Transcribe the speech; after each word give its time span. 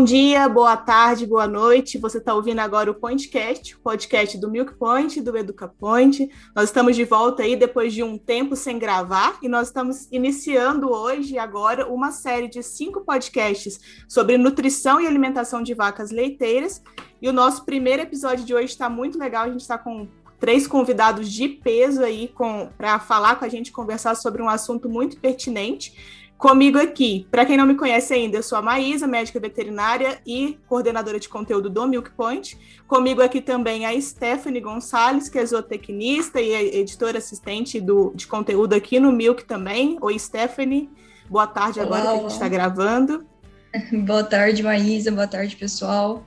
Bom 0.00 0.04
dia, 0.04 0.48
boa 0.48 0.78
tarde, 0.78 1.26
boa 1.26 1.46
noite. 1.46 1.98
Você 1.98 2.16
está 2.16 2.32
ouvindo 2.32 2.60
agora 2.60 2.90
o 2.90 2.94
Pointcast, 2.94 3.76
o 3.76 3.80
podcast 3.80 4.38
do 4.38 4.50
Milk 4.50 4.72
Point, 4.76 5.20
do 5.20 5.36
Educa 5.36 5.68
Point. 5.68 6.26
Nós 6.56 6.70
estamos 6.70 6.96
de 6.96 7.04
volta 7.04 7.42
aí 7.42 7.54
depois 7.54 7.92
de 7.92 8.02
um 8.02 8.16
tempo 8.16 8.56
sem 8.56 8.78
gravar 8.78 9.36
e 9.42 9.48
nós 9.48 9.66
estamos 9.66 10.08
iniciando 10.10 10.90
hoje 10.90 11.36
agora 11.36 11.86
uma 11.86 12.12
série 12.12 12.48
de 12.48 12.62
cinco 12.62 13.02
podcasts 13.02 13.78
sobre 14.08 14.38
nutrição 14.38 15.02
e 15.02 15.06
alimentação 15.06 15.62
de 15.62 15.74
vacas 15.74 16.10
leiteiras. 16.10 16.82
E 17.20 17.28
o 17.28 17.32
nosso 17.32 17.66
primeiro 17.66 18.00
episódio 18.00 18.46
de 18.46 18.54
hoje 18.54 18.68
está 18.68 18.88
muito 18.88 19.18
legal. 19.18 19.44
A 19.44 19.50
gente 19.50 19.60
está 19.60 19.76
com 19.76 20.08
três 20.40 20.66
convidados 20.66 21.30
de 21.30 21.46
peso 21.46 22.02
aí 22.02 22.32
para 22.78 22.98
falar 22.98 23.38
com 23.38 23.44
a 23.44 23.48
gente, 23.50 23.70
conversar 23.70 24.14
sobre 24.14 24.40
um 24.40 24.48
assunto 24.48 24.88
muito 24.88 25.20
pertinente. 25.20 26.19
Comigo 26.40 26.78
aqui, 26.78 27.26
para 27.30 27.44
quem 27.44 27.54
não 27.54 27.66
me 27.66 27.74
conhece 27.74 28.14
ainda, 28.14 28.38
eu 28.38 28.42
sou 28.42 28.56
a 28.56 28.62
Maísa, 28.62 29.06
médica 29.06 29.38
veterinária 29.38 30.22
e 30.26 30.58
coordenadora 30.66 31.20
de 31.20 31.28
conteúdo 31.28 31.68
do 31.68 31.86
Milk 31.86 32.12
Point. 32.12 32.58
Comigo 32.88 33.20
aqui 33.20 33.42
também 33.42 33.84
a 33.84 34.00
Stephanie 34.00 34.58
Gonçalves, 34.58 35.28
que 35.28 35.38
é 35.38 35.44
zootecnista 35.44 36.40
e 36.40 36.50
é 36.50 36.78
editora 36.78 37.18
assistente 37.18 37.78
do, 37.78 38.10
de 38.14 38.26
conteúdo 38.26 38.72
aqui 38.72 38.98
no 38.98 39.12
Milk 39.12 39.44
também. 39.44 39.98
Oi, 40.00 40.18
Stephanie. 40.18 40.88
Boa 41.28 41.46
tarde 41.46 41.78
Olá, 41.78 41.98
agora 41.98 42.02
que 42.04 42.08
a 42.08 42.22
gente 42.22 42.32
está 42.32 42.48
gravando. 42.48 43.26
Boa 44.06 44.24
tarde, 44.24 44.62
Maísa. 44.62 45.12
Boa 45.12 45.28
tarde, 45.28 45.54
pessoal. 45.56 46.24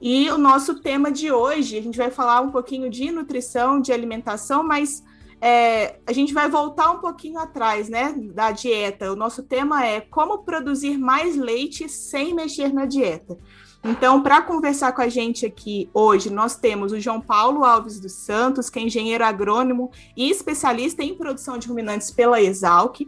E 0.00 0.28
o 0.32 0.36
nosso 0.36 0.80
tema 0.80 1.12
de 1.12 1.30
hoje, 1.30 1.78
a 1.78 1.82
gente 1.82 1.96
vai 1.96 2.10
falar 2.10 2.40
um 2.40 2.50
pouquinho 2.50 2.90
de 2.90 3.12
nutrição, 3.12 3.80
de 3.80 3.92
alimentação, 3.92 4.64
mas 4.64 5.04
é, 5.40 5.98
a 6.06 6.12
gente 6.12 6.34
vai 6.34 6.48
voltar 6.48 6.90
um 6.90 6.98
pouquinho 6.98 7.38
atrás, 7.38 7.88
né, 7.88 8.14
da 8.34 8.50
dieta. 8.50 9.12
O 9.12 9.16
nosso 9.16 9.42
tema 9.42 9.86
é 9.86 10.00
como 10.00 10.38
produzir 10.44 10.98
mais 10.98 11.36
leite 11.36 11.88
sem 11.88 12.34
mexer 12.34 12.72
na 12.72 12.84
dieta. 12.84 13.38
Então, 13.82 14.22
para 14.22 14.42
conversar 14.42 14.92
com 14.92 15.00
a 15.00 15.08
gente 15.08 15.46
aqui 15.46 15.88
hoje, 15.94 16.28
nós 16.28 16.54
temos 16.54 16.92
o 16.92 17.00
João 17.00 17.18
Paulo 17.18 17.64
Alves 17.64 17.98
dos 17.98 18.12
Santos, 18.12 18.68
que 18.68 18.78
é 18.78 18.82
engenheiro 18.82 19.24
agrônomo 19.24 19.90
e 20.14 20.28
especialista 20.28 21.02
em 21.02 21.14
produção 21.14 21.56
de 21.56 21.66
ruminantes 21.66 22.10
pela 22.10 22.42
Exalc. 22.42 23.00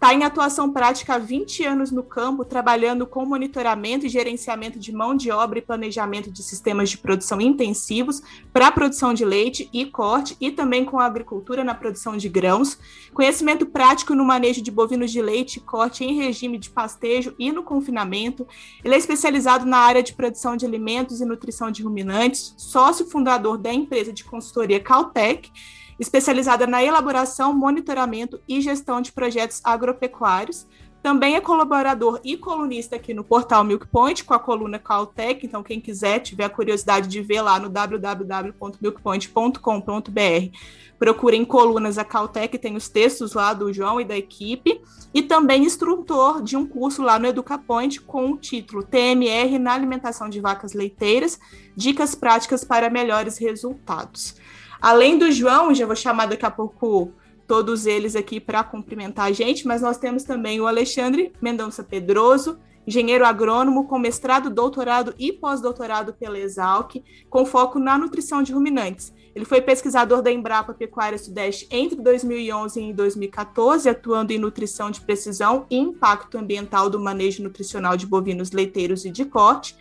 Está 0.00 0.14
em 0.14 0.24
atuação 0.24 0.72
prática 0.72 1.16
há 1.16 1.18
20 1.18 1.62
anos 1.62 1.90
no 1.90 2.02
campo, 2.02 2.42
trabalhando 2.42 3.06
com 3.06 3.26
monitoramento 3.26 4.06
e 4.06 4.08
gerenciamento 4.08 4.78
de 4.78 4.90
mão 4.92 5.14
de 5.14 5.30
obra 5.30 5.58
e 5.58 5.62
planejamento 5.62 6.30
de 6.30 6.42
sistemas 6.42 6.88
de 6.88 6.96
produção 6.96 7.38
intensivos 7.38 8.22
para 8.50 8.68
a 8.68 8.72
produção 8.72 9.12
de 9.12 9.26
leite 9.26 9.68
e 9.74 9.84
corte, 9.84 10.34
e 10.40 10.50
também 10.50 10.86
com 10.86 10.98
a 10.98 11.04
agricultura 11.04 11.62
na 11.62 11.74
produção 11.74 12.16
de 12.16 12.30
grãos. 12.30 12.78
Conhecimento 13.12 13.66
prático 13.66 14.14
no 14.14 14.24
manejo 14.24 14.62
de 14.62 14.70
bovinos 14.70 15.12
de 15.12 15.20
leite 15.20 15.58
e 15.58 15.60
corte 15.60 16.02
em 16.02 16.16
regime 16.16 16.56
de 16.56 16.70
pastejo 16.70 17.34
e 17.38 17.52
no 17.52 17.62
confinamento. 17.62 18.48
Ele 18.82 18.94
é 18.94 18.96
especializado 18.96 19.66
na 19.66 19.80
área 19.80 20.02
de 20.02 20.14
produção 20.14 20.56
de 20.56 20.64
alimentos 20.64 21.20
e 21.20 21.26
nutrição 21.26 21.70
de 21.70 21.82
ruminantes, 21.82 22.54
sócio 22.56 23.04
fundador 23.04 23.58
da 23.58 23.70
empresa 23.70 24.14
de 24.14 24.24
consultoria 24.24 24.80
Caltech 24.80 25.52
especializada 26.00 26.66
na 26.66 26.82
elaboração, 26.82 27.52
monitoramento 27.52 28.40
e 28.48 28.62
gestão 28.62 29.02
de 29.02 29.12
projetos 29.12 29.60
agropecuários. 29.62 30.66
Também 31.02 31.34
é 31.34 31.40
colaborador 31.40 32.20
e 32.22 32.36
colunista 32.36 32.96
aqui 32.96 33.14
no 33.14 33.24
portal 33.24 33.64
Milk 33.64 33.86
Point 33.86 34.22
com 34.24 34.34
a 34.34 34.38
coluna 34.38 34.78
Caltech. 34.78 35.46
Então, 35.46 35.62
quem 35.62 35.80
quiser, 35.80 36.18
tiver 36.20 36.44
a 36.44 36.50
curiosidade 36.50 37.08
de 37.08 37.22
ver 37.22 37.40
lá 37.40 37.58
no 37.58 37.70
www.milkpoint.com.br, 37.70 40.58
procurem 40.98 41.42
colunas 41.44 41.96
a 41.96 42.04
Caltech, 42.04 42.58
tem 42.58 42.76
os 42.76 42.90
textos 42.90 43.32
lá 43.32 43.54
do 43.54 43.72
João 43.72 44.00
e 44.00 44.04
da 44.04 44.16
equipe. 44.16 44.80
E 45.12 45.22
também 45.22 45.64
instrutor 45.64 46.42
de 46.42 46.56
um 46.56 46.66
curso 46.66 47.02
lá 47.02 47.18
no 47.18 47.26
EducaPoint 47.26 48.00
com 48.02 48.32
o 48.32 48.36
título 48.36 48.82
TMR 48.82 49.58
na 49.58 49.72
alimentação 49.72 50.28
de 50.28 50.40
vacas 50.40 50.72
leiteiras, 50.72 51.40
dicas 51.74 52.14
práticas 52.14 52.62
para 52.62 52.88
melhores 52.88 53.36
resultados. 53.38 54.36
Além 54.80 55.18
do 55.18 55.30
João, 55.30 55.74
já 55.74 55.84
vou 55.84 55.94
chamar 55.94 56.26
daqui 56.26 56.46
a 56.46 56.50
pouco 56.50 57.12
todos 57.46 57.84
eles 57.84 58.16
aqui 58.16 58.40
para 58.40 58.64
cumprimentar 58.64 59.26
a 59.26 59.32
gente, 59.32 59.66
mas 59.66 59.82
nós 59.82 59.98
temos 59.98 60.24
também 60.24 60.58
o 60.60 60.66
Alexandre 60.66 61.32
Mendonça 61.42 61.84
Pedroso, 61.84 62.58
engenheiro 62.86 63.26
agrônomo 63.26 63.86
com 63.86 63.98
mestrado, 63.98 64.48
doutorado 64.48 65.14
e 65.18 65.32
pós-doutorado 65.32 66.14
pela 66.14 66.38
Exalc, 66.38 67.04
com 67.28 67.44
foco 67.44 67.78
na 67.78 67.98
nutrição 67.98 68.42
de 68.42 68.52
ruminantes. 68.52 69.12
Ele 69.34 69.44
foi 69.44 69.60
pesquisador 69.60 70.22
da 70.22 70.32
Embrapa 70.32 70.72
Pecuária 70.72 71.18
Sudeste 71.18 71.68
entre 71.70 72.00
2011 72.00 72.80
e 72.82 72.92
2014, 72.92 73.88
atuando 73.88 74.32
em 74.32 74.38
nutrição 74.38 74.90
de 74.90 75.00
precisão 75.02 75.66
e 75.70 75.76
impacto 75.76 76.38
ambiental 76.38 76.88
do 76.88 76.98
manejo 76.98 77.42
nutricional 77.42 77.96
de 77.96 78.06
bovinos 78.06 78.50
leiteiros 78.50 79.04
e 79.04 79.10
de 79.10 79.26
corte 79.26 79.76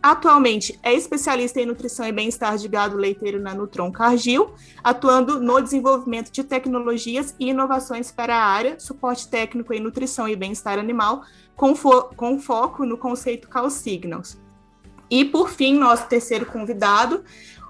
Atualmente 0.00 0.78
é 0.80 0.94
especialista 0.94 1.60
em 1.60 1.66
nutrição 1.66 2.06
e 2.06 2.12
bem-estar 2.12 2.56
de 2.56 2.68
gado 2.68 2.96
leiteiro 2.96 3.40
na 3.40 3.52
Nutron 3.52 3.90
Cargill, 3.90 4.54
atuando 4.82 5.40
no 5.40 5.60
desenvolvimento 5.60 6.30
de 6.30 6.44
tecnologias 6.44 7.34
e 7.38 7.48
inovações 7.48 8.12
para 8.12 8.36
a 8.36 8.44
área, 8.44 8.78
suporte 8.78 9.28
técnico 9.28 9.72
em 9.72 9.80
nutrição 9.80 10.28
e 10.28 10.36
bem-estar 10.36 10.78
animal, 10.78 11.24
com, 11.56 11.74
fo 11.74 12.04
com 12.16 12.38
foco 12.38 12.86
no 12.86 12.96
conceito 12.96 13.48
Cal 13.48 13.68
Signals. 13.70 14.40
E, 15.10 15.24
por 15.24 15.50
fim, 15.50 15.76
nosso 15.76 16.06
terceiro 16.06 16.46
convidado, 16.46 17.24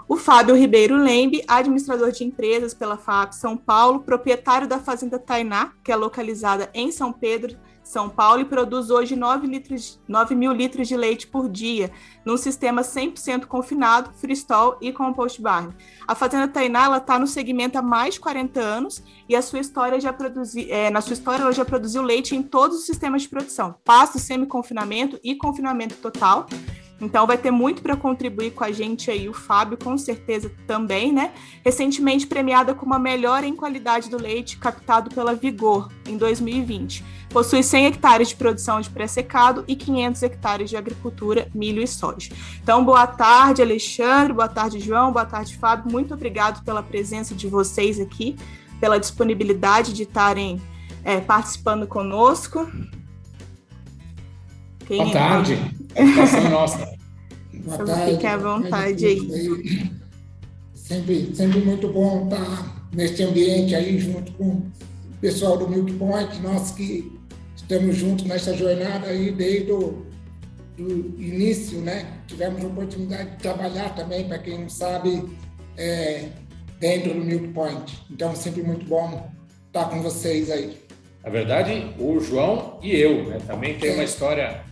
o 0.07 0.17
Fábio 0.17 0.55
Ribeiro 0.55 0.97
Lembe, 0.97 1.43
administrador 1.49 2.13
de 2.13 2.25
empresas 2.25 2.75
pela 2.75 2.99
FAP 2.99 3.33
São 3.33 3.57
Paulo, 3.57 4.01
proprietário 4.01 4.69
da 4.69 4.79
Fazenda 4.79 5.19
Tainá, 5.19 5.73
que 5.83 5.93
é 5.93 5.97
localizada 5.97 6.69
em 6.75 6.93
São 6.93 7.11
Pedro, 7.11 7.57
são 7.89 8.07
Paulo 8.07 8.43
e 8.43 8.45
produz 8.45 8.91
hoje 8.91 9.17
9, 9.17 9.47
litros, 9.47 9.99
9 10.07 10.35
mil 10.35 10.53
litros 10.53 10.87
de 10.87 10.95
leite 10.95 11.27
por 11.27 11.49
dia, 11.49 11.91
num 12.23 12.37
sistema 12.37 12.83
100% 12.83 13.47
confinado, 13.47 14.13
freestall 14.13 14.77
e 14.79 14.93
compost 14.93 15.41
barn. 15.41 15.75
A 16.07 16.15
Fazenda 16.15 16.47
Tainá 16.47 16.95
está 16.99 17.19
no 17.19 17.27
segmento 17.27 17.79
há 17.79 17.83
mais 17.83 18.15
de 18.15 18.21
40 18.21 18.61
anos 18.61 19.03
e 19.27 19.35
a 19.35 19.41
sua 19.41 19.61
história 19.61 19.99
já 19.99 20.13
produzi, 20.13 20.71
é, 20.71 20.91
na 20.91 21.01
sua 21.01 21.15
história 21.15 21.43
ela 21.43 21.53
já 21.53 21.65
produziu 21.65 22.03
leite 22.03 22.37
em 22.37 22.43
todos 22.43 22.77
os 22.77 22.85
sistemas 22.85 23.23
de 23.23 23.31
produção, 23.31 23.77
pasto, 23.83 24.19
semi-confinamento 24.19 25.19
e 25.25 25.35
confinamento 25.35 25.95
total. 25.95 26.47
Então 27.01 27.27
vai 27.27 27.39
ter 27.39 27.51
muito 27.51 27.81
para 27.81 27.97
contribuir 27.97 28.51
com 28.51 28.65
a 28.65 28.73
gente 28.73 29.11
aí, 29.11 29.29
o 29.29 29.33
Fábio 29.33 29.79
com 29.79 29.97
certeza 29.97 30.51
também, 30.67 31.13
né? 31.13 31.33
Recentemente 31.65 32.27
premiada 32.27 32.75
como 32.75 32.95
a 32.95 32.99
melhor 32.99 33.45
em 33.45 33.55
qualidade 33.55 34.11
do 34.11 34.21
leite 34.21 34.59
captado 34.59 35.09
pela 35.15 35.35
Vigor 35.35 35.89
em 36.07 36.17
2020. 36.17 37.05
Possui 37.31 37.63
100 37.63 37.87
hectares 37.87 38.29
de 38.29 38.37
produção 38.37 38.81
de 38.81 38.89
pré-secado 38.89 39.63
e 39.69 39.77
500 39.77 40.23
hectares 40.23 40.71
de 40.71 40.77
agricultura, 40.77 41.49
milho 41.55 41.83
e 41.83 41.87
soja. 41.87 42.31
Então, 42.63 42.85
boa 42.85 43.07
tarde, 43.07 43.61
Alexandre, 43.61 44.33
boa 44.33 44.49
tarde, 44.49 44.81
João, 44.81 45.13
boa 45.13 45.27
tarde, 45.27 45.57
Fábio. 45.57 45.93
Muito 45.93 46.15
obrigado 46.15 46.65
pela 46.65 46.83
presença 46.83 47.35
de 47.35 47.47
vocês 47.47 48.01
aqui, 48.01 48.35
pela 48.81 48.99
disponibilidade 48.99 49.93
de 49.93 50.05
estarem 50.05 50.61
é, 51.05 51.21
participando 51.21 51.87
conosco. 51.87 52.67
Quem 54.89 54.97
boa 54.97 55.13
tarde. 55.13 55.59
É 55.95 56.49
nossa. 56.49 56.97
Boa 57.53 57.85
tarde. 57.85 58.13
Fique 58.13 58.27
à 58.27 58.37
vontade 58.39 59.07
aí. 59.07 59.93
Sempre, 60.75 61.31
sempre 61.35 61.61
muito 61.61 61.93
bom 61.93 62.25
estar 62.25 62.89
neste 62.95 63.23
ambiente 63.23 63.75
aí 63.75 63.99
junto 63.99 64.33
com 64.33 64.45
o 64.45 64.73
pessoal 65.21 65.59
do 65.59 65.69
Milk 65.69 65.93
Point, 65.93 66.41
nós 66.41 66.71
que 66.71 67.13
estamos 67.55 67.97
juntos 67.97 68.25
nessa 68.25 68.57
jornada 68.57 69.09
aí 69.09 69.31
desde 69.31 69.73
o 69.73 70.07
do 70.79 71.21
início, 71.21 71.81
né? 71.81 72.07
Tivemos 72.27 72.65
a 72.65 72.69
oportunidade 72.69 73.33
de 73.33 73.37
trabalhar 73.39 73.95
também, 73.95 74.27
para 74.27 74.39
quem 74.39 74.61
não 74.61 74.69
sabe, 74.71 75.25
é, 75.77 76.29
dentro 76.79 77.13
do 77.13 77.21
Milk 77.21 77.49
Point. 77.49 78.01
Então, 78.11 78.35
sempre 78.35 78.63
muito 78.63 78.87
bom 78.87 79.29
estar 79.67 79.87
com 79.87 80.01
vocês 80.01 80.51
aí. 80.51 80.79
Na 81.23 81.31
verdade, 81.31 81.93
o 81.99 82.21
João 82.21 82.79
e 82.81 82.95
eu, 82.95 83.29
né? 83.29 83.39
Também 83.47 83.77
tem 83.77 83.93
uma 83.95 84.05
história 84.05 84.68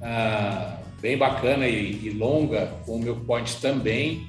ah, 0.00 0.78
bem 1.00 1.16
bacana 1.16 1.66
e, 1.66 2.06
e, 2.06 2.10
longa 2.10 2.66
com 2.84 2.96
o 2.96 2.98
Milk 2.98 3.24
Point 3.24 3.60
também. 3.60 4.26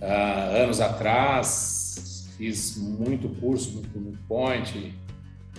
Ah, 0.00 0.50
anos 0.62 0.80
atrás, 0.80 2.28
fiz 2.36 2.76
muito 2.76 3.28
curso 3.40 3.82
no 3.94 4.00
Milk 4.00 4.18
Point, 4.28 4.94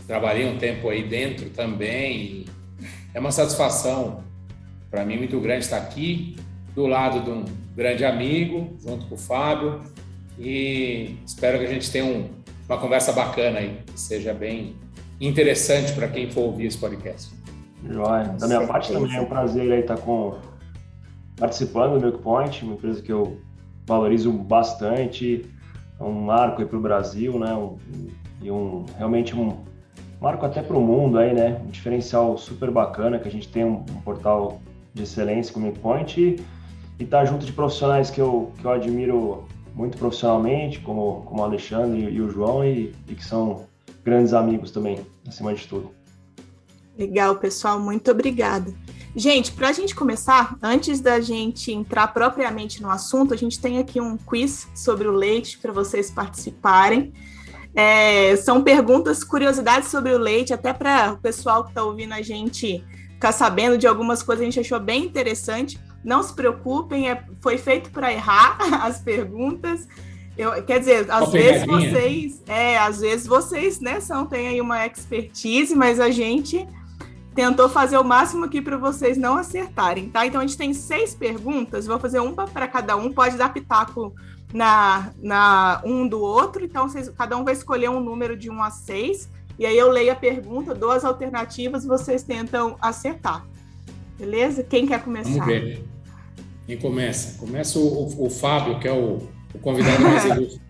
trabalhei 0.07 0.45
um 0.45 0.57
tempo 0.57 0.89
aí 0.89 1.07
dentro 1.07 1.49
também. 1.49 2.45
é 3.13 3.19
uma 3.19 3.31
satisfação 3.31 4.23
para 4.91 5.05
mim 5.05 5.17
muito 5.17 5.39
grande 5.39 5.65
estar 5.65 5.77
aqui 5.77 6.35
do 6.73 6.87
lado 6.87 7.21
de 7.21 7.29
um 7.29 7.45
grande 7.75 8.05
amigo, 8.05 8.77
junto 8.81 9.07
com 9.07 9.15
o 9.15 9.17
Fábio, 9.17 9.81
e 10.37 11.17
espero 11.25 11.59
que 11.59 11.65
a 11.65 11.69
gente 11.69 11.89
tenha 11.89 12.05
um, 12.05 12.29
uma 12.67 12.77
conversa 12.77 13.11
bacana 13.11 13.59
aí, 13.59 13.79
que 13.85 13.99
seja 13.99 14.33
bem 14.33 14.75
interessante 15.19 15.93
para 15.93 16.07
quem 16.07 16.29
for 16.29 16.41
ouvir 16.41 16.67
esse 16.67 16.77
podcast. 16.77 17.31
Joia. 17.89 18.25
Da 18.39 18.47
minha 18.47 18.65
parte 18.65 18.91
também 18.91 19.15
é 19.15 19.21
um 19.21 19.25
prazer 19.25 19.71
aí 19.71 19.81
estar 19.81 19.97
com, 19.97 20.35
participando 21.37 21.99
do 21.99 22.05
Milk 22.05 22.21
Point, 22.21 22.63
uma 22.63 22.73
empresa 22.73 23.01
que 23.01 23.11
eu 23.11 23.37
valorizo 23.85 24.31
bastante, 24.31 25.45
é 25.99 26.03
um 26.03 26.11
marco 26.11 26.61
aí 26.61 26.67
para 26.67 26.77
o 26.77 26.81
Brasil, 26.81 27.39
né? 27.39 27.53
Um, 27.53 27.77
e 28.41 28.51
um, 28.51 28.85
realmente 28.97 29.35
um 29.35 29.63
marco 30.19 30.45
até 30.45 30.61
para 30.61 30.75
o 30.75 30.81
mundo 30.81 31.17
aí, 31.17 31.33
né? 31.33 31.61
Um 31.65 31.69
diferencial 31.69 32.37
super 32.37 32.71
bacana 32.71 33.19
que 33.19 33.27
a 33.27 33.31
gente 33.31 33.47
tem 33.47 33.63
um, 33.63 33.77
um 33.77 34.01
portal 34.03 34.59
de 34.93 35.03
excelência 35.03 35.53
como 35.53 35.65
Milk 35.65 35.79
Point 35.79 36.21
e, 36.21 37.03
estar 37.03 37.19
tá 37.19 37.25
junto 37.25 37.45
de 37.45 37.51
profissionais 37.51 38.09
que 38.09 38.19
eu, 38.21 38.51
que 38.57 38.65
eu 38.65 38.71
admiro 38.71 39.43
muito 39.73 39.97
profissionalmente, 39.97 40.79
como, 40.79 41.21
como 41.25 41.41
o 41.41 41.43
Alexandre 41.43 41.99
e, 41.99 42.15
e 42.15 42.21
o 42.21 42.29
João, 42.29 42.63
e, 42.63 42.95
e 43.07 43.15
que 43.15 43.23
são 43.23 43.65
grandes 44.03 44.33
amigos 44.33 44.71
também, 44.71 44.99
acima 45.27 45.53
de 45.53 45.67
tudo. 45.67 45.91
Legal, 46.97 47.35
pessoal, 47.37 47.79
muito 47.79 48.09
obrigada. 48.09 48.73
Gente, 49.15 49.51
para 49.51 49.69
a 49.69 49.71
gente 49.73 49.93
começar, 49.93 50.57
antes 50.61 50.99
da 50.99 51.19
gente 51.19 51.71
entrar 51.71 52.07
propriamente 52.07 52.81
no 52.81 52.89
assunto, 52.89 53.33
a 53.33 53.37
gente 53.37 53.59
tem 53.59 53.79
aqui 53.79 53.99
um 53.99 54.17
quiz 54.17 54.67
sobre 54.73 55.07
o 55.07 55.11
leite 55.11 55.57
para 55.57 55.71
vocês 55.71 56.09
participarem. 56.09 57.13
É, 57.73 58.35
são 58.37 58.63
perguntas, 58.63 59.23
curiosidades 59.23 59.89
sobre 59.89 60.13
o 60.13 60.17
leite, 60.17 60.53
até 60.53 60.71
para 60.71 61.13
o 61.13 61.17
pessoal 61.17 61.63
que 61.63 61.71
está 61.71 61.83
ouvindo 61.83 62.13
a 62.13 62.21
gente 62.21 62.83
ficar 63.13 63.33
sabendo 63.33 63.77
de 63.77 63.87
algumas 63.87 64.23
coisas 64.23 64.41
a 64.41 64.45
gente 64.45 64.59
achou 64.59 64.79
bem 64.79 65.03
interessante. 65.03 65.79
Não 66.03 66.23
se 66.23 66.33
preocupem, 66.33 67.09
é, 67.09 67.23
foi 67.41 67.57
feito 67.57 67.89
para 67.91 68.13
errar 68.13 68.57
as 68.85 68.99
perguntas. 68.99 69.87
Eu, 70.37 70.61
quer 70.63 70.79
dizer, 70.79 71.09
às 71.09 71.31
vezes 71.31 71.65
vocês, 71.65 72.43
é, 72.47 72.77
às 72.77 72.99
vezes 72.99 73.25
vocês, 73.25 73.79
né, 73.79 73.99
são 74.01 74.25
têm 74.25 74.49
aí 74.49 74.61
uma 74.61 74.85
expertise, 74.85 75.73
mas 75.73 75.99
a 75.99 76.09
gente 76.09 76.67
tentou 77.35 77.67
fazer 77.67 77.97
o 77.97 78.03
máximo 78.03 78.45
aqui 78.45 78.61
para 78.61 78.77
vocês 78.77 79.17
não 79.17 79.37
acertarem, 79.37 80.09
tá? 80.09 80.25
Então 80.25 80.39
a 80.39 80.47
gente 80.47 80.57
tem 80.57 80.73
seis 80.73 81.13
perguntas, 81.13 81.85
vou 81.85 81.99
fazer 81.99 82.19
uma 82.19 82.47
para 82.47 82.65
cada 82.65 82.95
um, 82.95 83.11
pode 83.11 83.35
dar 83.35 83.53
pitaco 83.53 84.15
na, 84.53 85.11
na 85.21 85.81
um 85.83 86.07
do 86.07 86.21
outro, 86.21 86.63
então 86.63 86.87
vocês, 86.87 87.09
cada 87.09 87.35
um 87.35 87.43
vai 87.43 87.53
escolher 87.53 87.89
um 87.89 87.99
número 87.99 88.37
de 88.37 88.49
um 88.49 88.63
a 88.63 88.71
seis, 88.71 89.29
e 89.59 89.65
aí 89.65 89.77
eu 89.77 89.89
leio 89.89 90.13
a 90.13 90.15
pergunta, 90.15 90.73
dou 90.73 90.91
as 90.91 91.03
alternativas, 91.03 91.85
vocês 91.85 92.23
tentam 92.23 92.77
acertar. 92.81 93.45
Beleza? 94.17 94.63
Quem 94.63 94.87
quer 94.87 95.03
começar? 95.03 95.31
Vamos 95.31 95.45
ver. 95.45 95.85
Quem 96.65 96.77
começa? 96.77 97.37
Começa 97.37 97.77
o, 97.77 98.25
o, 98.25 98.29
Fábio, 98.29 98.79
que 98.79 98.87
é 98.87 98.93
o, 98.93 99.27
o 99.53 99.59
convidado 99.59 100.01
mais 100.01 100.23
ilustre. 100.25 100.61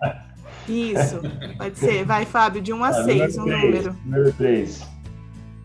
Isso, 0.68 1.22
pode 1.58 1.78
ser. 1.78 2.04
Vai, 2.06 2.26
Fábio, 2.26 2.60
de 2.60 2.74
1 2.74 2.84
a 2.84 3.04
6, 3.04 3.38
um 3.38 3.46
número. 3.46 3.96
Número 4.04 4.34
3. 4.34 4.82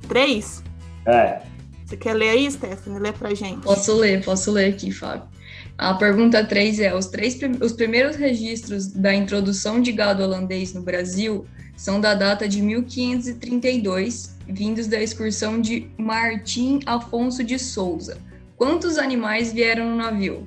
3? 0.06 0.70
É. 1.06 1.41
Você 1.85 1.97
quer 1.97 2.14
ler 2.14 2.31
aí, 2.31 2.50
Stephanie? 2.50 3.00
Lê 3.00 3.12
pra 3.12 3.35
gente. 3.35 3.62
Posso 3.62 3.94
ler, 3.94 4.25
posso 4.25 4.52
ler 4.52 4.73
aqui, 4.73 4.93
Fábio. 4.93 5.29
A 5.76 5.94
pergunta 5.94 6.44
3 6.44 6.79
é: 6.81 6.94
os, 6.94 7.06
três, 7.06 7.38
os 7.61 7.73
primeiros 7.73 8.17
registros 8.17 8.88
da 8.88 9.14
introdução 9.14 9.81
de 9.81 9.91
gado 9.93 10.23
holandês 10.23 10.73
no 10.73 10.82
Brasil 10.82 11.47
são 11.76 12.00
da 12.00 12.14
data 12.14 12.47
de 12.47 12.61
1532, 12.61 14.37
vindos 14.47 14.87
da 14.87 15.02
excursão 15.02 15.61
de 15.61 15.91
Martim 15.97 16.81
Afonso 16.85 17.43
de 17.43 17.58
Souza. 17.58 18.19
Quantos 18.56 18.99
animais 18.99 19.52
vieram 19.52 19.88
no 19.88 19.97
navio? 19.97 20.47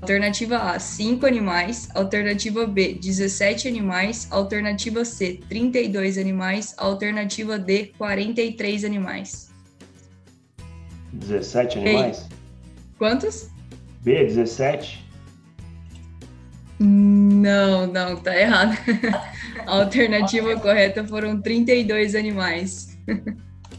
Alternativa 0.00 0.56
A, 0.56 0.78
5 0.78 1.26
animais. 1.26 1.88
Alternativa 1.94 2.66
B, 2.66 2.94
17 2.94 3.68
animais. 3.68 4.26
Alternativa 4.30 5.04
C, 5.04 5.40
32 5.48 6.16
animais. 6.16 6.74
Alternativa 6.78 7.58
D, 7.58 7.92
43 7.98 8.84
animais. 8.84 9.47
17 11.12 11.78
animais? 11.78 12.28
Quantos? 12.98 13.50
B, 14.02 14.24
17. 14.24 15.06
Não, 16.80 17.86
não, 17.86 18.16
tá 18.16 18.38
errado. 18.38 18.76
A 19.66 19.80
alternativa 19.80 20.58
correta 20.60 21.04
foram 21.04 21.40
32 21.40 22.14
animais. 22.14 22.96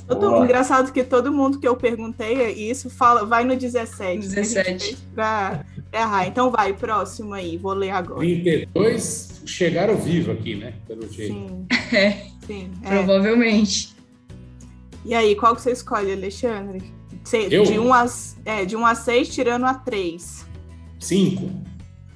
Todo, 0.08 0.44
engraçado 0.44 0.92
que 0.92 1.04
todo 1.04 1.31
mundo 1.31 1.60
que 1.60 1.68
eu 1.68 1.76
perguntei 1.76 2.52
isso 2.54 2.90
fala, 2.90 3.26
vai 3.26 3.44
no 3.44 3.56
17. 3.56 4.20
17. 4.20 4.98
Pra 5.14 5.64
errar. 5.94 6.28
Então 6.28 6.50
vai, 6.50 6.74
próximo 6.74 7.34
aí, 7.34 7.58
vou 7.58 7.74
ler 7.74 7.92
agora. 7.92 8.20
32 8.20 9.44
chegaram 9.46 9.96
vivo 9.98 10.32
aqui, 10.32 10.56
né? 10.56 10.74
Pelo 10.88 11.08
jeito. 11.12 11.34
Sim. 11.34 11.68
É. 11.96 12.12
Sim 12.46 12.72
é. 12.84 12.90
Provavelmente. 12.90 13.96
E 15.06 15.14
aí, 15.14 15.36
qual 15.36 15.56
que 15.56 15.62
você 15.62 15.72
escolhe, 15.72 16.12
Alexandre? 16.12 16.84
Eu? 17.38 17.64
De 17.64 17.80
1 17.80 17.94
a, 17.94 18.06
é, 18.46 18.66
de 18.66 18.76
1 18.76 18.86
a 18.86 18.96
6, 18.96 19.30
tirando 19.30 19.66
a 19.66 19.74
3. 19.74 20.46
5. 21.00 21.52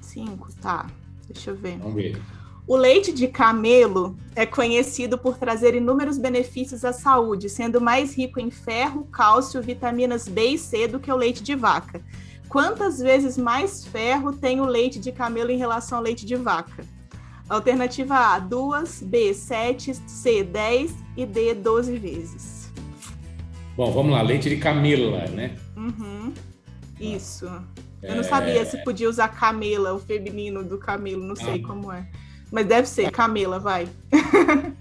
5, 0.01 0.49
tá. 0.61 0.87
Deixa 1.27 1.51
eu 1.51 1.55
ver. 1.55 1.77
Vamos 1.77 1.95
ver. 1.95 2.21
O 2.65 2.77
leite 2.77 3.11
de 3.11 3.27
camelo 3.27 4.15
é 4.35 4.45
conhecido 4.45 5.17
por 5.17 5.37
trazer 5.37 5.75
inúmeros 5.75 6.17
benefícios 6.17 6.85
à 6.85 6.93
saúde, 6.93 7.49
sendo 7.49 7.81
mais 7.81 8.15
rico 8.15 8.39
em 8.39 8.49
ferro, 8.49 9.03
cálcio, 9.11 9.61
vitaminas 9.61 10.29
B 10.29 10.51
e 10.51 10.57
C 10.57 10.87
do 10.87 10.99
que 10.99 11.11
o 11.11 11.17
leite 11.17 11.43
de 11.43 11.55
vaca. 11.55 12.01
Quantas 12.47 12.99
vezes 12.99 13.37
mais 13.37 13.85
ferro 13.85 14.31
tem 14.31 14.61
o 14.61 14.65
leite 14.65 14.97
de 14.97 15.11
camelo 15.11 15.51
em 15.51 15.57
relação 15.57 15.97
ao 15.97 16.03
leite 16.03 16.25
de 16.25 16.35
vaca? 16.35 16.85
Alternativa 17.49 18.15
A, 18.15 18.39
2, 18.39 19.03
B, 19.03 19.33
7, 19.33 19.93
C, 20.07 20.43
10 20.43 20.93
e 21.17 21.25
D, 21.25 21.53
12 21.53 21.97
vezes. 21.97 22.62
Bom, 23.75 23.91
vamos 23.91 24.11
lá, 24.11 24.21
leite 24.21 24.49
de 24.49 24.57
camela, 24.57 25.25
né? 25.27 25.55
Uhum. 25.75 26.31
Isso. 26.99 27.49
Eu 28.01 28.15
não 28.15 28.23
sabia 28.23 28.61
é... 28.61 28.65
se 28.65 28.83
podia 28.83 29.09
usar 29.09 29.29
camela, 29.29 29.93
o 29.93 29.99
feminino 29.99 30.63
do 30.63 30.77
camelo, 30.77 31.23
não 31.23 31.35
sei 31.35 31.61
ah. 31.63 31.67
como 31.67 31.91
é. 31.91 32.07
Mas 32.51 32.67
deve 32.67 32.87
ser, 32.87 33.09
camela, 33.09 33.59
vai. 33.59 33.87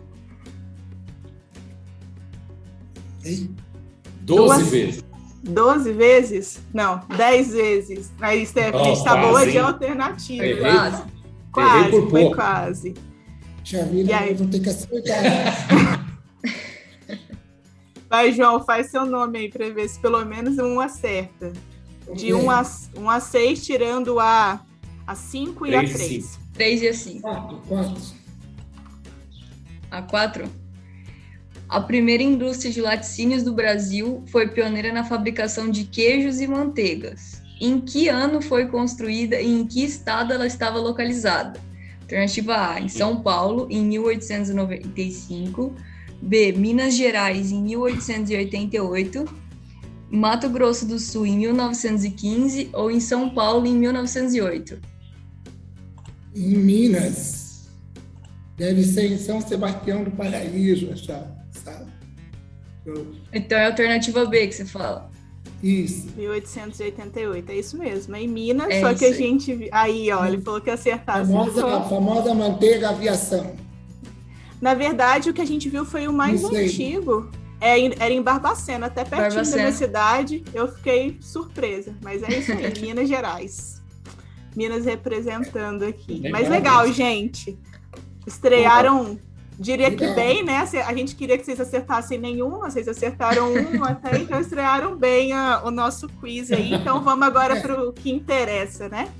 Doze 4.20 4.64
vezes. 4.64 5.04
Doze 5.42 5.92
vezes? 5.92 6.60
Não, 6.72 7.00
dez 7.16 7.52
vezes. 7.52 8.12
Aí, 8.20 8.44
Stephanie, 8.44 8.76
oh, 8.76 8.82
a 8.82 8.84
gente 8.84 9.04
tá 9.04 9.16
boa 9.16 9.46
de 9.46 9.58
alternativa. 9.58 10.44
Errei, 10.44 10.60
quase. 10.60 11.02
Quase, 11.50 11.90
foi 11.90 12.08
pouco. 12.08 12.36
quase. 12.36 12.94
Já 13.64 13.84
vi, 13.84 14.04
e 14.04 14.12
aí... 14.12 14.34
vou 14.34 14.48
ter 14.48 14.60
que 14.60 14.68
acertar. 14.68 16.00
Vai, 18.12 18.30
João, 18.30 18.62
faz 18.62 18.88
seu 18.88 19.06
nome 19.06 19.38
aí 19.38 19.48
para 19.48 19.70
ver 19.70 19.88
se 19.88 19.98
pelo 19.98 20.22
menos 20.22 20.58
um 20.58 20.78
acerta. 20.78 21.50
De 22.14 22.34
1 22.34 22.44
um 22.44 22.50
a, 22.50 22.62
um 22.94 23.08
a 23.08 23.18
6, 23.18 23.64
tirando 23.64 24.20
a, 24.20 24.62
a 25.06 25.14
5 25.14 25.66
e 25.66 25.74
a 25.74 25.78
3. 25.82 26.38
3 26.52 26.82
e 26.82 26.88
a 26.88 26.92
5. 26.92 27.22
4. 27.66 27.96
A 29.90 30.02
4? 30.02 30.44
A 31.66 31.80
primeira 31.80 32.22
indústria 32.22 32.70
de 32.70 32.82
laticínios 32.82 33.42
do 33.42 33.54
Brasil 33.54 34.22
foi 34.26 34.46
pioneira 34.46 34.92
na 34.92 35.04
fabricação 35.04 35.70
de 35.70 35.84
queijos 35.84 36.38
e 36.38 36.46
manteigas. 36.46 37.40
Em 37.58 37.80
que 37.80 38.10
ano 38.10 38.42
foi 38.42 38.66
construída 38.66 39.40
e 39.40 39.50
em 39.50 39.66
que 39.66 39.82
estado 39.82 40.34
ela 40.34 40.46
estava 40.46 40.78
localizada? 40.78 41.58
Alternativa 42.02 42.72
A, 42.72 42.78
em 42.78 42.90
São 42.90 43.22
Paulo, 43.22 43.66
em 43.70 43.86
1895. 43.86 45.74
B. 46.22 46.52
Minas 46.52 46.94
Gerais 46.94 47.50
em 47.50 47.60
1888, 47.62 49.24
Mato 50.08 50.48
Grosso 50.48 50.86
do 50.86 50.98
Sul 50.98 51.26
em 51.26 51.36
1915 51.36 52.70
ou 52.72 52.90
em 52.90 53.00
São 53.00 53.30
Paulo 53.30 53.66
em 53.66 53.74
1908? 53.74 54.80
Em 56.34 56.56
Minas. 56.56 57.68
Deve 58.56 58.84
ser 58.84 59.10
em 59.10 59.18
São 59.18 59.40
Sebastião 59.40 60.04
do 60.04 60.12
Paraíso, 60.12 60.88
sabe? 60.96 61.92
Então 63.32 63.58
é 63.58 63.64
a 63.64 63.68
alternativa 63.68 64.24
B 64.24 64.46
que 64.46 64.54
você 64.54 64.64
fala. 64.64 65.10
Isso. 65.62 66.08
1888, 66.16 67.50
é 67.50 67.56
isso 67.56 67.76
mesmo. 67.78 68.14
É 68.14 68.22
em 68.22 68.28
Minas, 68.28 68.68
é 68.68 68.80
só 68.80 68.94
que 68.94 69.04
a 69.04 69.12
gente. 69.12 69.68
Aí, 69.70 70.10
ó, 70.10 70.24
ele 70.26 70.40
falou 70.40 70.60
que 70.60 70.70
acertasse. 70.70 71.30
Famosa, 71.30 71.66
a 71.66 71.82
famosa 71.82 72.34
manteiga 72.34 72.90
aviação. 72.90 73.54
Na 74.62 74.74
verdade, 74.74 75.28
o 75.28 75.34
que 75.34 75.40
a 75.42 75.44
gente 75.44 75.68
viu 75.68 75.84
foi 75.84 76.06
o 76.06 76.12
mais 76.12 76.44
antigo. 76.44 77.28
É, 77.60 77.84
era 78.02 78.12
em 78.12 78.22
Barbacena, 78.22 78.86
até 78.86 79.04
pertinho 79.04 79.30
Barbacena. 79.30 79.56
da 79.56 79.62
minha 79.62 79.72
cidade. 79.72 80.44
Eu 80.54 80.68
fiquei 80.68 81.18
surpresa. 81.20 81.96
Mas 82.00 82.22
é 82.22 82.38
isso 82.38 82.52
aí, 82.52 82.72
Minas 82.80 83.08
Gerais. 83.08 83.82
Minas 84.54 84.84
representando 84.84 85.82
aqui. 85.82 86.14
Legal, 86.14 86.32
mas 86.32 86.48
legal, 86.48 86.92
gente. 86.92 87.58
Estrearam 88.24 89.18
Diria 89.58 89.94
que 89.94 90.06
bem, 90.14 90.42
né? 90.42 90.56
A 90.58 90.94
gente 90.94 91.14
queria 91.14 91.36
que 91.36 91.44
vocês 91.44 91.60
acertassem 91.60 92.18
nenhuma, 92.18 92.70
vocês 92.70 92.88
acertaram 92.88 93.52
uma 93.52 93.90
até, 93.92 94.18
então 94.18 94.40
estrearam 94.40 94.96
bem 94.96 95.32
a, 95.32 95.62
o 95.64 95.70
nosso 95.70 96.08
quiz 96.08 96.50
aí. 96.50 96.74
Então 96.74 97.02
vamos 97.04 97.26
agora 97.26 97.60
para 97.60 97.80
o 97.88 97.92
que 97.92 98.10
interessa, 98.10 98.88
né? 98.88 99.12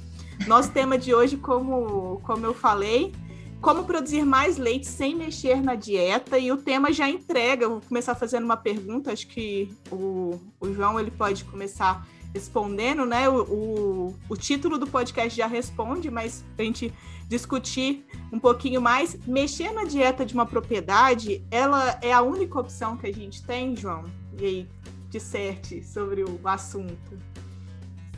Nosso 0.46 0.70
tema 0.70 0.98
de 0.98 1.14
hoje, 1.14 1.36
como, 1.36 2.20
como 2.24 2.44
eu 2.44 2.54
falei, 2.54 3.12
como 3.62 3.84
produzir 3.84 4.24
mais 4.24 4.58
leite 4.58 4.88
sem 4.88 5.14
mexer 5.14 5.62
na 5.62 5.76
dieta 5.76 6.36
e 6.36 6.50
o 6.50 6.56
tema 6.56 6.92
já 6.92 7.08
entrega. 7.08 7.68
vou 7.68 7.80
começar 7.80 8.16
fazendo 8.16 8.42
uma 8.42 8.56
pergunta, 8.56 9.12
acho 9.12 9.28
que 9.28 9.72
o, 9.90 10.38
o 10.60 10.74
João 10.74 10.98
ele 10.98 11.12
pode 11.12 11.44
começar 11.44 12.04
respondendo, 12.34 13.06
né? 13.06 13.28
O, 13.28 13.42
o, 13.42 14.16
o 14.28 14.36
título 14.36 14.78
do 14.78 14.86
podcast 14.86 15.36
já 15.36 15.46
responde, 15.46 16.10
mas 16.10 16.44
a 16.58 16.62
gente 16.62 16.92
discutir 17.28 18.04
um 18.32 18.38
pouquinho 18.40 18.82
mais, 18.82 19.16
mexer 19.26 19.70
na 19.72 19.84
dieta 19.84 20.26
de 20.26 20.34
uma 20.34 20.44
propriedade, 20.44 21.44
ela 21.48 21.98
é 22.02 22.12
a 22.12 22.20
única 22.20 22.58
opção 22.58 22.96
que 22.96 23.06
a 23.06 23.12
gente 23.12 23.44
tem, 23.44 23.76
João? 23.76 24.04
E 24.40 24.44
aí, 24.44 24.68
disserte 25.08 25.84
sobre 25.84 26.24
o 26.24 26.40
assunto. 26.44 27.16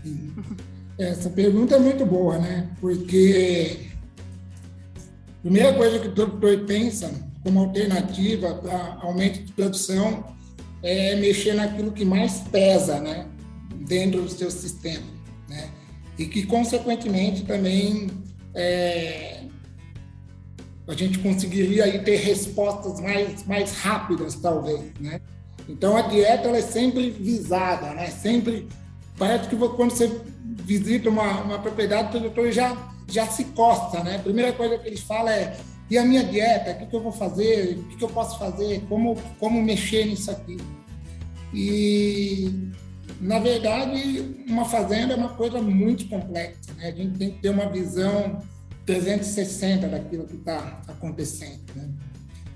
Sim. 0.03 0.33
Essa 0.97 1.29
pergunta 1.29 1.75
é 1.75 1.79
muito 1.79 2.07
boa, 2.07 2.39
né? 2.39 2.71
Porque 2.81 3.94
primeira 5.45 5.75
coisa 5.75 5.99
que 5.99 6.09
o 6.09 6.13
produtor 6.13 6.59
pensa 6.61 7.13
como 7.43 7.61
alternativa 7.61 8.55
para 8.55 8.97
aumento 9.03 9.45
de 9.45 9.53
produção 9.53 10.25
é 10.83 11.17
mexer 11.17 11.53
naquilo 11.53 11.93
que 11.93 12.03
mais 12.03 12.41
pesa, 12.51 12.99
né? 12.99 13.27
Dentro 13.87 14.23
do 14.23 14.29
seu 14.31 14.51
sistema, 14.51 15.05
né? 15.47 15.69
E 16.19 16.25
que, 16.25 16.47
consequentemente, 16.47 17.45
também 17.45 18.09
é, 18.55 19.43
a 20.89 20.95
gente 20.95 21.19
conseguiria 21.19 21.85
aí 21.85 21.99
ter 21.99 22.17
respostas 22.17 22.99
mais, 22.99 23.45
mais 23.45 23.73
rápidas, 23.73 24.37
talvez, 24.37 24.81
né? 24.99 25.21
Então, 25.69 25.95
a 25.95 26.03
dieta 26.03 26.49
ela 26.49 26.57
é 26.57 26.63
sempre 26.63 27.11
visada, 27.11 27.93
né? 27.93 28.07
Sempre, 28.07 28.67
parece 29.19 29.51
que 29.51 29.57
quando 29.57 29.91
você 29.91 30.11
visita 30.43 31.11
uma, 31.11 31.43
uma 31.43 31.59
propriedade, 31.59 32.09
o 32.09 32.21
produtor 32.21 32.51
já, 32.51 32.94
já 33.09 33.27
se 33.27 33.45
costa, 33.47 34.03
né? 34.03 34.17
A 34.17 34.21
primeira 34.21 34.53
coisa 34.53 34.79
que 34.79 34.89
eles 34.89 35.01
falam 35.01 35.33
é 35.33 35.57
e 35.91 35.99
a 35.99 36.05
minha 36.05 36.25
dieta, 36.25 36.73
o 36.73 36.79
que, 36.79 36.87
que 36.87 36.97
eu 36.97 37.03
vou 37.03 37.13
fazer, 37.13 37.79
o 37.79 37.85
que, 37.85 37.97
que 37.97 38.05
eu 38.05 38.09
posso 38.09 38.39
fazer, 38.39 38.81
como, 38.89 39.17
como 39.39 39.63
mexer 39.63 40.07
nisso 40.07 40.31
aqui. 40.31 40.57
E, 41.53 42.71
na 43.21 43.39
verdade, 43.39 44.45
uma 44.49 44.65
fazenda 44.65 45.13
é 45.13 45.17
uma 45.17 45.35
coisa 45.35 45.61
muito 45.61 46.09
complexa, 46.09 46.73
né? 46.77 46.89
A 46.89 46.91
gente 46.91 47.19
tem 47.19 47.31
que 47.33 47.39
ter 47.39 47.51
uma 47.51 47.69
visão 47.69 48.41
360 48.87 49.89
daquilo 49.89 50.27
que 50.27 50.37
está 50.37 50.83
acontecendo, 50.89 51.63
né? 51.77 51.89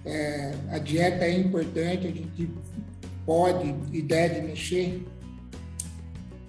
É, 0.05 0.55
a 0.71 0.79
dieta 0.79 1.25
é 1.25 1.39
importante, 1.39 2.07
a 2.07 2.11
gente 2.11 2.51
pode 3.27 3.75
e 3.93 4.01
deve 4.01 4.41
mexer, 4.41 5.07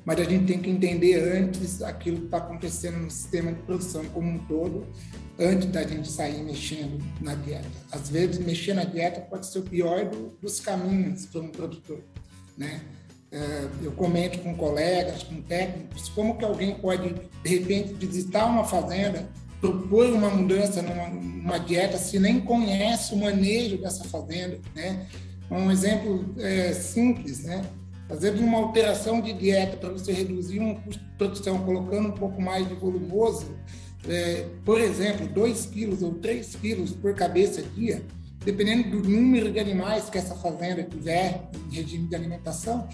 mas 0.09 0.19
a 0.21 0.23
gente 0.23 0.45
tem 0.45 0.59
que 0.59 0.71
entender 0.71 1.21
antes 1.37 1.83
aquilo 1.83 2.17
que 2.17 2.25
está 2.25 2.37
acontecendo 2.37 2.97
no 2.97 3.11
sistema 3.11 3.53
de 3.53 3.61
produção 3.61 4.03
como 4.05 4.27
um 4.27 4.39
todo, 4.39 4.87
antes 5.37 5.67
da 5.67 5.83
gente 5.83 6.11
sair 6.11 6.41
mexendo 6.41 6.99
na 7.21 7.35
dieta. 7.35 7.69
Às 7.91 8.09
vezes, 8.09 8.39
mexer 8.39 8.73
na 8.73 8.85
dieta 8.85 9.21
pode 9.21 9.45
ser 9.45 9.59
o 9.59 9.61
pior 9.61 10.05
do, 10.05 10.35
dos 10.41 10.59
caminhos 10.59 11.27
para 11.27 11.41
um 11.41 11.49
produtor, 11.49 11.99
né? 12.57 12.81
É, 13.31 13.67
eu 13.83 13.91
comento 13.91 14.39
com 14.39 14.55
colegas, 14.55 15.21
com 15.21 15.43
técnicos, 15.43 16.09
como 16.09 16.39
que 16.39 16.43
alguém 16.43 16.73
pode, 16.73 17.13
de 17.43 17.49
repente, 17.59 17.93
visitar 17.93 18.47
uma 18.47 18.63
fazenda, 18.63 19.29
propor 19.61 20.07
uma 20.07 20.31
mudança 20.31 20.81
numa, 20.81 21.07
numa 21.07 21.59
dieta 21.59 21.99
se 21.99 22.17
nem 22.17 22.39
conhece 22.39 23.13
o 23.13 23.17
manejo 23.17 23.77
dessa 23.77 24.05
fazenda, 24.05 24.59
né? 24.73 25.05
Um 25.51 25.69
exemplo 25.69 26.33
é, 26.39 26.73
simples, 26.73 27.43
né? 27.43 27.63
Fazendo 28.09 28.41
uma 28.41 28.57
alteração 28.57 29.21
de 29.21 29.31
dieta 29.31 29.77
para 29.77 29.89
você 29.89 30.11
reduzir 30.11 30.59
um 30.59 30.73
custo 30.73 31.01
de 31.01 31.11
produção, 31.15 31.59
colocando 31.59 32.09
um 32.09 32.13
pouco 32.13 32.41
mais 32.41 32.67
de 32.67 32.73
volumoso, 32.73 33.55
é, 34.07 34.47
por 34.65 34.81
exemplo, 34.81 35.27
2 35.27 35.67
quilos 35.67 36.01
ou 36.01 36.15
3 36.15 36.55
quilos 36.55 36.91
por 36.91 37.13
cabeça 37.13 37.61
dia, 37.61 38.03
dependendo 38.43 38.89
do 38.89 39.07
número 39.07 39.51
de 39.51 39.59
animais 39.59 40.09
que 40.09 40.17
essa 40.17 40.33
fazenda 40.33 40.83
tiver 40.83 41.47
em 41.69 41.75
regime 41.75 42.07
de 42.07 42.15
alimentação, 42.15 42.89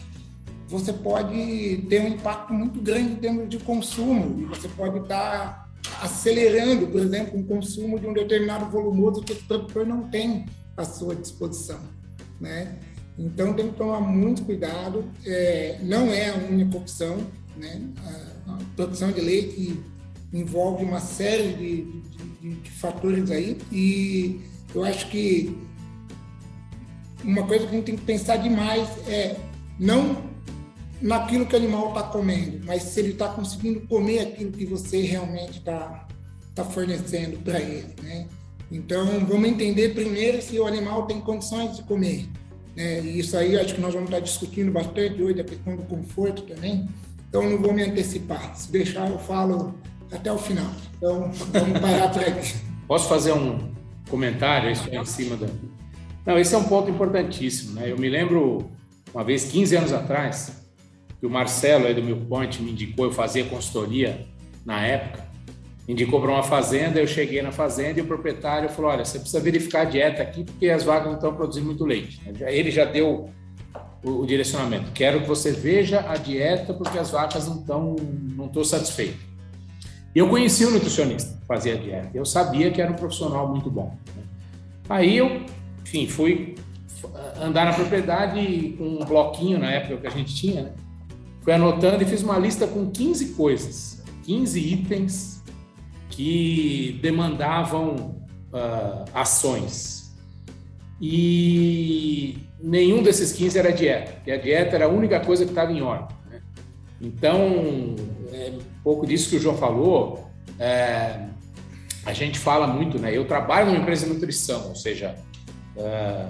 você 0.68 0.92
pode 0.92 1.86
ter 1.90 2.02
um 2.02 2.08
impacto 2.10 2.54
muito 2.54 2.82
grande 2.82 3.16
termos 3.16 3.48
de 3.48 3.60
consumo 3.60 4.42
e 4.42 4.46
você 4.46 4.68
pode 4.68 5.00
estar 5.00 5.72
acelerando, 6.02 6.88
por 6.88 7.00
exemplo, 7.00 7.38
o 7.38 7.40
um 7.40 7.44
consumo 7.44 8.00
de 8.00 8.08
um 8.08 8.14
determinado 8.14 8.70
volumoso 8.70 9.22
que 9.22 9.32
o 9.32 9.44
produtor 9.44 9.86
não 9.86 10.10
tem 10.10 10.46
à 10.76 10.84
sua 10.84 11.16
disposição, 11.16 11.80
né? 12.42 12.80
Então 13.18 13.54
tem 13.54 13.70
que 13.70 13.78
tomar 13.78 14.02
muito 14.02 14.44
cuidado. 14.44 15.06
É, 15.26 15.80
não 15.82 16.12
é 16.12 16.30
a 16.30 16.36
única 16.36 16.78
opção, 16.78 17.18
né? 17.58 17.82
A, 18.06 18.26
produção 18.76 19.12
de 19.12 19.22
leite 19.22 19.80
envolve 20.34 20.84
uma 20.84 21.00
série 21.00 21.54
de, 21.54 22.02
de, 22.42 22.56
de, 22.56 22.72
fatores 22.72 23.32
aí 23.32 23.58
e 23.72 24.42
eu 24.74 24.84
acho 24.84 25.10
que 25.10 25.58
uma 27.24 27.44
coisa 27.48 27.66
que 27.66 27.72
a 27.72 27.76
gente 27.76 27.86
tem 27.86 27.96
que 27.96 28.04
pensar 28.04 28.38
demais 28.38 28.88
é 29.08 29.36
não 29.80 30.24
naquilo 31.02 31.46
que 31.46 31.54
o 31.54 31.58
animal 31.58 31.90
está 31.90 32.04
comendo, 32.04 32.66
mas 32.66 32.84
se 32.84 33.00
ele 33.00 33.12
está 33.12 33.30
conseguindo 33.30 33.82
comer 33.88 34.20
aquilo 34.20 34.52
que 34.52 34.66
você 34.66 35.02
realmente 35.02 35.60
está 35.60 36.08
tá 36.54 36.64
fornecendo 36.64 37.38
para 37.40 37.60
ele, 37.60 37.94
né? 38.04 38.28
Então 38.72 39.26
vamos 39.26 39.50
entender 39.50 39.94
primeiro 39.94 40.42
se 40.42 40.60
o 40.60 40.66
animal 40.66 41.06
tem 41.06 41.22
condições 41.22 41.78
de 41.78 41.84
comer. 41.84 42.28
É, 42.78 43.00
e 43.00 43.20
isso 43.20 43.38
aí 43.38 43.58
acho 43.58 43.76
que 43.76 43.82
nós 43.82 43.94
vamos 43.94 44.10
estar 44.10 44.20
discutindo 44.20 44.72
bastante 44.72 45.22
hoje, 45.22 45.40
a 45.40 45.44
questão 45.44 45.76
do 45.76 45.84
conforto 45.84 46.44
também. 46.44 46.88
Então 47.30 47.50
não 47.50 47.58
vou 47.58 47.74
me 47.74 47.84
antecipar. 47.84 48.56
Se 48.56 48.72
deixar, 48.72 49.10
eu 49.10 49.20
falo 49.20 49.76
até 50.12 50.32
o 50.32 50.38
final. 50.38 50.72
Então 50.98 51.32
vamos 51.52 51.80
parar 51.80 52.10
por 52.10 52.22
aqui. 52.22 52.56
Posso 52.88 53.10
fazer 53.10 53.34
um 53.34 53.74
comentário 54.10 54.70
isso 54.72 54.88
em 54.90 55.06
cima 55.06 55.36
da. 55.36 55.48
Não, 56.26 56.38
esse 56.38 56.54
é 56.54 56.58
um 56.58 56.64
ponto 56.64 56.90
importantíssimo. 56.90 57.74
Né? 57.74 57.92
Eu 57.92 57.98
me 57.98 58.10
lembro 58.10 58.70
uma 59.14 59.24
vez, 59.24 59.46
15 59.46 59.78
anos 59.78 59.94
atrás, 59.94 60.52
que 61.20 61.26
o 61.26 61.30
Marcelo 61.30 61.88
aí 61.88 61.94
do 61.94 62.04
Milk 62.04 62.26
Point 62.26 62.62
me 62.62 62.72
indicou, 62.72 63.06
eu 63.06 63.14
fazia 63.14 63.46
consultoria 63.46 64.28
na 64.66 64.86
época, 64.86 65.25
indicou 65.88 66.20
para 66.20 66.32
uma 66.32 66.44
fazenda, 66.44 67.00
eu 67.00 67.08
cheguei 67.08 67.42
na 67.42 67.52
fazenda 67.52 68.00
e 68.00 68.02
o 68.02 68.08
proprietário 68.08 68.70
falou, 68.70 68.92
olha, 68.92 69.06
você 69.06 69.20
precisa 69.20 69.40
verificar 69.40 69.82
a 69.82 69.86
dieta 69.86 70.24
aqui 70.24 70.44
porque 70.44 70.70
as 70.70 70.84
vacas 70.84 71.08
não 71.08 71.16
estão 71.16 71.34
produzindo 71.34 71.66
muito 71.66 71.86
leite. 71.86 72.20
Ele 72.48 72.72
já 72.72 72.86
deu 72.86 73.30
o, 74.04 74.22
o 74.22 74.26
direcionamento. 74.26 74.92
Quero 74.94 75.22
que 75.22 75.28
você 75.28 75.52
veja 75.52 76.04
a 76.10 76.16
dieta 76.16 76.74
porque 76.74 76.98
as 76.98 77.12
vacas 77.12 77.48
não 77.48 77.60
estão, 77.60 77.96
não 78.36 78.46
estou 78.48 78.66
satisfeito. 78.66 79.18
Eu 80.16 80.28
conheci 80.30 80.66
o 80.66 80.72
nutricionista 80.72 81.38
que 81.40 81.46
fazia 81.46 81.78
dieta. 81.78 82.10
Eu 82.14 82.26
sabia 82.26 82.72
que 82.72 82.82
era 82.82 82.92
um 82.92 82.96
profissional 82.96 83.48
muito 83.48 83.70
bom. 83.70 83.96
Né? 84.16 84.24
Aí 84.90 85.18
eu, 85.18 85.42
enfim, 85.84 86.08
fui 86.08 86.56
andar 87.40 87.66
na 87.66 87.74
propriedade 87.74 88.76
com 88.78 88.84
um 88.84 89.06
bloquinho 89.06 89.60
na 89.60 89.72
época 89.72 89.98
que 89.98 90.08
a 90.08 90.12
gente 90.12 90.34
tinha, 90.34 90.64
né? 90.64 90.72
Fui 91.42 91.54
anotando 91.54 92.02
e 92.02 92.06
fiz 92.08 92.24
uma 92.24 92.40
lista 92.40 92.66
com 92.66 92.90
15 92.90 93.34
coisas, 93.34 94.04
15 94.24 94.60
itens 94.60 95.35
que 96.10 97.00
demandavam 97.02 98.16
uh, 98.54 99.06
ações. 99.14 100.16
E 101.02 102.38
nenhum 102.60 103.04
desses 103.04 103.32
15 103.34 103.60
era 103.60 103.72
dieta, 103.72 104.14
porque 104.14 104.32
a 104.32 104.38
dieta 104.38 104.76
era 104.76 104.86
a 104.86 104.90
única 104.90 105.20
coisa 105.20 105.44
que 105.44 105.52
estava 105.52 105.72
em 105.72 105.82
ordem. 105.82 106.16
Né? 106.30 106.42
Então, 107.02 107.96
é 108.32 108.52
um 108.52 108.82
pouco 108.84 109.06
disso 109.06 109.30
que 109.30 109.36
o 109.36 109.40
João 109.40 109.58
falou, 109.58 110.30
é, 110.58 111.28
a 112.06 112.14
gente 112.14 112.40
fala 112.40 112.68
muito, 112.68 113.00
né? 113.00 113.16
Eu 113.16 113.26
trabalho 113.26 113.68
numa 113.68 113.80
empresa 113.80 114.06
de 114.06 114.14
nutrição, 114.14 114.70
ou 114.70 114.76
seja, 114.76 115.16
é, 115.76 116.26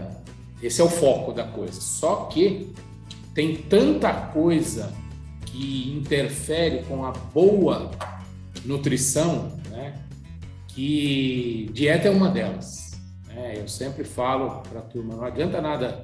esse 0.63 0.81
é 0.81 0.83
o 0.83 0.89
foco 0.89 1.31
da 1.31 1.43
coisa. 1.43 1.79
Só 1.79 2.25
que 2.25 2.73
tem 3.33 3.55
tanta 3.55 4.11
coisa 4.13 4.91
que 5.45 5.93
interfere 5.95 6.83
com 6.83 7.05
a 7.05 7.11
boa 7.11 7.91
nutrição 8.65 9.59
que 10.75 11.69
dieta 11.71 12.09
é 12.09 12.11
uma 12.11 12.29
delas. 12.29 12.91
Né? 13.27 13.53
Eu 13.55 13.67
sempre 13.67 14.03
falo 14.03 14.61
para 14.69 14.79
a 14.79 14.83
turma, 14.83 15.15
não 15.15 15.23
adianta 15.23 15.61
nada 15.61 16.03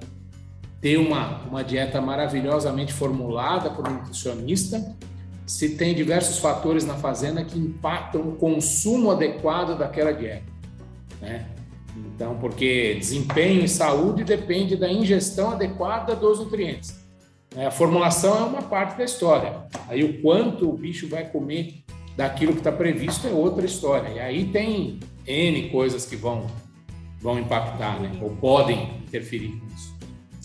ter 0.80 0.98
uma, 0.98 1.42
uma 1.42 1.64
dieta 1.64 2.02
maravilhosamente 2.02 2.94
formulada 2.94 3.70
por 3.70 3.88
um 3.88 3.94
nutricionista 3.96 4.96
se 5.46 5.76
tem 5.76 5.94
diversos 5.94 6.40
fatores 6.40 6.86
na 6.86 6.96
fazenda 6.96 7.44
que 7.44 7.60
impactam 7.60 8.22
o 8.22 8.36
consumo 8.38 9.12
adequado 9.12 9.78
daquela 9.78 10.14
dieta. 10.14 10.50
Né? 11.20 11.46
Então, 11.98 12.38
porque 12.40 12.96
desempenho 12.96 13.66
e 13.66 13.68
saúde 13.68 14.24
depende 14.24 14.78
da 14.78 14.90
ingestão 14.90 15.52
adequada 15.52 16.16
dos 16.16 16.40
nutrientes. 16.40 17.02
A 17.58 17.70
formulação 17.70 18.38
é 18.38 18.44
uma 18.44 18.62
parte 18.62 18.98
da 18.98 19.04
história. 19.04 19.66
Aí 19.90 20.06
o 20.06 20.22
quanto 20.22 20.70
o 20.70 20.78
bicho 20.78 21.10
vai 21.10 21.30
comer 21.30 21.81
daquilo 22.16 22.54
que 22.54 22.60
está 22.60 22.72
previsto 22.72 23.28
é 23.28 23.32
outra 23.32 23.66
história. 23.66 24.10
E 24.10 24.20
aí 24.20 24.46
tem 24.46 25.00
N 25.26 25.70
coisas 25.70 26.06
que 26.06 26.16
vão 26.16 26.48
vão 27.22 27.38
impactar, 27.40 28.00
né? 28.02 28.12
Ou 28.22 28.32
podem 28.32 28.98
interferir 29.04 29.50
nisso. 29.50 29.92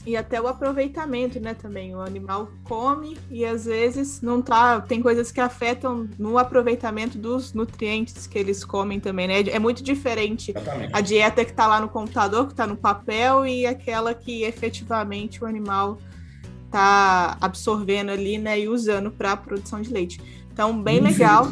E 0.07 0.17
até 0.17 0.41
o 0.41 0.47
aproveitamento, 0.47 1.41
né, 1.41 1.53
também. 1.53 1.93
O 1.97 2.01
animal 2.01 2.49
come 2.63 3.19
e 3.29 3.45
às 3.45 3.65
vezes 3.65 4.21
não 4.21 4.41
tá. 4.41 4.81
Tem 4.81 5.03
coisas 5.03 5.33
que 5.33 5.41
afetam 5.41 6.09
no 6.17 6.39
aproveitamento 6.39 7.19
dos 7.19 7.53
nutrientes 7.53 8.25
que 8.25 8.39
eles 8.39 8.65
comem 8.65 9.01
também, 9.01 9.27
né? 9.27 9.41
É 9.51 9.59
muito 9.59 9.83
diferente 9.83 10.53
Exatamente. 10.53 10.91
a 10.95 11.01
dieta 11.01 11.45
que 11.45 11.53
tá 11.53 11.67
lá 11.67 11.81
no 11.81 11.89
computador, 11.89 12.47
que 12.47 12.55
tá 12.55 12.69
no 12.69 12.77
papel, 12.77 13.45
e 13.47 13.67
aquela 13.67 14.15
que 14.15 14.45
efetivamente 14.45 15.43
o 15.43 15.47
animal 15.47 15.99
tá 16.71 17.37
absorvendo 17.41 18.11
ali, 18.11 18.39
né, 18.39 18.61
e 18.61 18.69
usando 18.69 19.11
para 19.11 19.33
a 19.33 19.37
produção 19.37 19.81
de 19.81 19.91
leite. 19.91 20.21
Então, 20.57 20.83
bem 20.83 21.01
legal. 21.01 21.45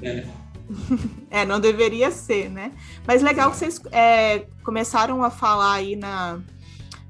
Né? 0.00 0.26
é, 1.30 1.46
não 1.46 1.60
deveria 1.60 2.10
ser, 2.10 2.50
né? 2.50 2.72
Mas 3.06 3.22
legal 3.22 3.52
que 3.52 3.56
vocês 3.56 3.80
é, 3.92 4.46
começaram 4.64 5.22
a 5.22 5.30
falar 5.30 5.74
aí 5.74 5.94
na, 5.94 6.40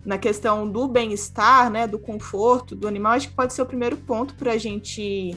na 0.04 0.18
questão 0.18 0.70
do 0.70 0.86
bem-estar, 0.86 1.70
né, 1.70 1.86
do 1.86 1.98
conforto 1.98 2.76
do 2.76 2.86
animal, 2.86 3.12
acho 3.12 3.28
que 3.30 3.34
pode 3.34 3.54
ser 3.54 3.62
o 3.62 3.66
primeiro 3.66 3.96
ponto 3.96 4.34
para 4.34 4.52
a 4.52 4.58
gente 4.58 5.34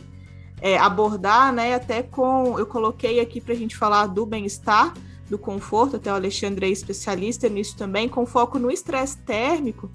é, 0.60 0.78
abordar, 0.78 1.54
né, 1.54 1.76
até 1.76 2.04
com, 2.04 2.60
eu 2.60 2.66
coloquei 2.66 3.22
aqui 3.22 3.40
para 3.40 3.54
a 3.54 3.58
gente 3.58 3.78
falar 3.78 4.08
do 4.08 4.26
bem-estar, 4.26 4.94
do 5.30 5.38
conforto, 5.38 5.96
até 5.96 6.12
o 6.12 6.16
Alexandre 6.16 6.66
é 6.66 6.70
especialista 6.70 7.48
nisso 7.48 7.78
também, 7.78 8.10
com 8.10 8.26
foco 8.26 8.60
no 8.60 8.70
estresse 8.70 9.18
térmico, 9.20 9.90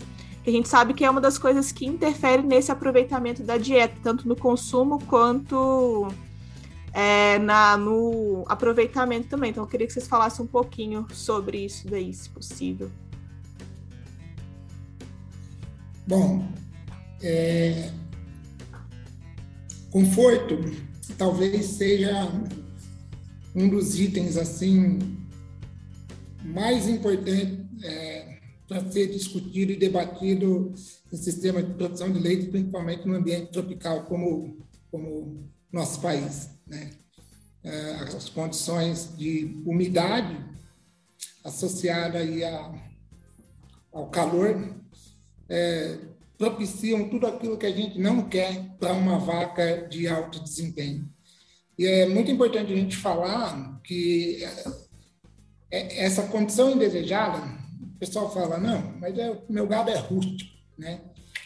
a 0.47 0.51
gente 0.51 0.69
sabe 0.69 0.95
que 0.95 1.05
é 1.05 1.11
uma 1.11 1.21
das 1.21 1.37
coisas 1.39 1.71
que 1.71 1.87
interfere 1.87 2.43
nesse 2.43 2.73
aproveitamento 2.73 3.43
da 3.43 3.59
dieta, 3.59 3.95
tanto 4.03 4.27
no 4.27 4.35
consumo 4.35 4.99
quanto 5.07 6.09
é, 6.93 7.39
na, 7.39 7.77
no 7.77 8.45
aproveitamento 8.49 9.29
também. 9.29 9.51
Então, 9.51 9.65
eu 9.65 9.69
queria 9.69 9.87
que 9.87 9.93
vocês 9.93 10.09
falassem 10.09 10.45
um 10.45 10.49
pouquinho 10.49 11.07
sobre 11.13 11.65
isso 11.65 11.87
daí, 11.89 12.13
se 12.13 12.29
possível. 12.31 12.91
Bom, 16.07 16.49
é, 17.23 17.91
conforto 19.91 20.59
talvez 21.19 21.67
seja 21.67 22.33
um 23.55 23.69
dos 23.69 23.99
itens 23.99 24.37
assim 24.37 24.99
mais 26.43 26.89
importantes 26.89 27.59
é, 27.83 28.30
para 28.71 28.89
ser 28.89 29.09
discutido 29.09 29.73
e 29.73 29.77
debatido 29.77 30.73
no 31.11 31.19
sistema 31.19 31.61
de 31.61 31.75
produção 31.75 32.13
de 32.13 32.21
leite, 32.21 32.47
principalmente 32.47 33.05
no 33.05 33.17
ambiente 33.17 33.51
tropical 33.51 34.05
como 34.05 34.65
como 34.93 35.51
nosso 35.73 36.01
país, 36.01 36.51
né? 36.69 36.93
É, 37.65 37.91
as 38.17 38.29
condições 38.29 39.17
de 39.17 39.61
umidade 39.67 40.37
associada 41.45 42.19
aí 42.19 42.45
a, 42.45 42.73
ao 43.93 44.09
calor 44.09 44.75
é, 45.49 45.99
propiciam 46.39 47.09
tudo 47.09 47.27
aquilo 47.27 47.59
que 47.59 47.67
a 47.67 47.73
gente 47.73 47.99
não 47.99 48.29
quer 48.29 48.77
para 48.79 48.93
uma 48.93 49.19
vaca 49.19 49.89
de 49.89 50.07
alto 50.07 50.43
desempenho. 50.43 51.09
E 51.77 51.87
é 51.87 52.09
muito 52.09 52.31
importante 52.31 52.73
a 52.73 52.77
gente 52.77 52.97
falar 52.97 53.81
que 53.83 54.43
é, 55.71 56.05
essa 56.05 56.23
condição 56.29 56.71
indesejada, 56.71 57.60
pessoal 58.01 58.33
fala, 58.33 58.59
não, 58.59 58.95
mas 58.99 59.17
é, 59.19 59.39
meu 59.49 59.67
gado 59.67 59.91
é 59.91 59.99
rústico, 59.99 60.51
né? 60.77 61.01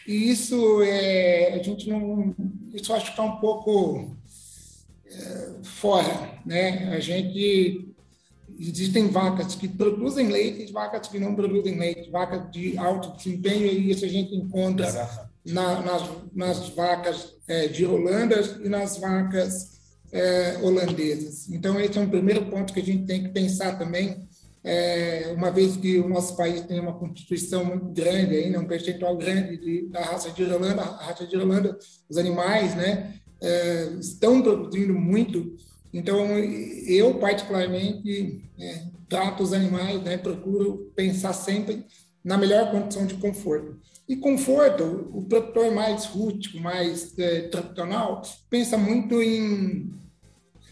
E 0.07 0.31
isso 0.31 0.81
é, 0.83 1.53
a 1.53 1.61
gente 1.61 1.89
não, 1.89 2.33
isso 2.73 2.93
acho 2.93 3.05
que 3.05 3.11
está 3.11 3.23
um 3.23 3.37
pouco 3.37 4.15
é, 5.05 5.51
fora, 5.63 6.39
né? 6.45 6.95
A 6.95 6.99
gente 6.99 7.93
existem 8.57 9.07
vacas 9.07 9.55
que 9.55 9.67
produzem 9.67 10.29
leite 10.29 10.71
vacas 10.71 11.07
que 11.07 11.19
não 11.19 11.35
produzem 11.35 11.77
leite, 11.77 12.09
vacas 12.09 12.51
de 12.51 12.77
alto 12.77 13.15
desempenho, 13.17 13.65
e 13.65 13.91
isso 13.91 14.05
a 14.05 14.07
gente 14.07 14.35
encontra 14.35 15.09
na, 15.45 15.81
nas, 15.81 16.09
nas, 16.33 16.69
vacas 16.69 17.35
é, 17.47 17.67
de 17.67 17.85
Holanda 17.85 18.39
e 18.63 18.69
nas 18.69 18.97
vacas 18.97 19.79
é, 20.11 20.57
holandesas. 20.61 21.49
Então, 21.49 21.79
esse 21.79 21.97
é 21.97 22.01
um 22.01 22.09
primeiro 22.09 22.45
ponto 22.45 22.73
que 22.73 22.79
a 22.79 22.83
gente 22.83 23.05
tem 23.05 23.23
que 23.23 23.29
pensar 23.29 23.77
também, 23.77 24.27
é, 24.65 25.31
uma 25.37 25.51
vez 25.51 25.77
que 25.77 25.99
o 25.99 26.09
nosso 26.09 26.35
país 26.35 26.61
tem 26.61 26.79
uma 26.79 26.93
constituição 26.93 27.63
muito 27.63 27.85
grande, 27.85 28.35
ainda 28.35 28.59
um 28.59 28.67
percentual 28.67 29.15
grande 29.15 29.57
de, 29.57 29.87
da 29.87 30.01
raça 30.01 30.31
de 30.31 30.43
Holanda, 30.43 30.81
a 30.81 31.05
raça 31.05 31.25
de 31.25 31.37
Holanda, 31.37 31.77
os 32.09 32.17
animais, 32.17 32.75
né, 32.75 33.13
é, 33.41 33.89
estão 33.99 34.41
produzindo 34.41 34.93
muito 34.93 35.55
então, 35.95 36.37
eu, 36.37 37.13
particularmente, 37.19 38.43
é, 38.59 38.83
trato 39.07 39.41
os 39.41 39.53
animais, 39.53 40.03
né, 40.03 40.17
procuro 40.17 40.91
pensar 40.93 41.31
sempre 41.31 41.85
na 42.21 42.37
melhor 42.37 42.69
condição 42.69 43.05
de 43.05 43.13
conforto. 43.13 43.79
E 44.05 44.17
conforto, 44.17 45.09
o 45.13 45.23
produtor 45.23 45.71
mais 45.71 46.03
rústico, 46.03 46.59
mais 46.59 47.17
é, 47.17 47.43
tradicional, 47.43 48.21
pensa 48.49 48.77
muito 48.77 49.21
em, 49.21 49.89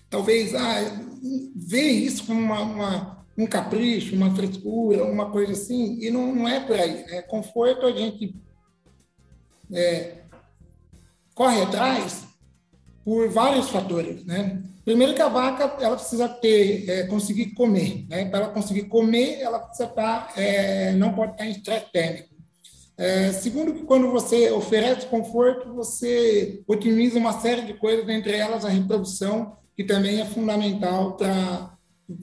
talvez, 0.10 0.54
ah, 0.54 0.82
ver 1.56 1.90
isso 1.90 2.26
como 2.26 2.42
uma, 2.42 2.62
uma, 2.62 3.23
um 3.38 3.48
capricho, 3.48 4.16
uma 4.16 4.34
frescura, 4.36 5.04
uma 5.04 5.32
coisa 5.32 5.54
assim, 5.54 5.98
e 6.00 6.12
não, 6.12 6.34
não 6.36 6.48
é 6.48 6.60
por 6.60 6.80
aí. 6.80 7.04
Né? 7.06 7.22
Conforto, 7.24 7.86
a 7.86 7.92
gente 7.92 8.36
é, 9.74 10.18
corre 11.34 11.62
atrás 11.62 12.26
por 13.04 13.28
vários 13.30 13.70
fatores, 13.70 14.26
né? 14.26 14.64
Primeiro 14.86 15.14
que 15.14 15.22
a 15.22 15.30
vaca 15.30 15.78
ela 15.82 15.96
precisa 15.96 16.28
ter, 16.28 16.90
é, 16.90 17.04
conseguir 17.08 17.54
comer, 17.54 18.06
né? 18.10 18.26
Para 18.26 18.46
ela 18.46 18.54
conseguir 18.54 18.84
comer, 18.84 19.40
ela 19.42 19.60
precisa 19.60 19.90
estar, 19.90 20.32
é, 20.38 20.92
não 20.94 21.14
pode 21.14 21.34
estar 21.34 21.46
em 21.46 21.52
estresse 21.52 21.92
térmico. 21.92 22.34
É, 22.98 23.32
segundo 23.32 23.74
que 23.74 23.84
quando 23.84 24.12
você 24.12 24.52
oferece 24.52 25.08
conforto, 25.08 25.74
você 25.74 26.62
otimiza 26.68 27.18
uma 27.18 27.40
série 27.40 27.64
de 27.64 27.74
coisas, 27.74 28.08
entre 28.08 28.36
elas 28.38 28.64
a 28.64 28.70
reprodução, 28.70 29.58
que 29.76 29.84
também 29.84 30.22
é 30.22 30.26
fundamental 30.26 31.18
para 31.18 31.73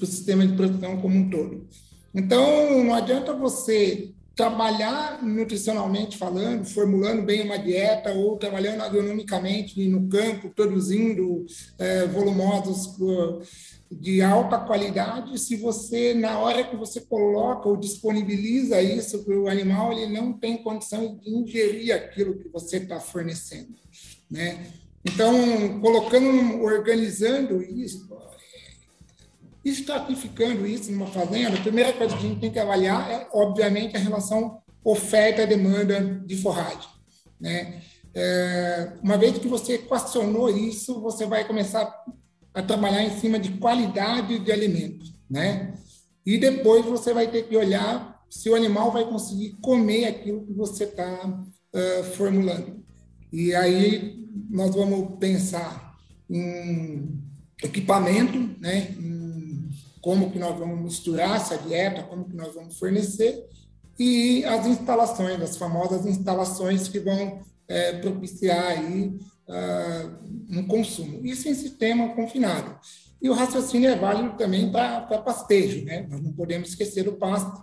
o 0.01 0.07
sistema 0.07 0.47
de 0.47 0.55
produção 0.55 1.01
como 1.01 1.17
um 1.17 1.31
todo. 1.31 1.67
Então, 2.15 2.85
não 2.85 2.95
adianta 2.95 3.33
você 3.33 4.11
trabalhar 4.35 5.23
nutricionalmente 5.23 6.17
falando, 6.17 6.65
formulando 6.65 7.23
bem 7.23 7.43
uma 7.43 7.59
dieta 7.59 8.13
ou 8.13 8.39
trabalhando 8.39 8.81
agronomicamente 8.81 9.87
no 9.87 10.09
campo, 10.09 10.51
produzindo 10.51 11.45
é, 11.79 12.07
volumosos 12.07 12.97
de 13.91 14.23
alta 14.23 14.57
qualidade, 14.57 15.37
se 15.39 15.57
você, 15.57 16.15
na 16.15 16.39
hora 16.39 16.63
que 16.63 16.77
você 16.77 17.01
coloca 17.01 17.69
ou 17.69 17.77
disponibiliza 17.77 18.81
isso 18.81 19.25
para 19.25 19.37
o 19.37 19.49
animal, 19.49 19.93
ele 19.93 20.13
não 20.13 20.33
tem 20.33 20.63
condição 20.63 21.17
de 21.17 21.29
ingerir 21.29 21.95
aquilo 21.95 22.39
que 22.39 22.49
você 22.49 22.77
está 22.77 23.01
fornecendo, 23.01 23.75
né? 24.31 24.65
Então, 25.05 25.81
colocando, 25.81 26.63
organizando 26.63 27.63
isso, 27.63 28.07
estratificando 29.65 30.67
isso 30.67 30.91
numa 30.91 31.07
fazenda, 31.07 31.57
a 31.57 31.63
primeira 31.63 31.93
coisa 31.93 32.17
que 32.17 32.25
a 32.25 32.29
gente 32.29 32.41
tem 32.41 32.51
que 32.51 32.59
avaliar 32.59 33.11
é, 33.11 33.29
obviamente, 33.33 33.97
a 33.97 34.01
relação 34.01 34.61
oferta-demanda 34.83 36.23
de 36.25 36.37
forragem. 36.37 36.89
Né? 37.39 37.83
É, 38.15 38.93
uma 39.03 39.19
vez 39.19 39.39
que 39.39 39.49
você 39.49 39.75
equacionou 39.75 40.49
isso, 40.49 41.01
você 41.01 41.27
vai 41.27 41.47
começar 41.47 41.93
a 42.55 42.63
trabalhar 42.63 43.03
em 43.03 43.19
cima 43.19 43.39
de 43.39 43.53
qualidade 43.59 44.39
de 44.39 44.51
alimentos. 44.51 45.13
Né? 45.29 45.75
E 46.25 46.39
depois 46.39 46.85
você 46.85 47.13
vai 47.13 47.31
ter 47.31 47.43
que 47.43 47.57
olhar 47.57 48.21
se 48.29 48.49
o 48.49 48.55
animal 48.55 48.93
vai 48.93 49.05
conseguir 49.05 49.57
comer 49.61 50.07
aquilo 50.07 50.47
que 50.47 50.53
você 50.53 50.85
está 50.85 51.27
uh, 51.27 52.05
formulando. 52.17 52.83
E 53.33 53.55
aí 53.55 54.27
nós 54.49 54.75
vamos 54.75 55.19
pensar 55.19 55.97
em 56.29 57.21
equipamento, 57.63 58.39
né, 58.61 58.95
em 58.99 59.20
como 60.01 60.31
que 60.31 60.39
nós 60.39 60.59
vamos 60.59 60.81
misturar 60.81 61.37
essa 61.37 61.57
dieta, 61.59 62.03
como 62.03 62.25
que 62.25 62.37
nós 62.37 62.55
vamos 62.55 62.79
fornecer, 62.79 63.47
e 63.99 64.45
as 64.47 64.67
instalações, 64.67 65.41
as 65.43 65.57
famosas 65.57 66.07
instalações 66.07 66.89
que 66.89 66.99
vão 67.01 67.43
é, 67.69 67.93
propiciar 67.99 68.67
aí 68.67 69.15
uh, 69.47 70.59
um 70.59 70.67
consumo. 70.67 71.21
Isso 71.25 71.49
em 71.49 71.55
sistema 71.55 72.15
confinado. 72.15 72.79
E 73.21 73.29
o 73.29 73.35
raciocínio 73.35 73.91
é 73.91 73.97
válido 73.97 74.37
também 74.39 74.73
para 74.73 75.03
pastejo, 75.19 75.85
né? 75.85 76.07
Nós 76.09 76.23
não 76.23 76.33
podemos 76.33 76.71
esquecer 76.71 77.07
o 77.07 77.13
pasto, 77.13 77.63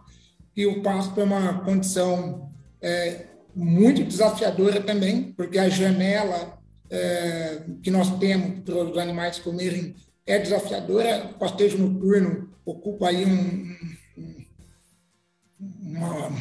e 0.56 0.66
o 0.66 0.82
pasto 0.82 1.20
é 1.20 1.24
uma 1.24 1.60
condição 1.62 2.52
é, 2.82 3.26
muito 3.56 4.04
desafiadora 4.04 4.82
também, 4.82 5.34
porque 5.34 5.58
a 5.58 5.70
janela 5.70 6.60
é, 6.90 7.64
que 7.82 7.90
nós 7.90 8.18
temos 8.20 8.60
para 8.64 8.76
os 8.76 8.98
animais 8.98 9.40
comerem 9.40 9.96
é 10.28 10.38
desafiadora. 10.38 11.32
O 11.32 11.40
pastejo 11.40 11.78
noturno 11.78 12.50
ocupa 12.66 13.08
aí 13.08 13.26
um, 13.26 13.76
um 14.18 14.46
uma, 15.60 16.32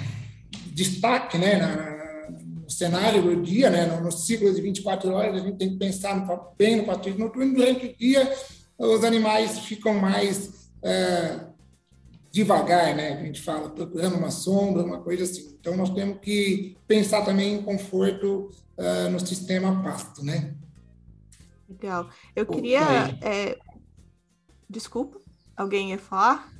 destaque 0.72 1.38
né, 1.38 1.56
na, 1.56 2.30
no 2.62 2.68
cenário 2.68 3.22
do 3.22 3.42
dia, 3.42 3.70
né, 3.70 3.86
no, 3.86 4.02
no 4.02 4.12
ciclo 4.12 4.52
de 4.52 4.60
24 4.60 5.10
horas, 5.10 5.40
a 5.40 5.44
gente 5.44 5.56
tem 5.56 5.70
que 5.70 5.78
pensar 5.78 6.14
no, 6.16 6.52
bem 6.58 6.76
no 6.76 6.84
pastejo 6.84 7.18
noturno. 7.18 7.54
Durante 7.54 7.86
o 7.86 7.96
dia, 7.96 8.30
os 8.76 9.04
animais 9.04 9.60
ficam 9.60 9.94
mais 9.94 10.68
é, 10.82 11.46
devagar, 12.36 12.94
né? 12.94 13.14
A 13.14 13.24
gente 13.24 13.40
fala 13.40 13.70
procurando 13.70 14.16
uma 14.16 14.30
sombra, 14.30 14.84
uma 14.84 15.00
coisa 15.00 15.24
assim. 15.24 15.56
Então 15.58 15.74
nós 15.74 15.90
temos 15.90 16.18
que 16.20 16.76
pensar 16.86 17.24
também 17.24 17.54
em 17.54 17.62
conforto 17.62 18.50
uh, 18.76 19.10
no 19.10 19.18
sistema 19.18 19.82
pasto, 19.82 20.22
né? 20.22 20.54
Legal. 21.68 22.10
Eu 22.34 22.46
queria. 22.46 22.82
É... 23.22 23.58
Desculpa, 24.68 25.18
alguém 25.56 25.90
ia 25.90 25.98
falar? 25.98 26.50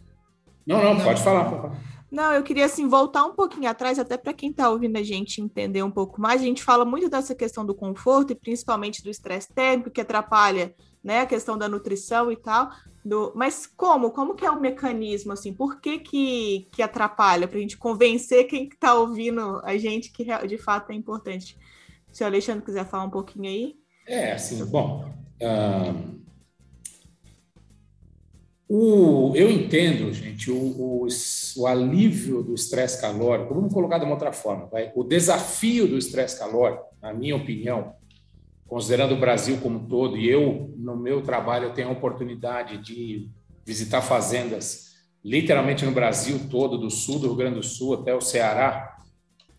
Não, 0.66 0.82
não, 0.82 1.04
pode 1.04 1.22
falar. 1.22 1.76
Não, 2.10 2.32
eu 2.32 2.42
queria 2.42 2.64
assim 2.64 2.88
voltar 2.88 3.24
um 3.24 3.34
pouquinho 3.34 3.68
atrás, 3.68 3.98
até 3.98 4.16
para 4.16 4.32
quem 4.32 4.50
está 4.50 4.70
ouvindo 4.70 4.96
a 4.96 5.02
gente 5.02 5.40
entender 5.40 5.82
um 5.82 5.90
pouco 5.90 6.20
mais. 6.20 6.40
A 6.40 6.44
gente 6.44 6.62
fala 6.62 6.84
muito 6.84 7.08
dessa 7.08 7.34
questão 7.34 7.66
do 7.66 7.74
conforto 7.74 8.32
e 8.32 8.36
principalmente 8.36 9.02
do 9.02 9.10
estresse 9.10 9.52
térmico 9.52 9.90
que 9.90 10.00
atrapalha, 10.00 10.74
né, 11.02 11.20
a 11.20 11.26
questão 11.26 11.58
da 11.58 11.68
nutrição 11.68 12.30
e 12.30 12.36
tal. 12.36 12.70
Do... 13.04 13.32
Mas 13.34 13.66
como? 13.66 14.10
Como 14.10 14.34
que 14.34 14.46
é 14.46 14.50
o 14.50 14.60
mecanismo, 14.60 15.32
assim? 15.32 15.52
Por 15.52 15.80
que 15.80 15.98
que, 15.98 16.68
que 16.72 16.82
atrapalha? 16.82 17.46
Para 17.46 17.58
a 17.58 17.60
gente 17.60 17.76
convencer 17.76 18.46
quem 18.46 18.68
está 18.68 18.94
ouvindo 18.94 19.60
a 19.64 19.76
gente 19.76 20.12
que 20.12 20.24
de 20.46 20.58
fato 20.58 20.90
é 20.90 20.94
importante. 20.94 21.56
Se 22.10 22.24
o 22.24 22.26
Alexandre 22.26 22.64
quiser 22.64 22.86
falar 22.86 23.04
um 23.04 23.10
pouquinho 23.10 23.48
aí. 23.48 23.74
É, 24.06 24.32
assim, 24.32 24.64
bom... 24.64 25.12
Uh... 25.42 26.25
O, 28.68 29.32
eu 29.36 29.48
entendo, 29.48 30.12
gente, 30.12 30.50
o, 30.50 30.56
o, 30.56 31.06
o 31.56 31.66
alívio 31.66 32.42
do 32.42 32.52
estresse 32.52 33.00
calórico, 33.00 33.54
vamos 33.54 33.72
colocar 33.72 33.98
de 33.98 34.04
uma 34.04 34.14
outra 34.14 34.32
forma, 34.32 34.66
vai? 34.66 34.90
o 34.94 35.04
desafio 35.04 35.86
do 35.86 35.96
estresse 35.96 36.36
calórico, 36.36 36.84
na 37.00 37.14
minha 37.14 37.36
opinião, 37.36 37.94
considerando 38.66 39.14
o 39.14 39.20
Brasil 39.20 39.58
como 39.58 39.78
um 39.78 39.86
todo, 39.86 40.16
e 40.16 40.28
eu, 40.28 40.74
no 40.76 40.96
meu 40.96 41.22
trabalho, 41.22 41.66
eu 41.66 41.74
tenho 41.74 41.88
a 41.88 41.92
oportunidade 41.92 42.78
de 42.78 43.30
visitar 43.64 44.02
fazendas 44.02 44.86
literalmente 45.24 45.84
no 45.84 45.92
Brasil 45.92 46.40
todo, 46.50 46.76
do 46.76 46.90
sul 46.90 47.20
do 47.20 47.28
Rio 47.28 47.36
Grande 47.36 47.56
do 47.56 47.62
Sul 47.62 47.94
até 47.94 48.14
o 48.14 48.20
Ceará, 48.20 48.96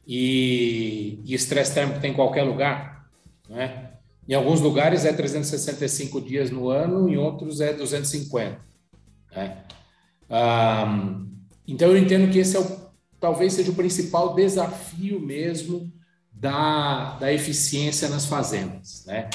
e, 0.05 1.19
estresse 1.25 1.73
térmico 1.73 1.99
tem 1.99 2.11
em 2.11 2.15
qualquer 2.15 2.43
lugar, 2.43 3.09
né? 3.49 3.91
Em 4.27 4.33
alguns 4.33 4.59
lugares 4.59 5.05
é 5.05 5.13
365 5.13 6.19
dias 6.19 6.51
no 6.51 6.69
ano, 6.69 7.07
em 7.07 7.15
outros 7.17 7.61
é 7.61 7.71
250. 7.73 8.59
Né? 9.37 9.57
então 11.67 11.89
eu 11.89 11.97
entendo 11.97 12.31
que 12.31 12.39
esse 12.39 12.57
é 12.57 12.59
o, 12.59 12.89
talvez 13.19 13.53
seja 13.53 13.71
o 13.71 13.75
principal 13.75 14.33
desafio 14.33 15.19
mesmo 15.19 15.93
da, 16.31 17.17
da 17.19 17.31
eficiência 17.31 18.09
nas 18.09 18.25
fazendas, 18.25 19.05
né? 19.05 19.29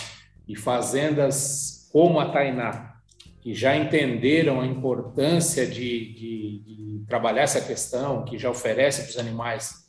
E 0.46 0.56
fazendas 0.56 1.88
como 1.92 2.18
a 2.18 2.30
Tainá, 2.30 2.94
que 3.40 3.54
já 3.54 3.76
entenderam 3.76 4.60
a 4.60 4.66
importância 4.66 5.66
de, 5.66 6.14
de, 6.14 6.58
de 6.64 7.04
trabalhar 7.06 7.42
essa 7.42 7.60
questão, 7.60 8.24
que 8.24 8.38
já 8.38 8.50
oferece 8.50 9.02
para 9.02 9.10
os 9.10 9.18
animais 9.18 9.86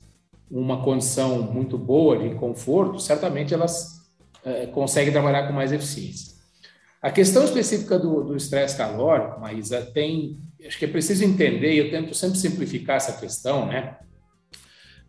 uma 0.49 0.83
condição 0.83 1.41
muito 1.41 1.77
boa 1.77 2.17
de 2.17 2.35
conforto, 2.35 2.99
certamente 2.99 3.53
elas 3.53 4.03
é, 4.45 4.67
conseguem 4.67 5.11
trabalhar 5.11 5.47
com 5.47 5.53
mais 5.53 5.71
eficiência. 5.71 6.32
A 7.03 7.11
questão 7.11 7.43
específica 7.43 7.99
do 7.99 8.33
estresse 8.33 8.77
calórico, 8.77 9.41
Maísa, 9.41 9.81
tem, 9.81 10.39
acho 10.65 10.79
que 10.79 10.85
é 10.85 10.87
preciso 10.87 11.25
entender, 11.25 11.73
e 11.73 11.77
eu 11.79 11.91
tento 11.91 12.15
sempre 12.15 12.39
simplificar 12.39 12.95
essa 12.95 13.19
questão, 13.19 13.65
né? 13.65 13.97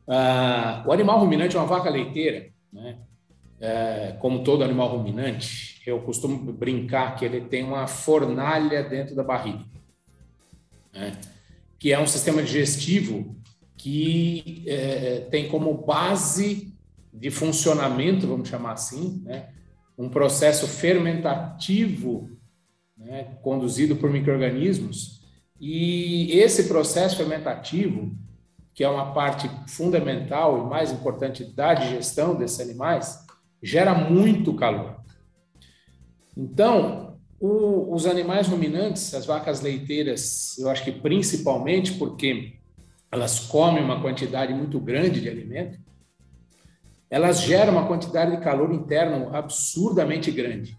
Ah, 0.08 0.82
o 0.88 0.92
animal 0.92 1.20
ruminante 1.20 1.54
é 1.54 1.58
uma 1.60 1.68
vaca 1.68 1.88
leiteira, 1.88 2.48
né? 2.72 2.98
É, 3.60 4.16
como 4.18 4.42
todo 4.42 4.64
animal 4.64 4.88
ruminante, 4.88 5.80
eu 5.86 6.00
costumo 6.00 6.52
brincar 6.52 7.14
que 7.14 7.24
ele 7.24 7.42
tem 7.42 7.62
uma 7.62 7.86
fornalha 7.86 8.82
dentro 8.82 9.14
da 9.14 9.22
barriga, 9.22 9.64
né? 10.92 11.16
que 11.78 11.92
é 11.92 12.00
um 12.00 12.08
sistema 12.08 12.42
digestivo 12.42 13.36
que 13.76 14.64
é, 14.66 15.20
tem 15.30 15.48
como 15.48 15.72
base 15.74 16.74
de 17.12 17.30
funcionamento, 17.30 18.26
vamos 18.26 18.48
chamar 18.48 18.72
assim, 18.72 19.22
né? 19.24 19.50
Um 19.96 20.08
processo 20.08 20.66
fermentativo 20.66 22.30
né? 22.96 23.36
conduzido 23.42 23.96
por 23.96 24.10
microrganismos 24.10 25.22
e 25.60 26.32
esse 26.32 26.64
processo 26.64 27.16
fermentativo 27.16 28.12
que 28.74 28.82
é 28.82 28.88
uma 28.88 29.14
parte 29.14 29.48
fundamental 29.68 30.58
e 30.58 30.68
mais 30.68 30.90
importante 30.90 31.44
da 31.44 31.74
digestão 31.74 32.34
desses 32.34 32.60
animais, 32.60 33.24
gera 33.62 33.94
muito 33.94 34.52
calor. 34.54 34.96
Então, 36.36 37.16
o, 37.38 37.94
os 37.94 38.04
animais 38.04 38.48
ruminantes, 38.48 39.14
as 39.14 39.24
vacas 39.24 39.60
leiteiras, 39.60 40.58
eu 40.58 40.68
acho 40.68 40.82
que 40.82 40.90
principalmente 40.90 41.92
porque 41.92 42.54
elas 43.12 43.38
comem 43.38 43.82
uma 43.82 44.02
quantidade 44.02 44.52
muito 44.52 44.80
grande 44.80 45.20
de 45.20 45.28
alimento, 45.28 45.78
elas 47.10 47.40
geram 47.42 47.72
uma 47.72 47.86
quantidade 47.86 48.36
de 48.36 48.42
calor 48.42 48.72
interno 48.72 49.34
absurdamente 49.34 50.30
grande. 50.30 50.76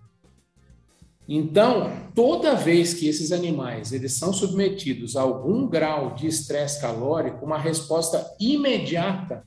Então, 1.28 1.92
toda 2.14 2.56
vez 2.56 2.94
que 2.94 3.08
esses 3.08 3.32
animais 3.32 3.92
eles 3.92 4.14
são 4.14 4.32
submetidos 4.32 5.16
a 5.16 5.22
algum 5.22 5.68
grau 5.68 6.14
de 6.14 6.28
estresse 6.28 6.80
calórico, 6.80 7.46
uma 7.46 7.58
resposta 7.58 8.36
imediata 8.40 9.44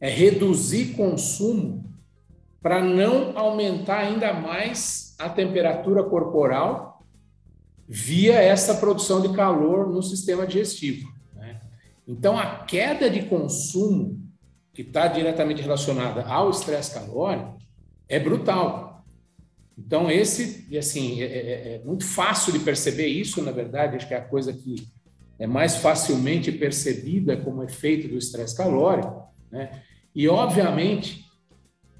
é 0.00 0.08
reduzir 0.08 0.94
consumo 0.94 1.84
para 2.60 2.82
não 2.82 3.36
aumentar 3.38 4.00
ainda 4.00 4.32
mais 4.34 5.14
a 5.18 5.30
temperatura 5.30 6.02
corporal 6.02 7.02
via 7.88 8.34
essa 8.34 8.74
produção 8.74 9.20
de 9.20 9.34
calor 9.34 9.90
no 9.90 10.02
sistema 10.02 10.46
digestivo. 10.46 11.08
Né? 11.34 11.60
Então, 12.06 12.38
a 12.38 12.64
queda 12.64 13.08
de 13.08 13.22
consumo 13.22 14.23
que 14.74 14.82
está 14.82 15.06
diretamente 15.06 15.62
relacionada 15.62 16.24
ao 16.24 16.50
estresse 16.50 16.92
calórico 16.92 17.56
é 18.08 18.18
brutal. 18.18 19.04
Então, 19.78 20.10
esse, 20.10 20.66
assim, 20.76 21.22
é, 21.22 21.24
é, 21.24 21.74
é, 21.74 21.82
muito 21.84 22.04
fácil 22.04 22.52
de 22.52 22.58
perceber 22.58 23.06
isso, 23.06 23.42
na 23.42 23.52
verdade, 23.52 23.96
acho 23.96 24.06
que 24.06 24.14
é 24.14 24.18
a 24.18 24.24
coisa 24.24 24.52
que 24.52 24.76
é 25.38 25.46
mais 25.46 25.76
facilmente 25.76 26.52
percebida 26.52 27.36
como 27.36 27.62
efeito 27.62 28.06
do 28.08 28.16
estresse 28.16 28.56
calórico, 28.56 29.24
né? 29.50 29.82
E, 30.14 30.28
obviamente, 30.28 31.24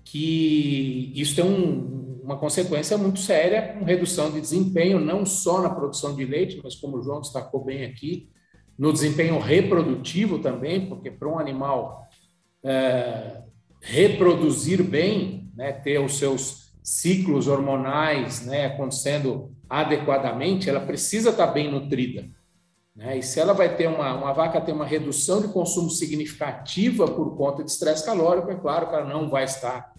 que 0.05 1.13
isso 1.17 1.35
tem 1.35 1.45
um, 1.45 2.21
uma 2.23 2.39
consequência 2.39 2.97
muito 2.97 3.19
séria 3.19 3.75
com 3.75 3.85
redução 3.85 4.31
de 4.31 4.41
desempenho, 4.41 5.01
não 5.01 5.27
só 5.27 5.61
na 5.61 5.71
produção 5.71 6.15
de 6.15 6.25
leite, 6.25 6.61
mas, 6.63 6.77
como 6.77 6.99
o 6.99 7.03
João 7.03 7.21
destacou 7.21 7.65
bem 7.65 7.85
aqui, 7.85 8.29
no 8.79 8.93
desempenho 8.93 9.39
reprodutivo 9.39 10.39
também, 10.39 10.87
porque 10.87 11.11
para 11.11 11.29
um 11.29 11.39
animal 11.39 12.04
é, 12.65 13.43
reproduzir 13.81 14.83
bem, 14.83 15.51
né, 15.55 15.73
ter 15.73 16.01
os 16.01 16.19
seus 16.19 16.73
ciclos 16.83 17.47
hormonais 17.47 18.45
né, 18.47 18.67
acontecendo 18.67 19.55
adequadamente, 19.69 20.69
ela 20.69 20.81
precisa 20.81 21.31
estar 21.31 21.47
bem 21.49 21.71
nutrida. 21.71 22.29
Né? 22.95 23.19
E 23.19 23.23
se 23.23 23.41
ela 23.41 23.53
vai 23.53 23.77
ter 23.77 23.89
uma, 23.89 24.15
uma 24.15 24.33
vaca 24.33 24.61
ter 24.61 24.73
uma 24.73 24.87
redução 24.87 25.41
de 25.43 25.49
consumo 25.49 25.91
significativa 25.91 27.07
por 27.07 27.37
conta 27.37 27.65
de 27.65 27.71
estresse 27.71 28.05
calórico, 28.05 28.51
é 28.51 28.55
claro 28.55 28.89
que 28.89 28.95
ela 28.95 29.07
não 29.07 29.29
vai 29.29 29.45
estar 29.45 29.93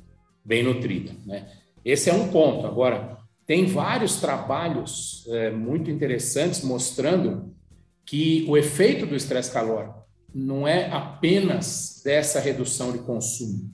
bem 0.44 0.64
nutrida. 0.64 1.12
Né? 1.26 1.48
Esse 1.84 2.10
é 2.10 2.14
um 2.14 2.30
ponto. 2.30 2.66
Agora, 2.66 3.18
tem 3.46 3.66
vários 3.66 4.20
trabalhos 4.20 5.26
é, 5.30 5.52
muito 5.52 5.92
interessantes 5.92 6.64
mostrando 6.64 7.54
que 8.06 8.46
o 8.48 8.56
efeito 8.56 9.06
do 9.06 9.16
estresse 9.16 9.52
calórico 9.52 10.05
não 10.36 10.68
é 10.68 10.92
apenas 10.92 12.02
dessa 12.04 12.42
redução 12.42 12.92
de 12.92 13.00
consumo. 13.00 13.72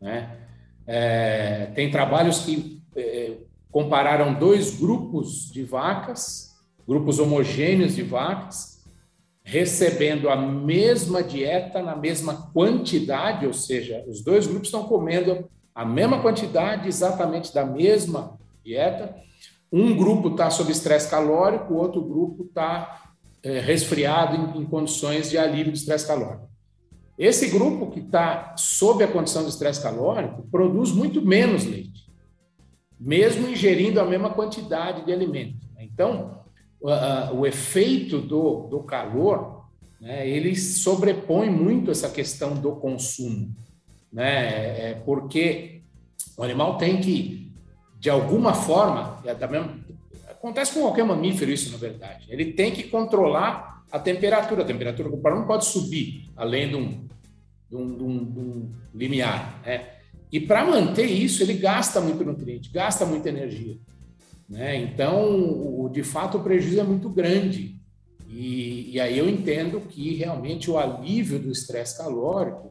Né? 0.00 0.36
É, 0.84 1.66
tem 1.76 1.92
trabalhos 1.92 2.40
que 2.40 2.82
é, 2.96 3.36
compararam 3.70 4.34
dois 4.34 4.76
grupos 4.76 5.48
de 5.52 5.62
vacas, 5.62 6.56
grupos 6.88 7.20
homogêneos 7.20 7.94
de 7.94 8.02
vacas, 8.02 8.82
recebendo 9.44 10.28
a 10.28 10.34
mesma 10.36 11.22
dieta 11.22 11.80
na 11.80 11.94
mesma 11.94 12.50
quantidade, 12.52 13.46
ou 13.46 13.52
seja, 13.52 14.04
os 14.08 14.22
dois 14.22 14.48
grupos 14.48 14.68
estão 14.68 14.82
comendo 14.82 15.48
a 15.72 15.84
mesma 15.84 16.20
quantidade, 16.20 16.88
exatamente 16.88 17.54
da 17.54 17.64
mesma 17.64 18.38
dieta. 18.64 19.14
Um 19.72 19.96
grupo 19.96 20.30
está 20.30 20.50
sob 20.50 20.70
estresse 20.72 21.08
calórico, 21.08 21.74
o 21.74 21.76
outro 21.78 22.02
grupo 22.02 22.42
está 22.42 23.01
é, 23.42 23.60
resfriado 23.60 24.36
em, 24.36 24.62
em 24.62 24.64
condições 24.64 25.30
de 25.30 25.38
alívio 25.38 25.72
do 25.72 25.76
estresse 25.76 26.06
calórico. 26.06 26.48
Esse 27.18 27.48
grupo 27.48 27.90
que 27.90 28.00
está 28.00 28.54
sob 28.56 29.04
a 29.04 29.08
condição 29.08 29.42
de 29.42 29.50
estresse 29.50 29.82
calórico 29.82 30.42
produz 30.50 30.92
muito 30.92 31.20
menos 31.20 31.64
leite, 31.64 32.10
mesmo 32.98 33.48
ingerindo 33.48 34.00
a 34.00 34.04
mesma 34.04 34.30
quantidade 34.30 35.04
de 35.04 35.12
alimento. 35.12 35.66
Então, 35.78 36.42
o, 36.80 36.88
o 37.40 37.46
efeito 37.46 38.20
do, 38.20 38.68
do 38.68 38.82
calor, 38.82 39.66
né, 40.00 40.28
ele 40.28 40.56
sobrepõe 40.56 41.50
muito 41.50 41.90
essa 41.90 42.08
questão 42.08 42.54
do 42.54 42.76
consumo, 42.76 43.54
né, 44.12 44.90
é 44.90 45.02
porque 45.04 45.82
o 46.36 46.42
animal 46.42 46.76
tem 46.76 47.00
que, 47.00 47.52
de 47.98 48.10
alguma 48.10 48.54
forma, 48.54 49.20
é 49.24 49.34
da 49.34 49.46
mesma, 49.46 49.78
acontece 50.42 50.74
com 50.74 50.80
qualquer 50.80 51.04
mamífero 51.04 51.52
isso, 51.52 51.70
na 51.70 51.78
verdade, 51.78 52.26
ele 52.28 52.52
tem 52.52 52.72
que 52.72 52.82
controlar 52.82 53.84
a 53.92 53.98
temperatura. 53.98 54.62
A 54.62 54.66
temperatura 54.66 55.08
corporal 55.08 55.38
não 55.38 55.46
pode 55.46 55.66
subir 55.66 56.28
além 56.36 56.68
de 56.68 56.74
um, 56.74 57.06
de 57.70 57.76
um, 57.76 57.96
de 57.96 58.02
um, 58.02 58.24
de 58.24 58.40
um 58.40 58.72
limiar. 58.92 59.62
Né? 59.64 59.88
E 60.32 60.40
para 60.40 60.64
manter 60.64 61.06
isso, 61.06 61.42
ele 61.44 61.54
gasta 61.54 62.00
muito 62.00 62.24
nutriente, 62.24 62.70
gasta 62.72 63.06
muita 63.06 63.28
energia. 63.28 63.78
Né? 64.48 64.76
Então, 64.76 65.30
o, 65.30 65.88
de 65.88 66.02
fato, 66.02 66.38
o 66.38 66.42
prejuízo 66.42 66.80
é 66.80 66.84
muito 66.84 67.08
grande. 67.08 67.80
E, 68.28 68.94
e 68.94 69.00
aí 69.00 69.16
eu 69.16 69.28
entendo 69.28 69.80
que 69.80 70.14
realmente 70.16 70.70
o 70.70 70.78
alívio 70.78 71.38
do 71.38 71.52
estresse 71.52 71.98
calórico 71.98 72.70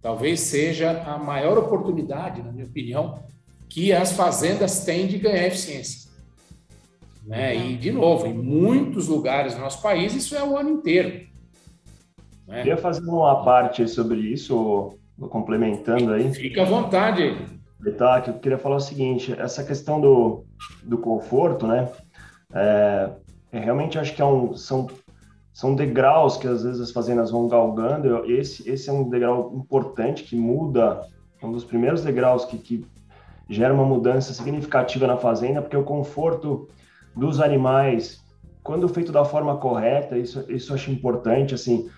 talvez 0.00 0.40
seja 0.40 1.02
a 1.02 1.18
maior 1.18 1.58
oportunidade, 1.58 2.42
na 2.42 2.52
minha 2.52 2.66
opinião, 2.66 3.22
que 3.68 3.92
as 3.92 4.12
fazendas 4.12 4.84
têm 4.84 5.06
de 5.06 5.18
ganhar 5.18 5.46
eficiência. 5.46 6.11
Né? 7.24 7.56
E, 7.56 7.76
de 7.76 7.92
novo, 7.92 8.26
em 8.26 8.34
muitos 8.34 9.08
lugares 9.08 9.54
do 9.54 9.60
nosso 9.60 9.80
país, 9.80 10.14
isso 10.14 10.34
é 10.34 10.42
o 10.42 10.56
ano 10.56 10.70
inteiro. 10.70 11.26
Né? 12.46 12.58
Queria 12.58 12.76
fazer 12.76 13.08
uma 13.08 13.44
parte 13.44 13.86
sobre 13.88 14.18
isso, 14.18 14.98
complementando 15.30 16.12
aí. 16.12 16.32
Fica 16.34 16.62
à 16.62 16.64
vontade. 16.64 17.36
Tá, 17.96 18.20
que 18.20 18.30
eu 18.30 18.34
queria 18.34 18.58
falar 18.58 18.76
o 18.76 18.80
seguinte, 18.80 19.34
essa 19.36 19.64
questão 19.64 20.00
do, 20.00 20.44
do 20.84 20.98
conforto, 20.98 21.66
né? 21.66 21.88
É, 22.54 23.10
é 23.50 23.58
realmente 23.58 23.98
acho 23.98 24.14
que 24.14 24.22
é 24.22 24.24
um, 24.24 24.54
são, 24.54 24.86
são 25.52 25.74
degraus 25.74 26.36
que 26.36 26.46
às 26.46 26.62
vezes 26.62 26.80
as 26.80 26.92
fazendas 26.92 27.32
vão 27.32 27.48
galgando. 27.48 28.24
Esse, 28.30 28.68
esse 28.70 28.88
é 28.88 28.92
um 28.92 29.08
degrau 29.08 29.52
importante 29.56 30.22
que 30.22 30.36
muda, 30.36 31.00
é 31.40 31.46
um 31.46 31.50
dos 31.50 31.64
primeiros 31.64 32.04
degraus 32.04 32.44
que, 32.44 32.56
que 32.56 32.86
gera 33.48 33.74
uma 33.74 33.84
mudança 33.84 34.32
significativa 34.32 35.06
na 35.08 35.16
fazenda, 35.16 35.60
porque 35.60 35.76
o 35.76 35.82
conforto 35.82 36.68
dos 37.16 37.40
animais, 37.40 38.22
quando 38.62 38.88
feito 38.88 39.12
da 39.12 39.24
forma 39.24 39.56
correta, 39.56 40.16
isso, 40.16 40.44
isso 40.50 40.72
eu 40.72 40.76
acho 40.76 40.90
importante, 40.90 41.54
assim, 41.54 41.88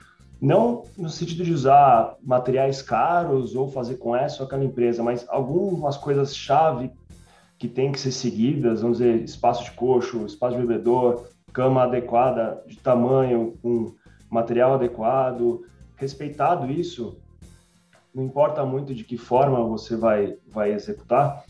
não 0.40 0.84
no 0.96 1.08
sentido 1.08 1.44
de 1.44 1.52
usar 1.52 2.16
materiais 2.22 2.82
caros 2.82 3.54
ou 3.54 3.70
fazer 3.70 3.96
com 3.96 4.14
essa 4.14 4.42
ou 4.42 4.46
aquela 4.46 4.64
empresa, 4.64 5.02
mas 5.02 5.24
algumas 5.28 5.96
coisas-chave 5.96 6.90
que 7.58 7.68
tem 7.68 7.92
que 7.92 8.00
ser 8.00 8.12
seguidas, 8.12 8.82
vamos 8.82 8.98
dizer, 8.98 9.22
espaço 9.22 9.64
de 9.64 9.70
coxo, 9.72 10.26
espaço 10.26 10.56
de 10.56 10.66
bebedor, 10.66 11.26
cama 11.52 11.84
adequada 11.84 12.62
de 12.66 12.76
tamanho, 12.76 13.54
com 13.62 13.94
material 14.28 14.74
adequado, 14.74 15.62
respeitado 15.96 16.70
isso, 16.70 17.16
não 18.14 18.24
importa 18.24 18.64
muito 18.64 18.94
de 18.94 19.04
que 19.04 19.16
forma 19.16 19.62
você 19.64 19.96
vai, 19.96 20.36
vai 20.48 20.72
executar, 20.72 21.44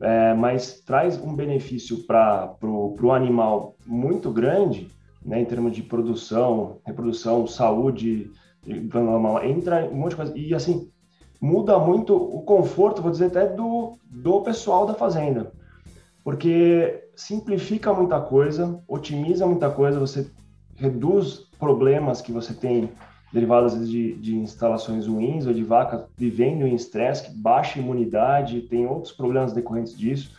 é, 0.00 0.34
mas 0.34 0.80
traz 0.80 1.18
um 1.20 1.34
benefício 1.34 2.04
para 2.04 2.56
o 2.62 3.12
animal 3.12 3.76
muito 3.86 4.30
grande, 4.30 4.88
né, 5.24 5.40
em 5.40 5.44
termos 5.44 5.72
de 5.72 5.82
produção, 5.82 6.78
reprodução, 6.84 7.46
saúde, 7.46 8.30
entra 8.66 9.86
um 9.86 9.94
monte 9.94 10.10
de 10.10 10.16
coisa. 10.16 10.32
E 10.36 10.54
assim, 10.54 10.90
muda 11.40 11.78
muito 11.78 12.14
o 12.14 12.42
conforto, 12.42 13.02
vou 13.02 13.10
dizer 13.10 13.26
até 13.26 13.46
do, 13.46 13.98
do 14.10 14.42
pessoal 14.42 14.86
da 14.86 14.94
fazenda. 14.94 15.52
Porque 16.22 17.08
simplifica 17.14 17.92
muita 17.92 18.20
coisa, 18.20 18.80
otimiza 18.88 19.46
muita 19.46 19.70
coisa, 19.70 20.00
você 20.00 20.30
reduz 20.76 21.46
problemas 21.58 22.20
que 22.20 22.32
você 22.32 22.52
tem 22.52 22.90
derivados 23.34 23.88
de, 23.90 24.14
de 24.14 24.36
instalações 24.36 25.08
ruins 25.08 25.44
ou 25.44 25.52
de 25.52 25.64
vacas 25.64 26.04
vivendo 26.16 26.64
em 26.68 26.74
estresse, 26.76 27.36
baixa 27.36 27.80
imunidade, 27.80 28.60
tem 28.60 28.86
outros 28.86 29.12
problemas 29.12 29.52
decorrentes 29.52 29.98
disso. 29.98 30.30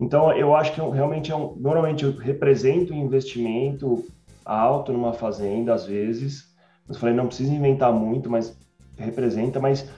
Então, 0.00 0.32
eu 0.32 0.54
acho 0.54 0.72
que 0.72 0.80
realmente 0.80 1.32
é 1.32 1.36
um, 1.36 1.56
normalmente 1.56 2.04
eu 2.04 2.16
represento 2.16 2.94
um 2.94 3.04
investimento 3.04 4.04
alto 4.44 4.92
numa 4.92 5.12
fazenda, 5.12 5.74
às 5.74 5.84
vezes. 5.84 6.54
Eu 6.88 6.94
falei, 6.94 7.12
não 7.12 7.26
precisa 7.26 7.52
inventar 7.52 7.92
muito, 7.92 8.30
mas 8.30 8.56
representa, 8.96 9.58
mas 9.58 9.90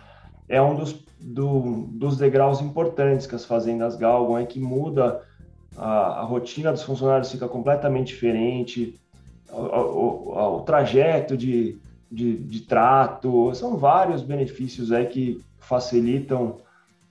é 0.48 0.62
um 0.62 0.74
dos, 0.74 1.04
do, 1.20 1.86
dos 1.90 2.16
degraus 2.16 2.62
importantes 2.62 3.26
que 3.26 3.34
as 3.34 3.44
fazendas 3.44 3.96
galgam, 3.96 4.38
é 4.38 4.46
que 4.46 4.58
muda 4.58 5.20
a, 5.76 6.20
a 6.20 6.22
rotina 6.22 6.72
dos 6.72 6.82
funcionários, 6.82 7.30
fica 7.30 7.48
completamente 7.48 8.08
diferente, 8.08 8.98
o, 9.50 9.60
o, 9.60 10.56
o 10.56 10.60
trajeto 10.62 11.36
de, 11.36 11.78
de, 12.14 12.38
de 12.38 12.60
trato, 12.60 13.52
são 13.54 13.76
vários 13.76 14.22
benefícios 14.22 14.92
aí 14.92 15.06
que 15.06 15.40
facilitam 15.58 16.60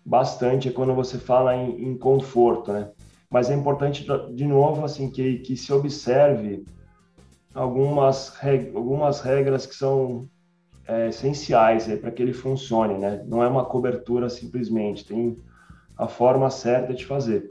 bastante 0.05 0.71
quando 0.71 0.93
você 0.95 1.17
fala 1.17 1.55
em, 1.55 1.89
em 1.89 1.97
conforto, 1.97 2.71
né? 2.71 2.89
Mas 3.29 3.49
é 3.49 3.55
importante, 3.55 4.05
de 4.33 4.45
novo, 4.45 4.85
assim, 4.85 5.09
que, 5.09 5.39
que 5.39 5.57
se 5.57 5.73
observe 5.73 6.63
algumas, 7.53 8.29
reg 8.29 8.71
algumas 8.75 9.21
regras 9.21 9.65
que 9.65 9.75
são 9.75 10.29
é, 10.87 11.09
essenciais 11.09 11.87
para 11.99 12.11
que 12.11 12.21
ele 12.21 12.33
funcione, 12.33 12.97
né? 12.97 13.23
Não 13.27 13.43
é 13.43 13.47
uma 13.47 13.65
cobertura 13.65 14.29
simplesmente, 14.29 15.05
tem 15.05 15.35
a 15.97 16.07
forma 16.07 16.49
certa 16.49 16.93
de 16.93 17.05
fazer. 17.05 17.49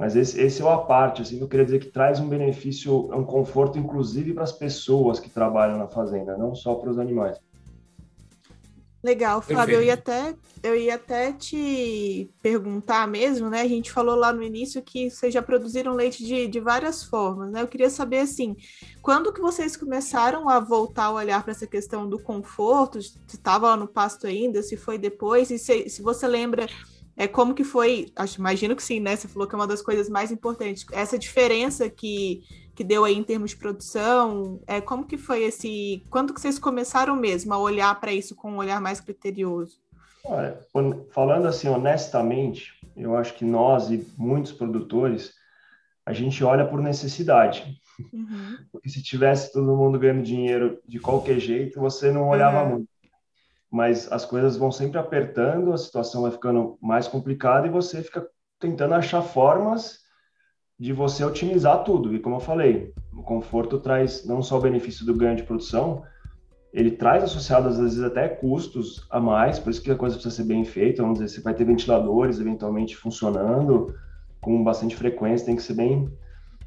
Mas 0.00 0.16
esse, 0.16 0.40
esse 0.40 0.62
é 0.62 0.64
o 0.64 0.70
a 0.70 0.78
parte, 0.78 1.20
assim, 1.20 1.36
que 1.36 1.44
eu 1.44 1.48
queria 1.48 1.66
dizer 1.66 1.78
que 1.78 1.90
traz 1.90 2.18
um 2.18 2.26
benefício, 2.26 3.14
um 3.14 3.22
conforto, 3.22 3.78
inclusive 3.78 4.32
para 4.32 4.44
as 4.44 4.50
pessoas 4.50 5.20
que 5.20 5.28
trabalham 5.28 5.76
na 5.76 5.88
fazenda, 5.88 6.38
não 6.38 6.54
só 6.54 6.74
para 6.74 6.88
os 6.88 6.98
animais. 6.98 7.38
Legal, 9.04 9.42
Fábio, 9.42 9.74
eu 9.74 9.82
ia, 9.82 9.94
até, 9.94 10.34
eu 10.62 10.74
ia 10.74 10.94
até 10.94 11.32
te 11.34 12.30
perguntar 12.40 13.06
mesmo, 13.06 13.50
né? 13.50 13.60
A 13.60 13.68
gente 13.68 13.92
falou 13.92 14.14
lá 14.14 14.32
no 14.32 14.42
início 14.42 14.82
que 14.82 15.10
vocês 15.10 15.34
já 15.34 15.42
produziram 15.42 15.92
leite 15.92 16.24
de, 16.24 16.48
de 16.48 16.60
várias 16.60 17.02
formas, 17.02 17.50
né? 17.50 17.60
Eu 17.60 17.68
queria 17.68 17.90
saber, 17.90 18.20
assim, 18.20 18.56
quando 19.02 19.32
que 19.34 19.40
vocês 19.40 19.76
começaram 19.76 20.48
a 20.48 20.60
voltar 20.60 21.06
a 21.06 21.12
olhar 21.12 21.42
para 21.42 21.52
essa 21.52 21.66
questão 21.66 22.08
do 22.08 22.18
conforto? 22.18 23.02
Se 23.02 23.18
estava 23.28 23.68
lá 23.68 23.76
no 23.76 23.86
pasto 23.86 24.26
ainda, 24.26 24.62
se 24.62 24.78
foi 24.78 24.96
depois, 24.96 25.50
e 25.50 25.58
se, 25.58 25.90
se 25.90 26.00
você 26.00 26.26
lembra 26.26 26.66
é 27.20 27.28
como 27.28 27.54
que 27.54 27.64
foi, 27.64 28.10
acho, 28.16 28.40
imagino 28.40 28.74
que 28.74 28.82
sim, 28.82 28.98
né? 28.98 29.14
Você 29.14 29.28
falou 29.28 29.46
que 29.46 29.54
é 29.54 29.58
uma 29.58 29.66
das 29.66 29.82
coisas 29.82 30.08
mais 30.08 30.32
importantes, 30.32 30.86
essa 30.90 31.18
diferença 31.18 31.90
que 31.90 32.42
que 32.74 32.82
deu 32.82 33.04
aí 33.04 33.14
em 33.14 33.22
termos 33.22 33.50
de 33.50 33.58
produção? 33.58 34.58
É, 34.66 34.80
como 34.80 35.04
que 35.04 35.18
foi 35.18 35.42
esse. 35.42 36.02
Quando 36.08 36.32
que 36.32 36.40
vocês 36.40 36.58
começaram 36.58 37.14
mesmo 37.14 37.52
a 37.52 37.58
olhar 37.58 38.00
para 38.00 38.10
isso 38.10 38.34
com 38.34 38.52
um 38.52 38.56
olhar 38.56 38.80
mais 38.80 39.00
criterioso? 39.00 39.82
Olha, 40.24 40.58
falando 41.10 41.46
assim 41.46 41.68
honestamente, 41.68 42.72
eu 42.96 43.14
acho 43.14 43.34
que 43.34 43.44
nós 43.44 43.90
e 43.90 44.06
muitos 44.16 44.52
produtores, 44.52 45.34
a 46.06 46.14
gente 46.14 46.42
olha 46.42 46.64
por 46.64 46.80
necessidade. 46.80 47.78
Uhum. 48.14 48.56
Porque 48.72 48.88
se 48.88 49.02
tivesse 49.02 49.52
todo 49.52 49.76
mundo 49.76 49.98
ganhando 49.98 50.22
dinheiro 50.22 50.78
de 50.88 50.98
qualquer 50.98 51.38
jeito, 51.38 51.78
você 51.78 52.10
não 52.10 52.30
olhava 52.30 52.62
uhum. 52.62 52.70
muito. 52.70 52.88
Mas 53.70 54.10
as 54.10 54.24
coisas 54.24 54.56
vão 54.56 54.72
sempre 54.72 54.98
apertando, 54.98 55.72
a 55.72 55.78
situação 55.78 56.22
vai 56.22 56.30
ficando 56.30 56.76
mais 56.80 57.06
complicada 57.06 57.66
e 57.66 57.70
você 57.70 58.02
fica 58.02 58.26
tentando 58.58 58.94
achar 58.94 59.22
formas 59.22 60.00
de 60.78 60.92
você 60.92 61.24
otimizar 61.24 61.84
tudo. 61.84 62.14
E 62.14 62.18
como 62.18 62.36
eu 62.36 62.40
falei, 62.40 62.92
o 63.12 63.22
conforto 63.22 63.78
traz 63.78 64.24
não 64.26 64.42
só 64.42 64.58
o 64.58 64.62
benefício 64.62 65.04
do 65.04 65.14
ganho 65.14 65.36
de 65.36 65.42
produção, 65.42 66.02
ele 66.72 66.92
traz 66.92 67.22
associados 67.22 67.72
às 67.74 67.78
vezes 67.78 68.02
até 68.02 68.28
custos 68.28 69.06
a 69.10 69.20
mais, 69.20 69.58
por 69.58 69.70
isso 69.70 69.82
que 69.82 69.90
a 69.90 69.96
coisa 69.96 70.14
precisa 70.14 70.34
ser 70.34 70.44
bem 70.44 70.64
feita. 70.64 71.02
Vamos 71.02 71.18
dizer, 71.18 71.34
você 71.34 71.42
vai 71.42 71.54
ter 71.54 71.64
ventiladores 71.64 72.40
eventualmente 72.40 72.96
funcionando 72.96 73.94
com 74.40 74.62
bastante 74.62 74.96
frequência, 74.96 75.46
tem 75.46 75.56
que 75.56 75.62
ser 75.62 75.74
bem 75.74 76.10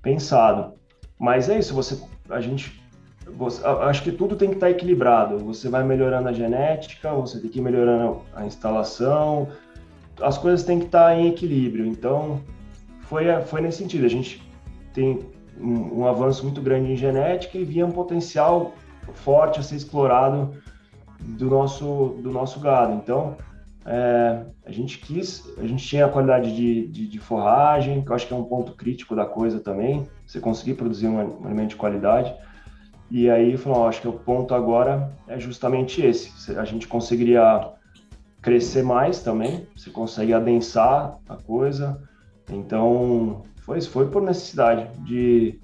pensado. 0.02 0.74
Mas 1.18 1.50
é 1.50 1.58
isso, 1.58 1.74
você, 1.74 1.98
a 2.30 2.42
gente, 2.42 2.83
acho 3.82 4.04
que 4.04 4.12
tudo 4.12 4.36
tem 4.36 4.50
que 4.50 4.56
estar 4.56 4.70
equilibrado. 4.70 5.40
Você 5.40 5.70
vai 5.70 5.84
melhorando 5.84 6.30
a 6.30 6.34
genética, 6.34 7.14
você 7.14 7.40
tem 7.40 7.50
que 7.50 7.60
ir 7.60 7.62
melhorando 7.62 8.22
a 8.36 8.46
instalação, 8.46 9.50
as 10.22 10.38
coisas 10.38 10.64
têm 10.64 10.80
que 10.80 10.86
estar 10.86 11.18
em 11.18 11.28
equilíbrio. 11.28 11.86
Então, 11.86 12.42
foi, 13.02 13.26
foi 13.44 13.62
nesse 13.62 13.80
sentido. 13.80 14.06
A 14.06 14.10
gente 14.10 14.42
tem 14.94 15.20
um, 15.60 16.02
um, 16.02 16.08
avanço 16.08 16.44
muito 16.44 16.62
grande 16.62 16.92
em 16.92 16.96
genética 16.96 17.58
e 17.58 17.64
via 17.64 17.86
um 17.86 17.92
potencial 17.92 18.74
forte 19.14 19.60
a 19.60 19.64
ser 19.64 19.76
explorado 19.76 20.54
do 21.20 21.50
nosso, 21.50 22.16
do 22.22 22.32
nosso 22.32 22.60
gado. 22.60 22.94
Então, 22.94 23.38
é, 23.86 24.46
a 24.66 24.72
gente 24.72 25.00
quis, 25.00 25.44
a 25.58 25.68
gente 25.68 25.86
tinha 25.86 26.06
a 26.06 26.10
qualidade 26.10 26.56
de, 26.56 26.88
de, 26.88 27.08
de, 27.08 27.20
forragem, 27.20 28.02
que 28.02 28.10
eu 28.10 28.16
acho 28.16 28.28
que 28.28 28.34
é 28.34 28.38
um 28.38 28.44
ponto 28.44 28.74
crítico 28.74 29.16
da 29.16 29.26
coisa 29.26 29.60
também, 29.60 30.08
você 30.26 30.40
conseguir 30.40 30.76
produzir 30.76 31.08
um 31.08 31.46
alimento 31.46 31.70
de 31.70 31.76
qualidade. 31.76 32.34
E 33.14 33.30
aí, 33.30 33.56
falou, 33.58 33.86
acho 33.86 34.02
que 34.02 34.08
o 34.08 34.14
ponto 34.14 34.56
agora 34.56 35.16
é 35.28 35.40
justamente 35.40 36.02
esse. 36.02 36.58
A 36.58 36.66
gente 36.66 36.88
conseguiria 36.88 37.72
crescer 38.42 38.82
mais 38.82 39.22
também, 39.22 39.68
você 39.76 39.92
consegue 39.92 40.34
adensar 40.34 41.20
a 41.30 41.36
coisa, 41.36 42.02
então, 42.50 43.44
foi, 43.58 43.80
foi 43.82 44.10
por 44.10 44.24
necessidade 44.24 44.90
de 45.04 45.60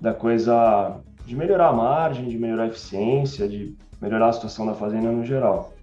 da 0.00 0.14
coisa 0.14 1.00
de 1.26 1.34
melhorar 1.34 1.70
a 1.70 1.72
margem, 1.72 2.28
de 2.28 2.38
melhorar 2.38 2.62
a 2.62 2.68
eficiência, 2.68 3.48
de 3.48 3.76
melhorar 4.00 4.28
a 4.28 4.32
situação 4.32 4.64
da 4.64 4.74
fazenda 4.74 5.10
no 5.10 5.24
geral. 5.24 5.74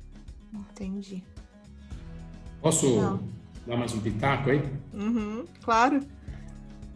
Entendi. 0.53 1.21
Posso 2.61 2.87
Não. 2.95 3.19
dar 3.67 3.75
mais 3.75 3.93
um 3.93 3.99
pitaco 3.99 4.49
aí? 4.49 4.63
Uhum, 4.93 5.43
claro. 5.61 6.01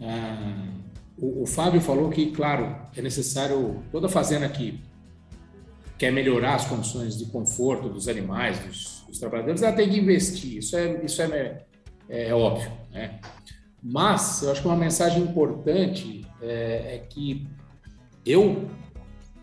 Ah, 0.02 0.85
o, 1.18 1.44
o, 1.44 1.46
Fábio 1.46 1.80
falou 1.80 2.10
que, 2.10 2.32
claro, 2.32 2.76
é 2.96 3.02
necessário, 3.02 3.84
toda 3.92 4.10
fazenda 4.10 4.48
que 4.50 4.82
quer 5.98 6.12
melhorar 6.12 6.56
as 6.56 6.66
condições 6.66 7.18
de 7.18 7.26
conforto 7.26 7.88
dos 7.88 8.08
animais, 8.08 8.60
dos, 8.60 9.04
dos 9.08 9.20
trabalhadores, 9.20 9.62
ela 9.62 9.74
tem 9.74 9.90
que 9.90 10.00
investir, 10.00 10.58
isso 10.58 10.76
é, 10.76 11.06
isso 11.06 11.22
é, 11.22 11.66
é, 12.10 12.28
é 12.30 12.34
óbvio, 12.34 12.72
né? 12.92 13.20
Mas 13.82 14.42
eu 14.42 14.52
acho 14.52 14.62
que 14.62 14.68
uma 14.68 14.76
mensagem 14.76 15.22
importante 15.22 16.26
é, 16.42 16.96
é 16.96 17.06
que 17.10 17.48
eu 18.26 18.68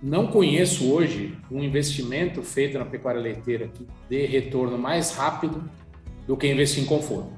não 0.02 0.26
conheço 0.26 0.92
hoje 0.92 1.38
um 1.48 1.62
investimento 1.62 2.42
feito 2.42 2.76
na 2.76 2.84
pecuária 2.84 3.20
leiteira 3.20 3.68
que 3.68 3.86
dê 4.08 4.26
retorno 4.26 4.76
mais 4.76 5.12
rápido 5.12 5.70
do 6.26 6.36
que 6.36 6.50
investir 6.50 6.82
em 6.82 6.86
conforto. 6.86 7.32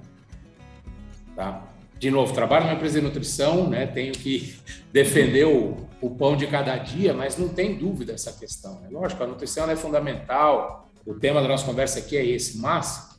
Tá? 1.36 1.73
De 1.98 2.10
novo, 2.10 2.34
trabalho 2.34 2.66
numa 2.66 2.74
empresa 2.74 3.00
de 3.00 3.06
nutrição, 3.06 3.68
né? 3.68 3.86
tenho 3.86 4.12
que 4.12 4.56
defender 4.92 5.46
o, 5.46 5.76
o 6.00 6.10
pão 6.10 6.36
de 6.36 6.46
cada 6.46 6.76
dia, 6.76 7.14
mas 7.14 7.38
não 7.38 7.48
tem 7.48 7.76
dúvida 7.76 8.12
essa 8.12 8.32
questão. 8.32 8.80
Né? 8.80 8.88
Lógico, 8.90 9.22
a 9.22 9.26
nutrição 9.26 9.70
é 9.70 9.76
fundamental, 9.76 10.88
o 11.06 11.14
tema 11.14 11.40
da 11.40 11.48
nossa 11.48 11.64
conversa 11.64 11.98
aqui 11.98 12.16
é 12.16 12.24
esse, 12.24 12.58
mas 12.58 13.14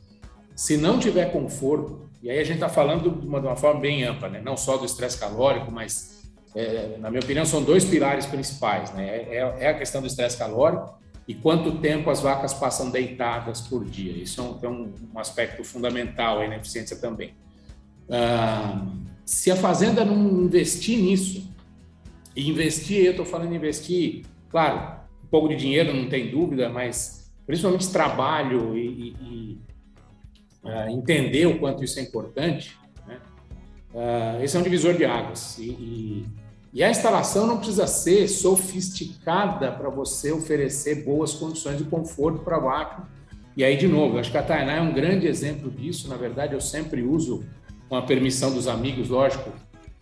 se 0.54 0.76
não 0.76 0.98
tiver 0.98 1.32
conforto, 1.32 2.08
e 2.22 2.30
aí 2.30 2.38
a 2.38 2.44
gente 2.44 2.56
está 2.56 2.68
falando 2.68 3.10
de 3.10 3.26
uma, 3.26 3.40
de 3.40 3.46
uma, 3.46 3.56
forma 3.56 3.80
bem 3.80 4.04
ampla, 4.04 4.28
né? 4.28 4.40
não 4.42 4.56
só 4.56 4.76
do 4.76 4.84
estresse 4.84 5.18
calórico, 5.18 5.70
mas, 5.70 6.22
é, 6.54 6.96
na 6.98 7.10
minha 7.10 7.20
opinião, 7.20 7.44
são 7.44 7.62
dois 7.62 7.84
pilares 7.84 8.26
principais. 8.26 8.92
Né? 8.92 9.06
É, 9.06 9.36
é, 9.36 9.64
é 9.64 9.68
a 9.68 9.74
questão 9.74 10.00
do 10.00 10.06
estresse 10.06 10.36
calórico 10.36 10.98
e 11.28 11.34
quanto 11.34 11.78
tempo 11.78 12.08
as 12.08 12.20
vacas 12.20 12.54
passam 12.54 12.90
deitadas 12.90 13.60
por 13.60 13.84
dia. 13.84 14.12
Isso 14.12 14.40
é 14.40 14.44
um, 14.44 14.58
é 14.62 14.68
um 15.14 15.18
aspecto 15.18 15.62
fundamental 15.64 16.38
aí 16.38 16.48
na 16.48 16.56
eficiência 16.56 16.96
também. 16.96 17.34
Ah, 18.10 18.86
se 19.24 19.50
a 19.50 19.56
fazenda 19.56 20.04
não 20.04 20.44
investir 20.44 20.98
nisso, 20.98 21.46
e 22.36 22.50
investir, 22.50 23.04
eu 23.04 23.12
estou 23.12 23.24
falando 23.24 23.54
investir, 23.54 24.24
claro, 24.50 25.00
um 25.24 25.26
pouco 25.28 25.48
de 25.48 25.56
dinheiro, 25.56 25.94
não 25.94 26.08
tem 26.08 26.30
dúvida, 26.30 26.68
mas 26.68 27.32
principalmente 27.46 27.90
trabalho 27.90 28.76
e, 28.76 29.16
e 29.20 29.60
uh, 30.62 30.90
entender 30.90 31.46
o 31.46 31.58
quanto 31.58 31.82
isso 31.82 31.98
é 31.98 32.02
importante, 32.02 32.76
né? 33.06 33.18
uh, 33.94 34.42
esse 34.42 34.54
é 34.56 34.60
um 34.60 34.62
divisor 34.62 34.94
de 34.94 35.06
águas. 35.06 35.56
E, 35.58 35.70
e, 35.70 36.26
e 36.74 36.84
a 36.84 36.90
instalação 36.90 37.46
não 37.46 37.56
precisa 37.56 37.86
ser 37.86 38.28
sofisticada 38.28 39.72
para 39.72 39.88
você 39.88 40.30
oferecer 40.30 41.04
boas 41.04 41.32
condições 41.32 41.78
de 41.78 41.84
conforto 41.84 42.40
para 42.40 42.56
a 42.56 42.60
vaca. 42.60 43.08
E 43.56 43.64
aí, 43.64 43.78
de 43.78 43.88
novo, 43.88 44.18
acho 44.18 44.30
que 44.30 44.36
a 44.36 44.42
Tainá 44.42 44.74
é 44.74 44.80
um 44.82 44.92
grande 44.92 45.26
exemplo 45.26 45.70
disso. 45.70 46.06
Na 46.08 46.16
verdade, 46.16 46.52
eu 46.52 46.60
sempre 46.60 47.02
uso, 47.02 47.42
com 47.88 47.96
a 47.96 48.02
permissão 48.02 48.52
dos 48.52 48.68
amigos, 48.68 49.08
lógico, 49.08 49.50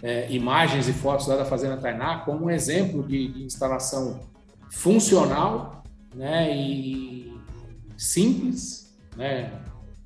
é, 0.03 0.31
imagens 0.31 0.88
e 0.88 0.92
fotos 0.92 1.27
lá 1.27 1.37
da 1.37 1.44
Fazenda 1.44 1.77
Tainá 1.77 2.18
como 2.18 2.47
um 2.47 2.51
exemplo 2.51 3.03
de, 3.03 3.29
de 3.29 3.44
instalação 3.44 4.20
funcional 4.70 5.83
né, 6.14 6.55
e 6.55 7.33
simples, 7.97 8.94
né, 9.16 9.51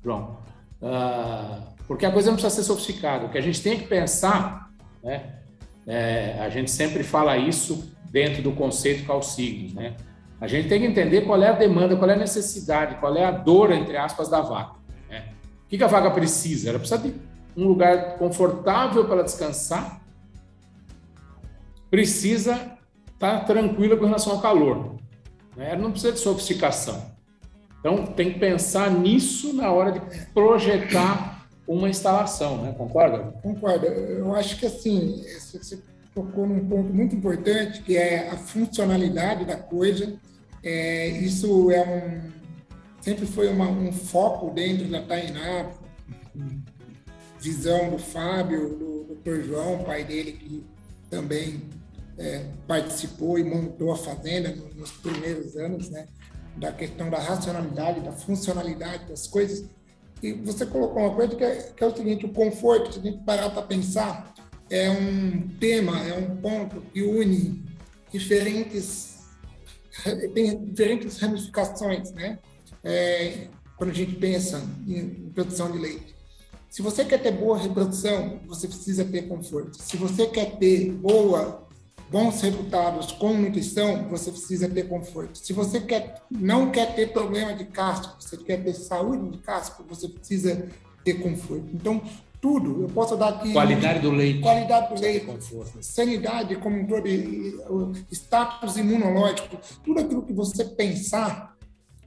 João? 0.03 0.39
Uh, 0.81 1.69
porque 1.87 2.05
a 2.05 2.11
coisa 2.11 2.29
não 2.29 2.35
precisa 2.37 2.55
ser 2.55 2.63
sofisticada. 2.63 3.25
O 3.25 3.29
que 3.29 3.37
a 3.37 3.41
gente 3.41 3.61
tem 3.61 3.79
que 3.79 3.87
pensar, 3.87 4.71
né? 5.03 5.35
É, 5.87 6.37
a 6.39 6.47
gente 6.49 6.69
sempre 6.69 7.01
fala 7.01 7.35
isso 7.35 7.91
dentro 8.11 8.43
do 8.43 8.51
conceito 8.51 9.07
calcígeno, 9.07 9.73
né? 9.73 9.95
A 10.39 10.47
gente 10.47 10.69
tem 10.69 10.79
que 10.79 10.85
entender 10.85 11.21
qual 11.21 11.41
é 11.41 11.49
a 11.49 11.53
demanda, 11.53 11.95
qual 11.95 12.09
é 12.09 12.13
a 12.13 12.17
necessidade, 12.17 12.95
qual 12.99 13.15
é 13.17 13.25
a 13.25 13.31
dor, 13.31 13.71
entre 13.71 13.97
aspas, 13.97 14.29
da 14.29 14.39
vaca. 14.39 14.75
Né? 15.09 15.25
O 15.65 15.67
que, 15.67 15.77
que 15.77 15.83
a 15.83 15.87
vaca 15.87 16.11
precisa? 16.11 16.69
Ela 16.69 16.79
precisa 16.79 17.01
de 17.01 17.13
um 17.55 17.67
lugar 17.67 18.17
confortável 18.17 19.05
para 19.05 19.23
descansar, 19.23 20.01
precisa 21.89 22.77
estar 23.13 23.45
tranquila 23.45 23.97
com 23.97 24.05
relação 24.05 24.33
ao 24.33 24.41
calor. 24.41 24.95
Né? 25.55 25.75
Não 25.75 25.91
precisa 25.91 26.13
de 26.13 26.19
sofisticação. 26.19 27.11
Então, 27.79 28.05
tem 28.05 28.33
que 28.33 28.39
pensar 28.39 28.91
nisso 28.91 29.53
na 29.53 29.71
hora 29.71 29.91
de 29.91 30.25
projetar 30.33 31.47
uma 31.67 31.87
instalação, 31.87 32.61
né? 32.61 32.73
Concorda? 32.77 33.31
Concordo. 33.41 33.85
Eu 33.85 34.35
acho 34.35 34.57
que, 34.57 34.65
assim, 34.65 35.23
você 35.37 35.81
tocou 36.13 36.45
num 36.45 36.67
ponto 36.67 36.91
muito 36.91 37.15
importante, 37.15 37.81
que 37.81 37.95
é 37.95 38.29
a 38.29 38.37
funcionalidade 38.37 39.45
da 39.45 39.55
coisa. 39.55 40.13
É, 40.63 41.07
isso 41.07 41.71
é 41.71 41.81
um, 41.81 42.31
sempre 43.01 43.25
foi 43.25 43.47
uma, 43.49 43.69
um 43.69 43.91
foco 43.91 44.51
dentro 44.51 44.87
da 44.89 45.01
Tainá, 45.01 45.67
visão 47.39 47.91
do 47.91 47.97
Fábio, 47.97 48.77
do 48.77 49.15
Dr. 49.15 49.41
João, 49.43 49.83
pai 49.83 50.03
dele, 50.03 50.33
que 50.33 50.65
também 51.09 51.61
é, 52.17 52.45
participou 52.67 53.39
e 53.39 53.43
montou 53.43 53.91
a 53.91 53.97
fazenda 53.97 54.53
nos 54.75 54.91
primeiros 54.91 55.55
anos, 55.55 55.89
né? 55.89 56.07
da 56.57 56.71
questão 56.71 57.09
da 57.09 57.17
racionalidade, 57.17 58.01
da 58.01 58.11
funcionalidade 58.11 59.05
das 59.05 59.27
coisas. 59.27 59.65
E 60.21 60.33
você 60.33 60.65
colocou 60.65 61.03
uma 61.03 61.15
coisa 61.15 61.35
que 61.35 61.43
é, 61.43 61.55
que 61.75 61.83
é 61.83 61.87
o 61.87 61.95
seguinte: 61.95 62.25
o 62.25 62.29
conforto, 62.29 62.93
se 62.93 62.99
a 62.99 63.01
gente 63.01 63.23
parar 63.23 63.49
para 63.49 63.61
pensar, 63.61 64.33
é 64.69 64.89
um 64.89 65.47
tema, 65.59 65.97
é 66.05 66.13
um 66.13 66.35
ponto 66.37 66.81
que 66.93 67.01
une 67.01 67.63
diferentes, 68.11 69.19
tem 70.33 70.65
diferentes 70.65 71.17
ramificações, 71.19 72.11
né? 72.11 72.37
É, 72.83 73.47
quando 73.77 73.91
a 73.91 73.93
gente 73.93 74.15
pensa 74.15 74.61
em 74.85 75.31
produção 75.33 75.71
de 75.71 75.77
leite. 75.77 76.18
Se 76.69 76.81
você 76.81 77.03
quer 77.03 77.21
ter 77.21 77.31
boa 77.31 77.57
reprodução, 77.57 78.39
você 78.45 78.67
precisa 78.67 79.03
ter 79.03 79.27
conforto. 79.27 79.81
Se 79.81 79.97
você 79.97 80.27
quer 80.27 80.57
ter 80.57 80.91
boa 80.91 81.67
bons 82.11 82.41
resultados 82.41 83.11
com 83.11 83.33
nutrição, 83.33 84.07
você 84.09 84.31
precisa 84.31 84.67
ter 84.67 84.87
conforto. 84.87 85.37
Se 85.37 85.53
você 85.53 85.79
quer, 85.79 86.21
não 86.29 86.71
quer 86.71 86.95
ter 86.95 87.11
problema 87.11 87.53
de 87.53 87.65
casco, 87.65 88.15
você 88.19 88.37
quer 88.37 88.63
ter 88.63 88.73
saúde 88.73 89.29
de 89.29 89.37
casco, 89.39 89.83
você 89.87 90.07
precisa 90.07 90.67
ter 91.03 91.15
conforto. 91.15 91.67
Então, 91.73 92.01
tudo, 92.41 92.83
eu 92.83 92.89
posso 92.89 93.15
dar 93.15 93.29
aqui... 93.29 93.51
Qualidade 93.51 93.99
do 93.99 94.11
leite. 94.11 94.41
Qualidade 94.41 94.93
do 94.95 95.01
leite. 95.01 95.25
Conforto. 95.25 95.77
Sanidade 95.81 96.55
como 96.55 96.77
um 96.77 96.87
todo, 96.87 97.95
status 98.11 98.77
imunológico, 98.77 99.57
tudo 99.83 99.99
aquilo 99.99 100.23
que 100.23 100.33
você 100.33 100.65
pensar 100.65 101.55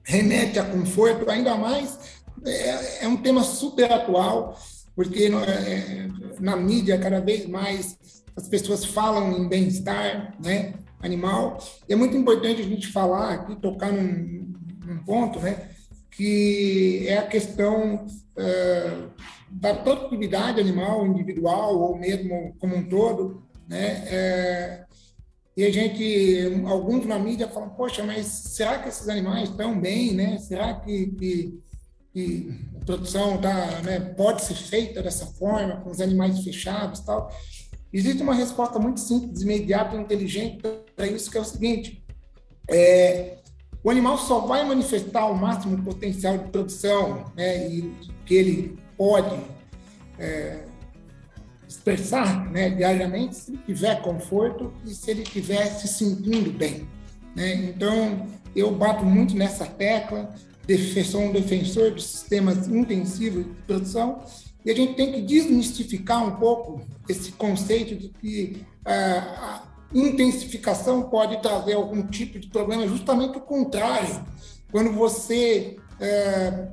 remete 0.04 0.58
a 0.58 0.64
conforto, 0.64 1.30
ainda 1.30 1.54
mais 1.56 2.21
é, 2.46 3.04
é 3.04 3.08
um 3.08 3.16
tema 3.16 3.42
super 3.42 3.90
atual, 3.92 4.58
porque 4.94 5.24
é, 5.24 6.08
na 6.40 6.56
mídia 6.56 6.98
cada 6.98 7.20
vez 7.20 7.46
mais 7.46 7.96
as 8.36 8.48
pessoas 8.48 8.84
falam 8.84 9.38
em 9.38 9.48
bem-estar 9.48 10.34
né, 10.42 10.74
animal. 11.00 11.58
E 11.88 11.92
é 11.92 11.96
muito 11.96 12.16
importante 12.16 12.62
a 12.62 12.64
gente 12.64 12.88
falar 12.88 13.32
aqui, 13.32 13.56
tocar 13.56 13.92
num, 13.92 14.52
num 14.86 14.98
ponto, 15.04 15.38
né, 15.38 15.68
que 16.10 17.06
é 17.08 17.18
a 17.18 17.26
questão 17.26 18.06
uh, 18.06 19.10
da 19.50 19.74
produtividade 19.74 20.60
animal 20.60 21.06
individual 21.06 21.78
ou 21.78 21.98
mesmo 21.98 22.54
como 22.58 22.76
um 22.76 22.88
todo, 22.88 23.42
né? 23.68 24.04
É, 24.06 24.84
e 25.54 25.64
a 25.64 25.70
gente, 25.70 26.62
alguns 26.66 27.04
na 27.04 27.18
mídia 27.18 27.48
falam, 27.48 27.70
poxa, 27.70 28.02
mas 28.02 28.26
será 28.26 28.78
que 28.78 28.88
esses 28.88 29.08
animais 29.08 29.50
estão 29.50 29.78
bem, 29.78 30.14
né? 30.14 30.38
Será 30.38 30.74
que, 30.74 31.08
que, 31.08 31.60
que 32.12 32.54
a 32.80 32.84
produção 32.84 33.38
tá, 33.38 33.80
né, 33.82 34.00
pode 34.00 34.42
ser 34.42 34.54
feita 34.54 35.02
dessa 35.02 35.26
forma, 35.26 35.76
com 35.76 35.90
os 35.90 36.00
animais 36.00 36.42
fechados 36.42 37.00
e 37.00 37.06
tal? 37.06 37.32
Existe 37.92 38.22
uma 38.22 38.34
resposta 38.34 38.78
muito 38.78 39.00
simples, 39.00 39.42
imediata 39.42 39.96
e 39.96 40.00
inteligente 40.00 40.62
para 40.96 41.06
isso, 41.06 41.30
que 41.30 41.38
é 41.38 41.40
o 41.40 41.44
seguinte: 41.44 42.02
é, 42.68 43.38
o 43.84 43.90
animal 43.90 44.16
só 44.16 44.40
vai 44.40 44.64
manifestar 44.64 45.26
o 45.26 45.36
máximo 45.36 45.82
potencial 45.82 46.38
de 46.38 46.50
produção 46.50 47.32
né, 47.36 47.68
e 47.68 47.92
que 48.24 48.34
ele 48.34 48.78
pode 48.96 49.36
é, 50.18 50.64
expressar 51.68 52.50
né, 52.50 52.70
diariamente 52.70 53.34
se 53.34 53.52
ele 53.52 53.60
tiver 53.66 54.00
conforto 54.02 54.72
e 54.86 54.90
se 54.90 55.10
ele 55.10 55.22
estiver 55.22 55.66
se 55.66 55.88
sentindo 55.88 56.52
bem. 56.52 56.86
Né? 57.34 57.54
Então, 57.54 58.26
eu 58.54 58.70
bato 58.72 59.04
muito 59.04 59.34
nessa 59.36 59.66
tecla, 59.66 60.32
sou 61.04 61.22
um 61.22 61.32
defensor 61.32 61.90
dos 61.92 62.06
sistemas 62.06 62.68
intensivos 62.68 63.44
de 63.44 63.50
produção 63.66 64.22
e 64.64 64.70
a 64.70 64.74
gente 64.74 64.94
tem 64.94 65.12
que 65.12 65.20
desmistificar 65.22 66.24
um 66.24 66.36
pouco 66.36 66.82
esse 67.08 67.32
conceito 67.32 67.96
de 67.96 68.08
que 68.08 68.64
ah, 68.84 69.62
a 69.64 69.98
intensificação 69.98 71.02
pode 71.02 71.42
trazer 71.42 71.74
algum 71.74 72.06
tipo 72.06 72.38
de 72.38 72.48
problema, 72.48 72.86
justamente 72.86 73.38
o 73.38 73.40
contrário. 73.40 74.24
Quando 74.70 74.92
você 74.92 75.76
é, 76.00 76.68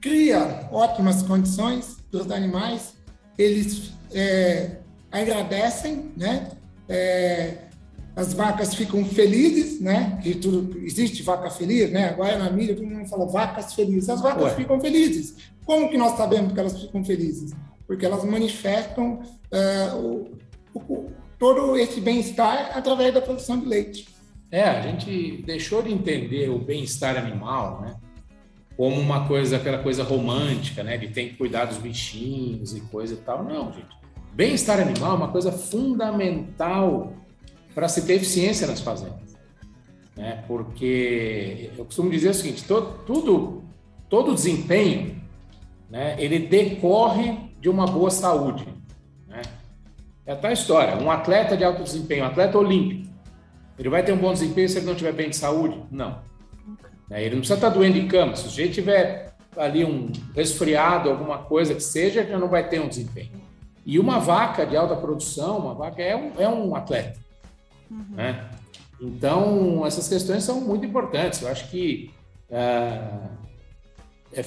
cria 0.00 0.68
ótimas 0.72 1.22
condições 1.22 1.98
para 2.10 2.20
os 2.20 2.30
animais, 2.30 2.94
eles 3.36 3.92
é, 4.12 4.78
agradecem, 5.10 6.12
né? 6.16 6.50
É, 6.88 7.58
as 8.14 8.34
vacas 8.34 8.74
ficam 8.74 9.04
felizes, 9.04 9.80
né? 9.80 10.18
Que 10.22 10.34
tudo 10.34 10.78
existe 10.80 11.22
vaca 11.22 11.50
feliz, 11.50 11.90
né? 11.90 12.10
Agora 12.10 12.38
na 12.38 12.50
mídia 12.50 12.76
todo 12.76 12.86
mundo 12.86 13.08
fala 13.08 13.26
vacas 13.26 13.72
felizes. 13.72 14.08
As 14.10 14.20
vacas 14.20 14.44
Ué. 14.44 14.54
ficam 14.54 14.78
felizes. 14.80 15.36
Como 15.64 15.88
que 15.88 15.96
nós 15.96 16.16
sabemos 16.16 16.52
que 16.52 16.60
elas 16.60 16.78
ficam 16.78 17.02
felizes? 17.02 17.52
Porque 17.86 18.04
elas 18.04 18.22
manifestam 18.24 19.22
uh, 19.50 20.30
o, 20.74 20.78
o, 20.78 21.10
todo 21.38 21.76
esse 21.76 22.00
bem-estar 22.00 22.76
através 22.76 23.14
da 23.14 23.22
produção 23.22 23.58
de 23.58 23.66
leite. 23.66 24.08
É, 24.50 24.64
a 24.64 24.82
gente 24.82 25.42
deixou 25.46 25.82
de 25.82 25.90
entender 25.90 26.50
o 26.50 26.58
bem-estar 26.58 27.16
animal, 27.16 27.80
né? 27.80 27.94
Como 28.76 29.00
uma 29.00 29.26
coisa, 29.26 29.56
aquela 29.56 29.78
coisa 29.78 30.02
romântica, 30.02 30.82
né? 30.82 30.98
De 30.98 31.08
ter 31.08 31.30
que 31.30 31.36
cuidar 31.36 31.64
dos 31.64 31.78
bichinhos 31.78 32.76
e 32.76 32.80
coisa 32.82 33.14
e 33.14 33.18
tal. 33.18 33.42
Não, 33.42 33.72
gente. 33.72 34.02
Bem-estar 34.34 34.80
animal 34.80 35.12
é 35.12 35.16
uma 35.16 35.28
coisa 35.28 35.50
fundamental 35.50 37.14
para 37.74 37.88
se 37.88 38.02
ter 38.02 38.14
eficiência 38.14 38.66
nas 38.66 38.80
fazendas. 38.80 39.36
Né? 40.16 40.44
Porque 40.46 41.70
eu 41.76 41.84
costumo 41.84 42.10
dizer 42.10 42.30
o 42.30 42.34
seguinte: 42.34 42.64
todo, 42.64 43.04
tudo, 43.04 43.64
todo 44.08 44.34
desempenho 44.34 45.20
né, 45.90 46.16
ele 46.18 46.38
decorre 46.40 47.36
de 47.60 47.68
uma 47.68 47.86
boa 47.86 48.10
saúde. 48.10 48.66
Né? 49.26 49.42
É 50.26 50.34
tal 50.34 50.52
história: 50.52 50.96
um 50.96 51.10
atleta 51.10 51.56
de 51.56 51.64
alto 51.64 51.82
desempenho, 51.82 52.24
um 52.24 52.28
atleta 52.28 52.58
olímpico, 52.58 53.10
ele 53.78 53.88
vai 53.88 54.04
ter 54.04 54.12
um 54.12 54.18
bom 54.18 54.32
desempenho 54.32 54.68
se 54.68 54.78
ele 54.78 54.86
não 54.86 54.92
estiver 54.92 55.12
bem 55.12 55.30
de 55.30 55.36
saúde? 55.36 55.82
Não. 55.90 56.18
Né? 57.08 57.24
Ele 57.24 57.34
não 57.34 57.38
precisa 57.38 57.54
estar 57.54 57.70
doendo 57.70 58.00
de 58.00 58.06
cama. 58.06 58.36
Se 58.36 58.46
o 58.46 58.50
sujeito 58.50 58.74
tiver 58.74 59.34
ali 59.56 59.84
um 59.84 60.10
resfriado, 60.34 61.10
alguma 61.10 61.38
coisa 61.38 61.74
que 61.74 61.82
seja, 61.82 62.24
já 62.24 62.38
não 62.38 62.48
vai 62.48 62.68
ter 62.68 62.80
um 62.80 62.88
desempenho. 62.88 63.30
E 63.84 63.98
uma 63.98 64.18
vaca 64.18 64.64
de 64.64 64.76
alta 64.76 64.94
produção, 64.94 65.58
uma 65.58 65.74
vaca 65.74 66.00
é 66.02 66.16
um, 66.16 66.32
é 66.38 66.48
um 66.48 66.74
atleta. 66.76 67.18
Uhum. 67.92 68.16
Né? 68.16 68.50
Então, 69.00 69.84
essas 69.84 70.08
questões 70.08 70.44
são 70.44 70.60
muito 70.60 70.86
importantes. 70.86 71.42
Eu 71.42 71.48
acho 71.48 71.68
que 71.68 72.10
uh, 72.50 73.28
é 74.32 74.44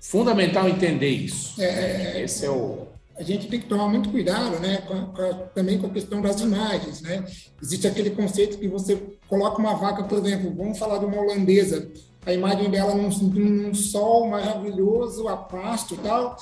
fundamental 0.00 0.68
entender 0.68 1.10
isso. 1.10 1.60
É, 1.60 2.22
Esse 2.22 2.46
é 2.46 2.50
o. 2.50 2.86
A 3.16 3.22
gente 3.22 3.48
tem 3.48 3.58
que 3.58 3.66
tomar 3.66 3.88
muito 3.88 4.10
cuidado, 4.10 4.60
né, 4.60 4.76
com, 4.86 5.06
com, 5.06 5.48
também 5.52 5.76
com 5.76 5.88
a 5.88 5.90
questão 5.90 6.22
das 6.22 6.40
imagens, 6.40 7.00
né? 7.02 7.24
Existe 7.60 7.88
aquele 7.88 8.10
conceito 8.10 8.58
que 8.58 8.68
você 8.68 8.96
coloca 9.26 9.58
uma 9.58 9.74
vaca, 9.74 10.04
por 10.04 10.18
exemplo, 10.18 10.54
vamos 10.54 10.78
falar 10.78 10.98
de 10.98 11.04
uma 11.04 11.20
holandesa, 11.20 11.90
a 12.24 12.32
imagem 12.32 12.70
dela 12.70 12.94
num, 12.94 13.08
num 13.08 13.74
sol 13.74 14.28
maravilhoso, 14.28 15.26
a 15.26 15.36
pasto 15.36 15.94
e 15.94 15.98
tal, 15.98 16.36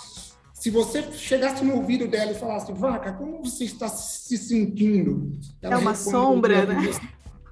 se 0.59 0.71
você 0.71 1.03
chegasse 1.13 1.63
no 1.63 1.77
ouvido 1.77 2.09
dela 2.09 2.33
e 2.33 2.35
falasse, 2.35 2.73
vaca, 2.73 3.13
como 3.13 3.45
você 3.45 3.65
está 3.65 3.89
se 3.89 4.39
sentindo? 4.39 5.39
Ela 5.61 5.75
é 5.75 5.77
uma 5.77 5.95
sombra, 5.95 6.65
né? 6.65 6.91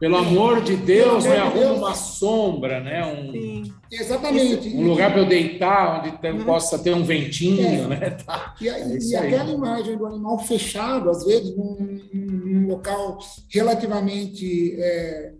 Pelo 0.01 0.17
amor 0.17 0.63
de 0.63 0.75
Deus, 0.75 1.25
me 1.25 1.37
arruma 1.37 1.73
uma 1.73 1.95
sombra, 1.95 2.81
né? 2.81 3.05
Um, 3.05 3.31
Sim. 3.31 3.73
Exatamente. 3.93 4.71
Um 4.71 4.89
lugar 4.89 5.13
para 5.13 5.21
eu 5.21 5.29
deitar, 5.29 6.01
onde 6.01 6.19
tem, 6.19 6.33
uhum. 6.33 6.45
possa 6.45 6.79
ter 6.79 6.95
um 6.95 7.05
ventinho, 7.05 7.85
é. 7.85 7.89
né? 7.89 8.11
Tá. 8.11 8.55
E, 8.61 8.69
é 8.69 8.99
e 8.99 9.15
aquela 9.15 9.51
imagem 9.51 9.99
do 9.99 10.07
animal 10.07 10.39
fechado, 10.39 11.11
às 11.11 11.25
vezes, 11.25 11.55
num, 11.55 12.01
num 12.13 12.67
local 12.67 13.19
relativamente 13.51 14.75
é, 14.79 15.33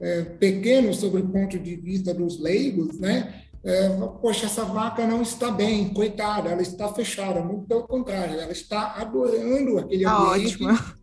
é, 0.00 0.22
pequeno 0.22 0.92
sobre 0.94 1.20
o 1.20 1.28
ponto 1.28 1.58
de 1.58 1.76
vista 1.76 2.14
dos 2.14 2.40
leigos, 2.40 2.98
né? 2.98 3.44
É, 3.62 3.88
poxa, 4.22 4.46
essa 4.46 4.64
vaca 4.64 5.06
não 5.06 5.20
está 5.20 5.50
bem, 5.50 5.92
coitada, 5.92 6.50
ela 6.50 6.62
está 6.62 6.88
fechada. 6.88 7.42
Muito 7.42 7.66
pelo 7.66 7.86
contrário, 7.86 8.40
ela 8.40 8.52
está 8.52 8.94
adorando 8.96 9.78
aquele 9.78 10.04
tá 10.04 10.16
ambiente. 10.16 10.64
Ótimo 10.64 11.00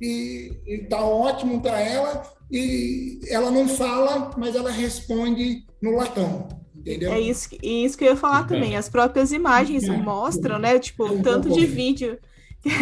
e 0.00 0.52
está 0.66 1.00
ótimo 1.00 1.60
para 1.60 1.80
ela 1.80 2.22
e 2.50 3.20
ela 3.28 3.50
não 3.50 3.68
fala, 3.68 4.30
mas 4.36 4.54
ela 4.54 4.70
responde 4.70 5.64
no 5.80 5.96
latão. 5.96 6.48
Entendeu? 6.76 7.12
É 7.12 7.20
isso, 7.20 7.48
isso 7.62 7.96
que 7.96 8.04
eu 8.04 8.10
ia 8.10 8.16
falar 8.16 8.46
também. 8.46 8.76
As 8.76 8.88
próprias 8.88 9.32
imagens 9.32 9.88
mostram, 9.88 10.58
né? 10.58 10.78
Tipo, 10.78 11.06
o 11.06 11.22
tanto 11.22 11.50
de 11.50 11.66
vídeo. 11.66 12.18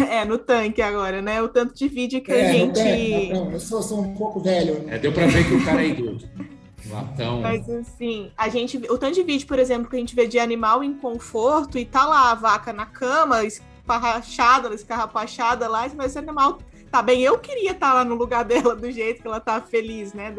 É, 0.09 0.23
no 0.23 0.37
tanque 0.37 0.81
agora, 0.81 1.21
né? 1.21 1.41
O 1.41 1.49
tanto 1.49 1.75
de 1.75 1.89
vídeo 1.89 2.21
que 2.21 2.31
é, 2.31 2.49
a 2.49 2.53
gente. 2.53 3.33
Não, 3.33 3.51
eu 3.51 3.59
sou, 3.59 3.83
sou, 3.83 3.99
um 3.99 4.13
pouco 4.13 4.39
velho. 4.39 4.81
Né? 4.83 4.95
É, 4.95 4.97
deu 4.97 5.11
para 5.11 5.27
ver 5.27 5.45
que 5.45 5.55
o 5.55 5.65
cara 5.65 5.83
é 5.83 5.89
idoso. 5.89 6.25
Latão. 6.93 7.41
Mas 7.41 7.69
assim, 7.69 8.31
a 8.37 8.47
gente. 8.49 8.77
O 8.89 8.97
tanto 8.97 9.15
de 9.15 9.23
vídeo, 9.23 9.47
por 9.47 9.59
exemplo, 9.59 9.89
que 9.89 9.95
a 9.95 9.99
gente 9.99 10.15
vê 10.15 10.27
de 10.27 10.39
animal 10.39 10.83
em 10.83 10.93
conforto 10.93 11.77
e 11.77 11.85
tá 11.85 12.05
lá 12.05 12.31
a 12.31 12.35
vaca 12.35 12.71
na 12.71 12.85
cama, 12.85 13.43
esparrachada, 13.43 14.73
escarrapachada 14.73 15.67
lá, 15.67 15.89
mas 15.95 16.11
esse 16.11 16.19
animal 16.19 16.59
tá 16.91 17.01
bem, 17.01 17.21
eu 17.21 17.39
queria 17.39 17.71
estar 17.71 17.89
tá 17.89 17.93
lá 17.95 18.05
no 18.05 18.13
lugar 18.13 18.45
dela 18.45 18.75
do 18.75 18.91
jeito 18.91 19.21
que 19.21 19.27
ela 19.27 19.39
tá 19.39 19.59
feliz, 19.59 20.13
né? 20.13 20.33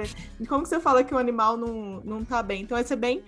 Como 0.48 0.62
que 0.62 0.68
você 0.68 0.78
fala 0.78 1.02
que 1.02 1.12
o 1.12 1.18
animal 1.18 1.57
não, 1.57 2.00
não 2.05 2.24
tá 2.24 2.42
bem? 2.42 2.62
Então, 2.62 2.78
esse 2.78 2.92
é 2.92 2.96
bem 2.96 3.24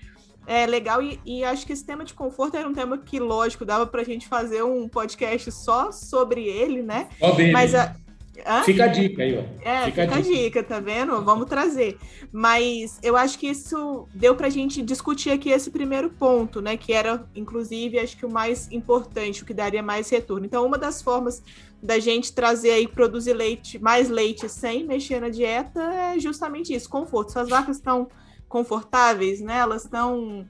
é, 0.46 0.64
legal 0.64 1.02
e, 1.02 1.20
e, 1.26 1.42
acho 1.42 1.66
que 1.66 1.72
esse 1.72 1.84
tema 1.84 2.04
de 2.04 2.14
conforto 2.14 2.56
era 2.56 2.68
um 2.68 2.72
tema 2.72 2.96
que, 2.96 3.18
lógico, 3.18 3.64
dava 3.64 3.84
pra 3.84 4.04
gente 4.04 4.28
fazer 4.28 4.62
um 4.62 4.88
podcast 4.88 5.50
só 5.50 5.90
sobre 5.90 6.44
ele, 6.46 6.82
né? 6.82 7.08
Só 7.18 7.32
dele. 7.32 7.50
Mas 7.50 7.74
a, 7.74 7.96
Hã? 8.44 8.62
Fica 8.62 8.84
a 8.84 8.88
dica 8.88 9.22
aí, 9.22 9.38
ó. 9.38 9.42
É, 9.62 9.84
fica, 9.86 10.02
fica 10.02 10.02
a, 10.02 10.06
dica. 10.06 10.16
a, 10.16 10.20
dica. 10.20 10.62
tá 10.62 10.80
vendo? 10.80 11.22
Vamos 11.22 11.48
trazer. 11.48 11.98
Mas 12.32 12.98
eu 13.02 13.16
acho 13.16 13.38
que 13.38 13.46
isso 13.46 14.08
deu 14.14 14.34
pra 14.34 14.48
gente 14.48 14.82
discutir 14.82 15.30
aqui 15.30 15.50
esse 15.50 15.70
primeiro 15.70 16.10
ponto, 16.10 16.60
né? 16.60 16.76
Que 16.76 16.92
era, 16.92 17.24
inclusive, 17.34 17.98
acho 17.98 18.16
que 18.16 18.26
o 18.26 18.30
mais 18.30 18.70
importante, 18.70 19.42
o 19.42 19.46
que 19.46 19.54
daria 19.54 19.82
mais 19.82 20.10
retorno. 20.10 20.44
Então, 20.44 20.66
uma 20.66 20.78
das 20.78 21.00
formas 21.00 21.42
da 21.82 21.98
gente 21.98 22.32
trazer 22.32 22.70
aí, 22.70 22.88
produzir 22.88 23.34
leite, 23.34 23.78
mais 23.78 24.08
leite 24.08 24.48
sem 24.48 24.84
mexer 24.84 25.20
na 25.20 25.28
dieta 25.28 25.80
é 25.80 26.18
justamente 26.18 26.74
isso, 26.74 26.88
conforto. 26.88 27.32
Se 27.32 27.38
as 27.38 27.48
vacas 27.48 27.76
estão 27.76 28.08
confortáveis, 28.48 29.40
né? 29.40 29.58
Elas 29.58 29.84
estão 29.84 30.46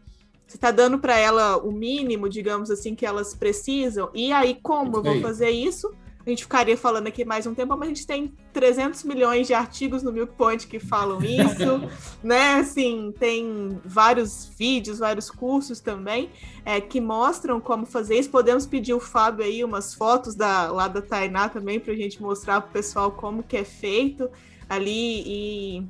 você 0.47 0.57
está 0.57 0.71
dando 0.71 0.99
para 0.99 1.19
ela 1.19 1.57
o 1.59 1.73
mínimo, 1.73 2.29
digamos 2.29 2.71
assim, 2.71 2.95
que 2.95 3.05
elas 3.05 3.35
precisam. 3.35 4.09
E 4.15 4.31
aí, 4.33 4.57
como 4.63 4.99
eu 4.99 5.03
vou 5.03 5.21
fazer 5.21 5.51
isso? 5.51 5.93
A 6.27 6.31
gente 6.31 6.43
ficaria 6.43 6.77
falando 6.77 7.07
aqui 7.07 7.25
mais 7.25 7.47
um 7.47 7.55
tempo, 7.55 7.77
mas 7.77 7.89
a 7.89 7.95
gente 7.95 8.05
tem 8.05 8.35
300 8.53 9.05
milhões 9.05 9.47
de 9.47 9.55
artigos 9.55 10.03
no 10.03 10.11
Milk 10.11 10.33
Point 10.35 10.67
que 10.67 10.81
falam 10.81 11.23
isso, 11.23 11.89
né? 12.21 12.55
Assim, 12.55 13.15
tem 13.17 13.81
vários 13.85 14.51
vídeos, 14.59 14.99
vários 14.99 15.31
cursos 15.31 15.79
também 15.79 16.29
é, 16.65 16.81
que 16.81 17.01
mostram 17.01 17.61
como 17.61 17.87
fazer 17.87 18.19
isso. 18.19 18.29
Podemos 18.29 18.67
pedir 18.67 18.93
o 18.93 18.99
Fábio 18.99 19.45
aí 19.45 19.63
umas 19.63 19.95
fotos 19.95 20.35
da, 20.35 20.69
lá 20.73 20.89
da 20.89 21.01
Tainá 21.01 21.49
também 21.49 21.79
para 21.79 21.93
a 21.93 21.97
gente 21.97 22.21
mostrar 22.21 22.61
para 22.61 22.71
o 22.71 22.73
pessoal 22.73 23.13
como 23.13 23.45
que 23.45 23.57
é 23.57 23.65
feito 23.65 24.29
ali 24.69 25.23
e 25.25 25.87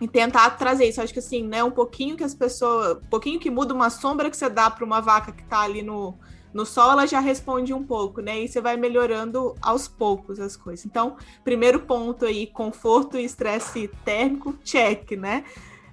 e 0.00 0.06
tentar 0.06 0.50
trazer 0.50 0.86
isso. 0.86 1.00
Acho 1.00 1.12
que 1.12 1.18
assim, 1.18 1.42
né, 1.42 1.64
um 1.64 1.70
pouquinho 1.70 2.16
que 2.16 2.24
as 2.24 2.34
pessoas, 2.34 2.98
um 2.98 3.08
pouquinho 3.08 3.40
que 3.40 3.50
muda 3.50 3.72
uma 3.72 3.88
sombra 3.88 4.30
que 4.30 4.36
você 4.36 4.48
dá 4.48 4.70
para 4.70 4.84
uma 4.84 5.00
vaca 5.00 5.32
que 5.32 5.42
está 5.42 5.60
ali 5.62 5.82
no, 5.82 6.14
no 6.56 6.64
sol 6.64 6.92
ela 6.92 7.06
já 7.06 7.20
responde 7.20 7.74
um 7.74 7.84
pouco, 7.84 8.22
né? 8.22 8.40
E 8.40 8.48
você 8.48 8.62
vai 8.62 8.78
melhorando 8.78 9.54
aos 9.60 9.86
poucos 9.86 10.40
as 10.40 10.56
coisas. 10.56 10.86
Então, 10.86 11.18
primeiro 11.44 11.80
ponto 11.80 12.24
aí, 12.24 12.46
conforto 12.46 13.18
e 13.18 13.24
estresse 13.24 13.90
térmico, 14.06 14.58
check, 14.64 15.12
né? 15.12 15.44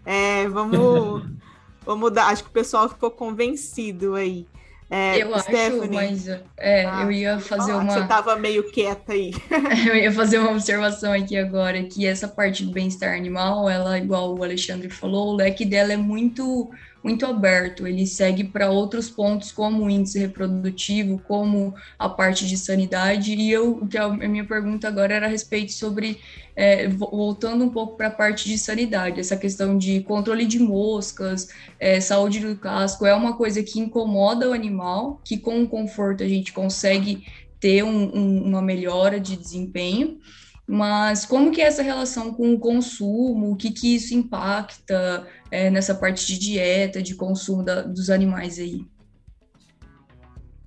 É, 0.05 0.47
vamos, 0.47 1.27
vamos 1.85 2.11
dar. 2.13 2.27
Acho 2.27 2.43
que 2.43 2.49
o 2.49 2.53
pessoal 2.53 2.87
ficou 2.87 3.11
convencido 3.11 4.15
aí. 4.15 4.47
É, 4.89 5.21
eu 5.21 5.37
Stephanie, 5.39 5.81
acho, 5.81 5.91
mas 5.91 6.27
é, 6.55 6.85
ah, 6.85 7.01
eu 7.03 7.11
ia 7.11 7.39
fazer 7.39 7.73
uma. 7.73 7.91
Você 7.91 7.99
estava 7.99 8.35
meio 8.37 8.71
quieta 8.71 9.11
aí. 9.11 9.33
eu 9.87 9.95
ia 9.95 10.11
fazer 10.11 10.37
uma 10.37 10.51
observação 10.51 11.11
aqui 11.11 11.35
agora 11.35 11.83
que 11.83 12.05
essa 12.05 12.27
parte 12.27 12.63
do 12.63 12.71
bem-estar 12.71 13.17
animal, 13.17 13.67
ela, 13.67 13.97
igual 13.97 14.37
o 14.37 14.43
Alexandre 14.43 14.89
falou, 14.89 15.33
o 15.33 15.35
leque 15.35 15.65
dela 15.65 15.91
é 15.91 15.97
muito 15.97 16.69
muito 17.03 17.25
aberto, 17.25 17.85
ele 17.85 18.07
segue 18.07 18.45
para 18.45 18.71
outros 18.71 19.09
pontos 19.09 19.51
como 19.51 19.83
o 19.83 19.89
índice 19.89 20.17
reprodutivo, 20.17 21.19
como 21.27 21.75
a 21.99 22.07
parte 22.07 22.47
de 22.47 22.57
sanidade, 22.57 23.33
e 23.33 23.51
eu, 23.51 23.85
que 23.87 23.97
a 23.97 24.07
minha 24.09 24.45
pergunta 24.45 24.87
agora 24.87 25.13
era 25.13 25.25
a 25.25 25.29
respeito 25.29 25.73
sobre, 25.73 26.19
é, 26.55 26.87
voltando 26.87 27.65
um 27.65 27.69
pouco 27.69 27.97
para 27.97 28.07
a 28.07 28.11
parte 28.11 28.47
de 28.47 28.57
sanidade, 28.57 29.19
essa 29.19 29.35
questão 29.35 29.77
de 29.77 30.01
controle 30.01 30.45
de 30.45 30.59
moscas, 30.59 31.49
é, 31.77 31.99
saúde 31.99 32.39
do 32.39 32.55
casco, 32.55 33.05
é 33.05 33.13
uma 33.13 33.35
coisa 33.35 33.61
que 33.61 33.79
incomoda 33.79 34.49
o 34.49 34.53
animal, 34.53 35.19
que 35.25 35.37
com 35.37 35.61
o 35.61 35.67
conforto 35.67 36.23
a 36.23 36.27
gente 36.27 36.53
consegue 36.53 37.25
ter 37.59 37.83
um, 37.83 38.15
um, 38.15 38.43
uma 38.45 38.61
melhora 38.61 39.19
de 39.19 39.35
desempenho, 39.35 40.19
mas 40.65 41.25
como 41.25 41.51
que 41.51 41.61
é 41.61 41.65
essa 41.65 41.83
relação 41.83 42.33
com 42.33 42.53
o 42.53 42.59
consumo, 42.59 43.51
o 43.51 43.55
que 43.55 43.69
que 43.69 43.95
isso 43.95 44.13
impacta 44.13 45.27
é, 45.53 45.69
nessa 45.69 45.93
parte 45.93 46.25
de 46.25 46.39
dieta, 46.39 46.99
de 46.99 47.13
consumo 47.13 47.61
da, 47.61 47.83
dos 47.83 48.09
animais 48.09 48.57
aí? 48.57 48.87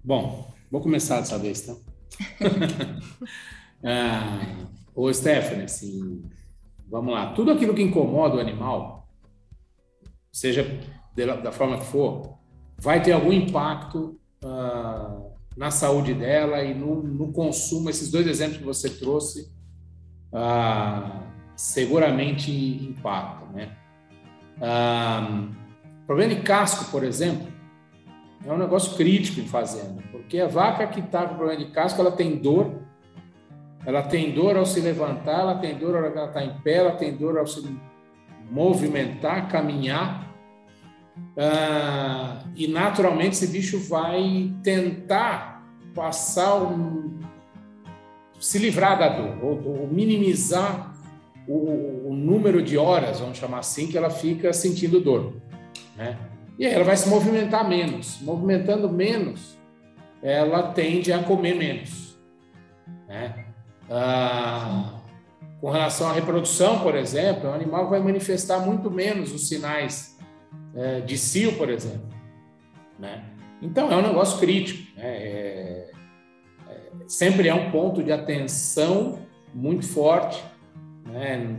Bom, 0.05 0.49
vou 0.71 0.81
começar 0.81 1.19
dessa 1.19 1.37
vez, 1.37 1.63
tá? 1.63 1.75
ah, 3.83 4.69
ô 4.95 5.13
Stephanie, 5.13 5.65
assim, 5.65 6.23
vamos 6.89 7.13
lá. 7.13 7.33
Tudo 7.33 7.51
aquilo 7.51 7.75
que 7.75 7.83
incomoda 7.83 8.37
o 8.37 8.41
animal, 8.41 9.09
seja 10.33 10.65
da 11.17 11.51
forma 11.51 11.79
que 11.79 11.87
for, 11.87 12.39
vai 12.79 13.03
ter 13.03 13.11
algum 13.11 13.33
impacto 13.33 14.21
ah, 14.45 15.21
na 15.57 15.73
saúde 15.73 16.15
dela 16.15 16.63
e 16.63 16.73
no, 16.73 17.03
no 17.03 17.33
consumo. 17.33 17.91
Esses 17.91 18.09
dois 18.09 18.29
exemplos 18.29 18.59
que 18.59 18.65
você 18.65 18.89
trouxe 18.89 19.53
ah, 20.33 21.29
seguramente 21.57 22.53
impactam. 22.53 23.49
Né? 23.49 23.77
Ah, 24.61 25.45
problema 26.07 26.35
de 26.35 26.41
casco, 26.43 26.91
por 26.91 27.05
exemplo, 27.05 27.47
é 28.45 28.53
um 28.53 28.59
negócio 28.59 28.97
crítico 28.97 29.41
em 29.41 29.49
fazenda, 29.49 30.03
porque 30.13 30.39
a 30.39 30.47
vaca 30.47 30.87
que 30.87 31.01
está 31.01 31.27
com 31.27 31.37
problema 31.37 31.65
de 31.65 31.71
casco, 31.71 32.01
ela 32.01 32.13
tem 32.13 32.37
dor, 32.37 32.75
ela 33.85 34.03
tem 34.03 34.33
dor 34.33 34.57
ao 34.57 34.65
se 34.65 34.81
levantar, 34.81 35.41
ela 35.41 35.55
tem 35.57 35.77
dor 35.77 35.97
ao 35.97 36.05
ela 36.05 36.27
está 36.27 36.45
em 36.45 36.59
pé, 36.61 36.75
ela 36.75 36.93
tem 36.93 37.17
dor 37.17 37.39
ao 37.39 37.47
se 37.47 37.63
movimentar, 38.51 39.49
caminhar. 39.49 40.27
E 42.55 42.67
naturalmente 42.69 43.33
esse 43.35 43.49
bicho 43.49 43.79
vai 43.79 44.53
tentar 44.63 45.65
passar 45.95 46.57
um, 46.57 47.19
se 48.39 48.59
livrar 48.59 48.99
da 48.99 49.09
dor, 49.09 49.39
ou, 49.43 49.81
ou 49.81 49.89
minimizar 49.89 50.96
o, 51.49 52.09
o, 52.09 52.15
número 52.15 52.63
de 52.63 52.77
horas, 52.77 53.21
vamos 53.21 53.39
chamar 53.39 53.59
assim, 53.59 53.87
que 53.87 53.97
ela 53.97 54.11
fica 54.11 54.53
sentindo 54.53 55.01
dor. 55.01 55.35
Né? 55.97 56.19
E 56.59 56.67
aí 56.67 56.73
ela 56.73 56.85
vai 56.85 56.97
se 56.97 57.09
movimentar 57.09 57.69
menos. 57.69 58.21
Movimentando 58.21 58.89
menos, 58.89 59.57
ela 60.23 60.73
tende 60.73 61.13
a 61.13 61.23
comer 61.23 61.55
menos. 61.55 62.19
Né? 63.09 63.47
Ah, 63.89 65.01
com 65.61 65.71
relação 65.71 66.09
à 66.09 66.13
reprodução, 66.13 66.81
por 66.81 66.95
exemplo, 66.95 67.51
o 67.51 67.53
animal 67.53 67.89
vai 67.89 68.01
manifestar 68.01 68.59
muito 68.59 68.91
menos 68.91 69.33
os 69.33 69.49
sinais 69.49 70.19
é, 70.75 71.01
de 71.01 71.17
cio, 71.17 71.53
por 71.57 71.71
exemplo. 71.71 72.09
Né? 72.99 73.25
Então, 73.63 73.91
é 73.91 73.97
um 73.97 74.03
negócio 74.03 74.39
crítico. 74.39 74.97
Né? 74.97 75.05
É, 75.05 75.91
é, 76.69 76.81
sempre 77.07 77.49
é 77.49 77.55
um 77.55 77.71
ponto 77.71 78.03
de 78.03 78.13
atenção 78.13 79.19
muito 79.55 79.87
forte. 79.87 80.43
Né? 81.07 81.57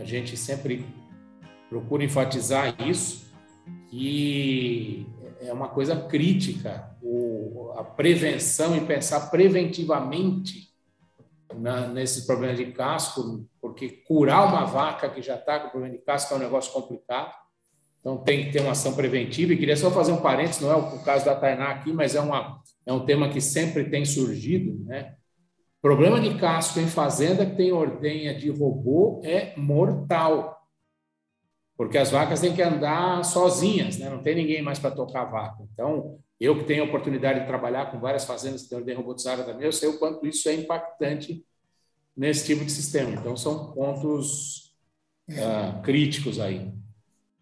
A 0.00 0.04
gente 0.04 0.36
sempre 0.36 0.84
procura 1.68 2.04
enfatizar 2.04 2.74
isso, 2.88 3.28
que 3.88 5.06
é 5.40 5.52
uma 5.52 5.68
coisa 5.68 5.96
crítica, 5.96 6.96
o, 7.02 7.72
a 7.76 7.84
prevenção 7.84 8.76
e 8.76 8.80
pensar 8.80 9.30
preventivamente 9.30 10.68
na, 11.54 11.88
nesses 11.88 12.24
problemas 12.26 12.56
de 12.56 12.66
casco, 12.72 13.46
porque 13.60 13.88
curar 14.06 14.46
uma 14.46 14.64
vaca 14.64 15.08
que 15.08 15.22
já 15.22 15.36
está 15.36 15.60
com 15.60 15.70
problema 15.70 15.96
de 15.96 16.02
casco 16.02 16.34
é 16.34 16.36
um 16.36 16.40
negócio 16.40 16.72
complicado. 16.72 17.32
Então 18.00 18.18
tem 18.18 18.44
que 18.44 18.52
ter 18.52 18.60
uma 18.60 18.72
ação 18.72 18.94
preventiva. 18.94 19.52
E 19.52 19.56
queria 19.56 19.76
só 19.76 19.90
fazer 19.90 20.12
um 20.12 20.20
parênteses, 20.20 20.60
não 20.60 20.70
é 20.70 20.76
o 20.76 20.98
caso 21.00 21.24
da 21.24 21.34
Tainá 21.34 21.70
aqui, 21.70 21.92
mas 21.92 22.14
é, 22.14 22.20
uma, 22.20 22.60
é 22.86 22.92
um 22.92 23.04
tema 23.04 23.28
que 23.28 23.40
sempre 23.40 23.84
tem 23.84 24.04
surgido. 24.04 24.84
Né? 24.84 25.14
Problema 25.88 26.20
de 26.20 26.34
casco 26.34 26.78
em 26.80 26.86
fazenda 26.86 27.46
que 27.46 27.56
tem 27.56 27.72
ordenha 27.72 28.38
de 28.38 28.50
robô 28.50 29.22
é 29.24 29.56
mortal. 29.56 30.62
Porque 31.78 31.96
as 31.96 32.10
vacas 32.10 32.42
têm 32.42 32.54
que 32.54 32.60
andar 32.60 33.24
sozinhas, 33.24 33.96
né? 33.96 34.10
não 34.10 34.22
tem 34.22 34.34
ninguém 34.34 34.60
mais 34.60 34.78
para 34.78 34.90
tocar 34.90 35.22
a 35.22 35.30
vaca. 35.30 35.66
Então, 35.72 36.18
eu 36.38 36.58
que 36.58 36.64
tenho 36.64 36.82
a 36.82 36.86
oportunidade 36.86 37.40
de 37.40 37.46
trabalhar 37.46 37.90
com 37.90 37.98
várias 37.98 38.26
fazendas 38.26 38.64
que 38.64 38.68
têm 38.68 38.76
ordem 38.76 38.94
robotizada 38.94 39.44
também, 39.44 39.64
eu 39.64 39.72
sei 39.72 39.88
o 39.88 39.98
quanto 39.98 40.26
isso 40.26 40.46
é 40.50 40.56
impactante 40.56 41.42
nesse 42.14 42.44
tipo 42.44 42.66
de 42.66 42.70
sistema. 42.70 43.12
Então, 43.12 43.34
são 43.34 43.72
pontos 43.72 44.74
uh, 45.30 45.80
críticos 45.82 46.38
aí. 46.38 46.70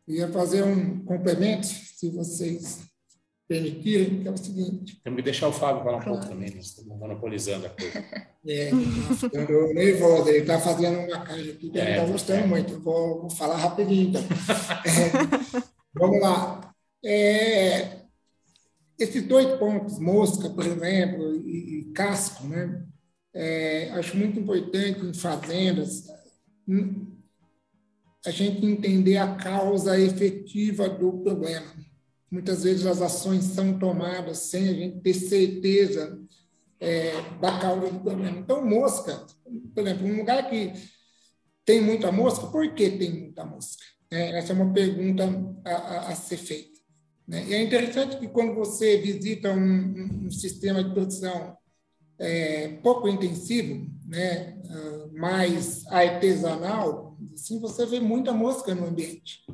Ia 0.06 0.28
fazer 0.28 0.62
um 0.62 1.04
complemento, 1.04 1.66
se 1.66 2.10
vocês 2.10 2.85
permitirem, 3.48 4.22
que 4.22 4.28
é 4.28 4.30
o 4.30 4.36
seguinte. 4.36 5.00
Temos 5.02 5.16
que 5.16 5.22
deixar 5.22 5.48
o 5.48 5.52
Fábio 5.52 5.84
falar 5.84 5.98
um 5.98 6.00
claro. 6.00 6.18
pouco 6.18 6.28
também, 6.28 6.54
nós 6.54 6.66
estamos 6.66 6.98
monopolizando 6.98 7.66
a 7.66 7.70
coisa. 7.70 8.04
É, 8.48 8.70
está 8.70 9.28
ficando 9.28 9.74
nervoso, 9.74 10.28
ele 10.28 10.38
está 10.38 10.60
fazendo 10.60 11.00
uma 11.00 11.20
cara 11.20 11.40
aqui 11.42 11.68
que 11.68 11.76
é, 11.80 11.82
ele 11.82 11.90
está 11.90 12.04
gostando 12.04 12.44
é. 12.44 12.46
muito. 12.46 12.78
Vou, 12.78 13.22
vou, 13.22 13.30
falar 13.30 13.56
rapidinho, 13.56 14.10
então. 14.10 14.22
É, 14.22 15.66
vamos 15.92 16.20
lá. 16.20 16.72
É, 17.04 18.02
esses 18.96 19.24
dois 19.24 19.58
pontos, 19.58 19.98
mosca, 19.98 20.48
por 20.48 20.64
exemplo, 20.64 21.34
e, 21.44 21.80
e 21.80 21.84
casco, 21.92 22.46
né? 22.46 22.86
É, 23.34 23.90
acho 23.90 24.16
muito 24.16 24.38
importante 24.38 25.04
em 25.04 25.12
fazendas 25.12 26.04
hum, 26.68 27.16
a 28.24 28.30
gente 28.30 28.64
entender 28.64 29.16
a 29.16 29.34
causa 29.34 29.98
efetiva 29.98 30.88
do 30.88 31.12
problema. 31.18 31.66
Muitas 32.30 32.64
vezes 32.64 32.86
as 32.86 33.00
ações 33.00 33.44
são 33.44 33.78
tomadas 33.78 34.38
sem 34.38 34.68
a 34.68 34.72
gente 34.72 35.00
ter 35.00 35.14
certeza 35.14 36.20
é, 36.80 37.12
da 37.40 37.58
causa 37.58 37.90
do 37.90 38.00
problema. 38.00 38.38
Então, 38.38 38.64
mosca, 38.64 39.24
por 39.74 39.82
exemplo, 39.82 40.06
um 40.06 40.16
lugar 40.18 40.48
que 40.50 40.72
tem 41.64 41.80
muita 41.80 42.10
mosca, 42.12 42.46
por 42.46 42.74
que 42.74 42.90
tem 42.90 43.10
muita 43.10 43.44
mosca? 43.44 43.82
É, 44.10 44.38
essa 44.38 44.52
é 44.52 44.56
uma 44.56 44.72
pergunta 44.72 45.24
a, 45.64 45.70
a, 45.70 46.08
a 46.08 46.14
ser 46.14 46.36
feita. 46.36 46.78
Né? 47.26 47.44
E 47.48 47.54
é 47.54 47.62
interessante 47.62 48.18
que 48.18 48.28
quando 48.28 48.54
você 48.54 48.98
visita 48.98 49.50
um, 49.52 50.26
um 50.26 50.30
sistema 50.30 50.82
de 50.82 50.92
produção 50.92 51.56
é, 52.18 52.68
pouco 52.82 53.08
intensivo, 53.08 53.86
né, 54.06 54.56
ah, 54.70 55.08
mais 55.12 55.86
artesanal, 55.88 57.16
assim, 57.34 57.60
você 57.60 57.84
vê 57.86 58.00
muita 58.00 58.32
mosca 58.32 58.74
no 58.74 58.86
ambiente. 58.86 59.44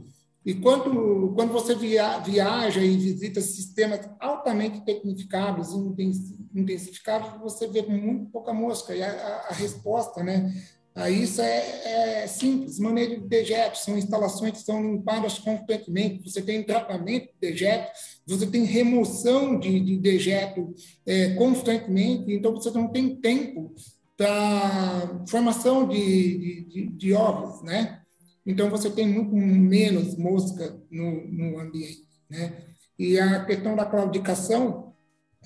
E 0.44 0.54
quando, 0.54 1.32
quando 1.34 1.52
você 1.52 1.74
via, 1.74 2.18
viaja 2.18 2.80
e 2.80 2.96
visita 2.96 3.40
sistemas 3.40 4.08
altamente 4.18 4.84
tecnificados 4.84 5.70
e 5.72 6.58
intensificados, 6.58 7.40
você 7.40 7.66
vê 7.68 7.82
muito 7.82 8.30
pouca 8.30 8.52
mosca. 8.52 8.94
E 8.94 9.02
a, 9.02 9.46
a 9.48 9.52
resposta 9.52 10.22
né, 10.22 10.52
Aí 10.94 11.22
isso 11.22 11.40
é, 11.40 12.22
é, 12.22 12.26
simples, 12.26 12.78
manejo 12.78 13.22
de 13.22 13.26
dejetos, 13.26 13.82
são 13.82 13.96
instalações 13.96 14.52
que 14.52 14.62
são 14.62 14.82
limpadas 14.92 15.38
constantemente, 15.38 16.30
você 16.30 16.42
tem 16.42 16.62
tratamento 16.62 17.28
de 17.28 17.50
dejeto, 17.50 17.90
você 18.26 18.46
tem 18.46 18.64
remoção 18.64 19.58
de, 19.58 19.80
de 19.80 19.96
dejeto 19.96 20.74
é, 21.06 21.30
constantemente, 21.30 22.30
então 22.30 22.52
você 22.52 22.70
não 22.72 22.88
tem 22.88 23.16
tempo 23.16 23.74
para 24.18 25.24
formação 25.26 25.88
de, 25.88 26.66
de, 26.68 26.86
de, 26.88 27.14
ovos, 27.14 27.62
né? 27.62 28.01
Então 28.44 28.70
você 28.70 28.90
tem 28.90 29.08
muito 29.08 29.34
menos 29.34 30.16
mosca 30.16 30.76
no, 30.90 31.26
no 31.28 31.60
ambiente, 31.60 32.08
né? 32.28 32.66
E 32.98 33.18
a 33.18 33.44
questão 33.44 33.74
da 33.74 33.84
claudicação, 33.84 34.94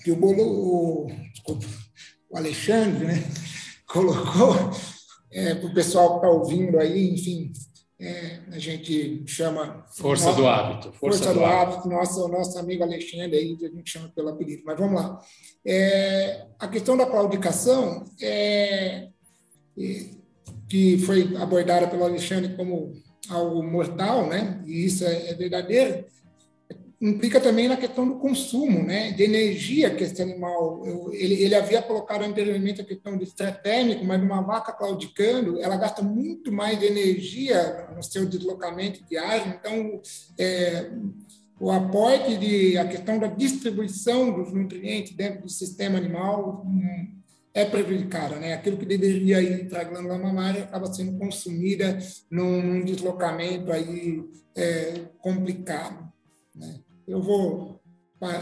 que 0.03 0.11
o, 0.11 0.15
Bolo, 0.15 0.43
o, 0.43 1.07
desculpa, 1.31 1.65
o 2.29 2.37
Alexandre 2.37 3.05
né, 3.05 3.23
colocou, 3.87 4.55
é, 5.31 5.55
para 5.55 5.67
o 5.67 5.73
pessoal 5.73 6.09
que 6.11 6.15
está 6.17 6.29
ouvindo 6.29 6.79
aí, 6.79 7.13
enfim, 7.13 7.51
é, 7.99 8.41
a 8.51 8.59
gente 8.59 9.23
chama. 9.25 9.85
Força 9.89 10.31
do 10.33 10.47
hábito. 10.47 10.91
Força, 10.93 11.23
força 11.25 11.33
do, 11.33 11.39
do, 11.39 11.45
hábito, 11.45 11.77
hábito 11.77 11.89
nosso, 11.89 12.27
nosso 12.27 12.59
amigo 12.59 12.83
Alexandre 12.83 13.37
aí, 13.37 13.57
a 13.63 13.69
gente 13.69 13.89
chama 13.89 14.09
pelo 14.09 14.29
apelido. 14.29 14.61
Mas 14.65 14.77
vamos 14.79 15.01
lá. 15.01 15.19
É, 15.65 16.45
a 16.59 16.67
questão 16.67 16.95
da 16.95 17.07
claudicação, 17.07 18.05
é, 18.21 19.09
que 20.67 20.97
foi 20.99 21.35
abordada 21.37 21.87
pelo 21.87 22.03
Alexandre 22.03 22.55
como 22.55 22.93
algo 23.29 23.63
mortal, 23.63 24.27
né? 24.27 24.61
e 24.65 24.85
isso 24.85 25.03
é, 25.05 25.29
é 25.29 25.33
verdadeiro, 25.33 26.05
implica 26.99 27.39
também 27.39 27.67
na 27.67 27.77
questão 27.77 28.07
do 28.07 28.15
consumo, 28.15 28.83
né, 28.83 29.11
de 29.11 29.23
energia 29.23 29.93
que 29.93 30.03
esse 30.03 30.19
animal, 30.19 30.83
eu, 30.85 31.13
ele, 31.13 31.35
ele 31.43 31.53
havia 31.53 31.81
colocado 31.81 32.23
anteriormente 32.23 32.81
a 32.81 32.85
questão 32.85 33.15
do 33.15 33.23
estresse 33.23 33.61
térmico, 33.61 34.03
mas 34.03 34.21
uma 34.21 34.41
vaca 34.41 34.71
claudicando, 34.71 35.61
ela 35.61 35.77
gasta 35.77 36.01
muito 36.01 36.51
mais 36.51 36.81
energia 36.81 37.87
no 37.95 38.01
seu 38.01 38.25
deslocamento 38.25 39.05
diário, 39.07 39.53
então 39.59 40.01
é, 40.39 40.89
o 41.59 41.71
aporte 41.71 42.35
de 42.37 42.77
a 42.79 42.87
questão 42.87 43.19
da 43.19 43.27
distribuição 43.27 44.31
dos 44.31 44.51
nutrientes 44.51 45.15
dentro 45.15 45.43
do 45.43 45.49
sistema 45.49 45.99
animal 45.99 46.63
hum, 46.65 47.16
é 47.57 47.65
prejudicada, 47.65 48.35
né? 48.35 48.53
Aquilo 48.53 48.77
que 48.77 48.85
deveria 48.85 49.41
ir 49.41 49.67
para 49.67 49.81
a 49.81 49.83
glândula 49.83 50.19
mamária 50.19 50.63
acaba 50.63 50.85
sendo 50.93 51.17
consumida 51.17 51.97
num, 52.29 52.61
num 52.61 52.85
deslocamento 52.85 53.71
aí 53.71 54.23
é, 54.55 55.01
complicado, 55.19 56.07
né? 56.55 56.79
eu 57.07 57.21
vou. 57.21 57.81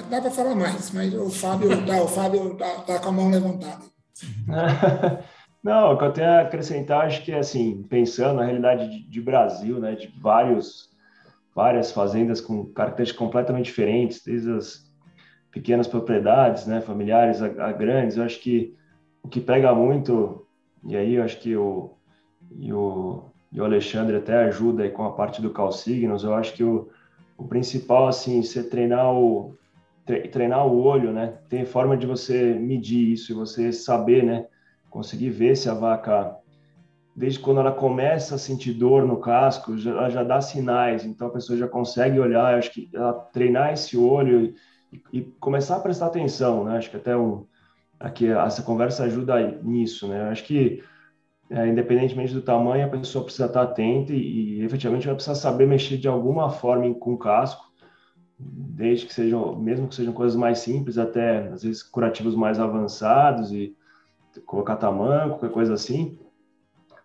Dá 0.10 0.22
para 0.22 0.32
falar 0.32 0.56
mais, 0.56 0.92
mas 0.92 1.14
o 1.14 1.30
Fábio 1.30 1.86
tá, 1.86 2.02
o 2.02 2.08
Fábio 2.08 2.56
tá, 2.56 2.82
tá 2.82 3.00
com 3.00 3.10
a 3.10 3.12
mão 3.12 3.30
levantada. 3.30 3.84
Não, 5.64 5.94
o 5.94 5.98
que 5.98 6.04
eu 6.06 6.14
tenho 6.14 6.30
a 6.30 6.42
acrescentar, 6.42 7.06
acho 7.06 7.24
que 7.24 7.34
assim, 7.34 7.84
pensando 7.84 8.36
na 8.36 8.46
realidade 8.46 8.88
de, 8.90 9.10
de 9.10 9.22
Brasil, 9.22 9.80
né, 9.80 9.96
de 9.96 10.08
vários, 10.22 10.90
várias 11.54 11.92
fazendas 11.92 12.40
com 12.40 12.66
características 12.66 13.20
completamente 13.20 13.66
diferentes, 13.66 14.22
desde 14.24 14.52
as 14.52 14.86
pequenas 15.52 15.88
propriedades, 15.88 16.68
né, 16.68 16.82
familiares 16.82 17.42
a, 17.42 17.48
a 17.48 17.72
grandes, 17.72 18.16
eu 18.16 18.24
acho 18.24 18.40
que 18.40 18.76
o 19.26 19.28
que 19.28 19.42
pega 19.42 19.74
muito, 19.74 20.46
e 20.84 20.96
aí 20.96 21.16
eu 21.16 21.24
acho 21.24 21.40
que 21.40 21.56
o, 21.56 21.96
e 22.52 22.72
o, 22.72 23.24
e 23.52 23.60
o 23.60 23.66
Alexandre 23.66 24.18
até 24.18 24.44
ajuda 24.44 24.84
aí 24.84 24.92
com 24.92 25.04
a 25.04 25.14
parte 25.14 25.42
do 25.42 25.50
Calsignos, 25.50 26.24
eu 26.24 26.36
acho 26.36 26.54
que 26.54 26.64
o, 26.64 26.90
o 27.36 27.48
principal, 27.48 28.08
assim, 28.08 28.44
você 28.44 28.64
treinar 28.64 29.12
o, 29.12 29.58
treinar 30.32 30.68
o 30.68 30.80
olho, 30.80 31.12
né? 31.12 31.40
Tem 31.50 31.66
forma 31.66 31.98
de 31.98 32.06
você 32.06 32.54
medir 32.54 33.14
isso 33.14 33.32
e 33.32 33.36
você 33.36 33.74
saber, 33.74 34.24
né? 34.24 34.46
Conseguir 34.92 35.32
ver 35.32 35.58
se 35.58 35.68
a 35.68 35.74
vaca, 35.74 36.38
desde 37.16 37.40
quando 37.40 37.62
ela 37.62 37.72
começa 37.72 38.36
a 38.36 38.38
sentir 38.38 38.74
dor 38.74 39.08
no 39.08 39.18
casco, 39.18 39.76
já, 39.76 39.90
ela 39.90 40.10
já 40.12 40.24
dá 40.24 40.40
sinais. 40.40 41.04
Então 41.04 41.30
a 41.30 41.32
pessoa 41.32 41.58
já 41.58 41.68
consegue 41.68 42.20
olhar. 42.20 42.60
Acho 42.60 42.72
que 42.72 42.92
ela 42.94 43.12
treinar 43.34 43.74
esse 43.74 43.98
olho 43.98 44.54
e, 44.94 45.02
e 45.12 45.22
começar 45.40 45.78
a 45.78 45.80
prestar 45.80 46.06
atenção, 46.06 46.64
né? 46.64 46.78
Acho 46.78 46.92
que 46.92 46.98
até 46.98 47.18
um, 47.18 47.48
aqui 48.00 48.28
essa 48.28 48.62
conversa 48.62 49.04
ajuda 49.04 49.60
nisso, 49.64 50.08
né? 50.08 50.22
Eu 50.22 50.32
acho 50.32 50.44
que 50.44 50.84
é, 51.50 51.68
independentemente 51.68 52.34
do 52.34 52.42
tamanho, 52.42 52.86
a 52.86 52.90
pessoa 52.90 53.24
precisa 53.24 53.46
estar 53.46 53.62
atenta 53.62 54.14
e, 54.14 54.60
e 54.60 54.64
efetivamente 54.64 55.06
vai 55.06 55.16
precisar 55.16 55.36
saber 55.36 55.68
mexer 55.68 55.98
de 55.98 56.08
alguma 56.08 56.50
forma 56.50 56.92
com 56.96 57.14
o 57.14 57.18
casco, 57.18 57.64
desde 58.38 59.06
que 59.06 59.14
sejam, 59.14 59.56
mesmo 59.56 59.88
que 59.88 59.96
sejam 59.96 60.14
coisas 60.14 60.36
mais 60.36 60.60
simples, 60.60 60.98
até 60.98 61.48
às 61.50 61.64
vezes 61.64 61.84
curativos 61.84 62.36
mais 62.36 62.60
avançados 62.60 63.52
e 63.52 63.76
colocar 64.46 64.76
tamanho, 64.76 65.32
qualquer 65.32 65.52
coisa 65.52 65.74
assim. 65.74 66.18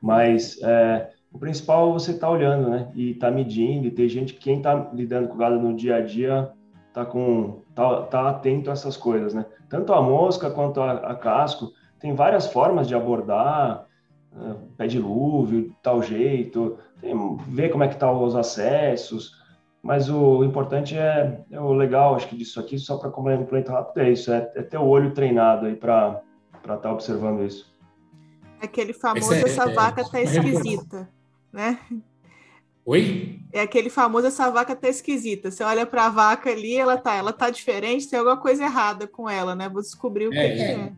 Mas 0.01 0.61
é, 0.63 1.11
o 1.31 1.39
principal 1.39 1.91
é 1.91 1.93
você 1.93 2.13
estar 2.13 2.27
tá 2.27 2.33
olhando, 2.33 2.71
né? 2.71 2.91
E 2.95 3.13
estar 3.13 3.29
tá 3.29 3.35
medindo. 3.35 3.87
E 3.87 3.91
ter 3.91 4.09
gente, 4.09 4.35
quem 4.35 4.57
está 4.57 4.91
lidando 4.93 5.29
com 5.29 5.37
gado 5.37 5.61
no 5.61 5.77
dia 5.77 5.97
a 5.97 6.01
dia, 6.01 6.51
está 6.91 7.05
com, 7.05 7.63
tá, 7.75 8.03
tá 8.03 8.29
atento 8.29 8.69
a 8.69 8.73
essas 8.73 8.97
coisas, 8.97 9.33
né? 9.33 9.47
Tanto 9.69 9.93
a 9.93 10.03
mosca 10.03 10.51
quanto 10.51 10.81
a, 10.81 10.93
a 10.93 11.15
casco, 11.15 11.73
tem 11.99 12.15
várias 12.15 12.47
formas 12.47 12.89
de 12.89 12.95
abordar 12.95 13.87
né, 14.33 14.57
pé 14.77 14.87
dilúvio, 14.87 15.75
tal 15.83 16.03
jeito, 16.03 16.79
tem, 17.01 17.15
ver 17.49 17.71
como 17.71 17.85
é 17.85 17.89
que 17.89 17.97
tá 17.97 18.11
os 18.11 18.35
acessos, 18.35 19.39
mas 19.83 20.11
o 20.11 20.45
importante 20.45 20.97
é, 20.97 21.41
é, 21.51 21.61
o 21.61 21.73
legal, 21.73 22.15
acho 22.15 22.29
que 22.29 22.37
disso 22.37 22.61
aqui, 22.61 22.79
só 22.79 22.99
para 22.99 23.11
complementar 23.11 23.77
rápido, 23.77 24.05
é 24.05 24.11
isso, 24.11 24.33
é, 24.33 24.51
é, 24.55 24.63
ter 24.63 24.79
o 24.79 24.87
olho 24.87 25.13
treinado 25.13 25.67
aí 25.67 25.77
para 25.77 26.23
estar 26.59 26.77
tá 26.77 26.93
observando 26.93 27.45
isso. 27.45 27.71
Aquele 28.61 28.93
famoso, 28.93 29.33
é, 29.33 29.43
essa 29.43 29.71
é, 29.71 29.75
vaca 29.75 30.05
tá 30.05 30.21
esquisita, 30.21 31.09
né? 31.53 31.79
Oi? 32.85 33.39
É 33.53 33.61
aquele 33.63 33.91
famoso, 33.91 34.27
essa 34.27 34.51
vaca 34.51 34.75
tá 34.75 34.89
esquisita. 34.89 35.51
Você 35.51 35.63
olha 35.63 35.85
para 35.85 36.07
a 36.07 36.11
vaca 36.11 36.51
ali, 36.51 36.77
ela 36.77 36.97
tá, 36.97 37.15
ela 37.15 37.33
tá 37.33 37.51
diferente, 37.51 38.09
tem 38.09 38.19
alguma 38.19 38.37
coisa 38.37 38.65
errada 38.65 39.07
com 39.07 39.29
ela, 39.29 39.55
né? 39.55 39.69
Vou 39.69 39.83
descobrir 39.83 40.29
o 40.29 40.31
que 40.31 40.39
é. 40.39 40.55
Que 40.55 40.63
é. 40.63 40.93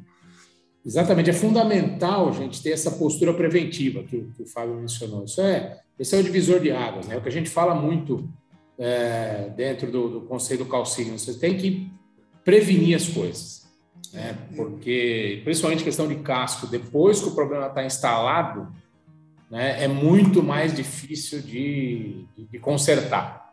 Exatamente, 0.84 1.30
é 1.30 1.32
fundamental, 1.32 2.32
gente, 2.32 2.62
ter 2.62 2.70
essa 2.70 2.90
postura 2.90 3.32
preventiva 3.32 4.02
que, 4.02 4.26
que 4.36 4.42
o 4.42 4.46
Fábio 4.46 4.74
mencionou. 4.74 5.24
Isso 5.24 5.40
é, 5.40 5.78
esse 5.98 6.16
é 6.16 6.18
o 6.18 6.24
divisor 6.24 6.60
de 6.60 6.72
águas, 6.72 7.06
né? 7.06 7.16
O 7.16 7.22
que 7.22 7.28
a 7.28 7.32
gente 7.32 7.48
fala 7.48 7.74
muito 7.74 8.28
é, 8.78 9.50
dentro 9.56 9.90
do, 9.90 10.08
do 10.08 10.20
conceito 10.22 10.64
do 10.64 10.70
calcínio, 10.70 11.18
você 11.18 11.34
tem 11.34 11.56
que 11.56 11.88
prevenir 12.44 12.96
as 12.96 13.06
coisas, 13.08 13.62
né? 14.12 14.36
Porque, 14.56 15.40
principalmente 15.44 15.84
questão 15.84 16.08
de 16.08 16.16
casco, 16.16 16.66
depois 16.66 17.20
que 17.20 17.28
o 17.28 17.34
problema 17.34 17.66
está 17.68 17.84
instalado, 17.84 18.72
né, 19.52 19.84
é 19.84 19.86
muito 19.86 20.42
mais 20.42 20.74
difícil 20.74 21.42
de, 21.42 22.24
de, 22.50 22.58
consertar. 22.58 23.52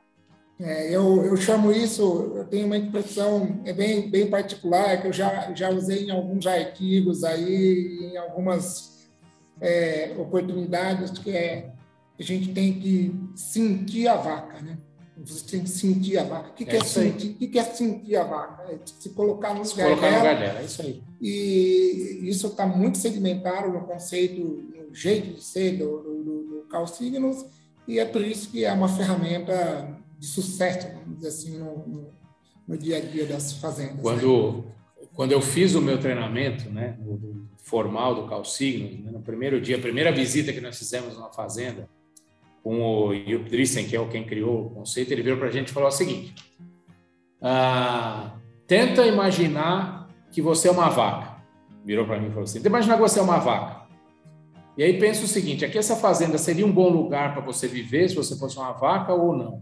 É, 0.57 0.95
eu, 0.95 1.25
eu 1.25 1.35
chamo 1.35 1.73
isso, 1.73 2.31
eu 2.37 2.45
tenho 2.45 2.67
uma 2.67 2.77
expressão 2.77 3.61
é 3.65 3.73
bem, 3.73 4.09
bem 4.09 4.29
particular, 4.29 5.01
que 5.01 5.07
eu 5.07 5.13
já, 5.13 5.53
já 5.53 5.69
usei 5.69 6.05
em 6.05 6.11
alguns 6.11 6.47
artigos 6.47 7.25
aí, 7.25 8.11
em 8.13 8.17
algumas 8.17 9.09
é, 9.59 10.15
oportunidades, 10.17 11.19
que 11.19 11.31
é 11.31 11.71
a 12.17 12.23
gente 12.23 12.53
tem 12.53 12.79
que 12.79 13.13
sentir 13.35 14.07
a 14.07 14.15
vaca, 14.15 14.61
né? 14.61 14.77
Você 15.25 15.45
tem 15.51 15.63
que 15.63 15.69
sentir 15.69 16.17
a 16.17 16.23
vaca. 16.23 16.49
O 16.49 16.53
que, 16.53 16.63
é, 16.63 16.67
que 16.67 16.75
é 16.75 16.83
sentir? 16.83 17.31
O 17.31 17.37
que, 17.37 17.59
é 17.59 17.63
sentir 17.63 18.15
a 18.15 18.23
vaca? 18.23 18.71
É 18.71 18.79
se 18.85 19.09
colocar 19.09 19.53
no, 19.53 19.65
se 19.65 19.71
lugar, 19.73 19.87
colocar 19.89 20.09
dela, 20.09 20.23
no 20.23 20.29
lugar 20.29 20.39
dela. 20.39 20.59
É 20.61 20.65
isso 20.65 20.81
aí. 20.81 21.03
E 21.21 22.19
isso 22.23 22.47
está 22.47 22.65
muito 22.65 22.97
sedimentado 22.97 23.69
no 23.69 23.81
conceito, 23.81 24.41
no 24.41 24.95
jeito 24.95 25.33
de 25.33 25.43
ser 25.43 25.77
do, 25.77 26.01
do, 26.01 26.23
do, 26.23 26.65
Calcígnos, 26.69 27.45
e 27.87 27.97
é 27.97 28.05
por 28.05 28.23
isso 28.23 28.51
que 28.51 28.63
é 28.63 28.71
uma 28.71 28.87
ferramenta 28.87 29.97
de 30.19 30.27
sucesso, 30.27 30.87
vamos 30.87 31.15
dizer 31.15 31.27
assim, 31.29 31.57
no, 31.57 31.87
no, 31.87 32.09
no 32.67 32.77
dia 32.77 32.97
a 32.97 33.01
dia 33.01 33.25
das 33.25 33.53
fazendas. 33.53 33.95
Né? 33.95 34.01
Quando, 34.03 34.51
né? 34.51 35.07
quando 35.15 35.31
eu 35.31 35.41
fiz 35.41 35.73
o 35.73 35.81
meu 35.81 35.99
treinamento 35.99 36.69
né, 36.69 36.97
formal 37.57 38.13
do 38.13 38.27
Calcigno, 38.27 39.03
né, 39.03 39.11
no 39.11 39.21
primeiro 39.21 39.59
dia, 39.59 39.77
a 39.77 39.81
primeira 39.81 40.11
visita 40.11 40.53
que 40.53 40.61
nós 40.61 40.77
fizemos 40.77 41.15
numa 41.15 41.31
fazenda, 41.31 41.89
com 42.63 42.81
o 42.81 43.15
Jupp 43.15 43.49
que 43.87 43.95
é 43.95 43.99
o 43.99 44.07
quem 44.07 44.23
criou 44.23 44.65
o 44.65 44.69
conceito, 44.71 45.11
ele 45.11 45.23
virou 45.23 45.37
para 45.37 45.47
a 45.47 45.51
gente 45.51 45.69
e 45.69 45.71
falou 45.71 45.89
o 45.89 45.91
seguinte: 45.91 46.33
ah, 47.41 48.33
tenta 48.67 49.05
imaginar 49.05 50.07
que 50.31 50.41
você 50.41 50.67
é 50.67 50.71
uma 50.71 50.89
vaca. 50.89 51.39
Virou 51.85 52.05
para 52.05 52.19
mim 52.19 52.27
e 52.27 52.29
falou 52.29 52.43
assim: 52.43 52.59
tenta 52.59 52.69
imaginar 52.69 52.95
que 52.95 53.01
você 53.01 53.19
é 53.19 53.23
uma 53.23 53.39
vaca. 53.39 53.87
E 54.77 54.83
aí 54.83 54.97
pensa 54.99 55.25
o 55.25 55.27
seguinte: 55.27 55.65
aqui 55.65 55.77
essa 55.77 55.95
fazenda 55.95 56.37
seria 56.37 56.65
um 56.65 56.71
bom 56.71 56.89
lugar 56.89 57.33
para 57.33 57.41
você 57.41 57.67
viver 57.67 58.09
se 58.09 58.15
você 58.15 58.37
fosse 58.37 58.57
uma 58.57 58.71
vaca 58.73 59.13
ou 59.13 59.35
não? 59.35 59.61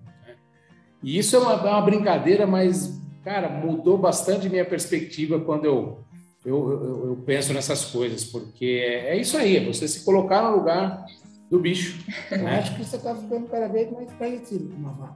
E 1.01 1.17
isso 1.17 1.35
é 1.35 1.39
uma, 1.39 1.53
é 1.53 1.71
uma 1.71 1.81
brincadeira, 1.81 2.47
mas, 2.47 2.99
cara, 3.23 3.49
mudou 3.49 3.97
bastante 3.97 4.49
minha 4.49 4.65
perspectiva 4.65 5.39
quando 5.39 5.65
eu, 5.65 6.03
eu, 6.45 6.71
eu, 6.71 7.07
eu 7.09 7.23
penso 7.25 7.53
nessas 7.53 7.85
coisas, 7.85 8.23
porque 8.23 8.83
é, 8.83 9.15
é, 9.15 9.17
isso 9.17 9.37
aí, 9.37 9.57
é 9.57 9.65
você 9.65 9.87
se 9.87 10.03
colocar 10.03 10.41
no 10.41 10.57
lugar 10.57 11.05
do 11.49 11.59
bicho. 11.59 12.03
Eu 12.31 12.39
né? 12.39 12.59
acho 12.59 12.75
que 12.75 12.83
você 12.83 12.97
está 12.97 13.15
ficando 13.15 13.47
cada 13.47 13.67
vez 13.67 13.91
mais 13.91 14.11
parecido 14.13 14.69
com 14.69 14.75
uma 14.75 14.91
vaca. 14.93 15.15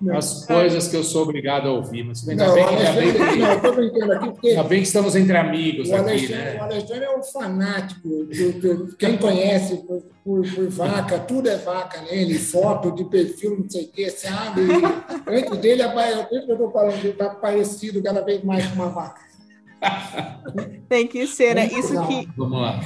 as 0.08 0.46
coisas 0.46 0.88
que 0.88 0.96
eu 0.96 1.04
sou 1.04 1.24
obrigado 1.24 1.68
a 1.68 1.72
ouvir. 1.72 2.04
Mas 2.04 2.26
ainda 2.26 2.46
não, 2.46 2.54
bem, 2.54 2.64
ainda 2.64 2.92
bem, 2.92 3.12
que, 3.12 3.38
não, 3.38 3.60
tô 3.60 3.72
brincando 3.72 4.12
aqui 4.12 4.30
porque 4.30 4.48
ainda 4.48 4.62
bem 4.64 4.80
que 4.80 4.86
estamos 4.86 5.16
entre 5.16 5.36
amigos 5.36 5.90
o 5.90 5.94
aqui, 5.94 6.10
Alexandre, 6.10 6.34
né? 6.36 6.58
O 6.58 6.62
Alexandre 6.62 7.04
é 7.04 7.18
um 7.18 7.22
fanático, 7.22 8.08
do, 8.08 8.52
do, 8.52 8.96
quem 8.96 9.18
conhece 9.18 9.76
por, 9.78 10.02
por, 10.24 10.54
por, 10.54 10.68
vaca, 10.70 11.18
tudo 11.18 11.48
é 11.50 11.56
vaca 11.56 12.00
nele, 12.02 12.38
foto 12.38 12.92
de 12.92 13.04
perfil, 13.04 13.58
não 13.58 13.68
sei 13.68 13.84
o 13.84 13.88
que, 13.88 14.10
sabe? 14.10 14.62
Antes 15.26 15.58
dele, 15.58 15.82
eu 15.82 16.38
estou 16.40 16.70
falando, 16.70 16.98
ele 16.98 17.10
está 17.10 17.30
parecido 17.30 18.02
cada 18.02 18.22
vez 18.22 18.42
mais 18.42 18.66
com 18.68 18.76
uma 18.76 18.88
vaca. 18.88 19.29
Tem 20.88 21.06
que 21.06 21.26
ser, 21.26 21.54
né? 21.54 21.66
Isso 21.66 21.94
que, 22.06 22.28
Vamos 22.36 22.60
lá. 22.60 22.80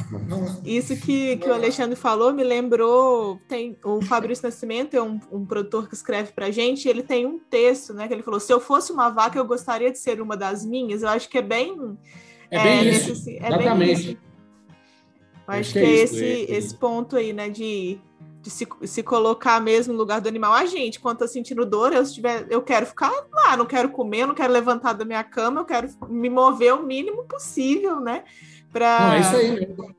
Isso 0.64 0.96
que, 0.96 1.36
que 1.36 1.48
o 1.48 1.54
Alexandre 1.54 1.96
falou 1.96 2.32
me 2.32 2.44
lembrou. 2.44 3.40
Tem 3.48 3.76
o 3.84 4.00
Fabrício 4.02 4.44
Nascimento 4.44 4.94
é 4.94 5.02
um, 5.02 5.18
um 5.32 5.44
produtor 5.44 5.88
que 5.88 5.94
escreve 5.94 6.32
pra 6.32 6.50
gente. 6.50 6.88
ele 6.88 7.02
tem 7.02 7.26
um 7.26 7.38
texto, 7.38 7.92
né? 7.94 8.06
Que 8.06 8.14
ele 8.14 8.22
falou: 8.22 8.38
se 8.38 8.52
eu 8.52 8.60
fosse 8.60 8.92
uma 8.92 9.08
vaca, 9.08 9.38
eu 9.38 9.44
gostaria 9.44 9.90
de 9.90 9.98
ser 9.98 10.20
uma 10.20 10.36
das 10.36 10.64
minhas. 10.64 11.02
Eu 11.02 11.08
acho 11.08 11.28
que 11.28 11.38
é 11.38 11.42
bem. 11.42 11.98
É 12.50 12.62
bem 12.62 12.78
é, 12.78 12.84
isso. 12.84 13.10
Nesse, 13.10 13.36
é 13.38 13.46
Exatamente. 13.48 13.76
Bem 13.78 13.92
isso. 13.92 14.18
Eu 15.46 15.52
acho, 15.52 15.60
acho 15.60 15.72
que, 15.72 15.78
é, 15.78 15.82
é 15.82 15.94
esse, 15.94 16.24
esse 16.48 16.74
ponto 16.76 17.16
aí, 17.16 17.32
né? 17.32 17.48
De 17.48 17.98
de 18.44 18.50
se, 18.50 18.68
se 18.82 19.02
colocar 19.02 19.58
mesmo 19.58 19.94
no 19.94 19.98
lugar 19.98 20.20
do 20.20 20.28
animal. 20.28 20.52
A 20.52 20.66
gente, 20.66 21.00
quando 21.00 21.18
tá 21.18 21.26
sentindo 21.26 21.64
dor, 21.64 21.94
eu, 21.94 22.02
estiver, 22.02 22.46
eu 22.50 22.60
quero 22.60 22.84
ficar 22.84 23.10
lá, 23.32 23.56
não 23.56 23.64
quero 23.64 23.88
comer, 23.88 24.26
não 24.26 24.34
quero 24.34 24.52
levantar 24.52 24.92
da 24.92 25.02
minha 25.02 25.24
cama, 25.24 25.62
eu 25.62 25.64
quero 25.64 25.88
me 26.10 26.28
mover 26.28 26.74
o 26.74 26.82
mínimo 26.82 27.24
possível, 27.24 27.98
né? 28.00 28.22
Pra... 28.70 29.00
Não, 29.00 29.12
é 29.14 29.20
isso 29.20 29.36
aí 29.36 29.50
mesmo. 29.52 29.96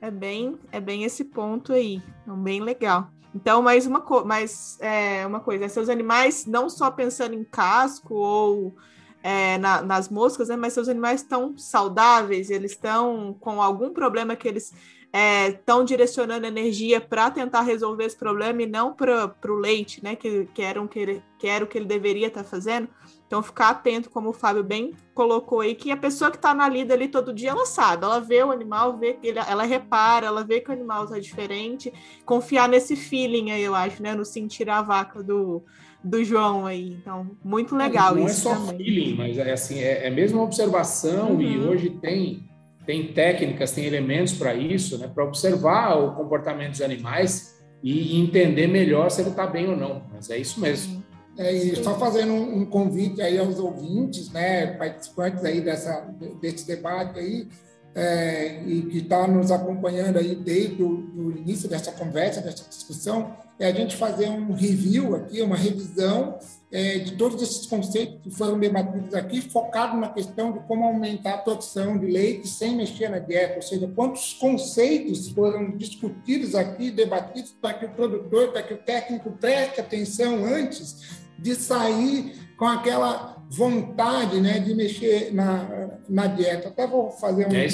É 0.00 0.10
bem, 0.10 0.58
é 0.72 0.80
bem 0.80 1.04
esse 1.04 1.24
ponto 1.24 1.74
aí, 1.74 2.02
então 2.22 2.36
bem 2.38 2.62
legal. 2.62 3.10
Então, 3.34 3.60
mais 3.60 3.86
uma, 3.86 4.00
co 4.00 4.24
mais, 4.24 4.78
é, 4.80 5.26
uma 5.26 5.40
coisa, 5.40 5.68
seus 5.68 5.90
animais, 5.90 6.46
não 6.46 6.70
só 6.70 6.90
pensando 6.90 7.34
em 7.34 7.44
casco 7.44 8.14
ou 8.14 8.74
é, 9.22 9.58
na, 9.58 9.82
nas 9.82 10.08
moscas, 10.08 10.48
né, 10.48 10.56
mas 10.56 10.72
seus 10.72 10.88
animais 10.88 11.20
estão 11.20 11.54
saudáveis, 11.58 12.48
eles 12.48 12.70
estão 12.70 13.36
com 13.40 13.60
algum 13.60 13.92
problema 13.92 14.36
que 14.36 14.48
eles 14.48 14.72
estão 15.14 15.82
é, 15.82 15.84
direcionando 15.84 16.44
energia 16.44 17.00
para 17.00 17.30
tentar 17.30 17.60
resolver 17.60 18.04
esse 18.04 18.16
problema 18.16 18.62
e 18.62 18.66
não 18.66 18.92
para 18.92 19.32
o 19.46 19.54
leite, 19.54 20.02
né? 20.02 20.16
Que, 20.16 20.48
que, 20.52 20.60
era 20.60 20.82
um, 20.82 20.88
que, 20.88 20.98
ele, 20.98 21.22
que 21.38 21.46
era 21.46 21.64
o 21.64 21.68
que 21.68 21.78
ele 21.78 21.84
deveria 21.84 22.26
estar 22.26 22.42
tá 22.42 22.48
fazendo. 22.48 22.88
Então, 23.24 23.40
ficar 23.40 23.68
atento, 23.68 24.10
como 24.10 24.30
o 24.30 24.32
Fábio 24.32 24.64
bem 24.64 24.92
colocou 25.14 25.60
aí, 25.60 25.76
que 25.76 25.92
a 25.92 25.96
pessoa 25.96 26.32
que 26.32 26.36
está 26.36 26.52
na 26.52 26.68
lida 26.68 26.94
ali 26.94 27.06
todo 27.06 27.32
dia, 27.32 27.50
ela 27.50 27.64
sabe, 27.64 28.04
ela 28.04 28.20
vê 28.20 28.42
o 28.42 28.50
animal, 28.50 28.96
vê 28.96 29.14
que 29.14 29.28
ele, 29.28 29.38
ela 29.38 29.62
repara, 29.62 30.26
ela 30.26 30.42
vê 30.42 30.60
que 30.60 30.70
o 30.70 30.72
animal 30.72 31.04
está 31.04 31.18
diferente, 31.18 31.92
confiar 32.24 32.68
nesse 32.68 32.96
feeling 32.96 33.52
aí, 33.52 33.62
eu 33.62 33.74
acho, 33.74 34.02
né? 34.02 34.14
No 34.14 34.24
sentir 34.24 34.68
a 34.68 34.82
vaca 34.82 35.22
do, 35.22 35.62
do 36.02 36.24
João 36.24 36.66
aí. 36.66 36.92
Então, 36.92 37.30
muito 37.44 37.76
legal 37.76 38.16
não, 38.16 38.26
isso. 38.26 38.48
Não 38.48 38.52
é 38.52 38.56
só 38.56 38.66
também. 38.66 38.84
feeling, 38.84 39.14
mas 39.14 39.38
é 39.38 39.52
assim, 39.52 39.78
é, 39.78 40.08
é 40.08 40.10
mesmo 40.10 40.42
observação 40.42 41.34
uhum. 41.34 41.40
e 41.40 41.58
hoje 41.58 41.90
tem 41.90 42.52
tem 42.86 43.12
técnicas, 43.12 43.72
tem 43.72 43.84
elementos 43.84 44.34
para 44.34 44.54
isso, 44.54 44.98
né, 44.98 45.08
para 45.12 45.24
observar 45.24 45.96
o 45.96 46.14
comportamento 46.14 46.72
dos 46.72 46.82
animais 46.82 47.54
e 47.82 48.20
entender 48.20 48.66
melhor 48.66 49.10
se 49.10 49.20
ele 49.20 49.30
está 49.30 49.46
bem 49.46 49.68
ou 49.68 49.76
não. 49.76 50.02
Mas 50.12 50.30
é 50.30 50.38
isso 50.38 50.60
mesmo. 50.60 51.02
É, 51.36 51.52
e 51.52 51.76
só 51.82 51.98
fazendo 51.98 52.32
um, 52.32 52.64
convite 52.64 53.20
aí 53.20 53.38
aos 53.38 53.58
ouvintes, 53.58 54.30
né, 54.30 54.68
participantes 54.68 55.44
aí 55.44 55.60
dessa, 55.60 56.08
desse 56.40 56.66
debate 56.66 57.18
aí, 57.18 57.48
é, 57.94 58.62
e 58.66 58.82
que 58.82 58.98
está 58.98 59.26
nos 59.26 59.50
acompanhando 59.50 60.18
aí 60.18 60.34
desde 60.34 60.82
o 60.82 61.32
início 61.36 61.68
dessa 61.68 61.92
conversa, 61.92 62.40
dessa 62.40 62.68
discussão, 62.68 63.36
é 63.58 63.66
a 63.66 63.72
gente 63.72 63.96
fazer 63.96 64.28
um 64.28 64.52
review 64.52 65.14
aqui, 65.14 65.40
uma 65.42 65.56
revisão 65.56 66.38
é, 66.72 66.98
de 66.98 67.12
todos 67.12 67.40
esses 67.42 67.66
conceitos 67.66 68.20
que 68.22 68.30
foram 68.30 68.58
debatidos 68.58 69.14
aqui, 69.14 69.40
focado 69.40 69.96
na 69.96 70.08
questão 70.08 70.52
de 70.52 70.60
como 70.60 70.84
aumentar 70.84 71.34
a 71.34 71.38
produção 71.38 71.96
de 71.96 72.06
leite 72.06 72.48
sem 72.48 72.76
mexer 72.76 73.08
na 73.08 73.18
dieta, 73.18 73.56
ou 73.56 73.62
seja, 73.62 73.90
quantos 73.94 74.34
conceitos 74.34 75.28
foram 75.28 75.76
discutidos 75.76 76.54
aqui, 76.54 76.90
debatidos, 76.90 77.54
para 77.60 77.74
que 77.74 77.86
o 77.86 77.90
produtor, 77.90 78.52
para 78.52 78.62
que 78.62 78.74
o 78.74 78.78
técnico 78.78 79.30
preste 79.32 79.80
atenção 79.80 80.44
antes 80.44 81.22
de 81.38 81.54
sair 81.54 82.34
com 82.56 82.66
aquela 82.66 83.42
vontade 83.50 84.40
né, 84.40 84.58
de 84.58 84.74
mexer 84.74 85.32
na, 85.32 85.98
na 86.08 86.26
dieta. 86.26 86.68
Até 86.68 86.86
vou 86.86 87.10
fazer 87.10 87.46
um, 87.46 87.54
é 87.54 87.66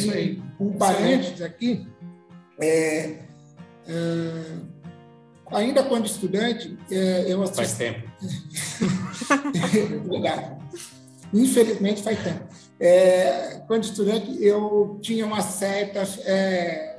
um, 0.58 0.66
um 0.68 0.72
parênteses 0.72 1.40
aqui. 1.42 1.86
É, 2.60 3.16
é, 3.86 4.69
ainda 5.50 5.82
quando 5.82 6.06
estudante, 6.06 6.76
é, 6.90 7.24
eu 7.28 7.42
assisti... 7.42 7.56
Faz 7.56 7.74
tempo. 7.74 8.10
Obrigado. 10.04 10.60
Infelizmente 11.32 12.02
faz 12.02 12.22
tempo. 12.22 12.44
É, 12.78 13.62
quando 13.66 13.84
estudante, 13.84 14.42
eu 14.42 14.98
tinha 15.02 15.26
uma 15.26 15.42
certa 15.42 16.00
é, 16.24 16.98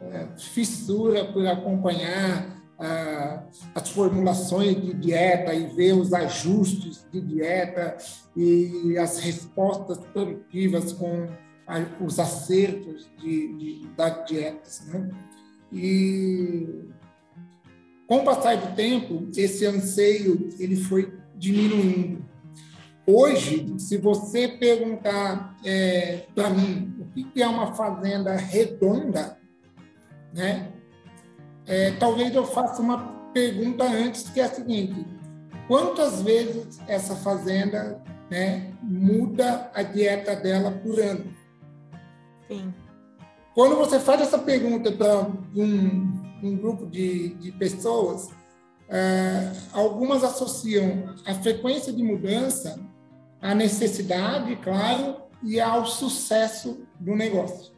é, 0.00 0.26
fissura 0.38 1.24
por 1.26 1.46
acompanhar 1.46 2.56
as 3.74 3.88
formulações 3.88 4.78
de 4.78 4.92
dieta 4.92 5.54
e 5.54 5.66
ver 5.68 5.94
os 5.94 6.12
ajustes 6.12 7.06
de 7.10 7.22
dieta 7.22 7.96
e 8.36 8.98
as 8.98 9.18
respostas 9.18 9.96
produtivas 10.12 10.92
com 10.92 11.26
os 12.00 12.18
acertos 12.18 13.08
de, 13.18 13.56
de, 13.56 13.88
das 13.96 14.26
dietas. 14.26 14.86
Né? 14.88 15.08
E 15.72 16.84
com 18.06 18.18
o 18.18 18.24
passar 18.24 18.56
do 18.56 18.74
tempo, 18.74 19.28
esse 19.36 19.66
anseio 19.66 20.48
ele 20.58 20.76
foi 20.76 21.12
diminuindo. 21.34 22.24
Hoje, 23.06 23.74
se 23.78 23.96
você 23.98 24.48
perguntar 24.48 25.56
é, 25.64 26.24
para 26.34 26.50
mim 26.50 26.94
o 27.00 27.04
que 27.12 27.42
é 27.42 27.46
uma 27.46 27.72
fazenda 27.74 28.34
redonda, 28.34 29.38
né? 30.34 30.72
É, 31.66 31.92
talvez 31.92 32.34
eu 32.34 32.44
faça 32.44 32.80
uma 32.80 32.98
pergunta 33.32 33.84
antes, 33.84 34.28
que 34.28 34.40
é 34.40 34.44
a 34.44 34.48
seguinte: 34.48 35.06
quantas 35.68 36.22
vezes 36.22 36.80
essa 36.86 37.14
fazenda 37.16 38.02
né, 38.30 38.72
muda 38.82 39.70
a 39.74 39.82
dieta 39.82 40.34
dela 40.34 40.70
por 40.70 40.98
ano? 40.98 41.24
Sim. 42.48 42.72
Quando 43.54 43.76
você 43.76 43.98
faz 43.98 44.20
essa 44.20 44.38
pergunta 44.38 44.92
para 44.92 45.28
um, 45.54 46.25
um, 46.42 46.56
grupo 46.56 46.86
de, 46.86 47.30
de 47.34 47.52
pessoas, 47.52 48.28
é, 48.88 49.52
algumas 49.72 50.22
associam 50.22 51.14
a 51.26 51.34
frequência 51.34 51.92
de 51.92 52.02
mudança 52.02 52.80
à 53.40 53.54
necessidade, 53.54 54.56
claro, 54.56 55.16
e 55.42 55.60
ao 55.60 55.86
sucesso 55.86 56.86
do 56.98 57.14
negócio. 57.14 57.74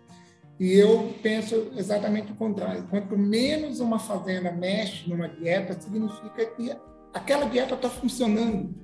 E 0.59 0.73
eu 0.75 1.15
penso 1.23 1.71
exatamente 1.77 2.33
o 2.33 2.35
contrário. 2.35 2.87
Quanto 2.89 3.17
menos 3.17 3.79
uma 3.79 3.99
fazenda 3.99 4.51
mexe 4.51 5.09
numa 5.09 5.29
dieta, 5.29 5.81
significa 5.81 6.47
que 6.47 6.73
aquela 7.15 7.47
dieta 7.47 7.75
está 7.75 7.89
funcionando, 7.89 8.75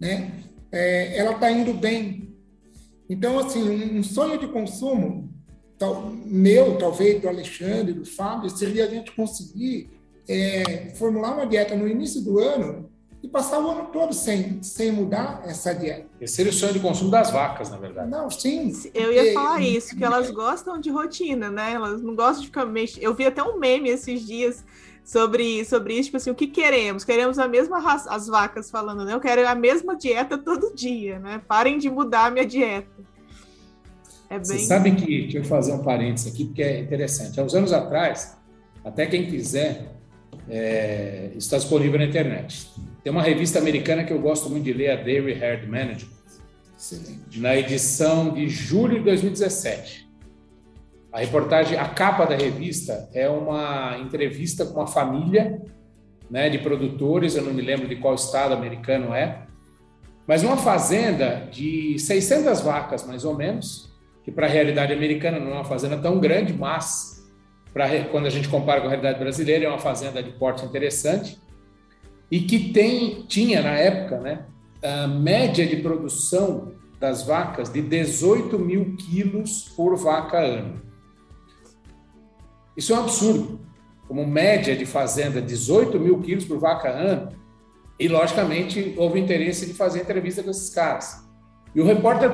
né? 0.00 0.44
É, 0.70 1.18
ela 1.18 1.32
está 1.32 1.50
indo 1.50 1.74
bem. 1.74 2.34
Então, 3.10 3.38
assim, 3.38 3.98
um 3.98 4.02
sonho 4.02 4.38
de 4.38 4.46
consumo 4.46 5.31
tal, 5.82 6.12
meu, 6.24 6.78
talvez 6.78 7.20
do 7.20 7.28
Alexandre, 7.28 7.92
do 7.92 8.06
Fábio, 8.06 8.48
seria 8.48 8.84
a 8.84 8.88
gente 8.88 9.10
conseguir 9.10 9.90
é, 10.28 10.92
formular 10.96 11.32
uma 11.34 11.44
dieta 11.44 11.74
no 11.74 11.88
início 11.88 12.22
do 12.22 12.38
ano 12.38 12.88
e 13.20 13.28
passar 13.28 13.58
o 13.60 13.68
ano 13.68 13.88
todo 13.92 14.12
sem, 14.12 14.62
sem 14.62 14.92
mudar 14.92 15.42
essa 15.44 15.74
dieta. 15.74 16.06
Esse 16.20 16.36
seria 16.36 16.52
o 16.52 16.54
sonho 16.54 16.72
de 16.72 16.78
consumo 16.78 17.10
das 17.10 17.32
vacas, 17.32 17.68
na 17.68 17.78
verdade. 17.78 18.08
Não, 18.08 18.30
sim. 18.30 18.72
Eu 18.94 19.12
ia 19.12 19.34
falar 19.34 19.60
isso, 19.60 19.96
que 19.96 20.04
elas 20.04 20.30
gostam 20.30 20.78
de 20.78 20.88
rotina, 20.88 21.50
né? 21.50 21.72
Elas 21.72 22.00
não 22.00 22.14
gostam 22.14 22.42
de 22.42 22.46
ficar 22.46 22.64
mexendo. 22.64 23.02
Eu 23.02 23.14
vi 23.14 23.26
até 23.26 23.42
um 23.42 23.58
meme 23.58 23.88
esses 23.88 24.24
dias 24.24 24.64
sobre, 25.04 25.64
sobre 25.64 25.94
isso, 25.94 26.04
tipo 26.04 26.16
assim, 26.16 26.30
o 26.30 26.34
que 26.34 26.46
queremos? 26.46 27.04
Queremos 27.04 27.40
a 27.40 27.48
mesma 27.48 27.80
raça, 27.80 28.08
as 28.08 28.28
vacas 28.28 28.70
falando, 28.70 29.04
né? 29.04 29.14
Eu 29.14 29.20
quero 29.20 29.46
a 29.48 29.54
mesma 29.54 29.96
dieta 29.96 30.38
todo 30.38 30.74
dia, 30.74 31.18
né? 31.18 31.42
Parem 31.48 31.78
de 31.78 31.90
mudar 31.90 32.26
a 32.26 32.30
minha 32.30 32.46
dieta. 32.46 33.11
É 34.32 34.38
bem... 34.38 34.44
Você 34.44 34.58
sabe 34.60 34.92
que, 34.92 35.22
deixa 35.22 35.38
eu 35.38 35.44
fazer 35.44 35.72
um 35.72 35.82
parênteses 35.82 36.32
aqui, 36.32 36.46
porque 36.46 36.62
é 36.62 36.80
interessante. 36.80 37.38
Há 37.38 37.44
uns 37.44 37.54
anos 37.54 37.70
atrás, 37.70 38.34
até 38.82 39.04
quem 39.04 39.26
quiser, 39.26 39.92
é, 40.48 41.32
está 41.36 41.58
disponível 41.58 41.98
na 41.98 42.06
internet. 42.06 42.70
Tem 43.04 43.12
uma 43.12 43.22
revista 43.22 43.58
americana 43.58 44.04
que 44.04 44.12
eu 44.12 44.18
gosto 44.18 44.48
muito 44.48 44.64
de 44.64 44.72
ler, 44.72 44.90
a 44.92 44.96
Dairy 44.96 45.32
Herd 45.32 45.66
Management, 45.66 46.08
Excelente. 46.78 47.40
na 47.40 47.54
edição 47.54 48.32
de 48.32 48.48
julho 48.48 49.00
de 49.00 49.04
2017. 49.04 50.10
A 51.12 51.18
reportagem, 51.18 51.78
a 51.78 51.86
capa 51.86 52.24
da 52.24 52.34
revista 52.34 53.10
é 53.12 53.28
uma 53.28 53.98
entrevista 53.98 54.64
com 54.64 54.80
uma 54.80 54.86
família 54.86 55.60
né, 56.30 56.48
de 56.48 56.56
produtores, 56.56 57.36
eu 57.36 57.42
não 57.42 57.52
me 57.52 57.60
lembro 57.60 57.86
de 57.86 57.96
qual 57.96 58.14
estado 58.14 58.54
americano 58.54 59.12
é, 59.12 59.42
mas 60.26 60.42
uma 60.42 60.56
fazenda 60.56 61.46
de 61.52 61.98
600 61.98 62.62
vacas, 62.62 63.06
mais 63.06 63.26
ou 63.26 63.36
menos, 63.36 63.91
que 64.24 64.30
para 64.30 64.46
a 64.46 64.50
realidade 64.50 64.92
americana 64.92 65.38
não 65.38 65.50
é 65.50 65.54
uma 65.54 65.64
fazenda 65.64 65.96
tão 65.96 66.18
grande, 66.18 66.52
mas 66.52 67.22
para 67.72 68.04
quando 68.04 68.26
a 68.26 68.30
gente 68.30 68.48
compara 68.48 68.80
com 68.80 68.86
a 68.86 68.90
realidade 68.90 69.18
brasileira, 69.18 69.64
é 69.64 69.68
uma 69.68 69.78
fazenda 69.78 70.22
de 70.22 70.30
porte 70.32 70.64
interessante 70.64 71.40
e 72.30 72.40
que 72.40 72.72
tem, 72.72 73.22
tinha 73.26 73.62
na 73.62 73.72
época, 73.72 74.18
né, 74.20 74.46
a 74.82 75.06
média 75.06 75.66
de 75.66 75.76
produção 75.76 76.72
das 76.98 77.24
vacas 77.24 77.68
de 77.68 77.82
18 77.82 78.58
mil 78.58 78.96
quilos 78.96 79.68
por 79.76 79.96
vaca 79.96 80.38
ano. 80.38 80.80
Isso 82.76 82.92
é 82.92 82.96
um 82.96 83.00
absurdo. 83.00 83.60
Como 84.08 84.26
média 84.26 84.76
de 84.76 84.86
fazenda, 84.86 85.42
18 85.42 85.98
mil 85.98 86.20
quilos 86.20 86.44
por 86.44 86.58
vaca 86.58 86.88
ano. 86.88 87.28
E, 87.98 88.08
logicamente, 88.08 88.94
houve 88.96 89.20
interesse 89.20 89.66
de 89.66 89.74
fazer 89.74 90.00
entrevista 90.00 90.42
com 90.42 90.50
esses 90.50 90.70
caras. 90.70 91.22
E 91.74 91.80
o 91.80 91.84
repórter 91.84 92.30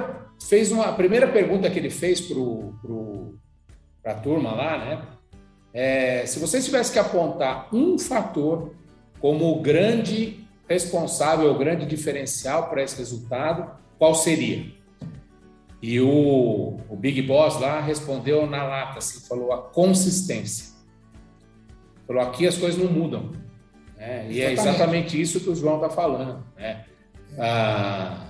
fez 0.47 0.70
uma 0.70 0.86
a 0.86 0.93
primeira 0.93 1.28
pergunta 1.28 1.70
que 1.70 1.78
ele 1.78 1.91
fez 1.91 2.20
para 2.20 4.12
a 4.12 4.14
turma 4.14 4.53
lá, 4.53 4.78
né? 4.78 5.03
É, 5.72 6.26
se 6.26 6.39
você 6.39 6.61
tivesse 6.61 6.93
que 6.93 6.99
apontar 6.99 7.68
um 7.74 7.99
fator 7.99 8.72
como 9.20 9.53
o 9.53 9.61
grande 9.61 10.47
responsável, 10.68 11.51
o 11.51 11.59
grande 11.59 11.86
diferencial 11.86 12.68
para 12.68 12.82
esse 12.82 12.97
resultado, 12.97 13.70
qual 13.99 14.14
seria? 14.14 14.66
E 15.80 16.01
o, 16.01 16.78
o 16.89 16.97
Big 16.97 17.22
Boss 17.22 17.61
lá 17.61 17.80
respondeu 17.80 18.47
na 18.47 18.64
lata, 18.64 18.99
assim, 18.99 19.26
falou 19.26 19.53
a 19.53 19.62
consistência. 19.62 20.76
Falou, 22.07 22.22
aqui 22.22 22.47
as 22.47 22.57
coisas 22.57 22.82
não 22.82 22.91
mudam. 22.91 23.30
Né? 23.97 24.26
E 24.30 24.41
é 24.41 24.53
exatamente 24.53 25.20
isso 25.20 25.41
que 25.41 25.51
o 25.51 25.55
João 25.55 25.76
está 25.76 25.91
falando. 25.91 26.45
Né? 26.57 26.84
Ah, 27.39 28.28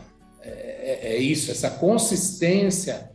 é, 0.89 1.15
é, 1.15 1.17
isso, 1.19 1.51
essa 1.51 1.69
consistência, 1.69 3.11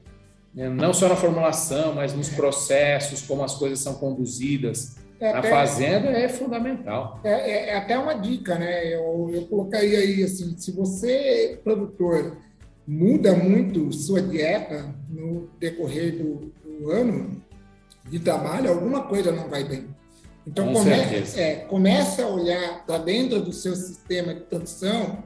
né? 0.54 0.70
não 0.70 0.94
só 0.94 1.10
na 1.10 1.16
formulação, 1.16 1.96
mas 1.96 2.14
nos 2.14 2.30
processos, 2.30 3.24
como 3.24 3.44
as 3.44 3.56
coisas 3.56 3.80
são 3.80 3.96
conduzidas, 3.96 4.96
é 5.20 5.30
até, 5.30 5.48
a 5.48 5.52
fazenda 5.52 6.10
é 6.10 6.30
fundamental. 6.30 7.20
É, 7.24 7.32
é, 7.32 7.70
é, 7.70 7.78
até 7.78 7.98
uma 7.98 8.14
dica, 8.14 8.60
né? 8.60 8.94
Eu, 8.94 9.32
eu 9.34 9.48
colocaria 9.48 9.98
aí 9.98 10.24
assim, 10.24 10.56
se 10.58 10.72
você, 10.72 11.60
produtor, 11.64 12.38
muda 12.86 13.34
muito 13.34 13.92
sua 13.92 14.22
dieta 14.22 14.94
no 15.10 15.50
decorrer 15.60 16.18
do, 16.18 16.52
do 16.64 16.92
ano 16.92 17.42
de 18.08 18.20
trabalho, 18.20 18.70
alguma 18.70 19.04
coisa 19.04 19.32
não 19.32 19.50
vai 19.50 19.64
bem. 19.64 19.88
Então 20.46 20.74
comece, 20.74 21.40
é, 21.40 21.56
comece 21.56 22.22
a 22.22 22.28
olhar 22.28 22.86
para 22.86 22.98
dentro 22.98 23.42
do 23.42 23.54
seu 23.54 23.76
sistema 23.76 24.34
de 24.34 24.42
produção, 24.42 25.24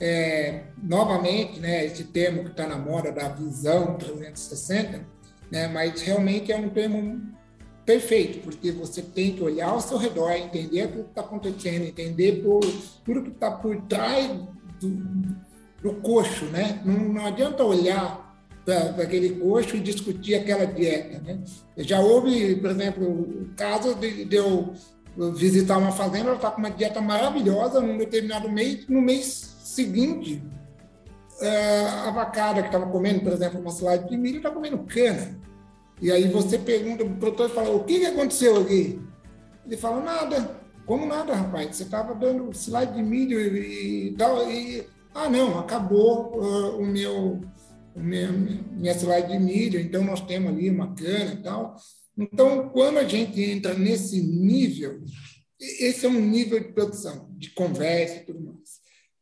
é, 0.00 0.62
novamente, 0.82 1.60
né, 1.60 1.84
esse 1.84 2.04
termo 2.04 2.44
que 2.44 2.50
está 2.50 2.66
na 2.66 2.78
moda 2.78 3.12
da 3.12 3.28
visão 3.28 3.96
360, 3.96 5.06
né, 5.52 5.68
mas 5.68 6.00
realmente 6.00 6.50
é 6.50 6.56
um 6.56 6.70
termo 6.70 7.20
perfeito, 7.84 8.38
porque 8.40 8.72
você 8.72 9.02
tem 9.02 9.32
que 9.32 9.42
olhar 9.42 9.68
ao 9.68 9.80
seu 9.80 9.98
redor, 9.98 10.30
entender 10.32 10.84
o 10.84 10.92
que 10.92 11.00
está 11.00 11.20
acontecendo, 11.20 11.84
entender 11.84 12.42
por, 12.42 12.60
tudo 13.04 13.22
que 13.22 13.30
está 13.30 13.50
por 13.50 13.76
trás 13.82 14.30
do, 14.80 14.88
do 15.82 15.94
coxo, 16.00 16.44
né? 16.46 16.80
Não, 16.84 16.94
não 16.94 17.26
adianta 17.26 17.64
olhar 17.64 18.30
para 18.64 19.02
aquele 19.02 19.30
coxo 19.40 19.76
e 19.76 19.80
discutir 19.80 20.36
aquela 20.36 20.66
dieta, 20.66 21.20
né? 21.20 21.40
Já 21.78 21.98
houve, 22.00 22.54
por 22.56 22.70
exemplo, 22.70 23.06
o 23.10 23.94
de, 23.98 24.24
de 24.24 24.36
eu 24.36 24.72
visitar 25.34 25.76
uma 25.78 25.90
fazenda, 25.90 26.28
ela 26.28 26.36
está 26.36 26.50
com 26.50 26.58
uma 26.58 26.70
dieta 26.70 27.00
maravilhosa 27.00 27.80
num 27.80 27.98
determinado 27.98 28.48
mês, 28.48 28.86
no 28.88 29.00
mês 29.00 29.56
seguinte, 29.80 30.42
eh, 31.40 31.86
a 32.06 32.10
vacada 32.10 32.60
que 32.60 32.68
estava 32.68 32.86
comendo, 32.86 33.20
por 33.20 33.32
exemplo, 33.32 33.60
uma 33.60 33.70
salada 33.70 34.06
de 34.06 34.16
milho, 34.16 34.38
está 34.38 34.50
comendo 34.50 34.78
cana. 34.84 35.38
E 36.00 36.10
aí 36.10 36.28
você 36.28 36.58
pergunta 36.58 37.04
para 37.04 37.12
o 37.12 37.16
produtor 37.16 37.50
e 37.50 37.54
fala, 37.54 37.70
o 37.70 37.84
que, 37.84 38.00
que 38.00 38.06
aconteceu 38.06 38.60
aqui? 38.60 39.00
Ele 39.66 39.76
fala, 39.76 40.02
nada. 40.02 40.60
Como 40.86 41.06
nada, 41.06 41.34
rapaz? 41.34 41.76
Você 41.76 41.84
estava 41.84 42.14
dando 42.14 42.50
slide 42.52 42.94
de 42.94 43.02
milho 43.02 43.38
e 43.40 44.14
tal. 44.16 44.50
E, 44.50 44.86
ah, 45.14 45.28
não, 45.28 45.58
acabou 45.58 46.36
uh, 46.36 46.78
o 46.78 46.86
meu, 46.86 47.40
o 47.94 48.00
meu, 48.00 48.32
minha 48.32 48.92
slide 48.94 49.28
de 49.28 49.38
milho, 49.38 49.78
então 49.78 50.02
nós 50.02 50.20
temos 50.22 50.50
ali 50.50 50.70
uma 50.70 50.94
cana 50.94 51.34
e 51.34 51.42
tal. 51.42 51.76
Então, 52.18 52.68
quando 52.70 52.98
a 52.98 53.04
gente 53.04 53.40
entra 53.42 53.74
nesse 53.74 54.20
nível, 54.20 55.00
esse 55.60 56.06
é 56.06 56.08
um 56.08 56.20
nível 56.20 56.58
de 56.58 56.72
produção, 56.72 57.28
de 57.36 57.50
conversa 57.50 58.16
e 58.16 58.20
tudo 58.20 58.40
mais. 58.40 58.59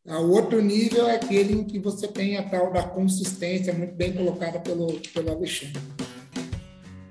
O 0.08 0.30
outro 0.30 0.62
nível 0.62 1.06
é 1.06 1.16
aquele 1.16 1.52
em 1.52 1.64
que 1.64 1.78
você 1.78 2.08
tem 2.08 2.38
a 2.38 2.42
tal 2.42 2.72
da 2.72 2.82
consistência, 2.82 3.74
muito 3.74 3.94
bem 3.94 4.12
colocada 4.14 4.58
pelo, 4.58 4.98
pelo 5.12 5.30
Alexandre. 5.30 5.82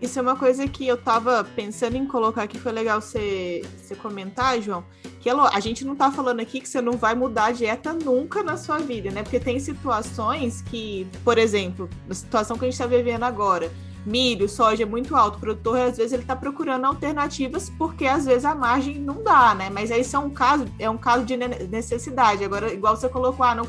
Isso 0.01 0.17
é 0.17 0.21
uma 0.21 0.35
coisa 0.35 0.67
que 0.67 0.87
eu 0.87 0.95
estava 0.95 1.43
pensando 1.43 1.95
em 1.95 2.05
colocar 2.07 2.43
aqui, 2.43 2.59
foi 2.59 2.71
legal 2.71 2.99
você, 2.99 3.63
você 3.77 3.95
comentar, 3.95 4.59
João, 4.61 4.83
que 5.19 5.29
a 5.29 5.59
gente 5.59 5.83
não 5.85 5.93
está 5.93 6.11
falando 6.11 6.39
aqui 6.39 6.59
que 6.59 6.69
você 6.69 6.81
não 6.81 6.93
vai 6.93 7.13
mudar 7.13 7.45
a 7.45 7.51
dieta 7.51 7.93
nunca 7.93 8.43
na 8.43 8.57
sua 8.57 8.77
vida, 8.77 9.11
né? 9.11 9.23
Porque 9.23 9.39
tem 9.39 9.59
situações 9.59 10.61
que, 10.61 11.07
por 11.23 11.37
exemplo, 11.37 11.89
a 12.09 12.13
situação 12.13 12.57
que 12.57 12.65
a 12.65 12.67
gente 12.67 12.79
está 12.79 12.85
vivendo 12.85 13.23
agora, 13.23 13.71
milho, 14.07 14.47
soja 14.47 14.83
é 14.83 14.85
muito 14.85 15.15
alto, 15.15 15.37
o 15.37 15.39
produtor 15.39 15.79
às 15.79 15.97
vezes 15.97 16.13
ele 16.13 16.21
está 16.21 16.35
procurando 16.35 16.85
alternativas 16.85 17.69
porque 17.77 18.05
às 18.05 18.25
vezes 18.25 18.45
a 18.45 18.55
margem 18.55 18.97
não 18.99 19.21
dá, 19.21 19.53
né? 19.53 19.69
Mas 19.69 19.91
aí 19.91 20.01
é 20.11 20.19
um 20.19 20.29
caso, 20.29 20.65
é 20.79 20.89
um 20.89 20.97
caso 20.97 21.25
de 21.25 21.35
necessidade. 21.35 22.43
Agora, 22.43 22.73
igual 22.73 22.95
você 22.95 23.09
colocou, 23.09 23.45
ah, 23.45 23.53
não 23.53 23.67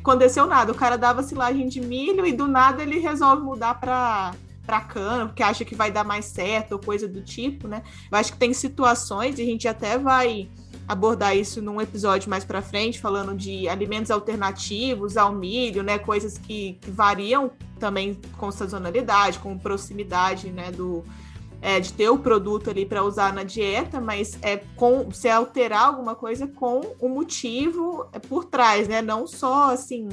aconteceu 0.00 0.46
nada, 0.46 0.72
o 0.72 0.74
cara 0.74 0.96
dava 0.96 1.22
silagem 1.22 1.68
de 1.68 1.80
milho 1.80 2.26
e 2.26 2.32
do 2.32 2.48
nada 2.48 2.82
ele 2.82 2.98
resolve 2.98 3.42
mudar 3.42 3.74
para 3.78 4.32
para 4.66 4.80
cana, 4.80 5.26
porque 5.26 5.44
acha 5.44 5.64
que 5.64 5.76
vai 5.76 5.92
dar 5.92 6.02
mais 6.02 6.24
certo 6.24 6.72
ou 6.72 6.78
coisa 6.80 7.06
do 7.06 7.22
tipo, 7.22 7.68
né? 7.68 7.82
Eu 8.10 8.18
acho 8.18 8.32
que 8.32 8.38
tem 8.38 8.52
situações, 8.52 9.38
e 9.38 9.42
a 9.42 9.44
gente 9.44 9.68
até 9.68 9.96
vai 9.96 10.48
abordar 10.88 11.36
isso 11.36 11.60
num 11.60 11.80
episódio 11.80 12.30
mais 12.30 12.44
para 12.44 12.62
frente, 12.62 13.00
falando 13.00 13.34
de 13.34 13.68
alimentos 13.68 14.10
alternativos 14.10 15.16
ao 15.16 15.32
milho, 15.32 15.82
né? 15.82 15.98
Coisas 15.98 16.38
que, 16.38 16.78
que 16.80 16.90
variam 16.90 17.50
também 17.78 18.18
com 18.38 18.50
sazonalidade, 18.50 19.38
com 19.38 19.58
proximidade, 19.58 20.50
né? 20.50 20.70
Do, 20.70 21.04
é, 21.60 21.80
de 21.80 21.92
ter 21.92 22.08
o 22.08 22.18
produto 22.18 22.70
ali 22.70 22.86
para 22.86 23.02
usar 23.02 23.32
na 23.32 23.42
dieta, 23.42 24.00
mas 24.00 24.38
é 24.42 24.58
com 24.76 25.10
se 25.10 25.28
alterar 25.28 25.86
alguma 25.86 26.14
coisa 26.14 26.46
com 26.46 26.94
o 27.00 27.08
motivo 27.08 28.06
é, 28.12 28.18
por 28.18 28.44
trás, 28.44 28.86
né? 28.86 29.02
Não 29.02 29.26
só 29.26 29.72
assim 29.72 30.08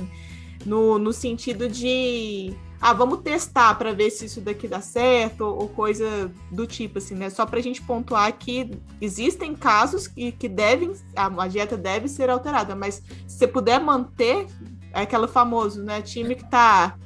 no, 0.65 0.97
no 0.97 1.13
sentido 1.13 1.69
de 1.69 2.53
ah, 2.83 2.91
vamos 2.91 3.21
testar 3.21 3.75
para 3.75 3.93
ver 3.93 4.09
se 4.09 4.25
isso 4.25 4.41
daqui 4.41 4.67
dá 4.67 4.81
certo, 4.81 5.45
ou, 5.45 5.69
coisa 5.69 6.29
do 6.51 6.67
tipo, 6.67 6.97
assim, 6.97 7.15
né? 7.15 7.29
Só 7.29 7.45
para 7.45 7.59
a 7.59 7.63
gente 7.63 7.81
pontuar 7.81 8.29
que 8.33 8.71
existem 8.99 9.55
casos 9.55 10.05
que, 10.05 10.33
que 10.33 10.49
devem, 10.49 10.91
a, 11.15 11.27
a 11.43 11.47
dieta 11.47 11.77
deve 11.77 12.09
ser 12.09 12.29
alterada, 12.29 12.75
mas 12.75 13.01
se 13.25 13.37
você 13.37 13.47
puder 13.47 13.79
manter, 13.79 14.47
é 14.91 15.03
aquele 15.03 15.29
famoso, 15.29 15.81
né? 15.81 16.01
Time 16.01 16.35
que 16.35 16.43
tá, 16.49 16.97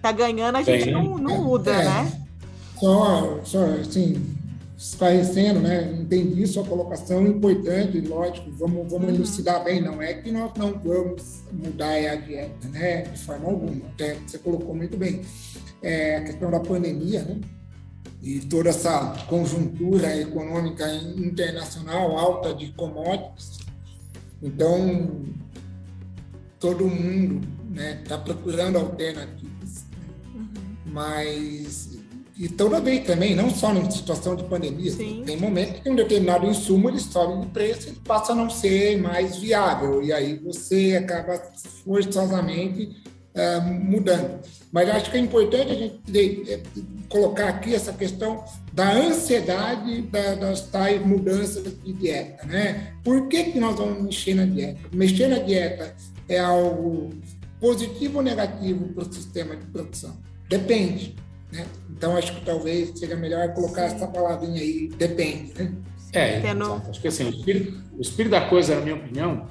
tá 0.00 0.10
ganhando, 0.12 0.56
a 0.56 0.62
gente 0.62 0.90
não, 0.90 1.18
não 1.18 1.44
muda, 1.44 1.72
é, 1.72 1.84
né? 1.84 2.26
Só, 2.80 3.40
só, 3.44 3.64
assim, 3.82 4.37
esclarecendo, 4.78 5.58
né? 5.58 5.92
Entendi 5.92 6.46
sua 6.46 6.64
colocação 6.64 7.26
importante, 7.26 8.00
lógico, 8.00 8.48
vamos, 8.52 8.88
vamos 8.88 9.08
uhum. 9.08 9.14
elucidar 9.16 9.64
bem, 9.64 9.82
não 9.82 10.00
é 10.00 10.14
que 10.14 10.30
nós 10.30 10.52
não 10.56 10.78
vamos 10.78 11.42
mudar 11.52 11.94
a 11.94 12.14
dieta, 12.14 12.68
né? 12.68 13.02
De 13.02 13.18
forma 13.18 13.46
alguma, 13.46 13.86
até 13.88 14.14
você 14.14 14.38
colocou 14.38 14.74
muito 14.76 14.96
bem. 14.96 15.22
É 15.82 16.18
a 16.18 16.24
questão 16.24 16.48
da 16.48 16.60
pandemia, 16.60 17.22
né? 17.22 17.40
E 18.22 18.38
toda 18.40 18.70
essa 18.70 19.16
conjuntura 19.28 20.16
econômica 20.16 20.88
internacional 20.94 22.16
alta 22.16 22.54
de 22.54 22.72
commodities. 22.72 23.58
Então, 24.40 25.24
todo 26.60 26.86
mundo 26.86 27.46
está 27.70 27.82
né, 27.82 28.02
tá 28.08 28.18
procurando 28.18 28.78
alternativas. 28.78 29.84
Uhum. 30.34 30.48
Mas 30.86 31.97
e 32.38 32.48
toda 32.48 32.80
vez 32.80 33.04
também, 33.04 33.34
não 33.34 33.50
só 33.50 33.72
em 33.74 33.90
situação 33.90 34.36
de 34.36 34.44
pandemia, 34.44 34.92
Sim. 34.92 35.24
tem 35.26 35.36
momentos 35.36 35.80
que 35.80 35.90
um 35.90 35.96
determinado 35.96 36.46
insumo 36.46 36.88
ele 36.88 37.00
sobe 37.00 37.44
de 37.44 37.46
preço 37.48 37.88
e 37.88 37.92
passa 37.92 38.30
a 38.30 38.34
não 38.34 38.48
ser 38.48 38.96
mais 38.96 39.38
viável, 39.38 40.00
e 40.00 40.12
aí 40.12 40.38
você 40.38 40.96
acaba 40.96 41.36
forçosamente 41.84 42.96
uh, 43.34 43.74
mudando. 43.84 44.38
Mas 44.70 44.88
acho 44.88 45.10
que 45.10 45.16
é 45.16 45.20
importante 45.20 45.72
a 45.72 45.74
gente 45.74 46.52
é, 46.52 46.62
colocar 47.08 47.48
aqui 47.48 47.74
essa 47.74 47.92
questão 47.92 48.44
da 48.72 48.92
ansiedade 48.92 50.02
da, 50.02 50.36
das 50.36 50.60
tais 50.60 51.04
mudanças 51.04 51.64
de 51.64 51.92
dieta. 51.92 52.46
Né? 52.46 52.92
Por 53.02 53.26
que, 53.26 53.44
que 53.44 53.58
nós 53.58 53.74
vamos 53.74 54.00
mexer 54.00 54.34
na 54.34 54.44
dieta? 54.44 54.78
Mexer 54.92 55.26
na 55.26 55.38
dieta 55.38 55.92
é 56.28 56.38
algo 56.38 57.10
positivo 57.58 58.18
ou 58.18 58.22
negativo 58.22 58.92
para 58.92 59.02
o 59.02 59.12
sistema 59.12 59.56
de 59.56 59.66
produção? 59.66 60.16
Depende. 60.48 61.16
Né? 61.52 61.66
Então, 61.90 62.16
acho 62.16 62.34
que 62.34 62.44
talvez 62.44 62.98
seja 62.98 63.16
melhor 63.16 63.52
colocar 63.54 63.88
Sim. 63.88 63.96
essa 63.96 64.06
palavrinha 64.06 64.60
aí, 64.60 64.88
depende. 64.88 65.52
Né? 65.54 65.72
É, 66.12 66.40
Tendo... 66.40 66.82
acho 66.88 67.00
que 67.00 67.08
assim, 67.08 67.24
o 67.24 67.30
espírito, 67.30 67.82
o 67.96 68.00
espírito 68.00 68.32
da 68.32 68.48
coisa, 68.48 68.76
na 68.76 68.80
minha 68.80 68.96
opinião, 68.96 69.46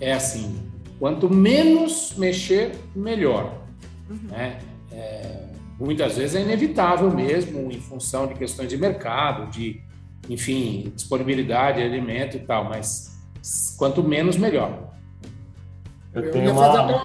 é 0.00 0.12
assim: 0.12 0.56
quanto 0.98 1.28
menos 1.28 2.14
mexer, 2.16 2.72
melhor. 2.94 3.62
Uhum. 4.08 4.28
Né? 4.30 4.58
É, 4.92 5.46
muitas 5.78 6.16
vezes 6.16 6.36
é 6.36 6.42
inevitável 6.42 7.10
mesmo, 7.10 7.70
em 7.70 7.80
função 7.80 8.26
de 8.26 8.34
questões 8.34 8.68
de 8.68 8.76
mercado, 8.76 9.50
de, 9.50 9.82
enfim, 10.28 10.92
disponibilidade 10.94 11.78
de 11.78 11.84
alimento 11.84 12.36
e 12.36 12.40
tal, 12.40 12.64
mas 12.64 13.18
quanto 13.76 14.02
menos, 14.02 14.36
melhor. 14.36 14.85
Eu 16.16 16.30
tenho 16.30 16.52
uma, 16.52 17.04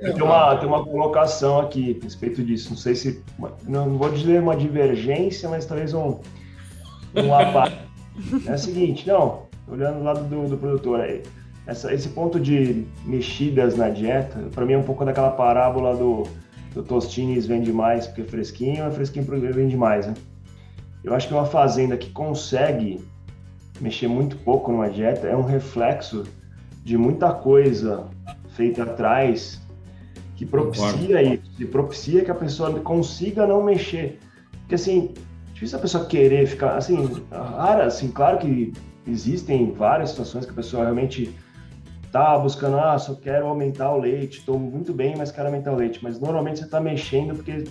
eu 0.00 0.14
tenho 0.14 0.26
uma, 0.26 0.56
tenho 0.56 0.72
uma 0.72 0.84
colocação 0.84 1.60
aqui 1.60 1.96
a 2.00 2.04
respeito 2.04 2.42
disso. 2.42 2.70
Não 2.70 2.76
sei 2.76 2.96
se. 2.96 3.22
Não 3.68 3.96
vou 3.96 4.10
dizer 4.10 4.42
uma 4.42 4.56
divergência, 4.56 5.48
mas 5.48 5.64
talvez 5.64 5.94
um, 5.94 6.18
um 7.14 7.34
é 8.46 8.52
o 8.52 8.58
seguinte, 8.58 9.06
não, 9.06 9.42
olhando 9.68 9.98
do 9.98 10.04
lado 10.04 10.24
do, 10.24 10.48
do 10.48 10.56
produtor, 10.56 11.00
aí, 11.00 11.22
essa, 11.68 11.94
esse 11.94 12.08
ponto 12.08 12.40
de 12.40 12.84
mexidas 13.04 13.76
na 13.76 13.88
dieta, 13.90 14.36
para 14.52 14.66
mim 14.66 14.72
é 14.72 14.78
um 14.78 14.82
pouco 14.82 15.04
daquela 15.04 15.30
parábola 15.30 15.94
do, 15.94 16.24
do 16.74 16.82
Tostines 16.82 17.46
vende 17.46 17.72
mais 17.72 18.08
porque 18.08 18.22
é 18.22 18.24
fresquinho, 18.24 18.84
é 18.84 18.90
fresquinho 18.90 19.24
porque 19.24 19.46
vende 19.46 19.76
mais, 19.76 20.06
né? 20.06 20.14
Eu 21.04 21.14
acho 21.14 21.28
que 21.28 21.34
uma 21.34 21.46
fazenda 21.46 21.96
que 21.96 22.10
consegue 22.10 23.00
mexer 23.80 24.08
muito 24.08 24.36
pouco 24.38 24.72
numa 24.72 24.90
dieta 24.90 25.28
é 25.28 25.36
um 25.36 25.44
reflexo 25.44 26.24
de 26.82 26.98
muita 26.98 27.32
coisa 27.32 28.06
feita 28.58 28.82
atrás 28.82 29.62
que 30.34 30.44
propicia 30.44 31.22
isso, 31.22 31.50
que 31.56 31.64
propicia 31.64 32.24
que 32.24 32.30
a 32.30 32.34
pessoa 32.34 32.72
consiga 32.80 33.46
não 33.46 33.62
mexer. 33.62 34.18
Porque 34.60 34.74
assim, 34.74 35.14
difícil 35.54 35.78
a 35.78 35.80
pessoa 35.80 36.04
querer 36.06 36.46
ficar 36.46 36.76
assim, 36.76 37.22
rara, 37.30 37.84
assim, 37.84 38.10
claro 38.10 38.38
que 38.38 38.72
existem 39.06 39.72
várias 39.72 40.10
situações 40.10 40.44
que 40.44 40.50
a 40.50 40.54
pessoa 40.54 40.82
realmente 40.82 41.34
tá 42.10 42.36
buscando, 42.36 42.78
ah, 42.78 42.98
só 42.98 43.14
quero 43.14 43.46
aumentar 43.46 43.92
o 43.92 44.00
leite, 44.00 44.38
estou 44.38 44.58
muito 44.58 44.92
bem, 44.92 45.14
mas 45.16 45.30
quero 45.30 45.46
aumentar 45.46 45.72
o 45.72 45.76
leite. 45.76 46.00
Mas 46.02 46.18
normalmente 46.18 46.58
você 46.58 46.64
está 46.64 46.80
mexendo 46.80 47.34
porque 47.36 47.64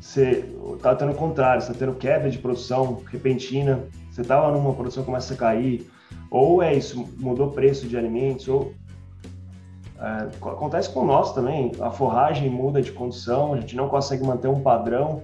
você 0.00 0.44
está 0.74 0.94
tendo 0.94 1.12
o 1.12 1.14
contrário, 1.14 1.60
você 1.60 1.72
está 1.72 1.84
tendo 1.84 1.96
quebra 1.96 2.30
de 2.30 2.38
produção 2.38 3.02
repentina, 3.10 3.84
você 4.10 4.22
estava 4.22 4.50
numa 4.50 4.72
produção 4.72 5.02
que 5.02 5.06
começa 5.06 5.34
a 5.34 5.36
cair, 5.36 5.86
ou 6.30 6.62
é 6.62 6.74
isso, 6.74 7.06
mudou 7.18 7.48
o 7.48 7.52
preço 7.52 7.86
de 7.86 7.96
alimentos, 7.96 8.48
ou 8.48 8.72
é, 9.98 10.28
acontece 10.48 10.90
com 10.90 11.04
nós 11.04 11.32
também, 11.32 11.72
a 11.80 11.90
forragem 11.90 12.50
muda 12.50 12.82
de 12.82 12.92
condição, 12.92 13.54
a 13.54 13.60
gente 13.60 13.74
não 13.74 13.88
consegue 13.88 14.24
manter 14.24 14.48
um 14.48 14.60
padrão. 14.60 15.22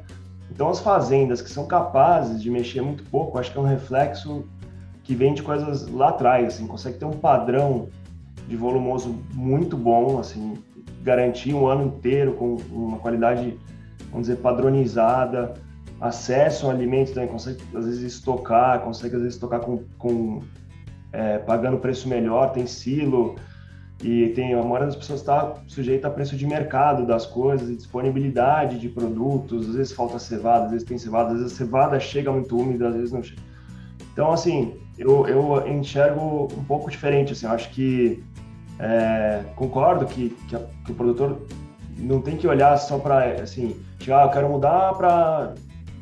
Então, 0.51 0.68
as 0.68 0.81
fazendas 0.81 1.41
que 1.41 1.51
são 1.51 1.66
capazes 1.66 2.43
de 2.43 2.51
mexer 2.51 2.83
muito 2.83 3.03
pouco, 3.05 3.39
acho 3.39 3.53
que 3.53 3.59
é 3.59 3.61
um 3.61 3.66
reflexo 3.66 4.45
que 5.03 5.14
vem 5.14 5.35
de 5.35 5.43
coisas 5.43 5.89
lá 5.89 6.11
atrás, 6.11 6.55
assim, 6.55 6.66
consegue 6.66 6.99
ter 6.99 7.05
um 7.05 7.12
padrão 7.12 7.89
de 8.49 8.57
volumoso 8.57 9.18
muito 9.33 9.77
bom, 9.77 10.18
assim, 10.18 10.55
garantir 11.03 11.55
um 11.55 11.66
ano 11.66 11.87
inteiro 11.87 12.35
com 12.35 12.57
uma 12.70 12.99
qualidade, 12.99 13.59
vamos 14.11 14.29
dizer, 14.29 14.37
padronizada, 14.41 15.55
acesso 16.01 16.68
a 16.68 16.70
alimentos 16.70 17.12
também, 17.12 17.29
consegue 17.29 17.62
às 17.75 17.85
vezes 17.85 18.03
estocar, 18.03 18.81
consegue 18.81 19.16
às 19.16 19.23
vezes 19.23 19.35
estocar 19.35 19.61
com, 19.61 19.85
com 19.99 20.41
é, 21.12 21.39
pagando 21.39 21.79
preço 21.79 22.09
melhor, 22.09 22.53
tem 22.53 22.66
silo, 22.66 23.37
e 24.03 24.30
tem 24.30 24.53
a 24.53 24.62
maioria 24.62 24.86
das 24.86 24.96
pessoas 24.96 25.20
está 25.20 25.55
sujeita 25.68 26.09
a 26.09 26.11
preço 26.11 26.36
de 26.36 26.44
mercado 26.44 27.07
das 27.07 27.24
coisas 27.24 27.70
e 27.70 27.76
disponibilidade 27.76 28.78
de 28.78 28.88
produtos. 28.88 29.68
Às 29.68 29.76
vezes 29.76 29.92
falta 29.92 30.18
cevada, 30.18 30.64
às 30.64 30.70
vezes 30.72 30.86
tem 30.86 30.98
cevada, 30.98 31.30
às 31.30 31.38
vezes 31.38 31.53
a 31.53 31.57
cevada 31.57 32.00
chega 32.00 32.32
muito 32.32 32.59
úmida, 32.59 32.88
às 32.88 32.94
vezes 32.96 33.12
não 33.12 33.22
chega. 33.22 33.40
Então, 34.12 34.32
assim, 34.32 34.74
eu, 34.98 35.28
eu 35.28 35.68
enxergo 35.68 36.48
um 36.53 36.64
pouco 36.64 36.90
diferente. 36.90 37.32
Assim, 37.32 37.46
acho 37.46 37.70
que 37.70 38.24
é, 38.80 39.44
concordo 39.55 40.05
que, 40.07 40.30
que, 40.48 40.57
a, 40.57 40.61
que, 40.84 40.90
o 40.90 40.94
produtor 40.96 41.40
não 41.96 42.20
tem 42.20 42.36
que 42.36 42.48
olhar 42.48 42.76
só 42.78 42.98
para 42.98 43.40
assim, 43.40 43.80
tipo, 44.00 44.12
ah, 44.14 44.24
eu 44.24 44.30
quero 44.30 44.48
mudar 44.48 44.94
para 44.94 45.55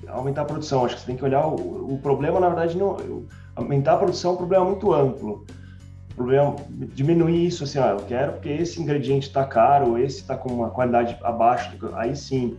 aumentar 0.08 0.42
a 0.42 0.46
produção. 0.46 0.86
Acho 0.86 0.94
que 0.94 1.02
você 1.02 1.06
tem 1.08 1.16
que 1.16 1.24
olhar 1.24 1.46
o, 1.46 1.94
o 1.94 1.98
problema, 1.98 2.40
na 2.40 2.48
verdade, 2.48 2.78
não 2.78 2.96
aumentar 3.54 3.92
a 3.92 3.96
produção 3.98 4.30
é 4.30 4.34
um 4.34 4.36
problema 4.38 4.64
muito 4.64 4.90
amplo 4.94 5.44
problema 6.20 6.54
diminuir 6.94 7.46
isso 7.46 7.64
assim, 7.64 7.78
eu 7.78 8.04
quero 8.06 8.32
porque 8.32 8.50
esse 8.50 8.80
ingrediente 8.80 9.28
está 9.28 9.42
caro, 9.42 9.96
esse 9.96 10.20
está 10.20 10.36
com 10.36 10.52
uma 10.52 10.68
qualidade 10.68 11.16
abaixo, 11.22 11.70
aí 11.94 12.14
sim. 12.14 12.58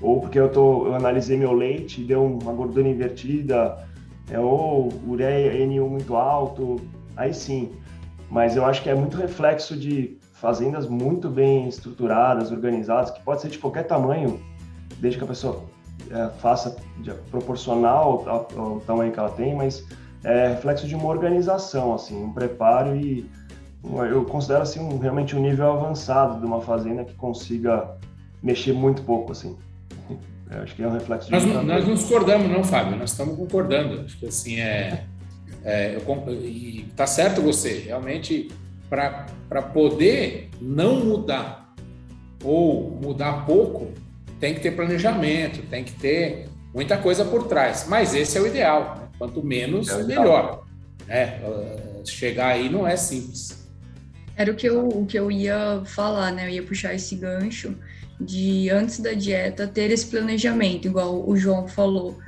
Ou 0.00 0.18
porque 0.18 0.40
eu 0.40 0.48
tô, 0.48 0.86
eu 0.86 0.94
analisei 0.94 1.36
meu 1.36 1.52
leite 1.52 2.00
e 2.00 2.04
deu 2.04 2.24
uma 2.24 2.52
gordura 2.54 2.88
invertida, 2.88 3.76
é, 4.30 4.40
ou 4.40 4.88
ureia 5.06 5.52
N1 5.66 5.86
muito 5.86 6.16
alto, 6.16 6.80
aí 7.14 7.34
sim. 7.34 7.72
Mas 8.30 8.56
eu 8.56 8.64
acho 8.64 8.82
que 8.82 8.88
é 8.88 8.94
muito 8.94 9.18
reflexo 9.18 9.76
de 9.76 10.16
fazendas 10.32 10.88
muito 10.88 11.28
bem 11.28 11.68
estruturadas, 11.68 12.50
organizadas, 12.50 13.10
que 13.10 13.20
pode 13.22 13.42
ser 13.42 13.48
de 13.48 13.58
qualquer 13.58 13.82
tamanho, 13.82 14.40
desde 14.98 15.18
que 15.18 15.24
a 15.24 15.28
pessoa 15.28 15.62
é, 16.10 16.28
faça 16.38 16.74
de, 16.98 17.12
proporcional 17.30 18.24
ao, 18.26 18.48
ao, 18.58 18.80
tamanho 18.80 19.12
que 19.12 19.18
ela 19.18 19.30
tem, 19.30 19.54
mas 19.54 19.86
é 20.24 20.48
reflexo 20.48 20.86
de 20.86 20.94
uma 20.94 21.08
organização, 21.08 21.94
assim, 21.94 22.22
um 22.22 22.32
preparo 22.32 22.96
e 22.96 23.28
eu 24.10 24.24
considero 24.24 24.62
assim 24.62 24.80
um, 24.80 24.98
realmente 24.98 25.34
um 25.34 25.40
nível 25.40 25.72
avançado 25.72 26.38
de 26.38 26.46
uma 26.46 26.60
fazenda 26.60 27.04
que 27.04 27.14
consiga 27.14 27.96
mexer 28.42 28.72
muito 28.72 29.02
pouco, 29.02 29.32
assim. 29.32 29.56
Eu 30.50 30.62
acho 30.62 30.74
que 30.74 30.82
é 30.82 30.86
um 30.86 30.92
reflexo 30.92 31.26
de 31.26 31.32
nós, 31.32 31.64
nós 31.64 31.86
não 31.86 31.94
discordamos, 31.94 32.48
não, 32.48 32.62
Fábio. 32.62 32.96
Nós 32.96 33.10
estamos 33.10 33.36
concordando. 33.36 34.02
Acho 34.02 34.18
que 34.18 34.26
assim 34.26 34.60
é, 34.60 35.04
é 35.64 35.96
eu, 35.96 36.32
e 36.32 36.86
tá 36.94 37.06
certo 37.06 37.40
você. 37.40 37.84
Realmente, 37.86 38.50
para 38.88 39.62
poder 39.72 40.50
não 40.60 41.04
mudar 41.04 41.74
ou 42.44 42.98
mudar 43.02 43.46
pouco, 43.46 43.90
tem 44.38 44.54
que 44.54 44.60
ter 44.60 44.72
planejamento, 44.72 45.62
tem 45.68 45.82
que 45.82 45.92
ter 45.92 46.48
muita 46.74 46.98
coisa 46.98 47.24
por 47.24 47.44
trás. 47.44 47.86
Mas 47.88 48.14
esse 48.14 48.36
é 48.36 48.40
o 48.40 48.46
ideal. 48.46 49.01
Né? 49.22 49.32
Quanto 49.32 49.46
menos, 49.46 49.88
é 49.88 50.02
melhor. 50.02 50.64
É, 51.08 51.38
chegar 52.04 52.48
aí 52.48 52.68
não 52.68 52.86
é 52.86 52.96
simples. 52.96 53.68
Era 54.36 54.50
o 54.50 54.54
que 54.54 54.68
eu, 54.68 54.88
o 54.88 55.06
que 55.06 55.18
eu 55.18 55.30
ia 55.30 55.82
falar, 55.84 56.32
né? 56.32 56.46
Eu 56.46 56.50
ia 56.50 56.62
puxar 56.62 56.94
esse 56.94 57.14
gancho 57.16 57.76
de 58.20 58.70
antes 58.70 59.00
da 59.00 59.12
dieta 59.12 59.66
ter 59.66 59.90
esse 59.90 60.06
planejamento, 60.06 60.86
igual 60.86 61.28
o 61.28 61.36
João 61.36 61.68
falou. 61.68 62.18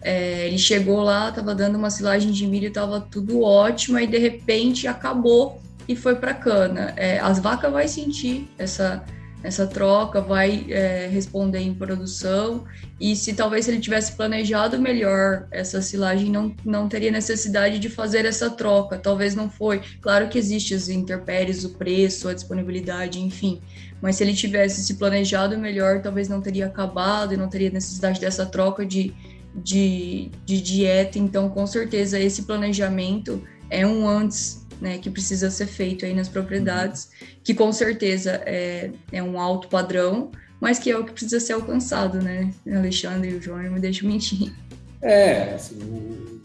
É, 0.00 0.48
ele 0.48 0.58
chegou 0.58 1.00
lá, 1.00 1.28
estava 1.28 1.54
dando 1.54 1.78
uma 1.78 1.90
silagem 1.90 2.32
de 2.32 2.46
milho, 2.46 2.68
estava 2.68 3.00
tudo 3.00 3.42
ótimo, 3.42 3.98
e 3.98 4.06
de 4.06 4.18
repente 4.18 4.88
acabou 4.88 5.60
e 5.88 5.94
foi 5.94 6.16
para 6.16 6.34
cana. 6.34 6.92
É, 6.96 7.20
as 7.20 7.38
vacas 7.38 7.72
vai 7.72 7.86
sentir 7.86 8.48
essa 8.58 9.04
essa 9.42 9.66
troca, 9.66 10.20
vai 10.20 10.66
é, 10.68 11.08
responder 11.10 11.58
em 11.58 11.74
produção. 11.74 12.64
E 13.00 13.16
se 13.16 13.32
talvez 13.32 13.68
ele 13.68 13.80
tivesse 13.80 14.12
planejado 14.12 14.78
melhor 14.78 15.46
essa 15.50 15.82
silagem, 15.82 16.30
não, 16.30 16.54
não 16.64 16.88
teria 16.88 17.10
necessidade 17.10 17.78
de 17.78 17.88
fazer 17.88 18.24
essa 18.24 18.48
troca. 18.48 18.96
Talvez 18.96 19.34
não 19.34 19.50
foi. 19.50 19.82
Claro 20.00 20.28
que 20.28 20.38
existe 20.38 20.74
as 20.74 20.88
intempéries, 20.88 21.64
o 21.64 21.70
preço, 21.70 22.28
a 22.28 22.34
disponibilidade, 22.34 23.20
enfim. 23.20 23.60
Mas 24.00 24.16
se 24.16 24.24
ele 24.24 24.34
tivesse 24.34 24.82
se 24.84 24.94
planejado 24.94 25.58
melhor, 25.58 26.00
talvez 26.00 26.28
não 26.28 26.40
teria 26.40 26.66
acabado 26.66 27.34
e 27.34 27.36
não 27.36 27.48
teria 27.48 27.70
necessidade 27.70 28.20
dessa 28.20 28.46
troca 28.46 28.86
de, 28.86 29.14
de, 29.54 30.30
de 30.44 30.60
dieta. 30.60 31.18
Então, 31.18 31.48
com 31.48 31.66
certeza, 31.66 32.18
esse 32.18 32.42
planejamento 32.42 33.42
é 33.70 33.86
um 33.86 34.06
antes 34.06 34.61
né, 34.82 34.98
que 34.98 35.08
precisa 35.08 35.48
ser 35.48 35.66
feito 35.66 36.04
aí 36.04 36.12
nas 36.12 36.28
propriedades, 36.28 37.08
que 37.44 37.54
com 37.54 37.72
certeza 37.72 38.42
é, 38.44 38.90
é 39.12 39.22
um 39.22 39.38
alto 39.38 39.68
padrão, 39.68 40.32
mas 40.60 40.78
que 40.80 40.90
é 40.90 40.98
o 40.98 41.04
que 41.04 41.12
precisa 41.12 41.38
ser 41.38 41.52
alcançado, 41.52 42.20
né? 42.20 42.52
Alexandre 42.66 43.30
e 43.30 43.34
o 43.34 43.40
João 43.40 43.58
me 43.70 43.78
deixam 43.78 44.08
mentir. 44.08 44.52
É, 45.00 45.54
assim, 45.54 45.76
o, 45.84 46.40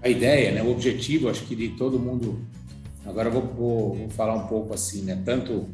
a 0.00 0.08
ideia, 0.08 0.52
né, 0.52 0.62
o 0.62 0.70
objetivo, 0.70 1.28
acho 1.28 1.44
que 1.44 1.56
de 1.56 1.70
todo 1.70 1.98
mundo. 1.98 2.40
Agora 3.04 3.28
vou, 3.28 3.42
vou, 3.42 3.94
vou 3.94 4.08
falar 4.10 4.36
um 4.36 4.46
pouco 4.46 4.72
assim, 4.72 5.02
né? 5.02 5.20
Tanto 5.24 5.68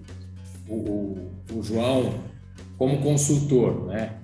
o, 0.67 0.75
o, 0.75 1.31
o 1.53 1.63
João 1.63 2.25
como 2.79 3.03
consultor, 3.03 3.87
né? 3.87 4.15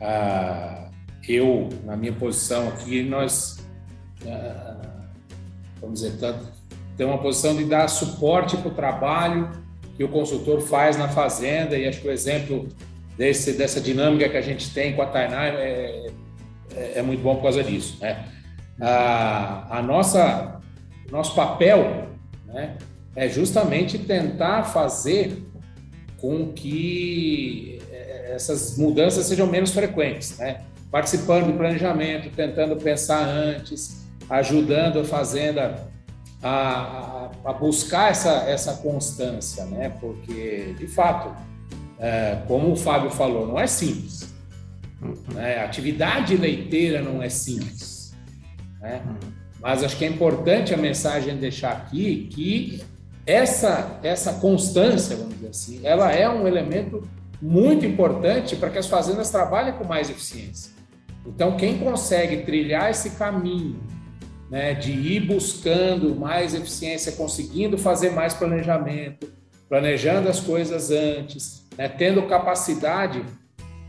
Ah, 0.00 0.90
eu, 1.28 1.68
na 1.84 1.96
minha 1.96 2.12
posição 2.12 2.68
aqui, 2.68 3.02
nós, 3.02 3.64
ah, 4.26 5.06
vamos 5.80 6.00
dizer, 6.00 6.18
tanto, 6.18 6.61
tem 6.96 7.06
uma 7.06 7.18
posição 7.18 7.56
de 7.56 7.64
dar 7.64 7.88
suporte 7.88 8.56
para 8.56 8.68
o 8.68 8.74
trabalho 8.74 9.50
que 9.96 10.04
o 10.04 10.08
consultor 10.08 10.60
faz 10.60 10.96
na 10.96 11.08
fazenda, 11.08 11.76
e 11.76 11.86
acho 11.86 12.00
que 12.00 12.08
o 12.08 12.10
exemplo 12.10 12.68
desse, 13.16 13.52
dessa 13.52 13.80
dinâmica 13.80 14.28
que 14.28 14.36
a 14.36 14.42
gente 14.42 14.72
tem 14.72 14.94
com 14.94 15.02
a 15.02 15.06
Tainá 15.06 15.46
é, 15.46 16.06
é, 16.74 16.92
é 16.96 17.02
muito 17.02 17.22
bom 17.22 17.36
por 17.36 17.42
causa 17.42 17.62
disso. 17.62 17.98
Né? 18.00 18.24
A, 18.80 19.78
a 19.78 19.82
nossa, 19.82 20.60
nosso 21.10 21.34
papel 21.34 22.08
né, 22.46 22.76
é 23.14 23.28
justamente 23.28 23.98
tentar 23.98 24.64
fazer 24.64 25.42
com 26.18 26.52
que 26.52 27.80
essas 28.32 28.78
mudanças 28.78 29.26
sejam 29.26 29.46
menos 29.46 29.72
frequentes, 29.72 30.38
né? 30.38 30.62
participando 30.90 31.46
do 31.46 31.52
planejamento, 31.54 32.30
tentando 32.34 32.76
pensar 32.76 33.26
antes, 33.26 34.06
ajudando 34.28 35.00
a 35.00 35.04
fazenda 35.04 35.91
a, 36.42 37.30
a, 37.44 37.52
buscar 37.52 38.10
essa, 38.10 38.30
essa 38.48 38.74
constância, 38.74 39.64
né? 39.66 39.90
Porque, 40.00 40.74
de 40.78 40.86
fato, 40.88 41.34
é, 41.98 42.42
como 42.48 42.72
o 42.72 42.76
Fábio 42.76 43.10
falou, 43.10 43.46
não 43.46 43.58
é 43.58 43.66
simples. 43.66 44.32
Né? 45.32 45.62
Atividade 45.64 46.36
leiteira 46.36 47.00
não 47.00 47.22
é 47.22 47.28
simples. 47.28 48.12
Né? 48.80 49.02
Mas 49.60 49.84
acho 49.84 49.96
que 49.96 50.04
é 50.04 50.08
importante 50.08 50.74
a 50.74 50.76
mensagem 50.76 51.36
deixar 51.36 51.72
aqui 51.72 52.28
que 52.32 52.82
essa, 53.24 54.00
essa 54.02 54.34
constância, 54.34 55.14
vamos 55.14 55.34
dizer 55.34 55.48
assim, 55.48 55.80
ela 55.84 56.10
é 56.12 56.28
um 56.28 56.46
elemento 56.48 57.08
muito 57.40 57.86
importante 57.86 58.56
para 58.56 58.70
que 58.70 58.78
as 58.78 58.88
fazendas 58.88 59.30
trabalhem 59.30 59.74
com 59.74 59.84
mais 59.84 60.10
eficiência. 60.10 60.72
Então, 61.24 61.56
quem 61.56 61.78
consegue 61.78 62.38
trilhar 62.38 62.90
esse 62.90 63.10
caminho 63.10 63.80
né, 64.52 64.74
de 64.74 64.92
ir 64.92 65.20
buscando 65.20 66.14
mais 66.14 66.52
eficiência, 66.52 67.12
conseguindo 67.12 67.78
fazer 67.78 68.10
mais 68.10 68.34
planejamento, 68.34 69.32
planejando 69.66 70.28
as 70.28 70.40
coisas 70.40 70.90
antes, 70.90 71.66
né, 71.78 71.88
tendo 71.88 72.22
capacidade 72.24 73.24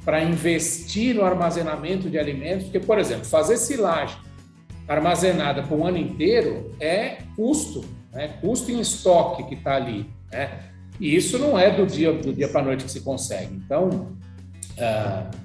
para 0.06 0.24
investir 0.24 1.16
no 1.16 1.26
armazenamento 1.26 2.10
de 2.10 2.18
alimentos, 2.18 2.64
porque, 2.64 2.80
por 2.80 2.98
exemplo, 2.98 3.26
fazer 3.26 3.58
silagem 3.58 4.18
armazenada 4.88 5.64
por 5.64 5.78
um 5.78 5.86
ano 5.86 5.98
inteiro 5.98 6.74
é 6.80 7.18
custo, 7.36 7.84
né, 8.14 8.30
custo 8.40 8.72
em 8.72 8.80
estoque 8.80 9.44
que 9.44 9.56
está 9.56 9.76
ali, 9.76 10.10
né, 10.32 10.60
e 10.98 11.14
isso 11.14 11.38
não 11.40 11.60
é 11.60 11.72
do 11.72 11.86
dia 11.86 12.14
do 12.14 12.32
dia 12.32 12.48
para 12.48 12.62
a 12.62 12.64
noite 12.64 12.86
que 12.86 12.92
se 12.92 13.02
consegue. 13.02 13.54
Então, 13.54 14.16
uh, 14.78 15.43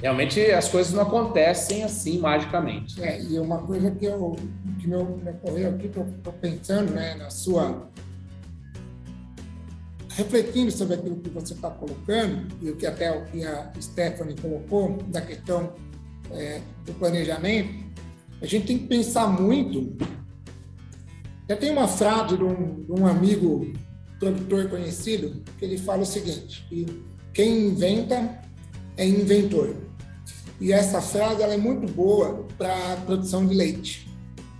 realmente 0.00 0.40
as 0.52 0.68
coisas 0.68 0.92
não 0.92 1.02
acontecem 1.02 1.82
assim 1.82 2.18
magicamente. 2.18 3.02
É, 3.02 3.20
e 3.20 3.38
uma 3.38 3.58
coisa 3.58 3.90
que, 3.90 4.04
eu, 4.04 4.36
que 4.80 4.86
me 4.86 4.96
ocorreu 4.96 5.70
aqui, 5.70 5.88
que 5.88 5.96
eu 5.96 6.06
estou 6.06 6.32
pensando 6.34 6.92
né, 6.92 7.14
na 7.16 7.30
sua. 7.30 7.90
refletindo 10.10 10.70
sobre 10.70 10.94
aquilo 10.94 11.16
que 11.16 11.30
você 11.30 11.54
está 11.54 11.70
colocando, 11.70 12.48
e 12.62 12.70
o 12.70 12.76
que 12.76 12.86
até 12.86 13.10
o 13.10 13.24
que 13.26 13.44
a 13.44 13.72
Stephanie 13.80 14.36
colocou, 14.40 14.98
da 15.08 15.20
questão 15.20 15.72
é, 16.32 16.60
do 16.86 16.94
planejamento, 16.94 17.88
a 18.40 18.46
gente 18.46 18.66
tem 18.66 18.78
que 18.78 18.86
pensar 18.86 19.26
muito. 19.26 19.96
Já 21.48 21.56
tem 21.56 21.70
uma 21.70 21.88
frase 21.88 22.36
de 22.36 22.44
um, 22.44 22.84
de 22.84 22.92
um 22.92 23.06
amigo 23.06 23.72
produtor 24.20 24.68
conhecido 24.68 25.42
que 25.58 25.64
ele 25.64 25.78
fala 25.78 26.02
o 26.02 26.06
seguinte: 26.06 26.64
que 26.68 26.86
quem 27.32 27.66
inventa 27.68 28.40
é 28.96 29.06
inventor. 29.06 29.87
E 30.60 30.72
essa 30.72 31.00
frase 31.00 31.42
ela 31.42 31.54
é 31.54 31.56
muito 31.56 31.90
boa 31.92 32.46
para 32.56 32.96
produção 33.06 33.46
de 33.46 33.54
leite. 33.54 34.08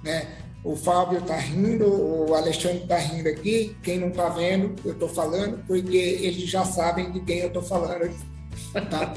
Né? 0.03 0.27
O 0.65 0.77
Fábio 0.77 1.19
está 1.19 1.37
rindo, 1.37 1.87
o 1.87 2.35
Alexandre 2.35 2.83
está 2.83 2.99
rindo 2.99 3.29
aqui. 3.29 3.77
Quem 3.83 3.99
não 3.99 4.09
está 4.09 4.29
vendo, 4.29 4.75
eu 4.85 4.93
estou 4.93 5.09
falando, 5.09 5.65
porque 5.67 5.97
eles 5.97 6.49
já 6.49 6.65
sabem 6.65 7.11
de 7.11 7.21
quem 7.21 7.39
eu 7.39 7.49
estou 7.49 7.63
falando. 7.63 8.15
Tá? 8.91 9.15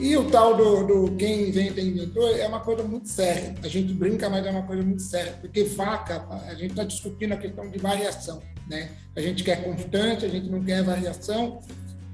E 0.00 0.16
o 0.16 0.28
tal 0.30 0.56
do, 0.56 0.86
do, 0.86 1.16
quem 1.16 1.48
inventa 1.48 1.80
inventor 1.80 2.36
é 2.36 2.46
uma 2.48 2.60
coisa 2.60 2.82
muito 2.82 3.08
séria. 3.08 3.54
A 3.62 3.68
gente 3.68 3.92
brinca, 3.92 4.28
mas 4.28 4.44
é 4.44 4.50
uma 4.50 4.62
coisa 4.62 4.82
muito 4.82 5.02
séria. 5.02 5.32
Porque 5.40 5.64
vaca, 5.64 6.26
a 6.48 6.54
gente 6.54 6.70
está 6.70 6.82
discutindo 6.82 7.32
a 7.32 7.36
questão 7.36 7.70
de 7.70 7.78
variação. 7.78 8.42
Né? 8.68 8.90
A 9.14 9.20
gente 9.20 9.44
quer 9.44 9.62
constante, 9.62 10.24
a 10.24 10.28
gente 10.28 10.48
não 10.48 10.62
quer 10.64 10.82
variação 10.82 11.60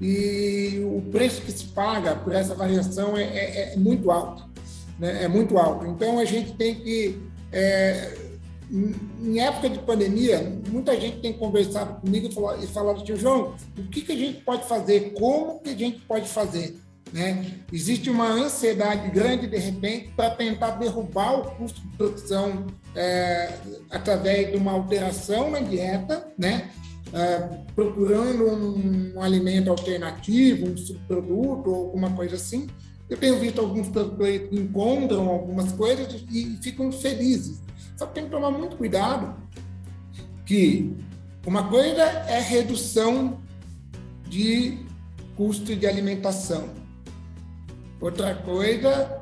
e 0.01 0.81
o 0.85 1.01
preço 1.11 1.41
que 1.41 1.51
se 1.51 1.65
paga 1.65 2.15
por 2.15 2.33
essa 2.33 2.55
variação 2.55 3.17
é, 3.17 3.23
é, 3.23 3.73
é 3.73 3.75
muito 3.75 4.09
alto, 4.11 4.45
né? 4.97 5.23
é 5.23 5.27
muito 5.27 5.57
alto. 5.57 5.85
Então 5.87 6.19
a 6.19 6.25
gente 6.25 6.53
tem 6.53 6.75
que, 6.75 7.21
é, 7.51 8.17
em 8.71 9.39
época 9.39 9.69
de 9.69 9.79
pandemia, 9.79 10.61
muita 10.69 10.99
gente 10.99 11.19
tem 11.19 11.33
conversado 11.33 11.99
comigo 11.99 12.27
e 12.27 12.33
falado, 12.33 12.67
falado 12.67 13.01
assim, 13.01 13.15
João, 13.15 13.55
o 13.77 13.83
que, 13.83 14.01
que 14.01 14.11
a 14.13 14.15
gente 14.15 14.41
pode 14.41 14.67
fazer? 14.67 15.13
Como 15.13 15.59
que 15.59 15.71
a 15.71 15.75
gente 15.75 15.99
pode 16.01 16.29
fazer? 16.29 16.79
Né? 17.11 17.55
Existe 17.73 18.09
uma 18.09 18.29
ansiedade 18.29 19.09
grande, 19.09 19.47
de 19.47 19.57
repente, 19.57 20.13
para 20.15 20.29
tentar 20.29 20.71
derrubar 20.71 21.39
o 21.39 21.51
custo 21.55 21.81
de 21.81 21.87
produção 21.97 22.67
é, 22.95 23.51
através 23.89 24.51
de 24.51 24.57
uma 24.57 24.71
alteração 24.73 25.49
na 25.49 25.59
dieta, 25.59 26.27
né? 26.37 26.69
É, 27.13 27.63
procurando 27.75 28.45
um, 28.49 29.13
um, 29.15 29.21
alimento 29.21 29.69
alternativo, 29.69 30.67
um 30.67 30.77
subproduto 30.77 31.69
ou 31.69 31.85
alguma 31.85 32.11
coisa 32.11 32.35
assim. 32.35 32.67
Eu 33.09 33.17
tenho 33.17 33.39
visto 33.39 33.59
alguns 33.59 33.87
produtores 33.87 34.49
que 34.49 34.55
encontram 34.55 35.27
algumas 35.27 35.71
coisas 35.71 36.23
e 36.31 36.57
ficam 36.61 36.91
felizes. 36.91 37.61
Só 37.97 38.05
que 38.05 38.13
tem 38.13 38.25
que 38.25 38.29
tomar 38.29 38.51
muito 38.51 38.75
cuidado 38.77 39.35
que 40.45 40.95
Uma 41.45 41.69
coisa 41.69 42.01
é 42.03 42.39
redução 42.39 43.39
de 44.27 44.77
custo 45.35 45.75
de 45.75 45.87
alimentação. 45.87 46.69
Outra 47.99 48.35
coisa 48.35 49.21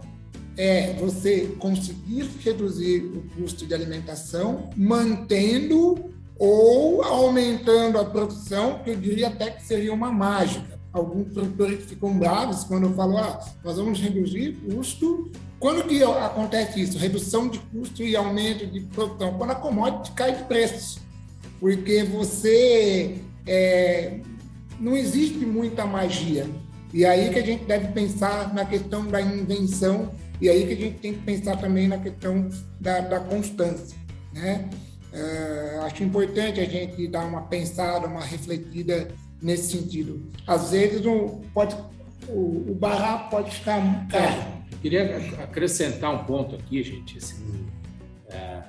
é 0.57 0.93
você 0.93 1.55
conseguir 1.59 2.27
reduzir 2.43 3.03
o 3.03 3.23
custo 3.35 3.65
de 3.65 3.73
alimentação 3.73 4.69
mantendo 4.75 6.11
ou 6.39 7.01
aumentando 7.03 7.99
a 7.99 8.05
produção, 8.05 8.79
que 8.79 8.91
eu 8.91 8.95
diria 8.95 9.27
até 9.27 9.51
que 9.51 9.63
seria 9.63 9.93
uma 9.93 10.11
mágica. 10.11 10.77
Alguns 10.93 11.33
produtores 11.33 11.85
ficam 11.85 12.17
bravos 12.17 12.63
quando 12.63 12.83
eu 12.83 12.93
falo, 12.93 13.17
ah, 13.17 13.39
nós 13.63 13.77
vamos 13.77 13.99
reduzir 13.99 14.57
custo. 14.65 15.31
Quando 15.59 15.88
que 15.88 16.03
acontece 16.03 16.81
isso? 16.81 16.97
Redução 16.97 17.47
de 17.47 17.59
custo 17.59 18.03
e 18.03 18.15
aumento 18.15 18.65
de 18.65 18.81
produção? 18.81 19.33
Quando 19.38 19.51
a 19.51 19.55
commodity 19.55 20.11
cai 20.11 20.35
de 20.35 20.43
preço. 20.43 20.99
Porque 21.59 22.03
você... 22.03 23.19
É, 23.45 24.19
não 24.79 24.95
existe 24.95 25.45
muita 25.45 25.85
magia. 25.85 26.45
E 26.93 27.05
aí 27.05 27.29
que 27.29 27.39
a 27.39 27.45
gente 27.45 27.65
deve 27.65 27.88
pensar 27.91 28.53
na 28.53 28.65
questão 28.65 29.05
da 29.05 29.21
invenção 29.21 30.11
e 30.39 30.49
aí 30.49 30.65
que 30.67 30.73
a 30.73 30.75
gente 30.75 30.99
tem 30.99 31.13
que 31.13 31.21
pensar 31.21 31.57
também 31.57 31.88
na 31.88 31.97
questão 31.97 32.47
da, 32.79 32.99
da 32.99 33.19
constância, 33.19 33.97
né? 34.33 34.69
Uh, 35.14 35.82
acho 35.86 36.03
importante 36.03 36.60
a 36.60 36.66
gente 36.66 37.08
dar 37.08 37.26
uma 37.26 37.43
pensada, 37.43 38.08
uma 38.08 38.24
refletida 38.24 39.08
nesse 39.41 39.78
sentido. 39.78 40.30
Às 40.45 40.72
vezes 40.72 41.05
um, 41.05 41.41
pode, 41.53 41.76
o, 42.28 42.72
o 42.72 42.78
barraco 42.80 43.30
pode 43.30 43.51
ficar 43.51 44.08
caro. 44.10 44.26
É, 44.26 44.58
queria 44.82 45.18
acrescentar 45.43 46.14
um 46.14 46.26
ponto 46.26 46.55
aqui, 46.55 46.84
gente. 46.84 47.18
Assim, 47.18 47.66
é, 48.30 48.62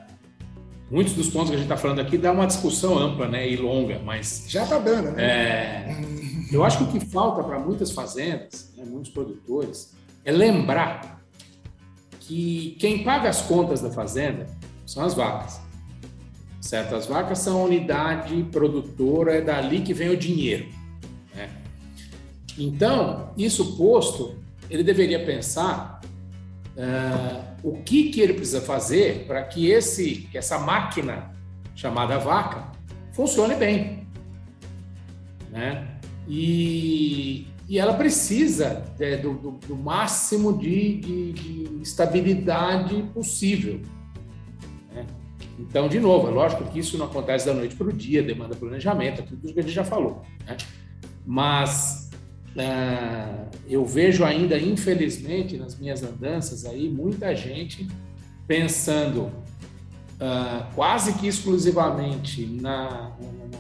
muitos 0.91 1.15
dos 1.15 1.29
pontos 1.29 1.51
que 1.51 1.57
a 1.57 1.59
gente 1.59 1.67
está 1.67 1.77
falando 1.77 2.01
aqui 2.01 2.17
dá 2.17 2.33
uma 2.33 2.47
discussão 2.47 2.99
ampla 2.99 3.29
né, 3.29 3.49
e 3.49 3.57
longa, 3.57 3.99
mas. 3.99 4.45
Já 4.49 4.63
está 4.63 4.79
dando, 4.79 5.13
né? 5.13 5.23
É, 5.23 5.97
eu 6.53 6.65
acho 6.65 6.79
que 6.79 6.85
o 6.85 6.87
que 6.87 7.01
falta 7.01 7.43
para 7.43 7.59
muitas 7.59 7.91
fazendas, 7.91 8.73
né, 8.77 8.85
muitos 8.85 9.11
produtores, 9.11 9.95
é 10.25 10.33
lembrar 10.33 11.23
que 12.21 12.77
quem 12.79 13.03
paga 13.03 13.29
as 13.29 13.43
contas 13.43 13.81
da 13.81 13.91
fazenda 13.91 14.47
são 14.87 15.05
as 15.05 15.15
vacas. 15.15 15.68
Certo? 16.69 16.95
As 16.97 17.07
vacas 17.07 17.39
são 17.39 17.63
a 17.63 17.65
unidade 17.65 18.43
produtora, 18.53 19.37
é 19.37 19.41
dali 19.41 19.81
que 19.81 19.95
vem 19.95 20.11
o 20.11 20.17
dinheiro. 20.19 20.69
Né? 21.35 21.49
Então, 22.59 23.33
isso 23.39 23.75
posto, 23.79 24.37
ele 24.69 24.85
deveria 24.85 25.25
pensar 25.25 25.99
uh, 26.77 27.43
o 27.63 27.83
que, 27.83 28.11
que 28.11 28.21
ele 28.21 28.35
precisa 28.35 28.61
fazer 28.61 29.25
para 29.27 29.43
que, 29.45 29.71
esse, 29.71 30.29
essa 30.35 30.59
máquina 30.59 31.31
chamada 31.75 32.19
vaca 32.19 32.71
funcione 33.15 33.55
bem. 33.55 34.07
Né? 35.51 35.89
E, 36.29 37.47
e 37.67 37.79
ela 37.79 37.95
precisa 37.95 38.85
é, 39.01 39.17
do, 39.17 39.33
do, 39.33 39.51
do, 39.53 39.75
máximo 39.75 40.59
de, 40.59 40.99
de, 40.99 41.33
de 41.33 41.83
estabilidade 41.83 43.05
possível. 43.15 43.81
Então, 45.59 45.89
de 45.89 45.99
novo, 45.99 46.29
é 46.29 46.31
lógico 46.31 46.65
que 46.65 46.79
isso 46.79 46.97
não 46.97 47.07
acontece 47.07 47.47
da 47.47 47.55
noite 47.55 47.75
para 47.75 47.89
o 47.89 47.93
dia, 47.93 48.23
demanda 48.23 48.55
planejamento, 48.55 49.23
tudo 49.23 49.53
que 49.53 49.59
a 49.59 49.63
gente 49.63 49.75
já 49.75 49.85
falou. 49.85 50.23
Né? 50.47 50.57
Mas 51.27 52.11
uh, 52.57 53.49
eu 53.69 53.85
vejo 53.85 54.25
ainda, 54.25 54.59
infelizmente, 54.59 55.57
nas 55.57 55.79
minhas 55.79 56.03
andanças 56.03 56.65
aí, 56.65 56.89
muita 56.89 57.35
gente 57.35 57.89
pensando 58.47 59.23
uh, 59.23 60.75
quase 60.75 61.15
que 61.15 61.27
exclusivamente 61.27 62.47
na, 62.47 63.13
na 63.21 63.59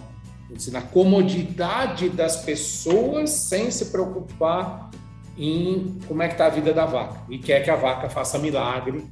na 0.72 0.80
comodidade 0.82 2.08
das 2.08 2.42
pessoas 2.44 3.30
sem 3.30 3.70
se 3.70 3.86
preocupar 3.86 4.90
em 5.36 5.98
como 6.08 6.22
é 6.22 6.26
que 6.26 6.34
está 6.34 6.46
a 6.46 6.50
vida 6.50 6.72
da 6.72 6.84
vaca 6.84 7.20
e 7.28 7.38
quer 7.38 7.62
que 7.62 7.70
a 7.70 7.76
vaca 7.76 8.08
faça 8.08 8.38
milagre 8.38 9.06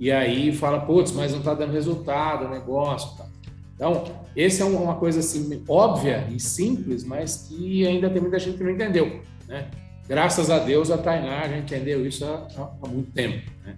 e 0.00 0.10
aí 0.10 0.50
fala, 0.50 0.80
putz, 0.80 1.12
mas 1.12 1.30
não 1.30 1.40
está 1.40 1.52
dando 1.52 1.74
resultado 1.74 2.48
negócio. 2.48 3.18
Tá. 3.18 3.26
Então, 3.74 4.04
esse 4.34 4.62
é 4.62 4.64
uma 4.64 4.94
coisa 4.94 5.20
assim 5.20 5.62
óbvia 5.68 6.26
e 6.30 6.40
simples, 6.40 7.04
mas 7.04 7.46
que 7.46 7.86
ainda 7.86 8.08
tem 8.08 8.22
muita 8.22 8.38
gente 8.38 8.56
que 8.56 8.64
não 8.64 8.70
entendeu. 8.70 9.20
Né? 9.46 9.68
Graças 10.08 10.48
a 10.48 10.58
Deus 10.58 10.90
a 10.90 10.96
Tainá 10.96 11.46
já 11.46 11.58
entendeu 11.58 12.06
isso 12.06 12.24
há, 12.24 12.48
há 12.82 12.88
muito 12.88 13.12
tempo. 13.12 13.46
Né? 13.62 13.76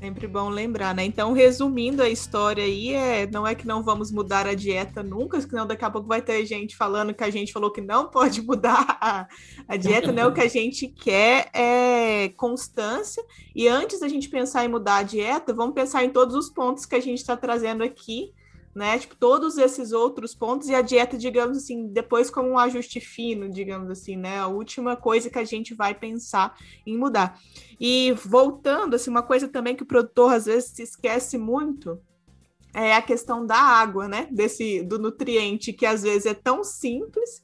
Sempre 0.00 0.28
bom 0.28 0.48
lembrar, 0.48 0.94
né? 0.94 1.04
Então, 1.04 1.32
resumindo 1.32 2.04
a 2.04 2.08
história 2.08 2.62
aí, 2.62 2.94
é, 2.94 3.26
não 3.26 3.44
é 3.44 3.52
que 3.52 3.66
não 3.66 3.82
vamos 3.82 4.12
mudar 4.12 4.46
a 4.46 4.54
dieta 4.54 5.02
nunca, 5.02 5.40
senão 5.40 5.66
daqui 5.66 5.84
a 5.84 5.90
pouco 5.90 6.06
vai 6.06 6.22
ter 6.22 6.46
gente 6.46 6.76
falando 6.76 7.12
que 7.12 7.24
a 7.24 7.30
gente 7.30 7.52
falou 7.52 7.72
que 7.72 7.80
não 7.80 8.06
pode 8.08 8.40
mudar 8.40 8.96
a, 9.00 9.26
a 9.66 9.76
dieta, 9.76 10.12
né? 10.12 10.24
O 10.24 10.32
que 10.32 10.40
a 10.40 10.48
gente 10.48 10.86
quer 10.86 11.50
é 11.52 12.28
constância. 12.36 13.24
E 13.56 13.66
antes 13.66 13.98
da 13.98 14.06
gente 14.06 14.28
pensar 14.28 14.64
em 14.64 14.68
mudar 14.68 14.98
a 14.98 15.02
dieta, 15.02 15.52
vamos 15.52 15.74
pensar 15.74 16.04
em 16.04 16.10
todos 16.10 16.36
os 16.36 16.48
pontos 16.48 16.86
que 16.86 16.94
a 16.94 17.00
gente 17.00 17.18
está 17.18 17.36
trazendo 17.36 17.82
aqui 17.82 18.32
né? 18.78 18.96
Tipo, 18.96 19.16
todos 19.16 19.58
esses 19.58 19.90
outros 19.90 20.36
pontos 20.36 20.68
e 20.68 20.74
a 20.74 20.80
dieta, 20.80 21.18
digamos 21.18 21.58
assim, 21.58 21.88
depois 21.88 22.30
como 22.30 22.50
um 22.50 22.58
ajuste 22.58 23.00
fino, 23.00 23.50
digamos 23.50 23.90
assim, 23.90 24.16
né? 24.16 24.38
A 24.38 24.46
última 24.46 24.94
coisa 24.94 25.28
que 25.28 25.38
a 25.38 25.44
gente 25.44 25.74
vai 25.74 25.94
pensar 25.94 26.56
em 26.86 26.96
mudar. 26.96 27.36
E 27.80 28.12
voltando, 28.12 28.94
assim, 28.94 29.10
uma 29.10 29.22
coisa 29.22 29.48
também 29.48 29.74
que 29.74 29.82
o 29.82 29.86
produtor 29.86 30.32
às 30.32 30.46
vezes 30.46 30.70
se 30.70 30.82
esquece 30.82 31.36
muito 31.36 32.00
é 32.72 32.94
a 32.94 33.02
questão 33.02 33.44
da 33.44 33.58
água, 33.58 34.06
né? 34.06 34.28
Desse 34.30 34.80
do 34.84 34.96
nutriente 34.96 35.72
que 35.72 35.84
às 35.84 36.04
vezes 36.04 36.26
é 36.26 36.34
tão 36.34 36.62
simples, 36.62 37.42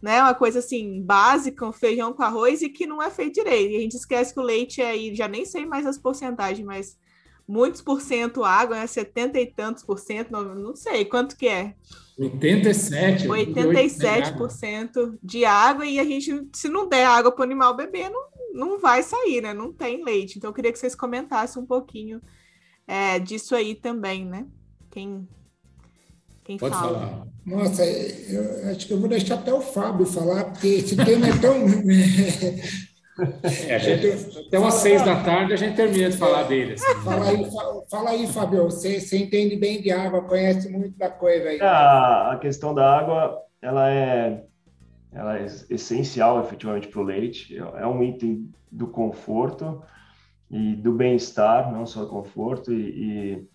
né? 0.00 0.22
Uma 0.22 0.34
coisa 0.34 0.60
assim 0.60 1.02
básica, 1.02 1.66
um 1.66 1.72
feijão 1.72 2.12
com 2.12 2.22
arroz 2.22 2.62
e 2.62 2.68
que 2.68 2.86
não 2.86 3.02
é 3.02 3.10
feito 3.10 3.34
direito. 3.34 3.72
E 3.72 3.76
a 3.76 3.80
gente 3.80 3.96
esquece 3.96 4.32
que 4.32 4.38
o 4.38 4.44
leite 4.44 4.80
aí, 4.80 5.12
já 5.16 5.26
nem 5.26 5.44
sei 5.44 5.66
mais 5.66 5.84
as 5.84 5.98
porcentagens, 5.98 6.64
mas 6.64 6.96
muitos 7.46 7.80
por 7.80 8.00
cento 8.00 8.44
água, 8.44 8.76
né? 8.76 8.86
70 8.86 9.40
e 9.40 9.46
tantos 9.46 9.82
por 9.84 9.98
cento, 9.98 10.30
não, 10.30 10.54
não 10.54 10.74
sei 10.74 11.04
quanto 11.04 11.36
que 11.36 11.46
é. 11.46 11.74
87. 12.18 13.28
87% 13.28 15.18
de 15.22 15.44
água 15.44 15.84
e 15.84 15.98
a 16.00 16.04
gente, 16.04 16.48
se 16.54 16.68
não 16.68 16.88
der 16.88 17.06
água 17.06 17.30
para 17.30 17.42
o 17.42 17.44
animal 17.44 17.76
beber, 17.76 18.10
não, 18.10 18.22
não 18.54 18.78
vai 18.78 19.02
sair, 19.02 19.42
né? 19.42 19.52
Não 19.52 19.72
tem 19.72 20.02
leite. 20.02 20.38
Então 20.38 20.50
eu 20.50 20.54
queria 20.54 20.72
que 20.72 20.78
vocês 20.78 20.94
comentassem 20.94 21.62
um 21.62 21.66
pouquinho 21.66 22.20
é, 22.86 23.18
disso 23.18 23.54
aí 23.54 23.74
também, 23.74 24.24
né? 24.24 24.46
Quem, 24.90 25.28
quem 26.42 26.56
Pode 26.56 26.74
fala. 26.74 26.98
falar. 26.98 27.26
Nossa, 27.44 27.84
eu 27.84 28.70
acho 28.70 28.86
que 28.86 28.92
eu 28.92 28.98
vou 28.98 29.08
deixar 29.08 29.34
até 29.34 29.52
o 29.52 29.60
Fábio 29.60 30.06
falar, 30.06 30.44
porque 30.46 30.66
esse 30.66 30.96
tema 30.96 31.28
é 31.28 31.38
tão 31.38 31.54
É, 33.68 33.78
gente, 33.78 34.38
até 34.46 34.58
umas 34.58 34.74
seis 34.74 35.02
da 35.02 35.22
tarde 35.22 35.52
a 35.52 35.56
gente 35.56 35.74
termina 35.74 36.10
de 36.10 36.16
falar 36.16 36.42
dele. 36.44 36.74
Assim. 36.74 37.00
Fala 37.02 37.28
aí, 37.28 37.50
fala, 37.50 37.82
fala 37.90 38.10
aí, 38.10 38.26
Fabio. 38.26 38.64
Você, 38.64 39.00
você 39.00 39.18
entende 39.18 39.56
bem 39.56 39.80
de 39.80 39.90
água, 39.90 40.22
conhece 40.22 40.68
muito 40.68 40.96
da 40.98 41.08
coisa 41.08 41.48
aí. 41.48 41.60
A, 41.60 42.32
a 42.32 42.38
questão 42.38 42.74
da 42.74 42.98
água, 42.98 43.42
ela 43.62 43.90
é, 43.90 44.44
ela 45.12 45.38
é 45.38 45.46
essencial 45.70 46.40
efetivamente 46.40 46.88
para 46.88 47.00
o 47.00 47.04
leite. 47.04 47.56
É 47.56 47.86
um 47.86 48.02
item 48.02 48.50
do 48.70 48.86
conforto 48.86 49.82
e 50.50 50.74
do 50.76 50.92
bem-estar, 50.92 51.72
não 51.72 51.86
só 51.86 52.04
conforto. 52.06 52.72
E, 52.72 52.76
e, 52.76 53.48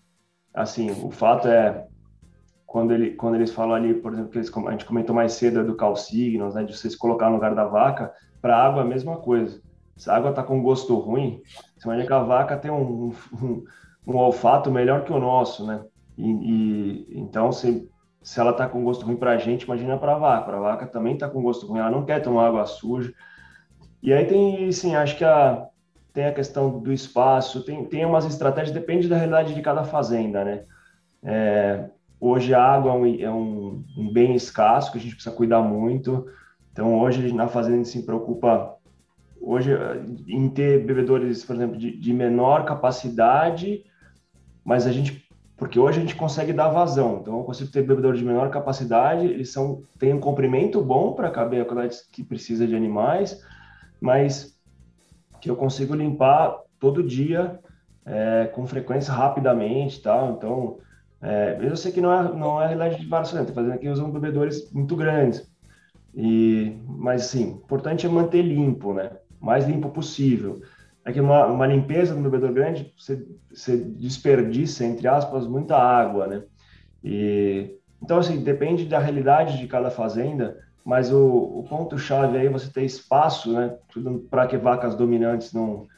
assim, 0.52 0.90
o 0.90 1.10
fato 1.10 1.46
é 1.46 1.86
quando, 2.66 2.92
ele, 2.92 3.10
quando 3.12 3.34
eles 3.34 3.52
falam 3.52 3.74
ali, 3.74 3.94
por 3.94 4.12
exemplo, 4.12 4.30
que 4.30 4.38
eles, 4.38 4.50
a 4.56 4.70
gente 4.72 4.86
comentou 4.86 5.14
mais 5.14 5.34
cedo 5.34 5.64
do 5.64 5.76
calcígenos, 5.76 6.54
né, 6.54 6.64
de 6.64 6.76
vocês 6.76 6.96
colocar 6.96 7.28
no 7.28 7.34
lugar 7.34 7.54
da 7.54 7.66
vaca, 7.66 8.12
para 8.42 8.56
água, 8.56 8.82
a 8.82 8.84
mesma 8.84 9.16
coisa. 9.16 9.62
Se 9.96 10.10
a 10.10 10.16
água 10.16 10.30
está 10.30 10.42
com 10.42 10.62
gosto 10.62 10.98
ruim, 10.98 11.40
você 11.76 11.86
imagina 11.86 12.06
que 12.06 12.12
a 12.12 12.22
vaca 12.22 12.56
tem 12.56 12.70
um, 12.70 13.12
um, 13.40 13.64
um 14.06 14.16
olfato 14.16 14.70
melhor 14.70 15.04
que 15.04 15.12
o 15.12 15.20
nosso, 15.20 15.64
né? 15.64 15.80
E, 16.18 16.28
e 16.28 17.18
então, 17.20 17.52
se, 17.52 17.88
se 18.20 18.40
ela 18.40 18.50
está 18.50 18.68
com 18.68 18.82
gosto 18.82 19.06
ruim 19.06 19.16
para 19.16 19.30
a 19.30 19.38
gente, 19.38 19.62
imagina 19.62 19.96
para 19.96 20.14
a 20.14 20.18
vaca. 20.18 20.52
A 20.56 20.60
vaca 20.60 20.86
também 20.86 21.14
está 21.14 21.28
com 21.28 21.40
gosto 21.40 21.66
ruim, 21.66 21.78
ela 21.78 21.90
não 21.90 22.04
quer 22.04 22.20
tomar 22.20 22.48
água 22.48 22.66
suja. 22.66 23.14
E 24.02 24.12
aí 24.12 24.24
tem, 24.26 24.70
sim, 24.72 24.96
acho 24.96 25.16
que 25.16 25.24
a, 25.24 25.68
tem 26.12 26.26
a 26.26 26.32
questão 26.32 26.80
do 26.80 26.92
espaço, 26.92 27.64
tem, 27.64 27.84
tem 27.84 28.04
umas 28.04 28.24
estratégias, 28.24 28.74
depende 28.74 29.08
da 29.08 29.16
realidade 29.16 29.54
de 29.54 29.62
cada 29.62 29.84
fazenda, 29.84 30.44
né? 30.44 30.64
É, 31.22 31.88
hoje 32.20 32.52
a 32.52 32.62
água 32.62 32.90
é 32.90 32.94
um, 32.94 33.20
é 33.20 33.30
um, 33.30 33.84
um 33.96 34.12
bem 34.12 34.34
escasso 34.34 34.90
que 34.90 34.98
a 34.98 35.00
gente 35.00 35.14
precisa 35.14 35.34
cuidar 35.34 35.62
muito. 35.62 36.26
Então, 36.72 36.98
hoje 36.98 37.32
na 37.32 37.48
fazenda 37.48 37.74
a 37.74 37.78
gente 37.78 37.90
se 37.90 38.02
preocupa 38.02 38.76
hoje 39.40 39.70
em 40.26 40.48
ter 40.48 40.84
bebedores, 40.84 41.44
por 41.44 41.56
exemplo, 41.56 41.76
de, 41.76 41.96
de, 41.96 42.14
menor 42.14 42.64
capacidade, 42.64 43.84
mas 44.64 44.86
a 44.86 44.92
gente 44.92 45.22
porque 45.56 45.78
hoje 45.78 45.98
a 45.98 46.00
gente 46.00 46.16
consegue 46.16 46.52
dar 46.52 46.70
vazão. 46.70 47.18
Então, 47.20 47.38
eu 47.38 47.44
consigo 47.44 47.70
ter 47.70 47.82
bebedores 47.82 48.18
de 48.18 48.24
menor 48.24 48.50
capacidade, 48.50 49.26
eles 49.26 49.50
são 49.50 49.82
têm 49.96 50.12
um 50.12 50.18
comprimento 50.18 50.82
bom 50.82 51.12
para 51.12 51.30
caber 51.30 51.62
a 51.62 51.64
quantidade 51.64 51.98
que 52.10 52.24
precisa 52.24 52.66
de 52.66 52.74
animais, 52.74 53.40
mas 54.00 54.58
que 55.40 55.48
eu 55.48 55.54
consigo 55.54 55.94
limpar 55.94 56.58
todo 56.80 57.02
dia 57.02 57.60
é, 58.04 58.50
com 58.52 58.66
frequência 58.66 59.12
rapidamente, 59.12 60.02
tal. 60.02 60.32
Então, 60.32 60.78
É, 61.24 61.56
eu 61.62 61.76
sei 61.76 61.92
que 61.92 62.00
não 62.00 62.12
é, 62.12 62.34
não 62.34 62.60
é 62.60 62.66
realidade 62.66 63.00
de 63.00 63.06
vários 63.06 63.30
fazendo 63.30 63.74
aqui 63.74 63.88
usam 63.88 64.10
bebedores 64.10 64.72
muito 64.72 64.96
grandes. 64.96 65.48
E, 66.14 66.76
mas, 66.86 67.24
sim, 67.24 67.60
importante 67.64 68.06
é 68.06 68.08
manter 68.08 68.42
limpo, 68.42 68.92
né? 68.92 69.10
mais 69.42 69.66
limpo 69.66 69.90
possível. 69.90 70.62
É 71.04 71.12
que 71.12 71.20
uma, 71.20 71.46
uma 71.46 71.66
limpeza 71.66 72.14
no 72.14 72.22
bebedor 72.22 72.52
grande, 72.52 72.94
você, 72.96 73.26
você 73.52 73.76
desperdiça, 73.76 74.84
entre 74.84 75.08
aspas, 75.08 75.48
muita 75.48 75.76
água, 75.76 76.28
né? 76.28 76.44
E, 77.02 77.76
então, 78.00 78.18
assim, 78.18 78.42
depende 78.42 78.84
da 78.84 79.00
realidade 79.00 79.58
de 79.58 79.66
cada 79.66 79.90
fazenda, 79.90 80.56
mas 80.84 81.12
o, 81.12 81.20
o 81.20 81.66
ponto-chave 81.68 82.38
aí 82.38 82.46
é 82.46 82.50
você 82.50 82.70
ter 82.72 82.84
espaço, 82.84 83.52
né? 83.52 83.76
Para 84.30 84.46
que 84.46 84.56
vacas 84.56 84.94
dominantes 84.94 85.52
não, 85.52 85.88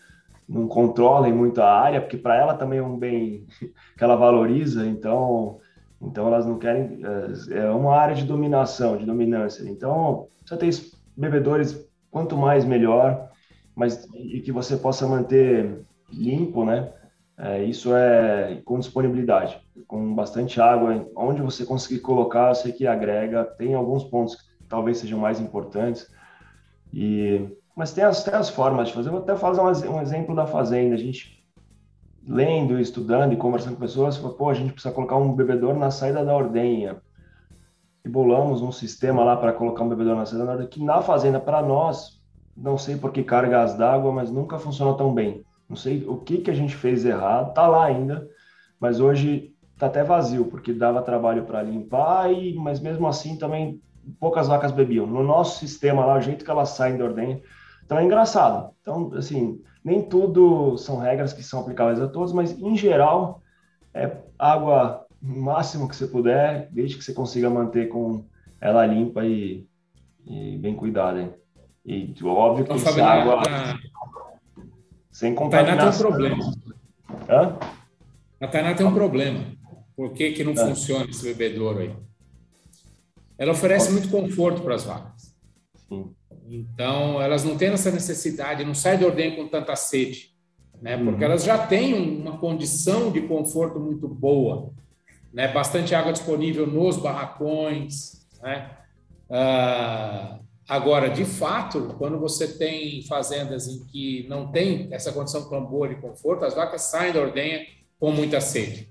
não 0.49 0.67
controlem 0.67 1.35
muito 1.35 1.61
a 1.61 1.71
área, 1.71 2.01
porque 2.01 2.17
para 2.17 2.37
ela 2.37 2.55
também 2.55 2.79
é 2.79 2.83
um 2.83 2.97
bem 2.97 3.47
que 3.61 4.03
ela 4.03 4.17
valoriza, 4.17 4.87
então, 4.87 5.59
então 6.07 6.27
elas 6.27 6.47
não 6.47 6.59
querem. 6.59 7.01
É, 7.51 7.59
é 7.59 7.71
uma 7.71 7.97
área 7.97 8.15
de 8.15 8.25
dominação, 8.25 8.97
de 8.97 9.07
dominância. 9.07 9.63
Então, 9.69 10.29
você 10.45 10.57
tem 10.57 10.71
bebedores, 11.17 11.89
quanto 12.11 12.37
mais 12.37 12.65
melhor 12.65 13.31
mas 13.75 14.07
e 14.15 14.41
que 14.41 14.53
você 14.53 14.77
possa 14.77 15.07
manter 15.07 15.85
limpo, 16.13 16.65
né? 16.65 16.93
É, 17.37 17.65
isso 17.65 17.95
é 17.95 18.61
com 18.65 18.79
disponibilidade, 18.79 19.61
com 19.89 20.15
bastante 20.15 20.61
água, 20.61 21.09
onde 21.17 21.43
você 21.43 21.67
conseguir 21.67 21.99
colocar, 22.01 22.51
eu 22.51 22.55
sei 22.55 22.73
que 22.73 22.87
agrega. 22.87 23.45
Tem 23.45 23.75
alguns 23.75 24.05
pontos 24.05 24.37
que 24.37 24.65
talvez 24.69 24.99
sejam 24.99 25.19
mais 25.19 25.41
importantes, 25.41 26.09
e 26.93 27.49
mas 27.77 27.93
tem 27.93 28.05
as, 28.05 28.23
tem 28.23 28.35
as 28.35 28.49
formas 28.49 28.89
de 28.89 28.95
fazer. 28.95 29.09
Eu 29.09 29.15
vou 29.15 29.23
até 29.23 29.35
fazer 29.35 29.61
um, 29.61 29.97
um 29.97 30.01
exemplo 30.01 30.35
da 30.37 30.47
fazenda. 30.47 30.95
A 30.95 30.99
gente 30.99 31.34
lendo, 32.27 32.79
estudando 32.81 33.33
e 33.33 33.37
conversando 33.37 33.75
com 33.75 33.81
pessoas, 33.81 34.17
falou, 34.17 34.35
pô, 34.35 34.51
a 34.51 34.55
gente 34.55 34.73
precisa 34.73 34.95
colocar 34.95 35.17
um 35.17 35.35
bebedor 35.35 35.75
na 35.75 35.91
saída 35.91 36.25
da 36.25 36.35
ordenha. 36.35 36.97
E 38.05 38.09
bolamos 38.09 38.63
um 38.63 38.73
sistema 38.73 39.25
lá 39.25 39.37
para 39.37 39.53
colocar 39.53 39.85
um 39.85 39.89
bebedor 39.89 40.17
na 40.17 40.27
saída 40.27 40.45
da 40.45 40.53
ordenha, 40.53 40.69
que 40.69 40.83
na 40.83 41.03
fazenda, 41.03 41.41
para 41.41 41.63
nós, 41.63 42.23
não 42.57 42.79
sei 42.79 42.97
por 42.97 43.13
que 43.13 43.23
cargas 43.23 43.77
d'água, 43.77 44.13
mas 44.13 44.31
nunca 44.31 44.59
funcionou 44.59 44.95
tão 44.95 45.13
bem. 45.13 45.45
Não 45.69 45.77
sei 45.77 46.05
o 46.07 46.17
que, 46.19 46.39
que 46.39 46.51
a 46.51 46.55
gente 46.55 46.75
fez 46.75 47.05
errado, 47.05 47.55
tá 47.55 47.67
lá 47.67 47.85
ainda, 47.85 48.27
mas 48.79 49.01
hoje 49.01 49.55
tá 49.79 49.87
até 49.87 50.05
vazio, 50.05 50.47
porque 50.47 50.73
dava 50.73 51.03
trabalho 51.03 51.45
para 51.45 51.63
limpar, 51.63 52.33
e, 52.33 52.55
mas 52.55 52.81
mesmo 52.81 53.07
assim 53.09 53.37
também 53.37 53.81
poucas 54.21 54.49
vacas 54.49 54.73
bebiam. 54.73 55.07
No 55.07 55.23
nosso 55.23 55.59
sistema 55.59 56.05
lá, 56.05 56.17
o 56.17 56.21
jeito 56.21 56.45
que 56.45 56.51
elas 56.51 56.71
saem 56.71 56.97
da 56.97 57.05
ordem, 57.05 57.43
então 57.85 57.99
é 57.99 58.05
engraçado. 58.05 58.71
Então, 58.81 59.13
assim, 59.15 59.61
nem 59.85 60.03
tudo 60.03 60.79
são 60.79 60.99
regras 60.99 61.33
que 61.33 61.43
são 61.43 61.61
aplicáveis 61.61 62.01
a 62.01 62.09
todos, 62.09 62.33
mas 62.33 62.59
em 62.59 62.77
geral, 62.77 63.43
é 63.93 64.17
água 64.39 65.07
máximo 65.21 65.89
que 65.89 65.95
você 65.95 66.07
puder, 66.07 66.69
desde 66.71 66.97
que 66.97 67.05
você 67.05 67.13
consiga 67.13 67.51
manter 67.51 67.89
com 67.89 68.25
ela 68.61 68.87
limpa 68.87 69.25
e, 69.25 69.67
e 70.27 70.57
bem 70.57 70.75
cuidada. 70.75 71.21
Hein? 71.21 71.35
E 71.85 72.15
óbvio 72.25 72.65
que 72.65 72.73
então, 72.73 72.91
essa 72.91 73.05
água. 73.05 73.43
A... 73.43 73.79
Sem 75.11 75.35
contaminação. 75.35 75.75
A 75.75 75.87
Tainá 75.87 75.93
tem 75.93 75.95
um 75.95 76.11
problema. 76.11 76.55
Hã? 77.29 77.59
A 78.41 78.49
Tainá 78.49 78.75
tem 78.75 78.87
um 78.87 78.95
problema. 78.95 79.45
Por 79.95 80.13
que, 80.13 80.33
que 80.33 80.43
não 80.43 80.53
é. 80.53 80.57
funciona 80.57 81.05
esse 81.05 81.23
bebedouro 81.23 81.81
aí? 81.81 81.95
Ela 83.37 83.53
oferece 83.53 83.93
muito 83.93 84.09
conforto 84.09 84.63
para 84.63 84.75
as 84.75 84.85
vacas. 84.85 85.35
Sim. 85.89 86.15
Então, 86.55 87.21
elas 87.21 87.45
não 87.45 87.57
têm 87.57 87.69
essa 87.69 87.91
necessidade, 87.91 88.65
não 88.65 88.75
saem 88.75 88.99
de 88.99 89.05
ordem 89.05 89.37
com 89.37 89.49
tanta 89.49 89.75
sede, 89.75 90.31
né? 90.81 90.97
Porque 90.97 91.25
uhum. 91.25 91.31
elas 91.31 91.45
já 91.45 91.67
têm 91.67 91.95
uma 91.95 92.39
condição 92.39 93.11
de 93.11 93.23
conforto 93.23 93.81
muito 93.81 94.07
boa, 94.09 94.71
né? 95.33 95.49
Bastante 95.49 95.95
água 95.95 96.13
disponível 96.13 96.67
nos 96.67 96.97
barracões, 96.97 98.27
né? 98.43 98.71
Ah, 99.31 100.39
Agora, 100.69 101.11
de 101.11 101.27
fato, 101.27 101.95
quando 101.99 102.19
você 102.19 102.49
tem 102.49 103.03
fazendas 103.03 103.69
em 103.69 103.85
que 103.85 104.27
não 104.29 104.51
tem 104.51 104.89
essa 104.91 105.13
condição 105.13 105.43
de 105.43 105.51
tambor 105.51 105.93
e 105.93 105.97
conforto, 105.97 106.45
as 106.45 106.55
vacas 106.55 106.83
saem 106.83 107.13
da 107.13 107.21
ordenha 107.21 107.67
com 108.01 108.11
muita 108.11 108.41
sede. 108.41 108.89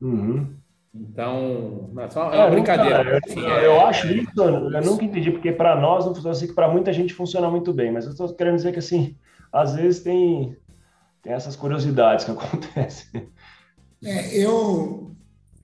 Uhum. 0.00 0.54
Então, 1.00 1.90
é 1.96 2.36
uma 2.36 2.46
é, 2.46 2.50
brincadeira. 2.50 3.04
Nunca, 3.04 3.40
eu, 3.40 3.48
é... 3.48 3.66
eu, 3.66 3.80
acho 3.86 4.06
isso, 4.08 4.30
eu 4.40 4.82
nunca 4.82 5.04
entendi, 5.04 5.30
porque 5.30 5.52
para 5.52 5.78
nós 5.80 6.04
não 6.04 6.14
funciona 6.14 6.36
assim, 6.36 6.46
que 6.46 6.54
para 6.54 6.70
muita 6.70 6.92
gente 6.92 7.12
funciona 7.14 7.50
muito 7.50 7.72
bem, 7.72 7.92
mas 7.92 8.04
eu 8.04 8.12
estou 8.12 8.32
querendo 8.34 8.56
dizer 8.56 8.72
que, 8.72 8.78
assim, 8.78 9.16
às 9.52 9.74
vezes 9.74 10.02
tem, 10.02 10.56
tem 11.22 11.32
essas 11.32 11.56
curiosidades 11.56 12.24
que 12.24 12.30
acontecem. 12.32 13.28
É, 14.04 14.36
eu, 14.38 15.14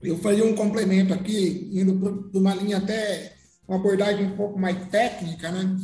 eu 0.01 0.17
faria 0.17 0.45
um 0.45 0.55
complemento 0.55 1.13
aqui, 1.13 1.69
indo 1.73 1.99
para 1.99 2.39
uma 2.39 2.55
linha 2.55 2.77
até 2.77 3.33
uma 3.67 3.77
abordagem 3.77 4.27
um 4.27 4.35
pouco 4.35 4.59
mais 4.59 4.77
técnica, 4.87 5.51
né? 5.51 5.75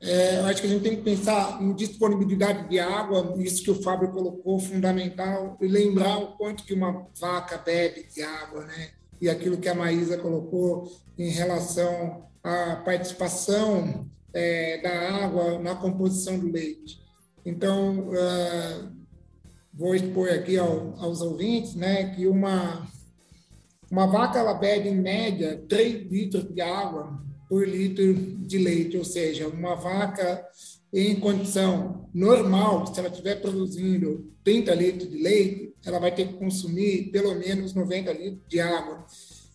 É, 0.00 0.38
eu 0.38 0.46
acho 0.46 0.60
que 0.60 0.66
a 0.66 0.70
gente 0.70 0.82
tem 0.82 0.96
que 0.96 1.02
pensar 1.02 1.60
em 1.62 1.74
disponibilidade 1.74 2.68
de 2.68 2.78
água, 2.78 3.34
isso 3.38 3.62
que 3.62 3.70
o 3.70 3.82
Fábio 3.82 4.12
colocou, 4.12 4.58
fundamental, 4.58 5.56
e 5.60 5.66
lembrar 5.66 6.18
o 6.18 6.36
quanto 6.36 6.64
que 6.64 6.74
uma 6.74 7.06
vaca 7.18 7.56
bebe 7.58 8.06
de 8.12 8.22
água, 8.22 8.64
né? 8.66 8.90
E 9.20 9.30
aquilo 9.30 9.56
que 9.56 9.68
a 9.68 9.74
Maísa 9.74 10.18
colocou 10.18 10.92
em 11.18 11.30
relação 11.30 12.28
à 12.44 12.76
participação 12.76 14.06
é, 14.34 14.82
da 14.82 15.24
água 15.24 15.58
na 15.58 15.74
composição 15.74 16.38
do 16.38 16.52
leite. 16.52 17.00
Então, 17.44 18.08
uh, 18.10 18.92
vou 19.72 19.94
expor 19.94 20.28
aqui 20.28 20.58
ao, 20.58 20.94
aos 20.98 21.22
ouvintes, 21.22 21.74
né, 21.74 22.14
que 22.14 22.26
uma 22.26 22.86
uma 23.90 24.06
vaca 24.06 24.40
ela 24.40 24.54
bebe 24.54 24.88
em 24.88 24.96
média 24.96 25.64
3 25.68 26.10
litros 26.10 26.52
de 26.52 26.60
água 26.60 27.22
por 27.48 27.66
litro 27.66 28.14
de 28.14 28.58
leite, 28.58 28.96
ou 28.96 29.04
seja, 29.04 29.48
uma 29.48 29.74
vaca 29.74 30.44
em 30.92 31.18
condição 31.20 32.08
normal, 32.14 32.86
se 32.86 32.98
ela 32.98 33.08
estiver 33.08 33.40
produzindo 33.40 34.32
30 34.42 34.74
litros 34.74 35.10
de 35.10 35.18
leite, 35.18 35.74
ela 35.84 35.98
vai 35.98 36.14
ter 36.14 36.28
que 36.28 36.34
consumir 36.34 37.10
pelo 37.10 37.34
menos 37.34 37.74
90 37.74 38.12
litros 38.12 38.42
de 38.48 38.60
água. 38.60 39.04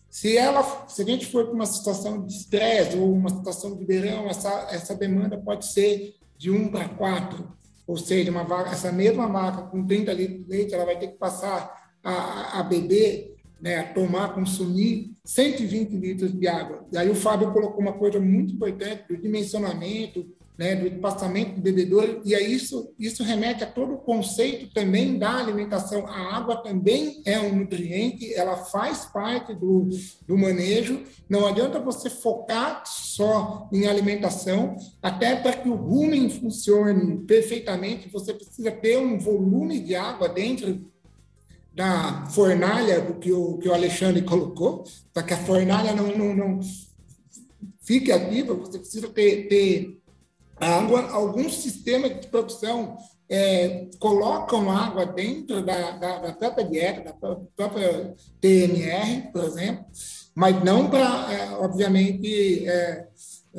Se 0.08 0.36
ela, 0.36 0.86
se 0.88 1.02
a 1.02 1.04
gente 1.04 1.26
for 1.26 1.46
para 1.46 1.54
uma 1.54 1.66
situação 1.66 2.24
de 2.24 2.34
estresse 2.34 2.96
ou 2.96 3.12
uma 3.12 3.30
situação 3.30 3.76
de 3.76 3.84
verão, 3.84 4.28
essa, 4.28 4.68
essa 4.70 4.94
demanda 4.94 5.38
pode 5.38 5.66
ser 5.72 6.14
de 6.36 6.50
1 6.50 6.68
para 6.68 6.88
4, 6.88 7.52
ou 7.86 7.96
seja, 7.96 8.30
uma 8.30 8.44
vaca, 8.44 8.70
essa 8.70 8.92
mesma 8.92 9.26
vaca 9.26 9.62
com 9.62 9.86
30 9.86 10.12
litros 10.12 10.44
de 10.44 10.50
leite, 10.50 10.74
ela 10.74 10.84
vai 10.84 10.98
ter 10.98 11.08
que 11.08 11.18
passar 11.18 11.92
a, 12.04 12.60
a 12.60 12.62
beber 12.62 13.31
né, 13.62 13.84
tomar, 13.94 14.34
consumir 14.34 15.12
120 15.24 15.92
litros 15.92 16.32
de 16.32 16.48
água. 16.48 16.84
E 16.92 16.98
aí 16.98 17.08
o 17.08 17.14
Fábio 17.14 17.52
colocou 17.52 17.80
uma 17.80 17.92
coisa 17.92 18.18
muito 18.18 18.52
importante 18.52 19.04
do 19.08 19.16
dimensionamento, 19.16 20.26
né, 20.58 20.74
do 20.74 21.00
passamento 21.00 21.54
do 21.54 21.62
bebedouro, 21.62 22.20
e 22.24 22.34
aí 22.34 22.52
isso, 22.52 22.92
isso 22.98 23.22
remete 23.22 23.64
a 23.64 23.66
todo 23.66 23.94
o 23.94 23.98
conceito 23.98 24.72
também 24.74 25.16
da 25.16 25.38
alimentação. 25.38 26.06
A 26.06 26.36
água 26.36 26.56
também 26.56 27.22
é 27.24 27.38
um 27.38 27.56
nutriente, 27.56 28.34
ela 28.34 28.56
faz 28.56 29.06
parte 29.06 29.54
do, 29.54 29.88
do 30.26 30.36
manejo. 30.36 31.04
Não 31.28 31.46
adianta 31.46 31.80
você 31.80 32.10
focar 32.10 32.82
só 32.84 33.68
em 33.72 33.86
alimentação, 33.86 34.76
até 35.00 35.36
para 35.36 35.52
que 35.52 35.68
o 35.68 35.74
rumen 35.74 36.28
funcione 36.28 37.24
perfeitamente, 37.24 38.08
você 38.08 38.34
precisa 38.34 38.72
ter 38.72 38.98
um 38.98 39.18
volume 39.18 39.80
de 39.80 39.94
água 39.94 40.28
dentro 40.28 40.91
da 41.74 42.26
fornalha 42.26 43.00
que 43.20 43.32
o, 43.32 43.58
que 43.58 43.68
o 43.68 43.74
Alexandre 43.74 44.22
colocou, 44.22 44.84
para 45.12 45.22
que 45.22 45.34
a 45.34 45.44
fornalha 45.44 45.94
não, 45.94 46.16
não, 46.16 46.34
não 46.34 46.60
fique 47.82 48.12
ativa, 48.12 48.54
você 48.54 48.78
precisa 48.78 49.08
ter, 49.08 49.48
ter 49.48 49.98
água. 50.56 51.10
Alguns 51.10 51.56
sistemas 51.56 52.20
de 52.20 52.28
produção 52.28 52.96
é, 53.28 53.88
colocam 53.98 54.70
água 54.70 55.06
dentro 55.06 55.64
da, 55.64 55.92
da, 55.92 56.18
da, 56.18 56.32
própria 56.32 56.68
dieta, 56.68 57.00
da 57.00 57.12
própria 57.56 58.14
TMR, 58.40 59.32
por 59.32 59.44
exemplo, 59.44 59.86
mas 60.34 60.62
não 60.62 60.88
para, 60.88 61.32
é, 61.32 61.50
obviamente, 61.52 62.66
é, 62.68 63.08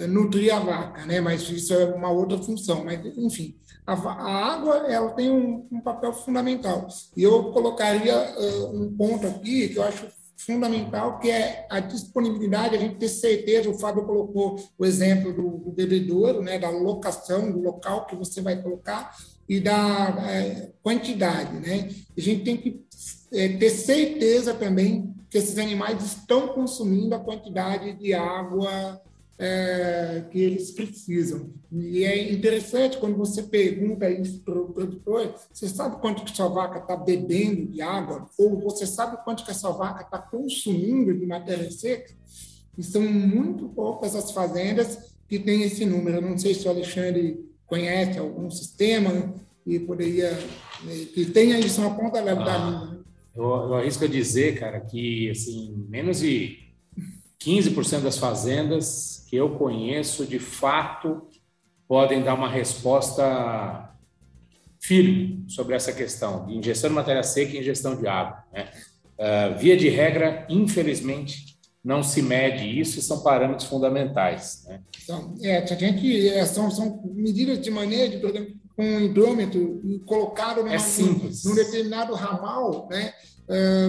nutrir 0.08 0.54
a 0.54 0.60
vaca, 0.60 1.06
né? 1.06 1.22
mas 1.22 1.50
isso 1.50 1.74
é 1.74 1.86
uma 1.86 2.10
outra 2.10 2.38
função. 2.38 2.84
Mas, 2.84 3.06
enfim, 3.18 3.56
a, 3.86 3.94
a 3.94 4.54
água 4.54 4.78
ela 4.88 5.12
tem 5.12 5.30
um, 5.30 5.68
um, 5.72 5.82
papel 5.82 6.14
fundamental. 6.14 6.88
E 7.16 7.24
eu 7.24 7.52
colocaria 7.52 8.16
uh, 8.16 8.82
um 8.82 8.96
ponto 8.96 9.28
aqui 9.28 9.70
que 9.70 9.78
eu 9.78 9.84
acho 9.84 10.08
fundamental, 10.38 11.20
que 11.20 11.30
é 11.30 11.66
a 11.70 11.80
disponibilidade, 11.80 12.76
a 12.76 12.80
gente 12.80 12.96
ter 12.96 13.08
certeza, 13.08 13.70
o 13.70 13.78
Fábio 13.78 14.06
colocou 14.06 14.60
o 14.78 14.86
exemplo 14.86 15.34
do, 15.34 15.58
do 15.58 15.72
bebedouro, 15.72 16.42
né, 16.42 16.60
da 16.60 16.70
locação, 16.70 17.52
do 17.52 17.62
local 17.62 18.06
que 18.06 18.16
você 18.16 18.42
vai 18.42 18.62
colocar 18.62 19.16
e 19.48 19.60
da 19.60 20.16
é, 20.30 20.72
quantidade, 20.82 21.60
né? 21.60 21.90
A 22.18 22.22
gente 22.22 22.44
tem 22.44 22.58
que 22.58 22.86
é, 23.32 23.50
ter 23.50 23.70
certeza 23.70 24.54
também 24.54 25.14
que 25.30 25.38
esses 25.38 25.58
animais 25.58 26.04
estão 26.04 26.50
consumindo 26.50 27.16
a 27.16 27.20
quantidade 27.20 27.94
de 27.94 28.14
água 28.14 29.02
é, 29.38 30.24
que 30.32 30.40
eles 30.40 30.72
precisam. 30.72 31.50
E 31.72 32.04
é 32.04 32.32
interessante 32.32 32.98
quando 32.98 33.18
você 33.18 33.44
pergunta 33.44 34.10
isso 34.10 34.40
para 34.42 34.60
o 34.60 34.72
produtor, 34.72 35.34
você 35.52 35.68
sabe 35.68 36.00
quanto 36.00 36.24
que 36.24 36.36
sua 36.36 36.48
vaca 36.48 36.80
está 36.80 36.96
bebendo 36.96 37.66
de 37.66 37.82
água? 37.82 38.30
Ou 38.38 38.60
você 38.60 38.86
sabe 38.86 39.24
quanto 39.24 39.44
que 39.44 39.52
a 39.52 39.56
sua 39.56 39.72
vaca 39.72 40.04
está 40.04 40.20
consumindo 40.20 41.14
de 41.14 41.26
matéria 41.26 41.70
seca? 41.72 42.14
E 42.78 42.84
são 42.84 43.02
muito 43.02 43.70
poucas 43.70 44.16
as 44.16 44.32
fazendas 44.32 45.14
que 45.28 45.40
têm 45.40 45.64
esse 45.64 45.86
número. 45.86 46.18
Eu 46.18 46.22
não 46.22 46.38
sei 46.38 46.54
se 46.54 46.68
o 46.68 46.72
Alexandre 46.72 47.50
conhece 47.66 48.20
algum 48.20 48.50
sistema 48.52 49.34
que 49.64 49.80
poderia 49.80 50.32
né, 50.84 51.06
que 51.14 51.26
tenha 51.26 51.58
isso 51.60 51.82
na 51.82 51.90
ponta 51.92 52.22
da 52.22 52.32
ah, 52.32 52.70
língua. 52.70 53.06
Eu, 53.36 53.44
eu 53.44 53.74
arrisco 53.76 54.06
a 54.06 54.08
dizer, 54.08 54.60
cara, 54.60 54.80
que 54.80 55.30
assim 55.30 55.86
menos 55.90 56.20
de 56.20 56.63
15% 57.44 58.02
das 58.02 58.18
fazendas 58.18 59.26
que 59.30 59.36
eu 59.36 59.58
conheço, 59.58 60.26
de 60.26 60.40
fato, 60.40 61.28
podem 61.88 62.24
dar 62.24 62.36
uma 62.36 62.50
resposta 62.50 63.90
firme 64.80 65.46
sobre 65.48 65.76
essa 65.76 65.92
questão 65.92 66.46
de 66.46 66.56
ingestão 66.56 66.90
de 66.90 66.96
matéria 66.96 67.24
seca 67.24 67.56
e 67.56 67.60
ingestão 67.60 67.96
de 67.96 68.08
água. 68.08 68.44
Né? 68.52 68.70
Uh, 69.18 69.58
via 69.58 69.78
de 69.78 69.90
regra, 69.90 70.46
infelizmente, 70.50 71.58
não 71.84 72.02
se 72.02 72.22
mede 72.22 72.80
isso 72.80 73.00
e 73.00 73.02
são 73.02 73.22
parâmetros 73.22 73.68
fundamentais. 73.68 74.64
Né? 74.66 74.82
Então, 75.04 75.36
é, 75.42 75.58
a 75.58 75.76
gente, 75.76 76.30
é, 76.30 76.46
são, 76.46 76.72
são 76.72 77.02
medidas 77.14 77.60
de 77.60 77.70
manejo, 77.70 78.22
por 78.22 78.30
exemplo, 78.30 78.56
com 78.76 78.84
um 78.84 79.02
hidrômetro 79.02 79.82
colocado 80.06 80.64
numa, 80.64 80.74
é 80.74 80.80
simples. 80.80 81.44
num 81.44 81.54
determinado 81.54 82.14
ramal, 82.14 82.88
né? 82.90 83.14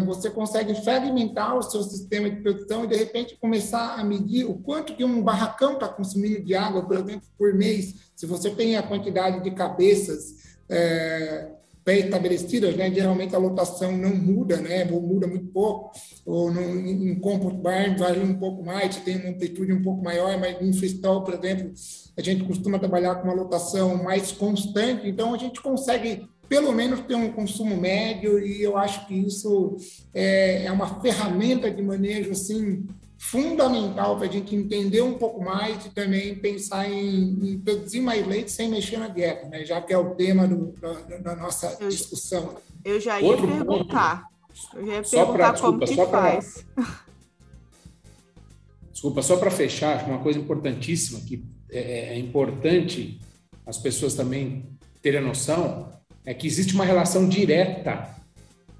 Você 0.04 0.30
consegue 0.30 0.74
fragmentar 0.82 1.56
o 1.56 1.62
seu 1.62 1.82
sistema 1.82 2.28
de 2.28 2.40
produção 2.42 2.84
e, 2.84 2.88
de 2.88 2.96
repente, 2.96 3.36
começar 3.40 3.94
a 3.94 4.04
medir 4.04 4.44
o 4.44 4.54
quanto 4.54 4.94
que 4.94 5.04
um 5.04 5.22
barracão 5.22 5.74
está 5.74 5.88
consumindo 5.88 6.42
de 6.42 6.54
água, 6.54 6.82
por 6.82 6.96
exemplo, 6.96 7.26
por 7.38 7.54
mês. 7.54 7.94
Se 8.16 8.26
você 8.26 8.50
tem 8.50 8.76
a 8.76 8.82
quantidade 8.82 9.42
de 9.42 9.50
cabeças 9.52 10.56
é, 10.68 11.50
pré-estabelecidas, 11.84 12.74
né? 12.74 12.90
geralmente 12.90 13.36
a 13.36 13.38
lotação 13.38 13.92
não 13.92 14.14
muda, 14.14 14.56
né? 14.56 14.88
ou 14.90 15.00
muda 15.00 15.26
muito 15.26 15.46
pouco, 15.46 15.92
ou 16.24 16.50
em 16.50 17.14
compost 17.20 17.58
barn 17.58 17.96
varia 17.96 18.24
um 18.24 18.38
pouco 18.38 18.64
mais, 18.64 18.96
tem 18.96 19.18
uma 19.18 19.30
amplitude 19.30 19.72
um 19.72 19.82
pouco 19.82 20.02
maior, 20.02 20.38
mas 20.38 20.60
em 20.60 20.72
freestyle, 20.72 21.22
por 21.22 21.34
exemplo, 21.34 21.72
a 22.16 22.22
gente 22.22 22.44
costuma 22.44 22.78
trabalhar 22.78 23.16
com 23.16 23.28
uma 23.28 23.34
lotação 23.34 24.02
mais 24.02 24.32
constante, 24.32 25.06
então 25.06 25.34
a 25.34 25.38
gente 25.38 25.60
consegue 25.60 26.26
pelo 26.48 26.72
menos 26.72 27.00
ter 27.00 27.14
um 27.14 27.32
consumo 27.32 27.76
médio, 27.76 28.38
e 28.38 28.62
eu 28.62 28.76
acho 28.76 29.06
que 29.06 29.14
isso 29.14 29.76
é, 30.12 30.64
é 30.64 30.72
uma 30.72 31.00
ferramenta 31.00 31.70
de 31.70 31.82
manejo 31.82 32.30
assim, 32.32 32.86
fundamental 33.18 34.16
para 34.16 34.26
a 34.26 34.30
gente 34.30 34.54
entender 34.54 35.00
um 35.00 35.14
pouco 35.14 35.42
mais 35.42 35.86
e 35.86 35.90
também 35.90 36.34
pensar 36.34 36.88
em, 36.90 37.52
em, 37.52 37.58
produzir 37.58 38.00
mais 38.00 38.26
leite 38.26 38.52
sem 38.52 38.68
mexer 38.68 38.98
na 38.98 39.08
dieta, 39.08 39.48
né? 39.48 39.64
já 39.64 39.80
que 39.80 39.92
é 39.92 39.98
o 39.98 40.14
tema 40.14 40.46
do, 40.46 40.72
da, 40.78 41.18
da, 41.18 41.36
nossa 41.36 41.76
eu, 41.80 41.88
discussão. 41.88 42.56
Eu 42.84 43.00
já 43.00 43.20
ia 43.20 43.26
Outro 43.26 43.48
perguntar. 43.48 44.28
Ponto. 44.28 44.78
Eu 44.78 44.86
já 44.86 44.92
ia 44.92 45.02
perguntar 45.02 45.52
pra, 45.52 45.60
como 45.60 45.78
desculpa, 45.80 46.04
que 46.04 46.10
faz. 46.10 46.64
Pra, 46.74 47.04
desculpa, 48.92 49.22
só 49.22 49.36
para 49.38 49.50
fechar, 49.50 50.06
uma 50.06 50.18
coisa 50.18 50.38
importantíssima 50.38 51.20
que 51.20 51.42
é, 51.70 52.14
é 52.14 52.18
importante 52.18 53.18
as 53.66 53.78
pessoas 53.78 54.14
também 54.14 54.68
terem 55.00 55.20
a 55.20 55.22
noção 55.22 55.93
é 56.24 56.32
que 56.32 56.46
existe 56.46 56.74
uma 56.74 56.84
relação 56.84 57.28
direta 57.28 58.08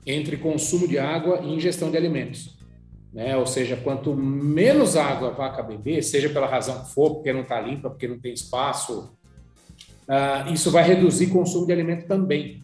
entre 0.07 0.37
consumo 0.37 0.87
de 0.87 0.99
água 0.99 1.41
e 1.43 1.55
ingestão 1.55 1.91
de 1.91 1.97
alimentos. 1.97 2.55
Né? 3.13 3.37
Ou 3.37 3.47
seja, 3.47 3.77
quanto 3.77 4.15
menos 4.15 4.97
água 4.97 5.29
a 5.29 5.33
vaca 5.33 5.63
beber, 5.63 6.03
seja 6.03 6.29
pela 6.29 6.47
razão 6.47 6.83
que 6.83 6.91
for, 6.93 7.15
porque 7.15 7.33
não 7.33 7.43
está 7.43 7.61
limpa, 7.61 7.89
porque 7.89 8.09
não 8.09 8.19
tem 8.19 8.33
espaço, 8.33 9.15
uh, 10.09 10.53
isso 10.53 10.71
vai 10.71 10.83
reduzir 10.83 11.29
consumo 11.29 11.67
de 11.67 11.73
alimento 11.73 12.07
também. 12.07 12.63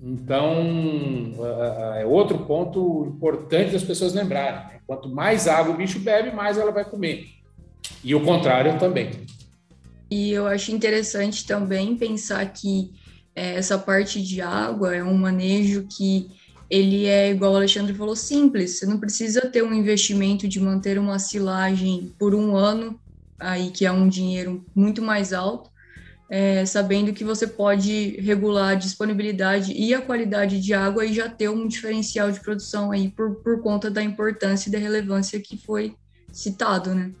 Então, 0.00 1.32
uh, 1.38 1.94
é 1.96 2.06
outro 2.06 2.38
ponto 2.40 3.06
importante 3.06 3.72
das 3.72 3.82
pessoas 3.82 4.12
lembrarem. 4.12 4.66
Né? 4.68 4.80
Quanto 4.86 5.08
mais 5.08 5.48
água 5.48 5.74
o 5.74 5.76
bicho 5.76 5.98
bebe, 5.98 6.30
mais 6.30 6.56
ela 6.56 6.70
vai 6.70 6.84
comer. 6.84 7.26
E 8.02 8.14
o 8.14 8.22
contrário 8.22 8.78
também. 8.78 9.10
E 10.10 10.30
eu 10.30 10.46
acho 10.46 10.70
interessante 10.70 11.46
também 11.46 11.96
pensar 11.96 12.44
que 12.52 12.92
essa 13.34 13.78
parte 13.78 14.22
de 14.22 14.40
água 14.40 14.94
é 14.94 15.02
um 15.02 15.16
manejo 15.16 15.86
que 15.88 16.30
ele 16.70 17.06
é, 17.06 17.30
igual 17.30 17.52
o 17.52 17.56
Alexandre 17.56 17.94
falou, 17.94 18.16
simples. 18.16 18.78
Você 18.78 18.86
não 18.86 18.98
precisa 18.98 19.42
ter 19.42 19.62
um 19.62 19.74
investimento 19.74 20.48
de 20.48 20.60
manter 20.60 20.98
uma 20.98 21.18
silagem 21.18 22.12
por 22.18 22.34
um 22.34 22.56
ano, 22.56 22.98
aí 23.38 23.70
que 23.70 23.84
é 23.84 23.92
um 23.92 24.08
dinheiro 24.08 24.64
muito 24.74 25.02
mais 25.02 25.32
alto, 25.32 25.70
é, 26.28 26.64
sabendo 26.64 27.12
que 27.12 27.22
você 27.22 27.46
pode 27.46 28.18
regular 28.20 28.70
a 28.70 28.74
disponibilidade 28.74 29.72
e 29.72 29.92
a 29.92 30.00
qualidade 30.00 30.60
de 30.60 30.72
água 30.72 31.04
e 31.04 31.12
já 31.12 31.28
ter 31.28 31.50
um 31.50 31.68
diferencial 31.68 32.30
de 32.30 32.40
produção 32.40 32.90
aí 32.90 33.10
por, 33.10 33.36
por 33.36 33.60
conta 33.62 33.90
da 33.90 34.02
importância 34.02 34.68
e 34.68 34.72
da 34.72 34.78
relevância 34.78 35.38
que 35.38 35.56
foi 35.58 35.94
citado, 36.32 36.94
né? 36.94 37.12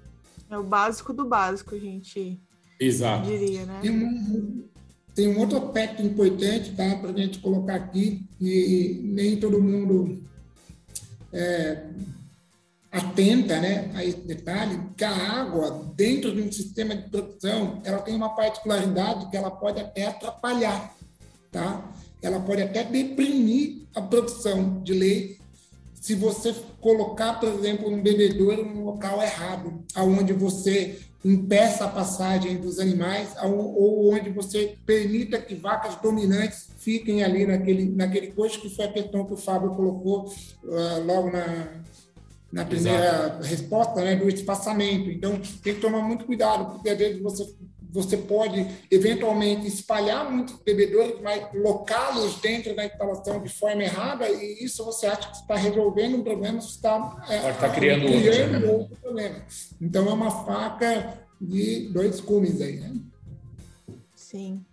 É 0.50 0.56
o 0.56 0.64
básico 0.64 1.12
do 1.12 1.24
básico, 1.24 1.74
a 1.74 1.78
gente 1.78 2.40
Exato. 2.80 3.28
diria, 3.28 3.66
né? 3.66 3.80
Tem 3.82 3.90
um 3.90 4.64
outro 5.38 5.58
aspecto 5.58 6.02
importante 6.02 6.72
tá, 6.72 6.96
para 6.96 7.10
a 7.10 7.16
gente 7.16 7.38
colocar 7.38 7.76
aqui, 7.76 8.22
e 8.40 9.00
nem 9.04 9.36
todo 9.38 9.62
mundo 9.62 10.22
é, 11.32 11.84
atenta 12.90 13.60
né, 13.60 13.90
a 13.94 14.04
esse 14.04 14.18
detalhe, 14.18 14.80
que 14.96 15.04
a 15.04 15.40
água, 15.40 15.92
dentro 15.94 16.34
de 16.34 16.42
um 16.42 16.50
sistema 16.50 16.96
de 16.96 17.08
produção, 17.08 17.80
ela 17.84 17.98
tem 17.98 18.14
uma 18.14 18.34
particularidade 18.34 19.30
que 19.30 19.36
ela 19.36 19.50
pode 19.50 19.80
até 19.80 20.06
atrapalhar, 20.06 20.94
tá? 21.50 21.92
Ela 22.22 22.40
pode 22.40 22.62
até 22.62 22.82
deprimir 22.84 23.82
a 23.94 24.00
produção 24.00 24.82
de 24.82 24.92
leite 24.94 25.44
se 26.04 26.14
você 26.14 26.54
colocar, 26.82 27.40
por 27.40 27.48
exemplo, 27.48 27.88
um 27.88 28.02
bebedouro 28.02 28.62
no 28.62 28.84
local 28.84 29.22
errado, 29.22 29.82
aonde 29.94 30.34
você 30.34 31.00
impeça 31.24 31.86
a 31.86 31.88
passagem 31.88 32.58
dos 32.58 32.78
animais 32.78 33.34
ou 33.42 34.12
onde 34.12 34.28
você 34.28 34.76
permita 34.84 35.40
que 35.40 35.54
vacas 35.54 35.96
dominantes 35.96 36.68
fiquem 36.78 37.24
ali 37.24 37.46
naquele, 37.46 37.86
naquele 37.86 38.32
coxo, 38.32 38.60
que 38.60 38.68
foi 38.68 38.84
a 38.84 38.92
questão 38.92 39.24
que 39.24 39.32
o 39.32 39.36
Fábio 39.36 39.70
colocou 39.70 40.26
uh, 40.64 41.04
logo 41.06 41.30
na, 41.30 41.80
na 42.52 42.64
primeira 42.66 43.06
Exato. 43.06 43.42
resposta, 43.42 44.04
né, 44.04 44.16
do 44.16 44.28
espaçamento. 44.28 45.10
Então, 45.10 45.40
tem 45.62 45.74
que 45.74 45.80
tomar 45.80 46.02
muito 46.02 46.26
cuidado, 46.26 46.72
porque 46.72 46.90
às 46.90 46.98
vezes 46.98 47.22
você, 47.22 47.54
você 47.94 48.16
pode, 48.16 48.66
eventualmente, 48.90 49.68
espalhar 49.68 50.28
muitos 50.28 50.56
bebedouros, 50.56 51.20
mas 51.22 51.46
colocá-los 51.46 52.40
dentro 52.40 52.74
da 52.74 52.84
instalação 52.84 53.40
de 53.40 53.48
forma 53.48 53.84
errada, 53.84 54.28
e 54.28 54.64
isso 54.64 54.84
você 54.84 55.06
acha 55.06 55.30
que 55.30 55.36
está 55.36 55.54
resolvendo 55.54 56.16
um 56.16 56.24
problema, 56.24 56.60
você 56.60 56.70
está 56.70 57.24
é, 57.28 57.52
tá 57.52 57.68
criando, 57.68 58.04
criando 58.04 58.54
outro, 58.54 58.78
outro 58.78 58.96
problema. 58.96 59.36
Então, 59.80 60.08
é 60.08 60.12
uma 60.12 60.44
faca 60.44 61.20
de 61.40 61.88
dois 61.90 62.20
cumes 62.20 62.60
aí, 62.60 62.80
né? 62.80 62.96
Sim. 64.16 64.64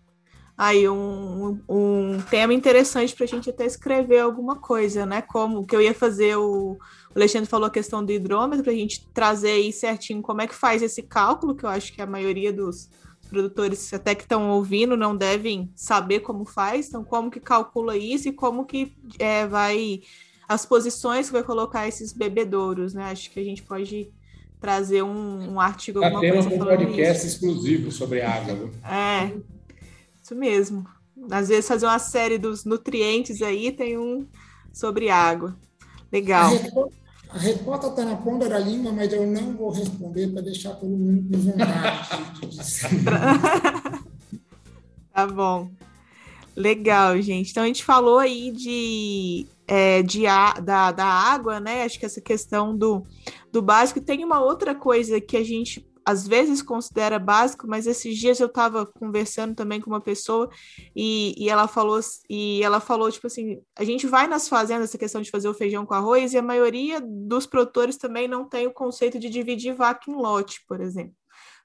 Aí, 0.58 0.90
um, 0.90 1.60
um 1.70 2.20
tema 2.28 2.56
interessante 2.56 3.16
para 3.16 3.26
a 3.26 3.28
gente 3.28 3.52
até 3.52 3.68
escrever 3.68 4.20
alguma 4.20 4.56
coisa, 4.56 5.06
né? 5.06 5.22
Como 5.22 5.64
que 5.64 5.76
eu 5.76 5.82
ia 5.82 5.94
fazer 5.94 6.38
o. 6.38 6.72
O 7.14 7.18
Alexandre 7.18 7.50
falou 7.50 7.68
a 7.68 7.72
questão 7.72 8.04
do 8.04 8.12
hidrômetro, 8.12 8.64
para 8.64 8.72
a 8.72 8.76
gente 8.76 9.06
trazer 9.14 9.52
aí 9.52 9.74
certinho 9.74 10.22
como 10.22 10.42
é 10.42 10.48
que 10.48 10.56
faz 10.56 10.82
esse 10.82 11.04
cálculo, 11.04 11.54
que 11.54 11.66
eu 11.66 11.70
acho 11.70 11.94
que 11.94 12.02
a 12.02 12.06
maioria 12.06 12.54
dos 12.54 12.90
produtores 13.32 13.92
até 13.94 14.14
que 14.14 14.24
estão 14.24 14.52
ouvindo 14.52 14.98
não 14.98 15.16
devem 15.16 15.72
saber 15.74 16.20
como 16.20 16.46
faz, 16.46 16.90
então 16.90 17.04
como 17.04 17.32
que 17.32 17.40
calcula 17.40 17.98
isso 17.98 18.28
e 18.28 18.34
como 18.34 18.66
que 18.66 18.94
é, 19.18 19.48
vai 19.48 20.02
as 20.48 20.66
posições 20.66 21.28
que 21.28 21.34
vai 21.34 21.44
colocar 21.44 21.88
esses 21.88 22.12
bebedouros, 22.12 22.94
né? 22.94 23.06
Acho 23.06 23.32
que 23.32 23.40
a 23.40 23.44
gente 23.44 23.64
pode 23.64 24.12
trazer 24.60 25.02
um, 25.02 25.54
um 25.54 25.60
artigo, 25.60 26.04
alguma 26.04 26.20
temos 26.20 26.46
coisa 26.46 26.62
um 26.62 26.68
podcast 26.68 27.26
isso. 27.26 27.36
exclusivo 27.36 27.92
sobre 27.92 28.22
água. 28.22 28.70
É, 28.84 29.32
isso 30.22 30.36
mesmo. 30.36 30.86
Às 31.32 31.48
vezes 31.48 31.68
fazer 31.68 31.86
uma 31.86 32.00
série 32.00 32.38
dos 32.38 32.66
nutrientes 32.66 33.42
aí, 33.42 33.72
tem 33.72 33.98
um 33.98 34.28
sobre 34.74 35.10
água. 35.10 35.58
Legal. 36.12 36.52
A 37.34 37.38
resposta 37.38 37.88
está 37.88 38.04
na 38.04 38.18
ponta 38.18 38.50
da 38.50 38.60
língua, 38.60 38.92
mas 38.92 39.12
eu 39.14 39.26
não 39.26 39.56
vou 39.56 39.70
responder 39.70 40.28
para 40.28 40.42
deixar 40.42 40.74
todo 40.76 40.90
mundo 40.90 41.30
com 41.32 41.38
vontade. 41.40 42.10
tá 45.14 45.28
bom. 45.28 45.72
Legal, 46.56 47.22
gente. 47.22 47.52
Então 47.52 47.64
a 47.64 47.68
gente 47.68 47.86
falou 47.86 48.20
aí 48.20 48.52
de, 48.52 49.48
é, 49.66 50.04
de 50.04 50.28
a, 50.28 50.54
da, 50.54 50.92
da 50.92 51.06
água, 51.06 51.62
né? 51.62 51.84
Acho 51.84 51.98
que 51.98 52.06
essa 52.06 52.20
questão 52.20 52.76
do, 52.76 53.04
do 53.50 53.62
básico. 53.62 54.02
Tem 54.02 54.26
uma 54.26 54.42
outra 54.42 54.76
coisa 54.76 55.22
que 55.22 55.38
a 55.38 55.44
gente 55.44 55.86
às 56.12 56.28
vezes 56.28 56.62
considera 56.62 57.18
básico, 57.18 57.68
mas 57.68 57.88
esses 57.88 58.18
dias 58.18 58.40
eu 58.40 58.48
estava 58.48 58.86
conversando 58.86 59.56
também 59.56 59.80
com 59.80 59.90
uma 59.90 60.02
pessoa 60.02 60.50
e, 60.96 61.34
e 61.38 61.50
ela 61.50 61.68
falou 61.68 62.00
e 62.30 62.62
ela 62.64 62.80
falou 62.80 63.12
tipo 63.12 63.28
assim, 63.28 63.62
a 63.76 63.84
gente 63.84 64.08
vai 64.08 64.28
nas 64.28 64.48
fazendas 64.48 64.90
essa 64.90 64.98
questão 64.98 65.22
de 65.22 65.32
fazer 65.32 65.48
o 65.48 65.54
feijão 65.54 65.86
com 65.86 65.94
arroz 65.94 66.34
e 66.34 66.38
a 66.38 66.42
maioria 66.42 67.02
dos 67.02 67.46
produtores 67.46 67.98
também 67.98 68.28
não 68.28 68.48
tem 68.48 68.68
o 68.68 68.74
conceito 68.74 69.18
de 69.20 69.30
dividir 69.30 69.74
vaca 69.74 70.10
em 70.10 70.16
lote, 70.16 70.64
por 70.68 70.82
exemplo. 70.82 71.21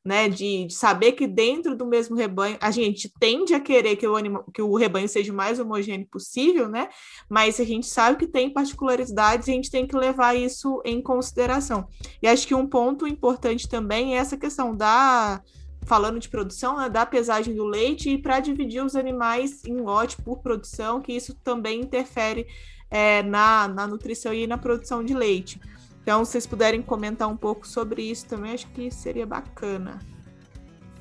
Né, 0.07 0.29
de, 0.29 0.67
de, 0.67 0.73
saber 0.73 1.13
que 1.13 1.27
dentro 1.27 1.77
do 1.77 1.85
mesmo 1.85 2.15
rebanho 2.15 2.57
a 2.61 2.71
gente 2.71 3.13
tende 3.19 3.53
a 3.55 3.59
querer 3.59 3.97
que 3.97 4.07
o, 4.07 4.15
anima, 4.15 4.45
que 4.55 4.63
o 4.63 4.77
rebanho 4.77 5.09
seja 5.09 5.33
o 5.33 5.37
mais 5.37 5.59
homogêneo 5.59 6.07
possível, 6.07 6.69
né? 6.69 6.89
Mas 7.29 7.59
a 7.59 7.65
gente 7.65 7.89
sabe 7.89 8.17
que 8.17 8.29
tem 8.29 8.49
particularidades 8.49 9.49
e 9.49 9.51
a 9.51 9.55
gente 9.55 9.69
tem 9.69 9.85
que 9.85 9.97
levar 9.97 10.37
isso 10.37 10.81
em 10.85 11.03
consideração. 11.03 11.89
E 12.23 12.29
acho 12.29 12.47
que 12.47 12.55
um 12.55 12.69
ponto 12.69 13.05
importante 13.05 13.69
também 13.69 14.15
é 14.15 14.19
essa 14.19 14.37
questão 14.37 14.77
da 14.77 15.43
falando 15.85 16.21
de 16.21 16.29
produção, 16.29 16.79
né, 16.79 16.89
da 16.89 17.05
pesagem 17.05 17.55
do 17.55 17.65
leite 17.65 18.11
e 18.11 18.19
para 18.19 18.39
dividir 18.39 18.85
os 18.85 18.95
animais 18.95 19.65
em 19.65 19.81
lote 19.81 20.17
por 20.23 20.39
produção, 20.39 21.01
que 21.01 21.13
isso 21.13 21.35
também 21.43 21.81
interfere 21.81 22.47
é, 22.89 23.25
na, 23.25 23.67
na 23.67 23.87
nutrição 23.89 24.33
e 24.33 24.47
na 24.47 24.59
produção 24.59 25.05
de 25.05 25.15
leite. 25.15 25.61
Então, 26.07 26.25
se 26.25 26.31
vocês 26.31 26.47
puderem 26.47 26.81
comentar 26.81 27.27
um 27.29 27.37
pouco 27.37 27.67
sobre 27.67 28.01
isso 28.01 28.27
também, 28.27 28.53
acho 28.53 28.69
que 28.69 28.93
seria 28.93 29.27
bacana. 29.27 29.99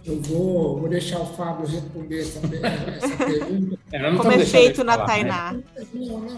Eu 0.03 0.19
vou, 0.19 0.80
vou 0.80 0.90
deixar 0.90 1.19
o 1.19 1.27
Fábio 1.27 1.68
responder 1.68 2.26
também 2.26 2.60
essa 2.64 3.10
pergunta. 3.23 3.77
É, 3.91 4.15
Como 4.15 4.32
é 4.32 4.40
feito 4.40 4.84
na 4.84 4.94
falar, 4.94 5.06
Tainá. 5.06 5.53
Né? 5.53 5.64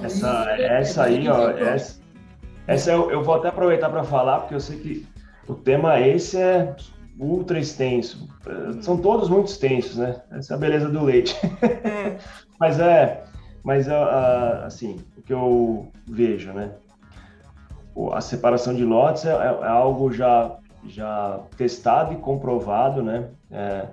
Essa, 0.04 0.46
essa 0.60 1.04
aí, 1.04 1.30
ó, 1.30 1.50
essa, 1.52 2.02
essa 2.68 2.92
eu, 2.92 3.10
eu 3.10 3.24
vou 3.24 3.36
até 3.36 3.48
aproveitar 3.48 3.90
para 3.90 4.04
falar, 4.04 4.42
porque 4.42 4.56
eu 4.56 4.60
sei 4.60 4.78
que 4.80 5.08
o 5.48 5.54
tema 5.54 6.02
esse 6.02 6.36
é 6.36 6.76
ultra 7.18 7.62
extenso. 7.62 8.28
São 8.82 8.98
todos 8.98 9.30
muito 9.30 9.48
extensos, 9.48 9.96
né? 9.96 10.22
Essa 10.30 10.56
é 10.56 10.58
a 10.58 10.60
beleza 10.60 10.90
do 10.90 11.06
leite. 11.06 11.38
É. 11.62 12.18
mas 12.60 12.82
é, 12.82 13.24
mas 13.64 13.88
assim, 13.88 15.00
o 15.18 15.22
que 15.22 15.32
eu 15.32 15.90
vejo, 16.06 16.52
né? 16.52 16.74
A 18.14 18.22
separação 18.22 18.74
de 18.74 18.84
lotes 18.84 19.26
é, 19.26 19.32
é, 19.32 19.68
algo 19.68 20.12
já, 20.12 20.58
já 20.88 21.40
testado 21.56 22.14
e 22.14 22.18
comprovado, 22.18 23.02
né? 23.02 23.30
É, 23.52 23.88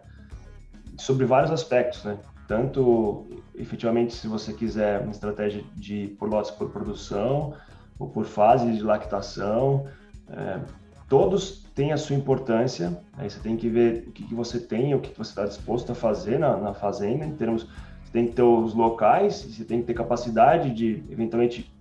sobre 0.99 1.25
vários 1.25 1.51
aspectos, 1.51 2.05
né? 2.05 2.19
Tanto, 2.47 3.27
efetivamente, 3.55 4.15
se 4.15 4.29
você 4.29 4.53
quiser 4.53 5.01
uma 5.01 5.11
estratégia 5.11 5.65
de 5.75 6.15
por 6.19 6.29
lotes 6.29 6.51
por 6.51 6.71
produção 6.71 7.55
ou 7.99 8.09
por 8.09 8.27
fase 8.27 8.71
de 8.71 8.83
lactação, 8.83 9.87
é, 10.29 10.61
todos 11.09 11.65
têm 11.75 11.93
a 11.93 11.97
sua 11.97 12.15
importância. 12.15 12.97
Aí 13.17 13.31
você 13.31 13.41
tem 13.41 13.57
que 13.57 13.69
ver 13.69 14.05
o 14.09 14.13
que, 14.13 14.25
que 14.25 14.35
você 14.35 14.61
tem, 14.61 14.95
o 14.95 15.01
que, 15.01 15.11
que 15.11 15.19
você 15.19 15.31
está 15.31 15.47
disposto 15.47 15.91
a 15.93 15.95
fazer 15.95 16.39
na, 16.39 16.57
na 16.57 16.75
fazenda, 16.75 17.25
em 17.25 17.35
termos 17.35 17.67
tem 18.15 18.29
que 18.29 18.35
ter 18.35 18.43
os 18.43 18.73
locais, 18.75 19.43
você 19.43 19.65
tem 19.65 19.81
que 19.81 19.89
ter 19.89 19.95
capacidade 19.95 20.71
de, 20.71 21.03
eventualmente, 21.11 21.74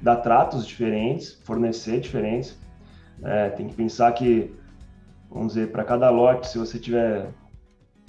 dar 0.00 0.16
tratos 0.16 0.66
diferentes, 0.66 1.34
fornecer 1.44 2.00
diferentes. 2.00 2.58
É, 3.22 3.50
tem 3.50 3.68
que 3.68 3.74
pensar 3.74 4.12
que, 4.12 4.54
vamos 5.30 5.54
dizer, 5.54 5.70
para 5.70 5.84
cada 5.84 6.08
lote, 6.10 6.48
se 6.48 6.58
você 6.58 6.78
tiver 6.78 7.28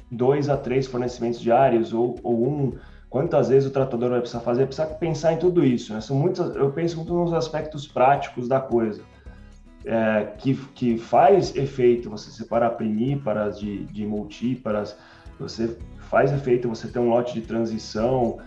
dois 0.09 0.49
a 0.49 0.57
três 0.57 0.87
fornecimentos 0.87 1.39
diários 1.39 1.93
ou, 1.93 2.17
ou 2.23 2.47
um, 2.47 2.73
quantas 3.09 3.49
vezes 3.49 3.69
o 3.69 3.71
tratador 3.71 4.09
vai 4.09 4.19
precisar 4.19 4.41
fazer, 4.41 4.65
precisa 4.65 4.87
pensar 4.87 5.33
em 5.33 5.37
tudo 5.37 5.65
isso. 5.65 5.93
Né? 5.93 6.01
São 6.01 6.15
muitas, 6.15 6.55
eu 6.55 6.71
penso 6.71 6.97
muito 6.97 7.13
nos 7.13 7.33
aspectos 7.33 7.87
práticos 7.87 8.47
da 8.47 8.59
coisa. 8.59 9.03
É, 9.83 10.27
que, 10.37 10.53
que 10.75 10.97
faz 10.97 11.55
efeito 11.55 12.07
você 12.07 12.29
separar 12.29 12.71
primíparas 12.71 13.59
de, 13.59 13.85
de 13.85 14.05
multíparas, 14.05 14.95
você 15.39 15.75
faz 15.97 16.31
efeito 16.31 16.69
você 16.69 16.87
ter 16.87 16.99
um 16.99 17.09
lote 17.09 17.33
de 17.33 17.41
transição, 17.41 18.37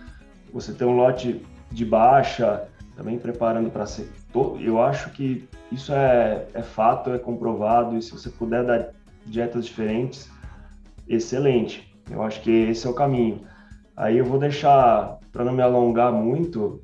você 0.53 0.71
ter 0.71 0.85
um 0.85 0.95
lote 0.95 1.45
de 1.69 1.83
baixa, 1.83 2.69
também 2.95 3.17
preparando 3.17 3.69
para 3.69 3.85
ser. 3.85 4.09
Eu 4.59 4.81
acho 4.81 5.11
que 5.11 5.47
isso 5.71 5.93
é, 5.93 6.47
é 6.53 6.61
fato, 6.61 7.11
é 7.11 7.17
comprovado, 7.17 7.97
e 7.97 8.01
se 8.01 8.11
você 8.11 8.29
puder 8.29 8.63
dar 8.63 8.89
dietas 9.25 9.65
diferentes, 9.65 10.29
excelente. 11.07 11.93
Eu 12.09 12.21
acho 12.21 12.41
que 12.41 12.51
esse 12.51 12.85
é 12.85 12.89
o 12.89 12.93
caminho. 12.93 13.41
Aí 13.97 14.17
eu 14.17 14.25
vou 14.25 14.37
deixar, 14.37 15.19
para 15.31 15.43
não 15.43 15.53
me 15.53 15.61
alongar 15.61 16.11
muito, 16.11 16.81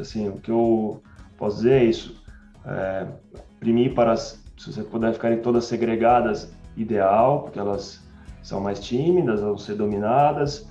assim, 0.00 0.28
o 0.28 0.36
que 0.36 0.50
eu 0.50 1.02
posso 1.36 1.56
dizer 1.56 1.82
é 1.82 1.84
isso. 1.84 2.22
É, 2.66 3.06
para 3.94 4.12
as, 4.12 4.42
se 4.56 4.72
você 4.72 4.82
puder 4.82 5.12
ficarem 5.12 5.38
todas 5.38 5.64
segregadas, 5.64 6.52
ideal, 6.76 7.42
porque 7.42 7.58
elas 7.58 8.02
são 8.42 8.60
mais 8.60 8.80
tímidas, 8.80 9.40
vão 9.40 9.56
ser 9.56 9.74
dominadas. 9.74 10.68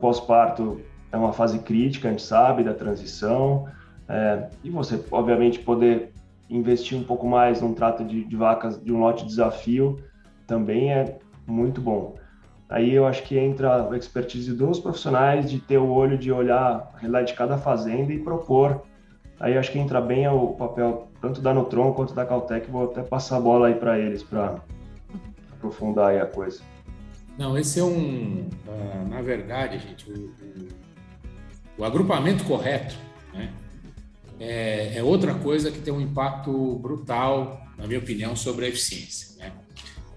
Pós-parto, 0.00 0.80
é 1.10 1.16
uma 1.16 1.32
fase 1.32 1.58
crítica, 1.60 2.08
a 2.08 2.10
gente 2.10 2.22
sabe, 2.22 2.62
da 2.62 2.74
transição. 2.74 3.68
É, 4.08 4.48
e 4.64 4.70
você, 4.70 5.02
obviamente, 5.10 5.58
poder 5.58 6.12
investir 6.48 6.96
um 6.96 7.04
pouco 7.04 7.26
mais 7.26 7.60
num 7.60 7.74
trato 7.74 8.04
de, 8.04 8.24
de, 8.24 8.36
vacas 8.36 8.82
de 8.82 8.92
um 8.92 9.00
lote 9.00 9.26
desafio 9.26 9.98
também 10.46 10.92
é 10.92 11.18
muito 11.46 11.80
bom. 11.80 12.14
Aí 12.68 12.92
eu 12.92 13.06
acho 13.06 13.22
que 13.22 13.38
entra 13.38 13.88
a 13.90 13.96
expertise 13.96 14.52
dos 14.52 14.78
profissionais 14.78 15.50
de 15.50 15.58
ter 15.58 15.78
o 15.78 15.88
olho 15.88 16.18
de 16.18 16.32
olhar 16.32 16.90
a 16.94 16.98
realidade 16.98 17.28
de 17.28 17.34
cada 17.34 17.56
fazenda 17.58 18.12
e 18.12 18.18
propor. 18.18 18.82
Aí 19.40 19.54
eu 19.54 19.60
acho 19.60 19.70
que 19.70 19.78
entra 19.78 20.00
bem 20.00 20.26
o 20.28 20.48
papel 20.48 21.08
tanto 21.20 21.40
da 21.40 21.54
Nutron 21.54 21.92
quanto 21.92 22.14
da 22.14 22.26
Caltech. 22.26 22.70
Vou 22.70 22.84
até 22.84 23.02
passar 23.02 23.36
a 23.36 23.40
bola 23.40 23.68
aí 23.68 23.74
para 23.74 23.98
eles 23.98 24.22
para 24.22 24.56
aprofundar 25.52 26.10
aí 26.10 26.20
a 26.20 26.26
coisa. 26.26 26.60
Não, 27.38 27.56
esse 27.56 27.78
é 27.78 27.84
um, 27.84 28.48
uh, 28.66 29.08
na 29.08 29.22
verdade, 29.22 29.78
gente, 29.78 30.10
o, 30.10 30.34
o 31.78 31.84
agrupamento 31.84 32.44
correto 32.44 32.96
né, 33.32 33.50
é, 34.40 34.98
é, 34.98 35.02
outra 35.02 35.34
coisa 35.34 35.70
que 35.70 35.78
tem 35.78 35.94
um 35.94 36.00
impacto 36.00 36.76
brutal, 36.80 37.62
na 37.78 37.86
minha 37.86 37.98
opinião, 38.00 38.34
sobre 38.34 38.66
a 38.66 38.68
eficiência. 38.68 39.36
Né? 39.38 39.52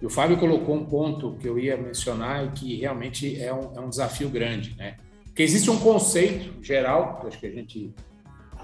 E 0.01 0.05
o 0.05 0.09
Fábio 0.09 0.37
colocou 0.37 0.75
um 0.75 0.85
ponto 0.85 1.37
que 1.39 1.47
eu 1.47 1.59
ia 1.59 1.77
mencionar 1.77 2.45
e 2.45 2.49
que 2.49 2.75
realmente 2.75 3.39
é 3.39 3.53
um, 3.53 3.75
é 3.75 3.79
um 3.79 3.89
desafio 3.89 4.29
grande. 4.29 4.75
Né? 4.75 4.97
Porque 5.25 5.43
existe 5.43 5.69
um 5.69 5.77
conceito 5.79 6.63
geral, 6.63 7.19
que 7.19 7.27
acho 7.27 7.39
que 7.39 7.45
a 7.45 7.51
gente 7.51 7.93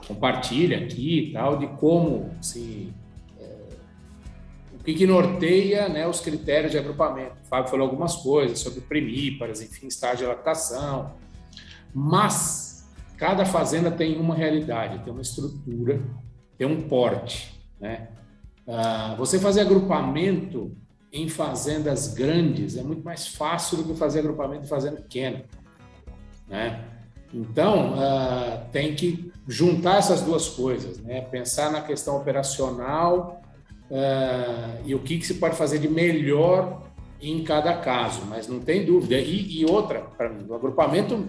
compartilha 0.07 0.79
aqui 0.79 1.29
e 1.29 1.33
tal, 1.33 1.57
de 1.57 1.67
como 1.79 2.31
se 2.41 2.93
é, 3.39 3.55
o 4.79 4.83
que, 4.83 4.93
que 4.93 5.07
norteia 5.07 5.87
né, 5.89 6.07
os 6.07 6.19
critérios 6.19 6.71
de 6.71 6.77
agrupamento. 6.77 7.35
O 7.43 7.47
Fábio 7.47 7.69
falou 7.69 7.87
algumas 7.87 8.15
coisas 8.15 8.59
sobre 8.59 8.81
primíparas, 8.81 9.61
enfim, 9.61 9.87
estágio 9.87 10.25
de 10.25 10.25
lactação, 10.25 11.13
mas 11.93 12.66
Cada 13.17 13.45
fazenda 13.45 13.89
tem 13.89 14.17
uma 14.19 14.35
realidade, 14.35 15.03
tem 15.03 15.11
uma 15.11 15.21
estrutura, 15.21 16.01
tem 16.57 16.67
um 16.67 16.87
porte, 16.87 17.59
né? 17.79 18.09
Ah, 18.67 19.15
você 19.17 19.39
fazer 19.39 19.61
agrupamento 19.61 20.71
em 21.11 21.27
fazendas 21.27 22.13
grandes 22.13 22.77
é 22.77 22.83
muito 22.83 23.03
mais 23.03 23.27
fácil 23.27 23.77
do 23.77 23.83
que 23.85 23.95
fazer 23.95 24.19
agrupamento 24.19 24.65
em 24.65 24.67
fazenda 24.67 24.97
pequena, 24.97 25.43
né? 26.47 26.85
Então, 27.33 27.95
ah, 27.97 28.65
tem 28.71 28.93
que 28.93 29.31
juntar 29.47 29.97
essas 29.97 30.21
duas 30.21 30.47
coisas, 30.49 30.99
né? 30.99 31.21
Pensar 31.21 31.71
na 31.71 31.81
questão 31.81 32.17
operacional 32.17 33.41
ah, 33.91 34.79
e 34.85 34.93
o 34.93 34.99
que, 34.99 35.17
que 35.17 35.25
se 35.25 35.35
pode 35.35 35.55
fazer 35.55 35.79
de 35.79 35.89
melhor 35.89 36.83
em 37.19 37.43
cada 37.43 37.75
caso, 37.77 38.21
mas 38.29 38.47
não 38.47 38.59
tem 38.59 38.85
dúvida. 38.85 39.17
E, 39.17 39.61
e 39.61 39.65
outra, 39.65 40.01
para 40.01 40.29
mim, 40.29 40.45
o 40.47 40.53
agrupamento 40.53 41.27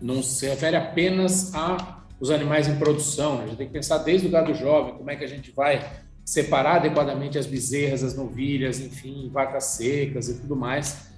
não 0.00 0.22
se 0.22 0.46
refere 0.46 0.76
apenas 0.76 1.54
a 1.54 2.00
os 2.20 2.30
animais 2.30 2.68
em 2.68 2.76
produção. 2.76 3.38
Né? 3.38 3.44
A 3.44 3.46
gente 3.46 3.56
tem 3.56 3.66
que 3.66 3.72
pensar 3.72 3.98
desde 3.98 4.26
o 4.26 4.30
gado 4.30 4.54
jovem, 4.54 4.94
como 4.94 5.10
é 5.10 5.16
que 5.16 5.24
a 5.24 5.28
gente 5.28 5.50
vai 5.50 5.90
separar 6.24 6.76
adequadamente 6.76 7.38
as 7.38 7.46
bezerras, 7.46 8.04
as 8.04 8.14
novilhas, 8.14 8.78
enfim, 8.78 9.28
vacas 9.32 9.64
secas 9.64 10.28
e 10.28 10.40
tudo 10.40 10.54
mais. 10.54 11.10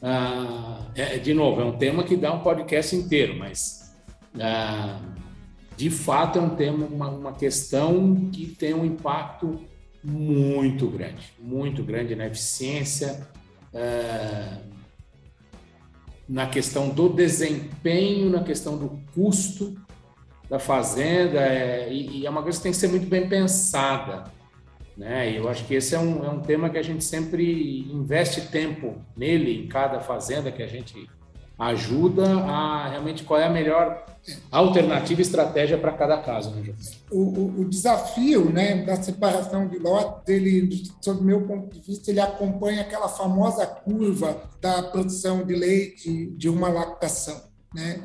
Ah, 0.00 0.86
é, 0.94 1.18
de 1.18 1.34
novo, 1.34 1.60
é 1.60 1.64
um 1.64 1.76
tema 1.76 2.04
que 2.04 2.16
dá 2.16 2.32
um 2.32 2.40
podcast 2.40 2.94
inteiro, 2.94 3.36
mas 3.36 3.94
ah, 4.40 5.00
de 5.76 5.90
fato 5.90 6.38
é 6.38 6.42
um 6.42 6.50
tema, 6.50 6.86
uma, 6.86 7.10
uma 7.10 7.32
questão 7.32 8.30
que 8.30 8.46
tem 8.46 8.72
um 8.72 8.84
impacto 8.84 9.60
muito 10.02 10.86
grande, 10.88 11.32
muito 11.38 11.82
grande 11.82 12.14
na 12.14 12.26
eficiência, 12.26 13.26
ah, 13.74 14.58
na 16.28 16.46
questão 16.46 16.88
do 16.88 17.08
desempenho, 17.08 18.30
na 18.30 18.42
questão 18.42 18.76
do 18.76 18.98
custo 19.14 19.74
da 20.48 20.58
fazenda, 20.58 21.40
é, 21.40 21.92
e, 21.92 22.20
e, 22.20 22.26
é 22.26 22.30
uma 22.30 22.42
coisa 22.42 22.58
que 22.58 22.62
tem 22.62 22.72
que 22.72 22.78
ser 22.78 22.88
muito 22.88 23.06
bem 23.06 23.28
pensada. 23.28 24.24
Né? 24.96 25.32
E 25.32 25.36
eu 25.36 25.48
acho 25.48 25.64
que 25.64 25.74
esse 25.74 25.94
é 25.94 25.98
um, 25.98 26.24
é 26.24 26.30
um 26.30 26.40
tema 26.40 26.70
que 26.70 26.78
a 26.78 26.82
gente 26.82 27.02
sempre 27.02 27.80
investe 27.90 28.42
tempo 28.42 28.96
nele, 29.16 29.64
em 29.64 29.68
cada 29.68 30.00
fazenda 30.00 30.52
que 30.52 30.62
a 30.62 30.66
gente 30.66 31.08
ajuda 31.58 32.40
a 32.40 32.88
realmente 32.88 33.24
qual 33.24 33.38
é 33.38 33.46
a 33.46 33.50
melhor 33.50 34.04
alternativa 34.50 35.20
e 35.20 35.22
estratégia 35.22 35.78
para 35.78 35.92
cada 35.92 36.18
caso. 36.18 36.50
Né, 36.50 36.74
o, 37.10 37.18
o, 37.18 37.60
o, 37.60 37.64
desafio 37.68 38.50
né, 38.50 38.82
da 38.84 38.96
separação 38.96 39.68
de 39.68 39.78
lotes, 39.78 40.22
ele, 40.28 40.82
sob 41.00 41.22
meu 41.22 41.42
ponto 41.42 41.74
de 41.74 41.80
vista, 41.80 42.10
ele 42.10 42.20
acompanha 42.20 42.80
aquela 42.80 43.08
famosa 43.08 43.66
curva 43.66 44.42
da 44.60 44.82
produção 44.82 45.44
de 45.44 45.54
leite 45.54 46.26
de 46.36 46.48
uma 46.48 46.68
lactação. 46.68 47.40
Né? 47.74 48.02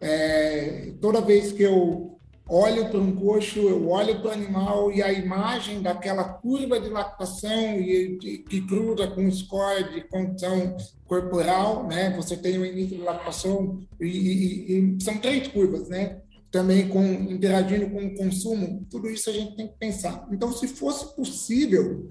É, 0.00 0.92
toda 1.00 1.20
vez 1.20 1.52
que 1.52 1.62
eu 1.62 2.18
olho 2.52 2.90
para 2.90 3.00
um 3.00 3.16
coxo, 3.16 3.60
eu 3.60 3.88
olho 3.88 4.20
para 4.20 4.28
o 4.28 4.32
animal 4.32 4.92
e 4.92 5.02
a 5.02 5.10
imagem 5.10 5.80
daquela 5.80 6.24
curva 6.24 6.78
de 6.78 6.90
lactação 6.90 7.80
e, 7.80 8.18
de, 8.18 8.38
que 8.38 8.60
cruza 8.66 9.06
com 9.08 9.30
score 9.30 9.94
de 9.94 10.02
condição 10.02 10.76
corporal, 11.06 11.86
né? 11.86 12.14
Você 12.14 12.36
tem 12.36 12.58
o 12.58 12.66
início 12.66 12.98
de 12.98 13.02
lactação 13.02 13.80
e, 13.98 14.06
e, 14.06 14.96
e, 14.96 15.02
são 15.02 15.16
três 15.16 15.48
curvas, 15.48 15.88
né? 15.88 16.20
Também 16.50 16.88
com 16.88 17.02
interagindo 17.02 17.88
com 17.88 18.04
o 18.04 18.14
consumo, 18.14 18.86
tudo 18.90 19.08
isso 19.08 19.30
a 19.30 19.32
gente 19.32 19.56
tem 19.56 19.68
que 19.68 19.78
pensar. 19.78 20.28
Então, 20.30 20.52
se 20.52 20.68
fosse 20.68 21.16
possível, 21.16 22.06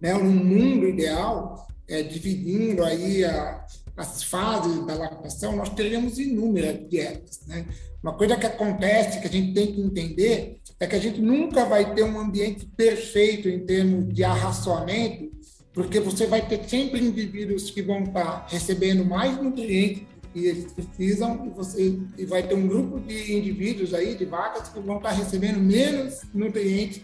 né, 0.00 0.14
num 0.14 0.32
mundo 0.32 0.88
ideal, 0.88 1.68
é, 1.86 2.02
dividindo 2.02 2.82
aí 2.82 3.24
a, 3.24 3.64
as 3.96 4.24
fases 4.24 4.84
da 4.84 4.94
lactação, 4.94 5.54
nós 5.54 5.68
teríamos 5.68 6.18
inúmeras 6.18 6.88
dietas, 6.88 7.40
né? 7.46 7.64
Uma 8.02 8.12
coisa 8.12 8.36
que 8.36 8.46
acontece, 8.46 9.20
que 9.20 9.26
a 9.26 9.30
gente 9.30 9.52
tem 9.52 9.72
que 9.72 9.80
entender, 9.80 10.60
é 10.78 10.86
que 10.86 10.94
a 10.94 11.00
gente 11.00 11.20
nunca 11.20 11.64
vai 11.64 11.94
ter 11.94 12.04
um 12.04 12.18
ambiente 12.18 12.64
perfeito 12.76 13.48
em 13.48 13.66
termos 13.66 14.14
de 14.14 14.22
arraçoamento, 14.22 15.30
porque 15.72 15.98
você 15.98 16.26
vai 16.26 16.46
ter 16.46 16.62
sempre 16.68 17.04
indivíduos 17.04 17.70
que 17.70 17.82
vão 17.82 18.04
estar 18.04 18.46
recebendo 18.48 19.04
mais 19.04 19.36
nutrientes 19.42 20.04
que 20.32 20.46
eles 20.46 20.72
precisam 20.72 21.46
e 21.46 21.50
você 21.50 21.98
e 22.16 22.24
vai 22.24 22.42
ter 22.42 22.54
um 22.54 22.68
grupo 22.68 23.00
de 23.00 23.36
indivíduos 23.36 23.94
aí 23.94 24.14
de 24.14 24.24
vacas 24.24 24.68
que 24.68 24.78
vão 24.80 24.98
estar 24.98 25.10
recebendo 25.10 25.58
menos 25.58 26.20
nutrientes 26.34 27.02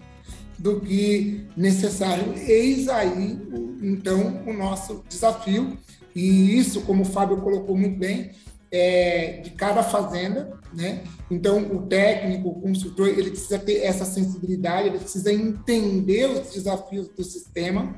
do 0.58 0.80
que 0.80 1.46
necessário. 1.56 2.34
Eis 2.46 2.88
aí 2.88 3.38
então 3.82 4.42
o 4.46 4.52
nosso 4.52 5.02
desafio 5.08 5.76
e 6.14 6.56
isso, 6.56 6.82
como 6.82 7.02
o 7.02 7.06
Fábio 7.06 7.38
colocou 7.38 7.76
muito 7.76 7.98
bem, 7.98 8.30
é, 8.70 9.40
de 9.42 9.50
cada 9.50 9.82
fazenda, 9.82 10.58
né? 10.72 11.04
Então, 11.30 11.58
o 11.72 11.82
técnico, 11.86 12.48
o 12.48 12.60
consultor, 12.60 13.08
ele 13.08 13.30
precisa 13.30 13.58
ter 13.58 13.84
essa 13.84 14.04
sensibilidade, 14.04 14.88
ele 14.88 14.98
precisa 14.98 15.32
entender 15.32 16.26
os 16.26 16.52
desafios 16.52 17.08
do 17.08 17.24
sistema 17.24 17.94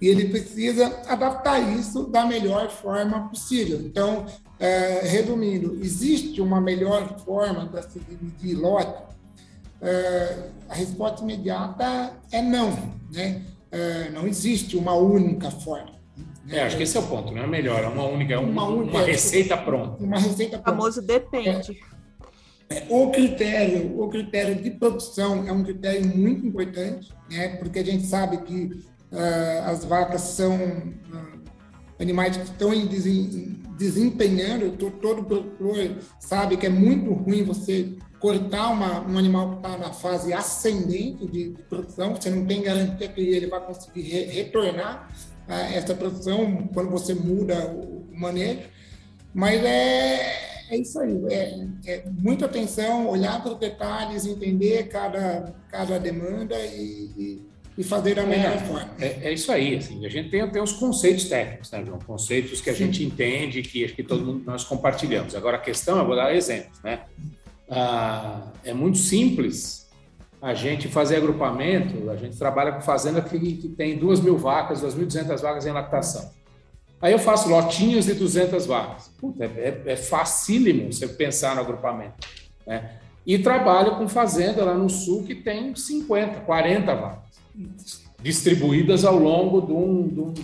e 0.00 0.06
ele 0.06 0.28
precisa 0.28 0.86
adaptar 1.06 1.58
isso 1.76 2.04
da 2.04 2.24
melhor 2.24 2.70
forma 2.70 3.28
possível. 3.28 3.80
Então, 3.80 4.26
é, 4.58 5.00
resumindo, 5.04 5.78
existe 5.82 6.40
uma 6.40 6.60
melhor 6.60 7.18
forma 7.20 7.66
de 7.66 7.82
se 7.92 8.00
dividir 8.00 8.56
lote? 8.56 9.02
É, 9.80 10.48
a 10.68 10.74
resposta 10.74 11.22
imediata 11.22 12.12
é 12.30 12.42
não, 12.42 12.70
né? 13.12 13.42
É, 13.70 14.10
não 14.10 14.26
existe 14.26 14.76
uma 14.76 14.94
única 14.94 15.50
forma. 15.50 15.97
É, 16.50 16.62
acho 16.62 16.76
que 16.76 16.82
esse 16.82 16.96
é 16.96 17.00
o 17.00 17.06
ponto, 17.06 17.32
não 17.32 17.42
é 17.42 17.46
melhor, 17.46 17.82
é 17.82 17.88
uma 17.88 18.04
única, 18.04 18.34
é 18.34 18.38
uma, 18.38 18.64
única, 18.66 18.96
uma 18.96 19.06
receita 19.06 19.56
pronta. 19.56 20.02
Uma 20.02 20.18
receita 20.18 20.58
pronta. 20.58 20.70
O 20.70 20.74
famoso 20.74 21.02
depende. 21.02 21.78
É, 22.70 22.78
é, 22.78 22.86
o 22.88 23.10
critério, 23.10 24.00
o 24.00 24.08
critério 24.08 24.54
de 24.54 24.70
produção 24.70 25.46
é 25.46 25.52
um 25.52 25.62
critério 25.62 26.06
muito 26.06 26.46
importante, 26.46 27.12
né? 27.30 27.56
Porque 27.56 27.78
a 27.78 27.84
gente 27.84 28.06
sabe 28.06 28.38
que 28.38 28.64
uh, 29.12 29.64
as 29.66 29.84
vacas 29.84 30.22
são 30.22 30.54
uh, 30.56 31.40
animais 31.98 32.36
que 32.36 32.44
estão 32.44 32.72
em 32.72 32.86
desempenhando. 33.76 34.76
Todo 34.76 35.24
produtor 35.24 35.96
sabe 36.18 36.56
que 36.56 36.66
é 36.66 36.70
muito 36.70 37.12
ruim 37.12 37.42
você 37.42 37.94
cortar 38.18 38.70
uma, 38.70 39.00
um 39.00 39.16
animal 39.16 39.50
que 39.50 39.56
está 39.56 39.78
na 39.78 39.92
fase 39.92 40.32
ascendente 40.32 41.26
de, 41.26 41.50
de, 41.50 41.62
produção. 41.62 42.14
Você 42.14 42.30
não 42.30 42.44
tem 42.44 42.62
garantia 42.62 43.08
que 43.08 43.20
ele 43.20 43.46
vai 43.46 43.60
conseguir 43.60 44.02
re, 44.02 44.24
retornar 44.24 45.08
essa 45.48 45.94
produção 45.94 46.68
quando 46.74 46.90
você 46.90 47.14
muda 47.14 47.66
o 47.66 48.06
manejo. 48.12 48.60
Mas 49.34 49.62
é, 49.64 50.48
é 50.70 50.76
isso 50.76 50.98
aí, 50.98 51.18
é, 51.30 51.66
é 51.86 52.04
muita 52.20 52.46
atenção, 52.46 53.08
olhar 53.08 53.42
para 53.42 53.52
os 53.52 53.58
detalhes, 53.58 54.26
entender 54.26 54.88
cada, 54.88 55.54
cada 55.70 55.98
demanda 55.98 56.56
e, 56.58 57.10
e, 57.16 57.42
e 57.78 57.84
fazer 57.84 58.14
da 58.14 58.24
melhor 58.24 58.54
é, 58.54 58.58
forma. 58.58 58.90
É, 58.98 59.28
é, 59.28 59.32
isso 59.32 59.50
aí, 59.52 59.76
assim, 59.76 60.04
a 60.04 60.08
gente 60.08 60.30
tem, 60.30 60.48
tem 60.50 60.62
os 60.62 60.72
conceitos 60.72 61.24
técnicos, 61.24 61.70
né, 61.70 61.84
João? 61.84 61.98
Conceitos 61.98 62.60
que 62.60 62.70
a 62.70 62.74
Sim. 62.74 62.86
gente 62.86 63.04
entende, 63.04 63.62
que 63.62 63.84
acho 63.84 63.94
que 63.94 64.02
todo 64.02 64.24
mundo 64.24 64.42
nós 64.44 64.64
compartilhamos. 64.64 65.34
Agora 65.34 65.56
a 65.56 65.60
questão, 65.60 65.98
eu 65.98 66.06
vou 66.06 66.16
dar 66.16 66.34
exemplos, 66.34 66.82
né? 66.82 67.00
Ah, 67.70 68.50
é 68.64 68.72
muito 68.72 68.98
simples 68.98 69.87
a 70.40 70.54
gente 70.54 70.88
fazer 70.88 71.16
agrupamento, 71.16 72.08
a 72.10 72.16
gente 72.16 72.36
trabalha 72.36 72.72
com 72.72 72.80
fazenda 72.80 73.20
que, 73.20 73.38
que 73.38 73.68
tem 73.68 73.98
2 73.98 74.20
mil 74.20 74.38
vacas, 74.38 74.82
2.200 74.82 75.40
vacas 75.40 75.66
em 75.66 75.72
lactação. 75.72 76.30
Aí 77.00 77.12
eu 77.12 77.18
faço 77.18 77.48
lotinhos 77.48 78.06
de 78.06 78.14
200 78.14 78.66
vacas. 78.66 79.08
Puta, 79.20 79.44
é, 79.44 79.82
é 79.86 79.96
facílimo 79.96 80.92
você 80.92 81.06
pensar 81.06 81.54
no 81.54 81.60
agrupamento. 81.60 82.26
Né? 82.66 82.98
E 83.26 83.38
trabalho 83.38 83.96
com 83.96 84.08
fazenda 84.08 84.64
lá 84.64 84.74
no 84.74 84.88
sul 84.88 85.24
que 85.24 85.34
tem 85.34 85.74
50, 85.74 86.40
40 86.40 86.94
vacas, 86.94 88.02
distribuídas 88.20 89.04
ao 89.04 89.16
longo 89.16 89.60
de 89.60 89.72
um, 89.72 90.08
de 90.08 90.20
um, 90.20 90.32
de 90.32 90.42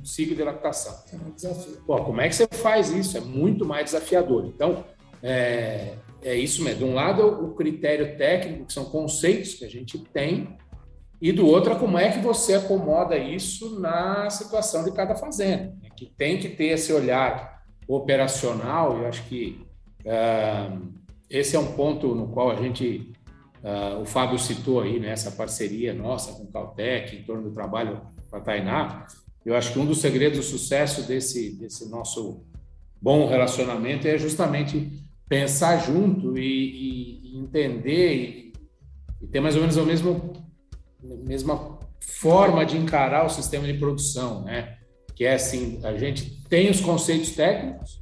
um 0.00 0.04
ciclo 0.04 0.34
de 0.34 0.42
lactação. 0.42 0.94
É 1.12 1.48
Pô, 1.86 2.02
como 2.02 2.20
é 2.20 2.28
que 2.28 2.34
você 2.34 2.46
faz 2.46 2.90
isso? 2.90 3.16
É 3.16 3.20
muito 3.20 3.64
mais 3.64 3.84
desafiador. 3.86 4.46
Então, 4.46 4.84
é, 5.22 5.94
é 6.28 6.36
isso 6.36 6.62
mesmo. 6.62 6.80
De 6.80 6.84
um 6.84 6.94
lado, 6.94 7.22
o 7.26 7.54
critério 7.54 8.16
técnico, 8.16 8.66
que 8.66 8.72
são 8.72 8.84
conceitos 8.86 9.54
que 9.54 9.64
a 9.64 9.68
gente 9.68 9.98
tem, 9.98 10.56
e 11.20 11.32
do 11.32 11.46
outro, 11.46 11.74
como 11.76 11.98
é 11.98 12.12
que 12.12 12.20
você 12.20 12.54
acomoda 12.54 13.16
isso 13.16 13.80
na 13.80 14.30
situação 14.30 14.84
de 14.84 14.92
cada 14.92 15.16
fazenda, 15.16 15.74
né? 15.82 15.88
que 15.96 16.06
tem 16.06 16.38
que 16.38 16.48
ter 16.48 16.66
esse 16.66 16.92
olhar 16.92 17.64
operacional. 17.88 18.98
Eu 18.98 19.08
acho 19.08 19.24
que 19.24 19.66
uh, 20.04 20.88
esse 21.28 21.56
é 21.56 21.58
um 21.58 21.72
ponto 21.72 22.14
no 22.14 22.28
qual 22.28 22.50
a 22.50 22.54
gente, 22.54 23.12
uh, 23.64 24.00
o 24.00 24.04
Fábio 24.04 24.38
citou 24.38 24.80
aí, 24.80 25.00
né, 25.00 25.10
essa 25.10 25.32
parceria 25.32 25.92
nossa 25.92 26.32
com 26.32 26.44
o 26.44 26.52
Caltech, 26.52 27.16
em 27.16 27.24
torno 27.24 27.48
do 27.48 27.54
trabalho 27.54 28.00
para 28.30 28.38
a 28.38 28.42
Tainá. 28.42 29.06
Eu 29.44 29.56
acho 29.56 29.72
que 29.72 29.78
um 29.78 29.86
dos 29.86 30.00
segredos 30.00 30.38
do 30.38 30.44
sucesso 30.44 31.02
desse, 31.02 31.58
desse 31.58 31.88
nosso 31.88 32.44
bom 33.00 33.26
relacionamento 33.26 34.06
é 34.06 34.16
justamente 34.18 35.07
pensar 35.28 35.76
junto 35.78 36.38
e, 36.38 37.34
e 37.34 37.38
entender 37.38 38.14
e, 38.14 38.52
e, 39.22 39.26
ter 39.26 39.40
mais 39.40 39.54
ou 39.54 39.60
menos 39.60 39.76
a 39.76 39.84
mesma, 39.84 40.20
mesma 41.02 41.78
forma 42.00 42.64
de 42.64 42.76
encarar 42.76 43.26
o 43.26 43.28
sistema 43.28 43.66
de 43.66 43.74
produção, 43.74 44.44
né? 44.44 44.76
Que 45.14 45.24
é 45.24 45.34
assim, 45.34 45.80
a 45.84 45.96
gente 45.96 46.42
tem 46.48 46.70
os 46.70 46.80
conceitos 46.80 47.32
técnicos, 47.32 48.00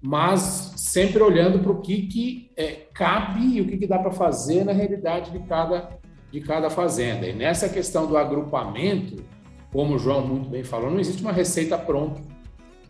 mas 0.00 0.74
sempre 0.76 1.22
olhando 1.22 1.60
para 1.60 1.72
o 1.72 1.80
que, 1.80 2.02
que 2.02 2.52
é, 2.56 2.86
cabe 2.92 3.56
e 3.56 3.60
o 3.60 3.66
que, 3.66 3.78
que 3.78 3.86
dá 3.86 3.98
para 3.98 4.10
fazer 4.10 4.64
na 4.64 4.72
realidade 4.72 5.30
de 5.30 5.40
cada, 5.40 5.88
de 6.30 6.40
cada 6.40 6.68
fazenda. 6.68 7.26
E 7.26 7.32
nessa 7.32 7.68
questão 7.68 8.06
do 8.06 8.16
agrupamento, 8.16 9.24
como 9.72 9.94
o 9.94 9.98
João 9.98 10.26
muito 10.26 10.48
bem 10.48 10.64
falou, 10.64 10.90
não 10.90 11.00
existe 11.00 11.22
uma 11.22 11.32
receita 11.32 11.78
pronta. 11.78 12.20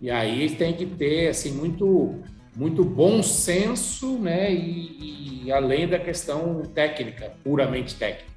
E 0.00 0.10
aí 0.10 0.50
tem 0.50 0.74
que 0.74 0.86
ter 0.86 1.28
assim 1.28 1.52
muito 1.52 2.22
muito 2.58 2.84
bom 2.84 3.22
senso, 3.22 4.18
né? 4.18 4.52
E, 4.52 5.44
e, 5.44 5.52
além 5.52 5.86
da 5.86 5.96
questão 5.96 6.60
técnica, 6.74 7.32
puramente 7.44 7.94
técnica. 7.94 8.28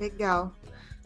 Legal. 0.00 0.50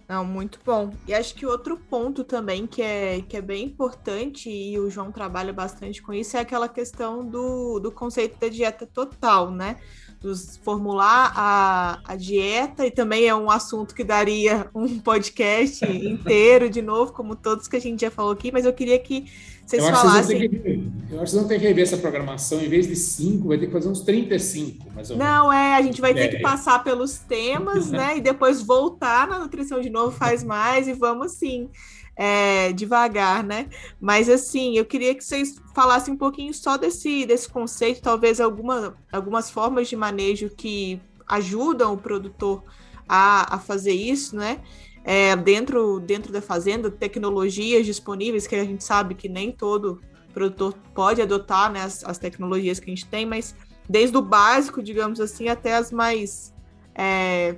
Não, 0.08 0.24
muito 0.24 0.60
bom. 0.64 0.92
E 1.08 1.12
acho 1.12 1.34
que 1.34 1.44
outro 1.44 1.76
ponto 1.76 2.22
também 2.22 2.64
que 2.66 2.80
é, 2.80 3.22
que 3.22 3.36
é 3.36 3.40
bem 3.40 3.64
importante, 3.64 4.48
e 4.48 4.78
o 4.78 4.88
João 4.88 5.10
trabalha 5.10 5.52
bastante 5.52 6.00
com 6.00 6.12
isso, 6.12 6.36
é 6.36 6.40
aquela 6.40 6.68
questão 6.68 7.26
do, 7.26 7.80
do 7.80 7.90
conceito 7.90 8.38
da 8.38 8.48
dieta 8.48 8.86
total, 8.86 9.50
né? 9.50 9.78
Dos 10.20 10.58
formular 10.58 11.32
a, 11.34 12.00
a 12.04 12.14
dieta, 12.14 12.86
e 12.86 12.90
também 12.92 13.26
é 13.26 13.34
um 13.34 13.50
assunto 13.50 13.94
que 13.96 14.04
daria 14.04 14.70
um 14.72 15.00
podcast 15.00 15.84
inteiro, 15.90 16.70
de 16.70 16.82
novo, 16.82 17.12
como 17.12 17.34
todos 17.34 17.66
que 17.66 17.76
a 17.76 17.80
gente 17.80 18.02
já 18.02 18.10
falou 18.12 18.32
aqui, 18.32 18.52
mas 18.52 18.64
eu 18.64 18.72
queria 18.72 18.98
que 19.00 19.24
vocês 19.72 19.84
eu 19.84 19.94
falassem. 19.94 20.36
Acho 20.36 20.48
que 20.48 20.92
eu 21.10 21.20
acho 21.20 21.32
que 21.32 21.38
não 21.38 21.48
tem 21.48 21.58
que 21.58 21.66
rever 21.66 21.82
essa 21.82 21.96
programação, 21.96 22.60
em 22.60 22.68
vez 22.68 22.86
de 22.86 22.96
cinco, 22.96 23.48
vai 23.48 23.58
ter 23.58 23.66
que 23.66 23.72
fazer 23.72 23.88
uns 23.88 24.00
35, 24.00 24.92
mais 24.94 25.10
ou 25.10 25.16
menos. 25.16 25.32
Não, 25.32 25.52
é, 25.52 25.74
a 25.74 25.82
gente 25.82 26.00
vai 26.00 26.14
ter 26.14 26.20
é. 26.20 26.28
que 26.28 26.40
passar 26.40 26.82
pelos 26.82 27.18
temas, 27.18 27.90
né? 27.90 28.16
E 28.18 28.20
depois 28.20 28.60
voltar 28.60 29.26
na 29.26 29.38
nutrição 29.38 29.80
de 29.80 29.88
novo, 29.88 30.10
faz 30.16 30.44
mais 30.44 30.88
e 30.88 30.92
vamos 30.92 31.32
sim. 31.32 31.68
É, 32.14 32.72
devagar, 32.74 33.42
né? 33.42 33.68
Mas 33.98 34.28
assim, 34.28 34.76
eu 34.76 34.84
queria 34.84 35.14
que 35.14 35.24
vocês 35.24 35.56
falassem 35.74 36.12
um 36.12 36.16
pouquinho 36.16 36.52
só 36.52 36.76
desse, 36.76 37.24
desse 37.24 37.48
conceito, 37.48 38.02
talvez 38.02 38.38
alguma, 38.38 38.94
algumas 39.10 39.50
formas 39.50 39.88
de 39.88 39.96
manejo 39.96 40.50
que 40.50 41.00
ajudam 41.26 41.94
o 41.94 41.96
produtor 41.96 42.62
a, 43.08 43.56
a 43.56 43.58
fazer 43.58 43.92
isso, 43.92 44.36
né? 44.36 44.60
É, 45.04 45.34
dentro, 45.36 46.00
dentro 46.00 46.32
da 46.32 46.40
fazenda, 46.40 46.90
tecnologias 46.90 47.84
disponíveis, 47.86 48.46
que 48.46 48.54
a 48.54 48.64
gente 48.64 48.84
sabe 48.84 49.14
que 49.14 49.28
nem 49.28 49.50
todo 49.50 50.00
produtor 50.32 50.74
pode 50.94 51.20
adotar 51.20 51.70
né, 51.70 51.82
as, 51.82 52.04
as 52.04 52.18
tecnologias 52.18 52.80
que 52.80 52.90
a 52.90 52.94
gente 52.94 53.06
tem, 53.06 53.26
mas 53.26 53.54
desde 53.88 54.16
o 54.16 54.22
básico, 54.22 54.82
digamos 54.82 55.20
assim, 55.20 55.48
até 55.48 55.74
as 55.74 55.92
mais 55.92 56.54
é, 56.94 57.56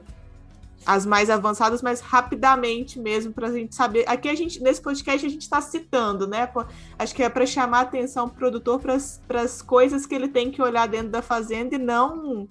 as 0.86 1.06
mais 1.06 1.30
avançadas, 1.30 1.80
mas 1.80 2.00
rapidamente 2.00 2.98
mesmo 2.98 3.32
para 3.32 3.48
a 3.48 3.52
gente 3.52 3.74
saber. 3.74 4.04
Aqui 4.06 4.28
a 4.28 4.34
gente 4.34 4.62
nesse 4.62 4.82
podcast 4.82 5.24
a 5.24 5.28
gente 5.28 5.42
está 5.42 5.60
citando, 5.60 6.26
né? 6.26 6.48
Acho 6.98 7.14
que 7.14 7.22
é 7.22 7.28
para 7.28 7.46
chamar 7.46 7.78
a 7.78 7.82
atenção 7.82 8.26
do 8.26 8.34
produtor 8.34 8.80
para 8.80 9.40
as 9.40 9.62
coisas 9.62 10.04
que 10.04 10.14
ele 10.14 10.28
tem 10.28 10.50
que 10.50 10.60
olhar 10.60 10.86
dentro 10.86 11.08
da 11.08 11.22
fazenda 11.22 11.74
e 11.74 11.78
não, 11.78 12.48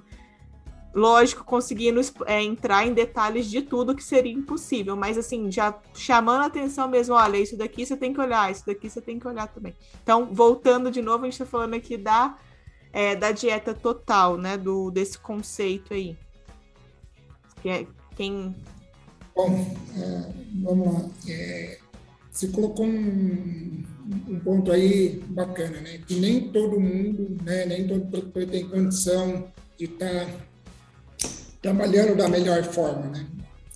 lógico, 0.94 1.44
conseguindo 1.44 1.99
é, 2.26 2.41
entrar 2.41 2.86
em 2.86 2.94
detalhes 2.94 3.49
de 3.49 3.61
tudo 3.61 3.95
que 3.95 4.03
seria 4.03 4.32
impossível, 4.32 4.95
mas 4.95 5.18
assim 5.18 5.52
já 5.52 5.74
chamando 5.94 6.44
a 6.44 6.45
atenção 6.45 6.88
mesmo. 6.88 7.15
Olha, 7.15 7.38
isso 7.38 7.57
daqui 7.57 7.86
você 7.86 7.98
tem 7.98 8.14
que 8.14 8.22
olhar, 8.22 8.52
isso 8.52 8.65
daqui 8.65 8.90
você 8.90 9.02
tem 9.02 9.20
que 9.20 9.28
olhar 9.28 9.48
também. 9.48 9.74
Então, 10.03 10.30
voltando 10.32 10.91
de 10.91 11.02
novo, 11.02 11.24
a 11.24 11.26
gente 11.26 11.34
está 11.34 11.45
falando 11.45 11.74
aqui 11.74 11.98
da 11.98 12.38
é, 12.94 13.15
da 13.15 13.32
dieta 13.32 13.74
total, 13.74 14.38
né? 14.38 14.56
Do 14.56 14.91
desse 14.91 15.18
conceito 15.18 15.94
aí. 15.94 16.15
É, 17.65 17.86
quem. 18.15 18.56
Bom, 19.36 19.76
é, 19.98 20.32
vamos 20.61 20.94
lá. 20.94 21.10
É, 21.28 21.80
você 22.32 22.48
colocou 22.49 22.86
um, 22.86 23.84
um, 24.28 24.40
ponto 24.40 24.72
aí 24.72 25.24
bacana, 25.28 25.82
né? 25.82 25.99
Que 26.07 26.20
nem 26.20 26.52
todo 26.52 26.80
mundo, 26.80 27.38
né, 27.44 27.65
nem 27.65 27.88
todo 27.88 28.06
produtor 28.10 28.45
tem 28.48 28.68
condição 28.68 29.48
de 29.78 29.86
estar 29.86 30.26
tá 30.26 30.32
trabalhando 31.64 32.15
da 32.15 32.27
melhor 32.27 32.61
forma, 32.65 33.07
né? 33.07 33.26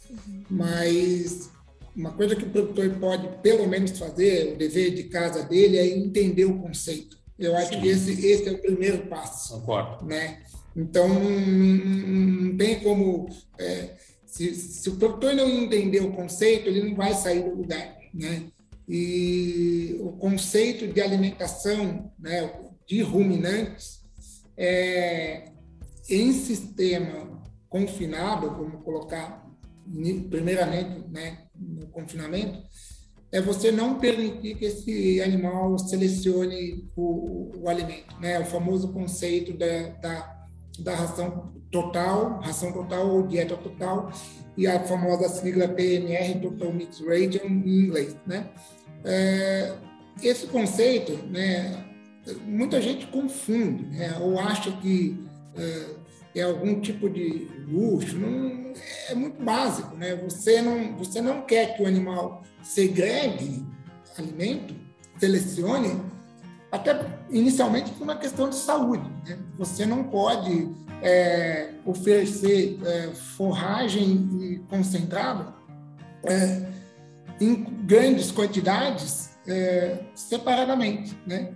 Uhum. 0.10 0.44
Mas 0.50 1.50
uma 1.96 2.12
coisa 2.12 2.36
que 2.36 2.44
o 2.44 2.50
produtor 2.50 2.90
pode, 3.00 3.28
pelo 3.42 3.68
menos, 3.68 3.98
fazer, 3.98 4.54
o 4.54 4.58
dever 4.58 4.94
de 4.94 5.06
casa 5.06 5.44
dele, 5.44 5.78
é 5.78 5.88
entender 5.88 6.46
o 6.46 6.60
conceito. 6.60 7.18
Eu 7.40 7.56
acho 7.56 7.74
Sim. 7.74 7.82
que 7.82 7.88
esse, 7.88 8.28
esse 8.28 8.50
é 8.50 8.52
o 8.52 8.62
primeiro 8.62 9.08
passo. 9.08 9.60
Concordo. 9.62 10.06
Né? 10.06 10.40
Então, 10.76 11.08
não, 11.08 11.20
não 11.20 12.58
tem 12.58 12.80
como. 12.82 13.30
É, 13.58 13.96
se, 14.26 14.54
se, 14.54 14.90
o 14.90 14.98
produtor 14.98 15.34
não 15.34 15.48
entender 15.48 16.02
o 16.02 16.12
conceito, 16.12 16.68
ele 16.68 16.90
não 16.90 16.96
vai 16.96 17.14
sair 17.16 17.42
do 17.42 17.56
lugar, 17.56 17.98
né? 18.14 18.44
E 18.88 19.98
o 20.00 20.12
conceito 20.12 20.88
de 20.88 21.02
alimentação, 21.02 22.12
né, 22.20 22.50
de 22.86 23.02
ruminantes, 23.02 24.02
é, 24.56 25.50
em 26.10 26.32
sistema 26.32 27.37
confinado, 27.78 28.50
vamos 28.50 28.84
colocar 28.84 29.46
primeiramente, 30.30 31.08
né, 31.10 31.46
no 31.56 31.88
confinamento, 31.88 32.62
é 33.32 33.42
você 33.42 33.72
não 33.72 34.00
permitir 34.00 34.56
que 34.56 34.66
esse 34.66 35.22
animal 35.22 35.78
selecione 35.78 36.90
o, 36.96 37.52
o 37.62 37.70
alimento, 37.70 38.16
né? 38.20 38.40
O 38.40 38.46
famoso 38.46 38.94
conceito 38.94 39.58
da, 39.58 39.90
da, 40.02 40.48
da 40.80 40.96
ração 40.96 41.54
total, 41.70 42.40
ração 42.40 42.72
total 42.72 43.10
ou 43.10 43.28
dieta 43.28 43.58
total, 43.58 44.12
e 44.56 44.66
a 44.66 44.80
famosa 44.80 45.28
sigla 45.28 45.68
PMR, 45.68 46.40
Total 46.42 46.74
Mix 46.74 47.00
Ration, 47.02 47.46
em 47.46 47.86
inglês, 47.86 48.16
né? 48.26 48.50
É, 49.04 49.74
esse 50.24 50.48
conceito, 50.48 51.14
né, 51.28 51.86
muita 52.46 52.82
gente 52.82 53.08
confunde, 53.08 53.86
né, 53.86 54.18
ou 54.20 54.40
acha 54.40 54.72
que 54.78 55.24
é, 55.56 55.97
é, 56.40 56.44
algum 56.44 56.80
tipo 56.80 57.10
de 57.10 57.48
luxo, 57.68 58.18
não, 58.18 58.74
é 59.10 59.16
muito 59.16 59.44
básico, 59.44 59.96
né? 59.96 60.16
Você 60.16 60.62
não, 60.62 60.96
você 60.98 61.22
não 61.22 61.42
quer 61.42 61.76
que 61.76 61.84
o 61.84 61.88
animal 61.88 62.44
segregue 62.62 63.66
alimento, 64.18 64.76
selecione, 65.20 66.02
até 66.72 67.00
inicialmente 67.30 67.92
por 67.92 68.04
uma 68.04 68.16
questão 68.16 68.50
de 68.50 68.56
saúde. 68.56 69.10
Né? 69.28 69.38
Você 69.58 69.86
não 69.86 70.04
pode 70.04 70.70
é, 71.02 71.72
oferecer 71.86 72.80
é, 72.84 73.08
forragem 73.14 74.64
concentrada 74.70 75.54
é, 76.24 76.68
em 77.40 77.64
grandes 77.86 78.32
quantidades 78.32 79.30
é, 79.48 80.00
separadamente. 80.16 81.18
Né? 81.26 81.52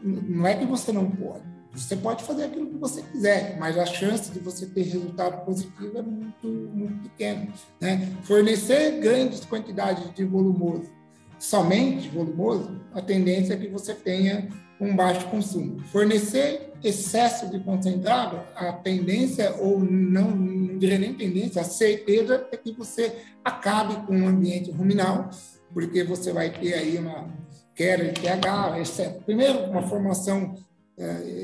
não 0.00 0.46
é 0.46 0.54
que 0.54 0.64
você 0.64 0.92
não 0.92 1.10
pode, 1.10 1.42
você 1.78 1.96
pode 1.96 2.24
fazer 2.24 2.44
aquilo 2.44 2.66
que 2.66 2.76
você 2.76 3.02
quiser, 3.02 3.56
mas 3.58 3.78
a 3.78 3.86
chance 3.86 4.30
de 4.30 4.38
você 4.38 4.66
ter 4.66 4.82
resultado 4.82 5.44
positivo 5.44 5.98
é 5.98 6.02
muito, 6.02 6.46
muito 6.46 7.02
pequena. 7.02 7.48
Né? 7.80 8.12
Fornecer 8.22 9.00
grandes 9.00 9.44
quantidades 9.44 10.12
de 10.14 10.24
volumoso, 10.24 10.90
somente 11.38 12.08
volumoso, 12.08 12.80
a 12.92 13.00
tendência 13.00 13.54
é 13.54 13.56
que 13.56 13.68
você 13.68 13.94
tenha 13.94 14.48
um 14.80 14.94
baixo 14.94 15.26
consumo. 15.28 15.80
Fornecer 15.86 16.72
excesso 16.82 17.50
de 17.50 17.58
concentrado, 17.60 18.40
a 18.54 18.72
tendência, 18.72 19.54
ou 19.58 19.80
não, 19.80 20.30
não 20.30 20.78
diria 20.78 20.98
nem 20.98 21.14
tendência, 21.14 21.60
a 21.60 21.64
certeza 21.64 22.46
é 22.52 22.56
que 22.56 22.72
você 22.72 23.16
acabe 23.44 24.06
com 24.06 24.20
o 24.20 24.28
ambiente 24.28 24.70
ruminal, 24.70 25.30
porque 25.72 26.04
você 26.04 26.32
vai 26.32 26.50
ter 26.50 26.74
aí 26.74 26.96
uma 26.98 27.28
queda 27.74 28.12
de 28.12 28.20
pH, 28.20 28.80
exceto, 28.80 29.24
primeiro, 29.24 29.64
uma 29.70 29.82
formação 29.82 30.54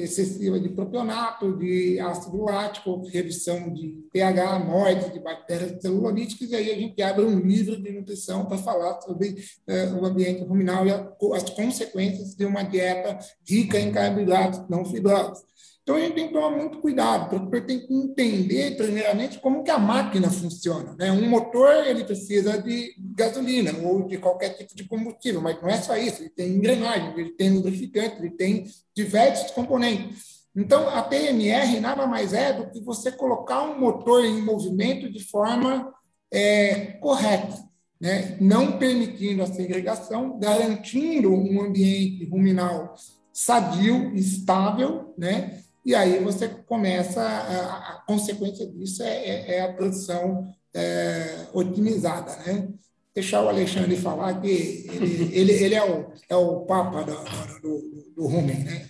excessiva 0.03 0.59
de 0.59 0.69
propionato, 0.69 1.57
de 1.57 2.01
ácido 2.01 2.43
lático, 2.43 3.07
redução 3.07 3.73
de 3.73 4.05
pH, 4.13 4.59
morte 4.59 5.13
de 5.13 5.21
bactérias 5.21 5.81
celulolíticas, 5.81 6.51
e 6.51 6.57
aí 6.57 6.73
a 6.73 6.75
gente 6.75 7.01
abre 7.01 7.25
um 7.25 7.39
livro 7.39 7.81
de 7.81 7.93
nutrição 7.93 8.47
para 8.47 8.59
falar 8.59 9.01
sobre 9.03 9.37
é, 9.67 9.87
o 9.93 10.05
ambiente 10.05 10.43
ruminal 10.43 10.85
e 10.87 10.91
a, 10.91 11.13
as 11.35 11.49
consequências 11.51 12.35
de 12.35 12.45
uma 12.45 12.63
dieta 12.63 13.19
rica 13.49 13.79
em 13.79 13.93
carboidratos 13.93 14.69
não 14.69 14.85
fibrosos. 14.85 15.45
Então, 15.85 15.97
a 15.97 16.01
gente 16.01 16.15
tem 16.15 16.29
que 16.29 16.33
tomar 16.33 16.49
muito 16.49 16.79
cuidado, 16.79 17.29
porque 17.29 17.61
tem 17.61 17.87
que 17.87 17.93
entender, 17.93 18.75
primeiramente, 18.75 19.39
como 19.39 19.63
que 19.63 19.71
a 19.71 19.79
máquina 19.79 20.31
funciona. 20.31 20.97
Né? 20.99 21.13
Um 21.13 21.29
motor, 21.29 21.87
ele 21.87 22.05
precisa 22.05 22.57
de 22.57 22.95
gasolina 22.99 23.71
ou 23.87 24.07
de 24.09 24.17
qualquer 24.17 24.57
tipo 24.57 24.75
de 24.75 24.85
combustível, 24.85 25.43
mas 25.43 25.61
não 25.61 25.69
é 25.69 25.77
só 25.77 25.95
isso. 25.95 26.23
Ele 26.23 26.31
tem 26.31 26.53
engrenagem, 26.53 27.13
ele 27.19 27.33
tem 27.33 27.51
lubrificante, 27.51 28.17
ele 28.19 28.31
tem 28.31 28.65
diversos 28.97 29.51
componentes. 29.51 30.47
Então, 30.57 30.89
a 30.89 31.03
PMR 31.03 31.79
nada 31.81 32.07
mais 32.07 32.33
é 32.33 32.55
do 32.55 32.71
que 32.71 32.81
você 32.81 33.13
colocar 33.13 33.63
um 33.65 33.79
motor 33.79 34.25
em 34.25 34.41
movimento 34.41 35.13
de 35.13 35.23
forma 35.23 35.93
é, 36.33 36.93
correta, 36.99 37.63
né? 38.01 38.39
não 38.41 38.79
permitindo 38.79 39.43
a 39.43 39.47
segregação, 39.47 40.39
garantindo 40.39 41.31
um 41.31 41.61
ambiente 41.61 42.25
ruminal 42.25 42.95
sadio, 43.35 44.15
estável, 44.15 45.13
né? 45.19 45.64
E 45.85 45.95
aí 45.95 46.19
você 46.23 46.49
começa, 46.49 47.21
a, 47.21 47.95
a 47.95 48.05
consequência 48.07 48.67
disso 48.67 49.03
é, 49.03 49.27
é, 49.27 49.55
é 49.57 49.61
a 49.61 49.73
produção 49.73 50.51
é, 50.75 51.47
otimizada, 51.53 52.37
né? 52.45 52.69
Deixar 53.15 53.43
o 53.45 53.49
Alexandre 53.49 53.97
falar 53.97 54.41
que 54.41 54.49
ele, 54.49 55.39
ele, 55.39 55.53
ele 55.53 55.75
é, 55.75 55.85
o, 55.85 56.13
é 56.29 56.35
o 56.37 56.61
papa 56.63 57.03
do, 57.03 57.13
do, 57.61 58.13
do 58.17 58.29
né? 58.43 58.89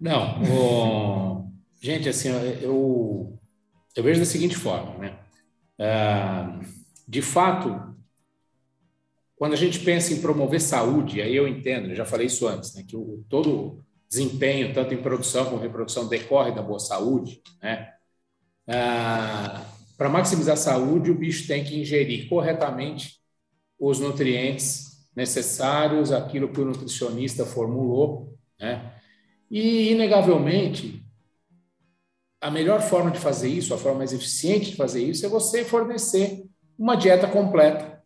Não, 0.00 0.42
o... 0.42 1.52
gente, 1.80 2.08
assim, 2.08 2.30
eu, 2.62 3.38
eu 3.94 4.02
vejo 4.02 4.18
da 4.18 4.26
seguinte 4.26 4.56
forma, 4.56 4.98
né? 4.98 5.18
Uh, 5.78 6.64
de 7.06 7.20
fato, 7.20 7.94
quando 9.36 9.52
a 9.52 9.56
gente 9.56 9.80
pensa 9.80 10.12
em 10.12 10.20
promover 10.20 10.60
saúde, 10.60 11.20
aí 11.20 11.36
eu 11.36 11.46
entendo, 11.46 11.90
eu 11.90 11.96
já 11.96 12.04
falei 12.04 12.26
isso 12.26 12.48
antes, 12.48 12.74
né? 12.74 12.82
Que 12.86 12.96
o, 12.96 13.24
todo 13.28 13.84
desempenho, 14.10 14.74
tanto 14.74 14.92
em 14.94 15.02
produção 15.02 15.46
como 15.46 15.62
reprodução, 15.62 16.08
decorre 16.08 16.52
da 16.52 16.62
boa 16.62 16.80
saúde, 16.80 17.42
né? 17.62 17.92
Ah, 18.68 19.64
Para 19.96 20.08
maximizar 20.08 20.54
a 20.54 20.56
saúde, 20.56 21.10
o 21.10 21.14
bicho 21.14 21.46
tem 21.46 21.62
que 21.64 21.80
ingerir 21.80 22.28
corretamente 22.28 23.20
os 23.78 24.00
nutrientes 24.00 25.08
necessários, 25.14 26.12
aquilo 26.12 26.48
que 26.52 26.60
o 26.60 26.64
nutricionista 26.64 27.44
formulou, 27.44 28.36
né? 28.58 28.94
E, 29.50 29.90
inegavelmente, 29.92 31.04
a 32.40 32.50
melhor 32.50 32.80
forma 32.80 33.10
de 33.10 33.18
fazer 33.18 33.48
isso, 33.48 33.74
a 33.74 33.78
forma 33.78 33.98
mais 33.98 34.12
eficiente 34.12 34.70
de 34.70 34.76
fazer 34.76 35.04
isso, 35.04 35.26
é 35.26 35.28
você 35.28 35.64
fornecer 35.64 36.44
uma 36.78 36.96
dieta 36.96 37.28
completa, 37.28 38.02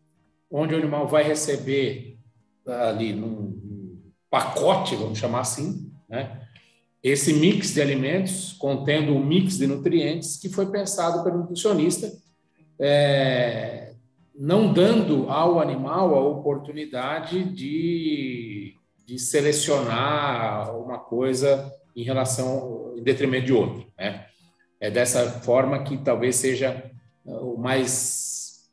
onde 0.51 0.73
o 0.73 0.77
animal 0.77 1.07
vai 1.07 1.23
receber 1.23 2.19
ali 2.65 3.13
num 3.13 4.11
pacote, 4.29 4.95
vamos 4.95 5.17
chamar 5.17 5.41
assim, 5.41 5.91
né? 6.15 6.41
Esse 7.03 7.33
mix 7.33 7.73
de 7.73 7.81
alimentos 7.81 8.53
contendo 8.53 9.13
um 9.13 9.23
mix 9.23 9.57
de 9.57 9.67
nutrientes 9.67 10.37
que 10.37 10.49
foi 10.49 10.71
pensado 10.71 11.23
pelo 11.23 11.37
nutricionista, 11.37 12.11
é, 12.79 13.93
não 14.33 14.73
dando 14.73 15.29
ao 15.29 15.59
animal 15.59 16.15
a 16.15 16.19
oportunidade 16.19 17.43
de, 17.43 18.73
de 19.05 19.19
selecionar 19.19 20.75
uma 20.75 20.97
coisa 20.97 21.71
em 21.95 22.03
relação, 22.03 22.93
em 22.97 23.03
detrimento 23.03 23.45
de 23.45 23.53
outro. 23.53 23.85
Né? 23.97 24.25
É 24.79 24.89
dessa 24.89 25.29
forma 25.41 25.83
que 25.83 25.97
talvez 25.97 26.37
seja 26.37 26.91
o 27.23 27.55
mais, 27.55 28.67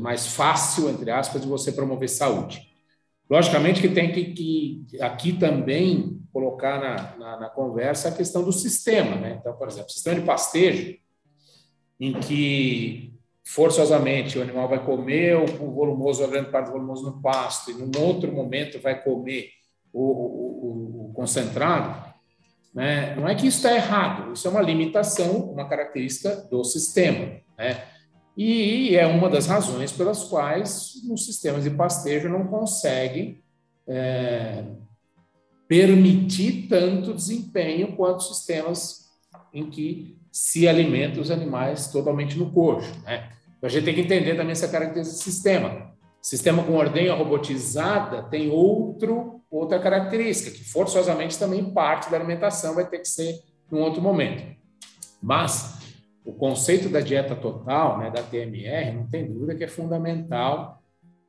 mais 0.00 0.26
fácil, 0.28 0.88
entre 0.88 1.10
aspas, 1.10 1.42
de 1.42 1.46
você 1.46 1.72
promover 1.72 2.08
saúde. 2.08 2.68
Logicamente 3.28 3.80
que 3.80 3.88
tem 3.88 4.10
que, 4.10 4.24
que 4.34 5.02
aqui 5.02 5.32
também 5.32 6.19
colocar 6.32 6.80
na, 6.80 7.16
na, 7.16 7.40
na, 7.40 7.48
conversa 7.48 8.08
a 8.08 8.12
questão 8.12 8.42
do 8.42 8.52
sistema. 8.52 9.16
Né? 9.16 9.38
Então, 9.40 9.52
por 9.54 9.68
exemplo, 9.68 9.90
sistema 9.90 10.20
de 10.20 10.26
pastejo, 10.26 10.96
em 11.98 12.18
que 12.20 13.14
forçosamente 13.44 14.38
o 14.38 14.42
animal 14.42 14.68
vai 14.68 14.84
comer 14.84 15.36
o 15.36 15.70
volumoso, 15.72 16.22
a 16.22 16.28
grande 16.28 16.50
parte 16.50 16.66
do 16.66 16.72
volumoso 16.72 17.04
no 17.04 17.20
pasto, 17.20 17.70
e 17.70 17.74
num 17.74 17.90
outro 18.00 18.32
momento 18.32 18.80
vai 18.80 19.02
comer 19.02 19.50
o, 19.92 20.02
o, 20.02 21.10
o 21.10 21.12
concentrado, 21.14 22.10
né? 22.72 23.16
não 23.16 23.28
é 23.28 23.34
que 23.34 23.46
isso 23.46 23.58
está 23.58 23.74
errado, 23.74 24.32
isso 24.32 24.46
é 24.46 24.50
uma 24.50 24.62
limitação, 24.62 25.50
uma 25.50 25.68
característica 25.68 26.36
do 26.48 26.62
sistema. 26.62 27.40
Né? 27.58 27.82
E 28.36 28.96
é 28.96 29.06
uma 29.06 29.28
das 29.28 29.46
razões 29.46 29.90
pelas 29.90 30.24
quais 30.24 30.94
os 31.10 31.26
sistemas 31.26 31.64
de 31.64 31.70
pastejo 31.70 32.28
não 32.28 32.46
conseguem 32.46 33.42
é, 33.86 34.64
permitir 35.70 36.66
tanto 36.68 37.14
desempenho 37.14 37.94
quanto 37.94 38.24
sistemas 38.24 39.08
em 39.54 39.70
que 39.70 40.18
se 40.32 40.66
alimentam 40.66 41.22
os 41.22 41.30
animais 41.30 41.86
totalmente 41.86 42.36
no 42.36 42.50
coxo. 42.50 42.92
Né? 43.04 43.30
Então, 43.56 43.68
a 43.68 43.70
gente 43.70 43.84
tem 43.84 43.94
que 43.94 44.00
entender 44.00 44.34
também 44.34 44.50
essa 44.50 44.66
característica 44.66 45.16
do 45.16 45.22
sistema. 45.22 45.92
Sistema 46.20 46.64
com 46.64 46.74
ordenha 46.74 47.14
robotizada 47.14 48.24
tem 48.24 48.50
outro, 48.50 49.42
outra 49.48 49.78
característica, 49.78 50.50
que 50.50 50.64
forçosamente 50.64 51.38
também 51.38 51.72
parte 51.72 52.10
da 52.10 52.16
alimentação 52.16 52.74
vai 52.74 52.88
ter 52.88 52.98
que 52.98 53.08
ser 53.08 53.38
num 53.70 53.80
outro 53.80 54.02
momento. 54.02 54.42
Mas 55.22 55.78
o 56.24 56.32
conceito 56.32 56.88
da 56.88 56.98
dieta 57.00 57.36
total, 57.36 57.96
né, 57.96 58.10
da 58.10 58.24
TMR, 58.24 58.90
não 58.90 59.06
tem 59.06 59.24
dúvida 59.24 59.54
que 59.54 59.62
é 59.62 59.68
fundamental 59.68 60.82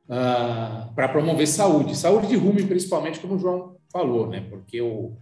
uh, 0.08 0.92
para 0.96 1.08
promover 1.08 1.46
saúde. 1.46 1.96
Saúde 1.96 2.26
de 2.26 2.34
rumen, 2.34 2.66
principalmente, 2.66 3.20
como 3.20 3.36
o 3.36 3.38
João 3.38 3.71
falou, 3.92 4.28
né, 4.28 4.44
porque 4.48 4.80
o, 4.80 5.12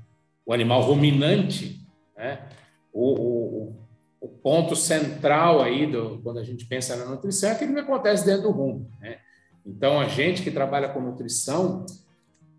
o 0.47 0.53
animal 0.53 0.83
ruminante, 0.83 1.81
né, 2.17 2.49
o, 2.93 3.13
o, 3.13 3.77
o, 4.21 4.29
ponto 4.29 4.77
central 4.77 5.61
aí, 5.61 5.87
do, 5.87 6.21
quando 6.23 6.39
a 6.39 6.45
gente 6.45 6.65
pensa 6.67 6.97
na 6.97 7.05
nutrição, 7.05 7.51
é 7.51 7.53
aquilo 7.53 7.75
que 7.75 7.81
acontece 7.81 8.25
dentro 8.25 8.43
do 8.43 8.51
rumo. 8.51 8.91
Né? 9.01 9.19
Então, 9.67 10.01
a 10.01 10.09
gente 10.09 10.43
que 10.43 10.51
trabalha 10.51 10.89
com 10.89 11.01
nutrição 11.01 11.85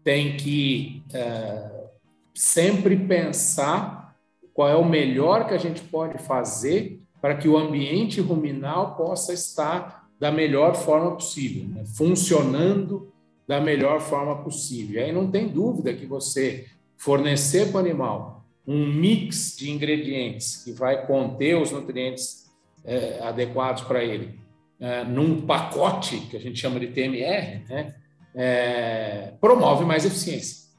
tem 0.03 0.35
que 0.35 1.03
uh, 1.13 1.89
sempre 2.33 2.97
pensar 2.97 4.15
qual 4.53 4.69
é 4.69 4.75
o 4.75 4.85
melhor 4.85 5.47
que 5.47 5.53
a 5.53 5.57
gente 5.57 5.81
pode 5.81 6.17
fazer 6.17 6.99
para 7.21 7.35
que 7.35 7.47
o 7.47 7.57
ambiente 7.57 8.19
ruminal 8.19 8.95
possa 8.95 9.33
estar 9.33 10.09
da 10.19 10.31
melhor 10.31 10.75
forma 10.75 11.15
possível, 11.15 11.67
né? 11.69 11.83
funcionando 11.85 13.10
da 13.51 13.59
melhor 13.59 13.99
forma 13.99 14.41
possível. 14.41 15.01
E 15.01 15.03
aí 15.03 15.11
não 15.11 15.29
tem 15.29 15.45
dúvida 15.49 15.93
que 15.93 16.05
você 16.05 16.67
fornecer 16.95 17.69
para 17.69 17.75
o 17.75 17.79
animal 17.81 18.45
um 18.65 18.85
mix 18.85 19.57
de 19.57 19.69
ingredientes 19.69 20.63
que 20.63 20.71
vai 20.71 21.05
conter 21.05 21.57
os 21.57 21.69
nutrientes 21.69 22.49
é, 22.85 23.19
adequados 23.21 23.83
para 23.83 24.01
ele, 24.01 24.39
é, 24.79 25.03
num 25.03 25.41
pacote 25.41 26.17
que 26.29 26.37
a 26.37 26.39
gente 26.39 26.57
chama 26.57 26.79
de 26.79 26.87
TMR, 26.87 27.65
né? 27.67 27.93
É, 28.33 29.33
promove 29.41 29.83
mais 29.83 30.05
eficiência. 30.05 30.69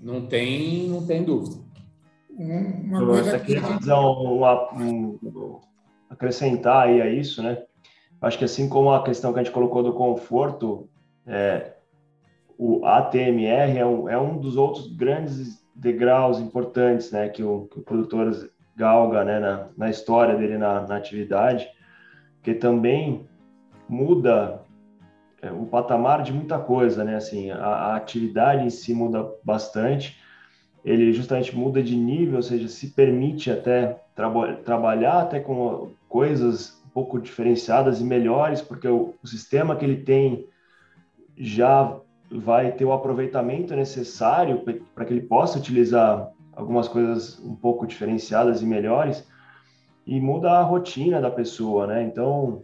Não 0.00 0.24
tem, 0.24 0.88
não 0.88 1.04
tem 1.04 1.24
dúvida. 1.24 1.56
Uma 2.30 3.04
coisa 3.04 3.40
que... 3.40 3.56
um, 4.76 5.18
acrescentar 6.08 6.86
aí 6.86 7.02
a 7.02 7.10
isso, 7.10 7.42
né? 7.42 7.60
Acho 8.20 8.38
que 8.38 8.44
assim 8.44 8.68
como 8.68 8.92
a 8.92 9.02
questão 9.02 9.32
que 9.32 9.40
a 9.40 9.42
gente 9.42 9.52
colocou 9.52 9.82
do 9.82 9.92
conforto, 9.92 10.88
é, 11.26 11.72
o 12.64 12.86
ATMR 12.86 13.76
é 13.76 13.84
um, 13.84 14.08
é 14.08 14.16
um 14.16 14.38
dos 14.38 14.56
outros 14.56 14.86
grandes 14.86 15.66
degraus 15.74 16.38
importantes, 16.38 17.10
né, 17.10 17.28
que 17.28 17.42
o, 17.42 17.66
que 17.66 17.80
o 17.80 17.82
produtor 17.82 18.30
galga, 18.76 19.24
né, 19.24 19.40
na, 19.40 19.68
na 19.76 19.90
história 19.90 20.36
dele 20.36 20.56
na, 20.56 20.86
na 20.86 20.96
atividade, 20.96 21.68
que 22.40 22.54
também 22.54 23.26
muda 23.88 24.62
é, 25.42 25.50
o 25.50 25.66
patamar 25.66 26.22
de 26.22 26.32
muita 26.32 26.56
coisa, 26.56 27.02
né, 27.02 27.16
assim, 27.16 27.50
a, 27.50 27.56
a 27.56 27.96
atividade 27.96 28.64
em 28.64 28.70
si 28.70 28.94
muda 28.94 29.28
bastante, 29.42 30.16
ele 30.84 31.12
justamente 31.12 31.56
muda 31.56 31.82
de 31.82 31.96
nível, 31.96 32.36
ou 32.36 32.42
seja, 32.42 32.68
se 32.68 32.92
permite 32.92 33.50
até 33.50 34.00
traba 34.14 34.54
trabalhar 34.54 35.22
até 35.22 35.40
com 35.40 35.90
coisas 36.08 36.80
um 36.86 36.90
pouco 36.90 37.20
diferenciadas 37.20 38.00
e 38.00 38.04
melhores, 38.04 38.62
porque 38.62 38.86
o, 38.86 39.14
o, 39.20 39.26
sistema 39.26 39.74
que 39.74 39.84
ele 39.84 39.96
tem 39.96 40.46
já 41.36 41.98
vai 42.38 42.72
ter 42.72 42.84
o 42.84 42.92
aproveitamento 42.92 43.74
necessário 43.74 44.62
para 44.94 45.04
que 45.04 45.12
ele 45.12 45.22
possa 45.22 45.58
utilizar 45.58 46.30
algumas 46.54 46.88
coisas 46.88 47.38
um 47.40 47.54
pouco 47.54 47.86
diferenciadas 47.86 48.62
e 48.62 48.66
melhores 48.66 49.26
e 50.06 50.20
muda 50.20 50.50
a 50.50 50.62
rotina 50.62 51.20
da 51.20 51.30
pessoa, 51.30 51.86
né? 51.86 52.02
Então, 52.02 52.62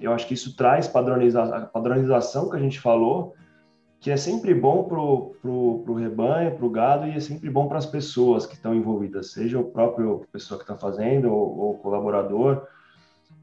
eu 0.00 0.12
acho 0.12 0.26
que 0.26 0.34
isso 0.34 0.56
traz 0.56 0.88
padroniza 0.88 1.42
a 1.42 1.66
padronização 1.66 2.50
que 2.50 2.56
a 2.56 2.60
gente 2.60 2.80
falou, 2.80 3.34
que 4.00 4.10
é 4.10 4.16
sempre 4.16 4.54
bom 4.54 4.84
para 4.84 4.98
o 4.98 5.34
pro, 5.84 5.94
rebanho, 5.94 6.56
para 6.56 6.66
o 6.66 6.70
gado 6.70 7.06
e 7.06 7.10
é 7.10 7.20
sempre 7.20 7.50
bom 7.50 7.68
para 7.68 7.78
as 7.78 7.86
pessoas 7.86 8.46
que 8.46 8.54
estão 8.54 8.74
envolvidas, 8.74 9.32
seja 9.32 9.58
o 9.58 9.64
próprio 9.64 10.26
pessoa 10.32 10.58
que 10.58 10.64
está 10.64 10.76
fazendo 10.76 11.32
ou 11.32 11.72
o 11.72 11.78
colaborador, 11.78 12.66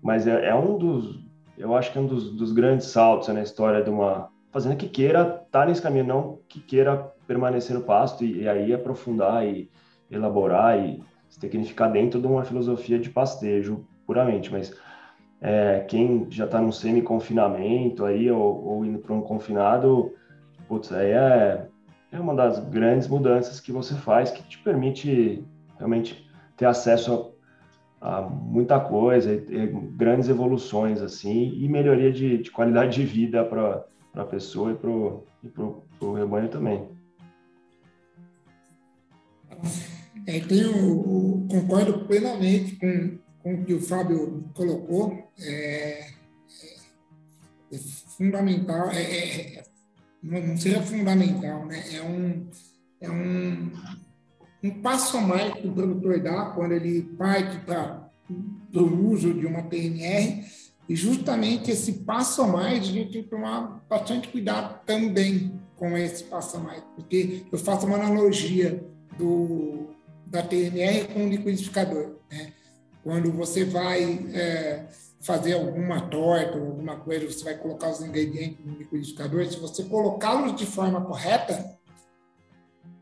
mas 0.01 0.27
é, 0.27 0.47
é, 0.47 0.55
um 0.55 0.77
dos, 0.77 1.19
eu 1.57 1.75
acho 1.75 1.91
que 1.91 1.97
é 1.97 2.01
um 2.01 2.07
dos, 2.07 2.31
dos 2.31 2.51
grandes 2.51 2.87
saltos 2.87 3.27
na 3.29 3.41
história 3.41 3.83
de 3.83 3.89
uma 3.89 4.29
fazenda 4.57 4.75
que 4.75 4.89
queira 4.89 5.21
estar 5.21 5.45
tá 5.51 5.65
nesse 5.67 5.81
caminho, 5.81 6.07
não 6.07 6.39
que 6.49 6.59
queira 6.59 7.13
permanecer 7.27 7.75
no 7.75 7.83
pasto 7.83 8.25
e, 8.25 8.41
e 8.41 8.49
aí 8.49 8.73
aprofundar 8.73 9.45
e 9.45 9.69
elaborar 10.09 10.79
e 10.79 11.03
se 11.29 11.39
tecnificar 11.39 11.91
dentro 11.91 12.19
de 12.19 12.25
uma 12.25 12.43
filosofia 12.43 12.97
de 12.97 13.11
pastejo 13.11 13.85
puramente, 14.03 14.51
mas 14.51 14.73
é, 15.39 15.85
quem 15.87 16.25
já 16.31 16.45
está 16.45 16.59
num 16.59 16.71
semi-confinamento 16.71 18.03
aí 18.03 18.31
ou, 18.31 18.65
ou 18.65 18.85
indo 18.85 18.97
para 18.97 19.13
um 19.13 19.21
confinado 19.21 20.11
putz, 20.67 20.91
aí 20.91 21.11
é, 21.11 21.67
é 22.11 22.19
uma 22.19 22.33
das 22.33 22.57
grandes 22.57 23.07
mudanças 23.07 23.59
que 23.59 23.71
você 23.71 23.93
faz 23.93 24.31
que 24.31 24.41
te 24.41 24.57
permite 24.57 25.45
realmente 25.77 26.27
ter 26.55 26.65
acesso 26.65 27.31
a, 28.01 28.21
muita 28.23 28.79
coisa, 28.79 29.31
e 29.31 29.67
grandes 29.95 30.29
evoluções 30.29 30.99
assim 30.99 31.53
e 31.59 31.69
melhoria 31.69 32.11
de, 32.11 32.39
de 32.39 32.49
qualidade 32.49 32.95
de 32.95 33.05
vida 33.05 33.43
para 33.45 33.85
a 34.17 34.25
pessoa 34.25 34.71
e 34.71 34.75
para 34.75 34.89
o 34.89 36.13
rebanho 36.13 36.49
também. 36.49 36.87
É, 40.25 40.39
tenho, 40.41 41.47
concordo 41.49 42.05
plenamente 42.05 42.75
com, 42.75 43.17
com 43.41 43.53
o 43.55 43.65
que 43.65 43.73
o 43.73 43.81
Fábio 43.81 44.43
colocou. 44.53 45.31
É, 45.39 46.01
é, 46.01 46.75
é 47.71 47.77
fundamental, 48.17 48.89
é, 48.89 49.01
é, 49.01 49.63
não 50.23 50.57
seja 50.57 50.81
fundamental, 50.81 51.65
né? 51.65 51.83
É 51.93 52.01
um, 52.01 52.49
é 52.99 53.09
um, 53.09 53.71
um 54.63 54.81
passo 54.81 55.17
a 55.17 55.21
mais 55.21 55.53
que 55.53 55.67
o 55.67 55.73
produtor 55.73 56.19
dá 56.19 56.51
quando 56.55 56.73
ele 56.73 57.03
parte 57.17 57.57
para 57.59 58.09
o 58.73 59.09
uso 59.09 59.33
de 59.33 59.45
uma 59.45 59.63
PNR, 59.63 60.43
e 60.89 60.95
justamente 60.95 61.71
esse 61.71 61.93
passo 61.93 62.41
a 62.41 62.47
mais 62.47 62.79
a 62.79 62.91
gente 62.91 63.11
tem 63.11 63.23
que 63.23 63.29
tomar 63.29 63.83
bastante 63.89 64.29
cuidado 64.29 64.79
também 64.85 65.59
com 65.75 65.97
esse 65.97 66.23
passo 66.23 66.57
a 66.57 66.59
mais, 66.59 66.83
porque 66.95 67.43
eu 67.51 67.57
faço 67.59 67.85
uma 67.85 67.97
analogia 67.97 68.83
do, 69.17 69.87
da 70.25 70.41
TNR 70.41 71.07
com 71.13 71.25
o 71.25 71.29
liquidificador. 71.29 72.15
Né? 72.31 72.53
Quando 73.03 73.31
você 73.31 73.65
vai 73.65 74.27
é, 74.33 74.85
fazer 75.21 75.53
alguma 75.53 76.01
torta 76.01 76.57
alguma 76.57 76.95
coisa, 76.95 77.25
você 77.25 77.43
vai 77.43 77.55
colocar 77.55 77.89
os 77.89 78.01
ingredientes 78.01 78.65
no 78.65 78.77
liquidificador, 78.77 79.45
se 79.45 79.59
você 79.59 79.83
colocá-los 79.83 80.55
de 80.55 80.65
forma 80.65 81.01
correta, 81.01 81.77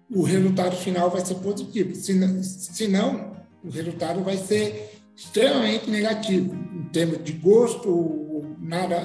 o 0.09 0.23
resultado 0.23 0.75
final 0.75 1.09
vai 1.09 1.25
ser 1.25 1.35
positivo. 1.35 1.95
Se 1.95 2.87
não, 2.87 3.35
o 3.63 3.69
resultado 3.69 4.23
vai 4.23 4.37
ser 4.37 5.01
extremamente 5.15 5.89
negativo, 5.89 6.53
em 6.85 6.89
termos 6.89 7.23
de 7.23 7.33
gosto, 7.33 8.55
nada, 8.59 8.97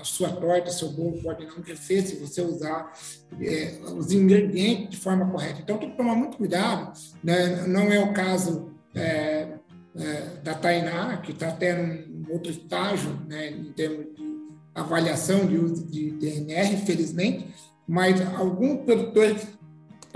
a 0.00 0.04
sua 0.04 0.30
torta, 0.30 0.70
seu 0.70 0.90
bolo 0.92 1.20
pode 1.22 1.44
não 1.44 1.62
crescer 1.62 2.02
se 2.02 2.16
você 2.16 2.40
usar 2.40 2.92
é, 3.40 3.78
os 3.96 4.12
ingredientes 4.12 4.90
de 4.90 4.96
forma 4.96 5.28
correta. 5.28 5.60
Então, 5.60 5.76
tem 5.76 5.90
que 5.90 5.96
tomar 5.96 6.14
muito 6.14 6.36
cuidado, 6.36 6.92
né? 7.22 7.66
não 7.66 7.92
é 7.92 7.98
o 7.98 8.12
caso 8.12 8.72
é, 8.94 9.48
é, 9.96 10.20
da 10.42 10.54
Tainá, 10.54 11.16
que 11.18 11.32
está 11.32 11.50
tendo 11.50 11.82
um 12.12 12.32
outro 12.32 12.50
estágio 12.50 13.10
né, 13.26 13.50
em 13.50 13.72
termos 13.72 14.06
de 14.14 14.36
avaliação 14.74 15.46
de 15.46 15.56
uso 15.56 15.84
de 15.86 16.12
TNR, 16.12 16.76
felizmente, 16.84 17.48
mas 17.88 18.20
alguns 18.36 18.84
produtores 18.84 19.46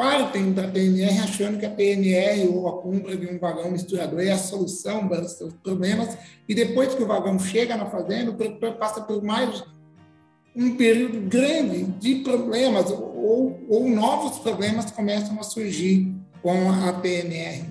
partem 0.01 0.55
da 0.55 0.66
TNR 0.66 1.20
achando 1.20 1.59
que 1.59 1.66
a 1.66 1.70
TNR 1.70 2.48
ou 2.48 2.66
a 2.68 2.81
compra 2.81 3.14
de 3.14 3.27
um 3.27 3.39
vagão 3.39 3.70
misturador 3.70 4.22
é 4.22 4.31
a 4.31 4.39
solução 4.39 5.06
para 5.06 5.20
os 5.20 5.32
seus 5.32 5.52
problemas, 5.52 6.16
e 6.48 6.55
depois 6.55 6.94
que 6.94 7.02
o 7.02 7.06
vagão 7.06 7.39
chega 7.39 7.77
na 7.77 7.85
fazenda, 7.85 8.31
o 8.31 8.35
produtor 8.35 8.77
passa 8.78 9.02
por 9.02 9.22
mais 9.22 9.62
um 10.56 10.74
período 10.74 11.20
grande 11.28 11.85
de 11.85 12.14
problemas, 12.16 12.90
ou, 12.90 13.60
ou 13.68 13.90
novos 13.90 14.39
problemas 14.39 14.90
começam 14.90 15.39
a 15.39 15.43
surgir 15.43 16.10
com 16.40 16.70
a 16.70 16.94
TNR. 16.94 17.66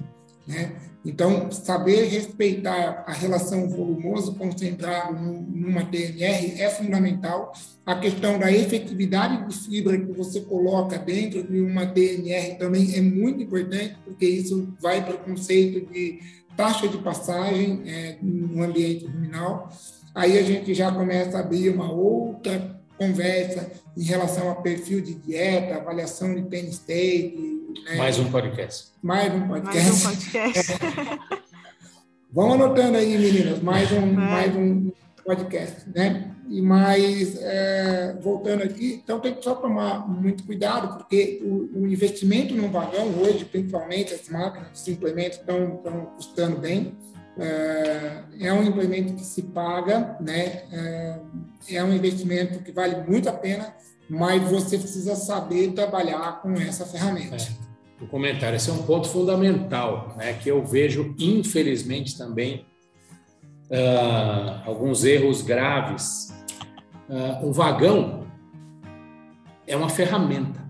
Né? 0.45 0.75
Então, 1.05 1.49
saber 1.49 2.09
respeitar 2.09 3.05
a 3.07 3.13
relação 3.13 3.69
volumoso 3.69 4.35
concentrado 4.35 5.13
numa 5.13 5.85
TNR 5.85 6.59
é 6.59 6.69
fundamental. 6.69 7.53
A 7.85 7.95
questão 7.95 8.37
da 8.37 8.51
efetividade 8.51 9.47
de 9.47 9.57
fibra 9.57 9.97
que 9.97 10.11
você 10.11 10.41
coloca 10.41 10.97
dentro 10.97 11.41
de 11.41 11.61
uma 11.61 11.85
TNR 11.85 12.57
também 12.57 12.95
é 12.95 13.01
muito 13.01 13.41
importante, 13.41 13.95
porque 14.03 14.25
isso 14.25 14.73
vai 14.81 15.03
para 15.03 15.15
o 15.15 15.19
conceito 15.19 15.91
de 15.91 16.19
taxa 16.57 16.87
de 16.89 16.97
passagem 16.97 17.81
é, 17.85 18.17
no 18.21 18.61
ambiente 18.61 19.05
ruminal. 19.05 19.69
Aí 20.13 20.37
a 20.37 20.43
gente 20.43 20.73
já 20.73 20.91
começa 20.91 21.37
a 21.37 21.39
abrir 21.39 21.69
uma 21.69 21.89
outra 21.89 22.78
conversa 22.99 23.71
em 23.97 24.03
relação 24.03 24.51
a 24.51 24.55
perfil 24.55 24.99
de 24.99 25.13
dieta, 25.13 25.75
avaliação 25.75 26.35
de 26.35 26.41
penny 26.43 26.69
state, 26.69 27.37
né? 27.85 27.95
Mais 27.95 28.19
um 28.19 28.29
podcast. 28.29 28.89
Mais 29.01 29.33
um 29.33 29.47
podcast. 29.47 29.89
Mais 29.89 29.99
um 29.99 30.09
podcast. 30.09 30.73
Vamos 32.31 32.55
anotando 32.55 32.97
aí, 32.97 33.17
meninas, 33.17 33.59
mais 33.63 33.91
um, 33.91 34.03
é. 34.03 34.13
mais 34.13 34.55
um 34.55 34.91
podcast, 35.25 35.89
né? 35.95 36.35
E 36.47 36.61
mais, 36.61 37.41
é, 37.41 38.17
voltando 38.21 38.63
aqui, 38.63 39.01
então 39.03 39.19
tem 39.19 39.33
que 39.33 39.43
só 39.43 39.55
tomar 39.55 40.07
muito 40.07 40.43
cuidado, 40.43 40.97
porque 40.97 41.41
o, 41.43 41.81
o 41.81 41.87
investimento 41.87 42.53
no 42.53 42.67
vagão 42.69 43.07
hoje, 43.19 43.45
principalmente 43.45 44.13
as 44.13 44.27
máquinas, 44.29 44.67
os 44.73 44.87
implementos 44.87 45.39
estão, 45.39 45.75
estão 45.75 46.05
custando 46.17 46.57
bem, 46.57 46.95
é, 47.37 48.23
é 48.39 48.53
um 48.53 48.63
implemento 48.63 49.13
que 49.13 49.23
se 49.23 49.43
paga, 49.43 50.17
né? 50.19 50.63
É, 50.71 51.19
é 51.71 51.83
um 51.83 51.93
investimento 51.93 52.59
que 52.59 52.71
vale 52.71 53.03
muito 53.07 53.29
a 53.29 53.33
pena, 53.33 53.73
mas 54.09 54.41
você 54.49 54.77
precisa 54.77 55.15
saber 55.15 55.71
trabalhar 55.73 56.41
com 56.41 56.53
essa 56.53 56.85
ferramenta. 56.85 57.35
É, 57.35 58.03
o 58.03 58.07
comentário, 58.07 58.55
esse 58.55 58.69
é 58.69 58.73
um 58.73 58.83
ponto 58.83 59.07
fundamental, 59.09 60.15
né, 60.17 60.33
que 60.33 60.49
eu 60.49 60.65
vejo, 60.65 61.13
infelizmente, 61.19 62.17
também 62.17 62.65
uh, 63.69 64.61
alguns 64.65 65.03
erros 65.03 65.41
graves. 65.41 66.33
Uh, 67.09 67.47
um 67.47 67.51
vagão 67.51 68.27
é 69.67 69.75
uma 69.75 69.89
ferramenta. 69.89 70.68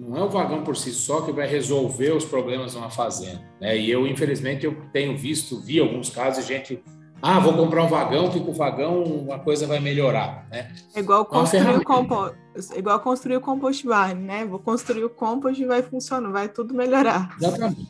Não 0.00 0.16
é 0.16 0.22
o 0.22 0.30
vagão 0.30 0.64
por 0.64 0.76
si 0.76 0.92
só 0.92 1.20
que 1.20 1.30
vai 1.30 1.46
resolver 1.46 2.12
os 2.12 2.24
problemas 2.24 2.72
de 2.72 2.78
uma 2.78 2.90
fazenda. 2.90 3.42
Né? 3.60 3.76
E 3.76 3.90
eu, 3.90 4.06
infelizmente, 4.06 4.64
eu 4.64 4.74
tenho 4.92 5.16
visto, 5.16 5.60
vi 5.60 5.78
alguns 5.78 6.08
casos, 6.08 6.46
gente 6.46 6.82
ah, 7.22 7.38
vou 7.38 7.52
comprar 7.52 7.84
um 7.84 7.88
vagão, 7.88 8.30
que 8.30 8.40
com 8.40 8.50
o 8.50 8.54
vagão 8.54 9.28
a 9.30 9.38
coisa 9.38 9.66
vai 9.66 9.78
melhorar, 9.78 10.46
né? 10.50 10.72
É 10.94 11.00
igual 11.00 11.26
construir 11.26 11.76
o 11.76 11.84
compost, 11.84 12.34
igual 12.74 12.98
construir 13.00 13.36
o 13.36 13.40
compost 13.42 13.86
barn, 13.86 14.24
né? 14.24 14.46
Vou 14.46 14.58
construir 14.58 15.04
o 15.04 15.10
compost 15.10 15.62
e 15.62 15.66
vai 15.66 15.82
funcionar, 15.82 16.30
vai 16.30 16.48
tudo 16.48 16.72
melhorar. 16.72 17.36
Exatamente. 17.36 17.88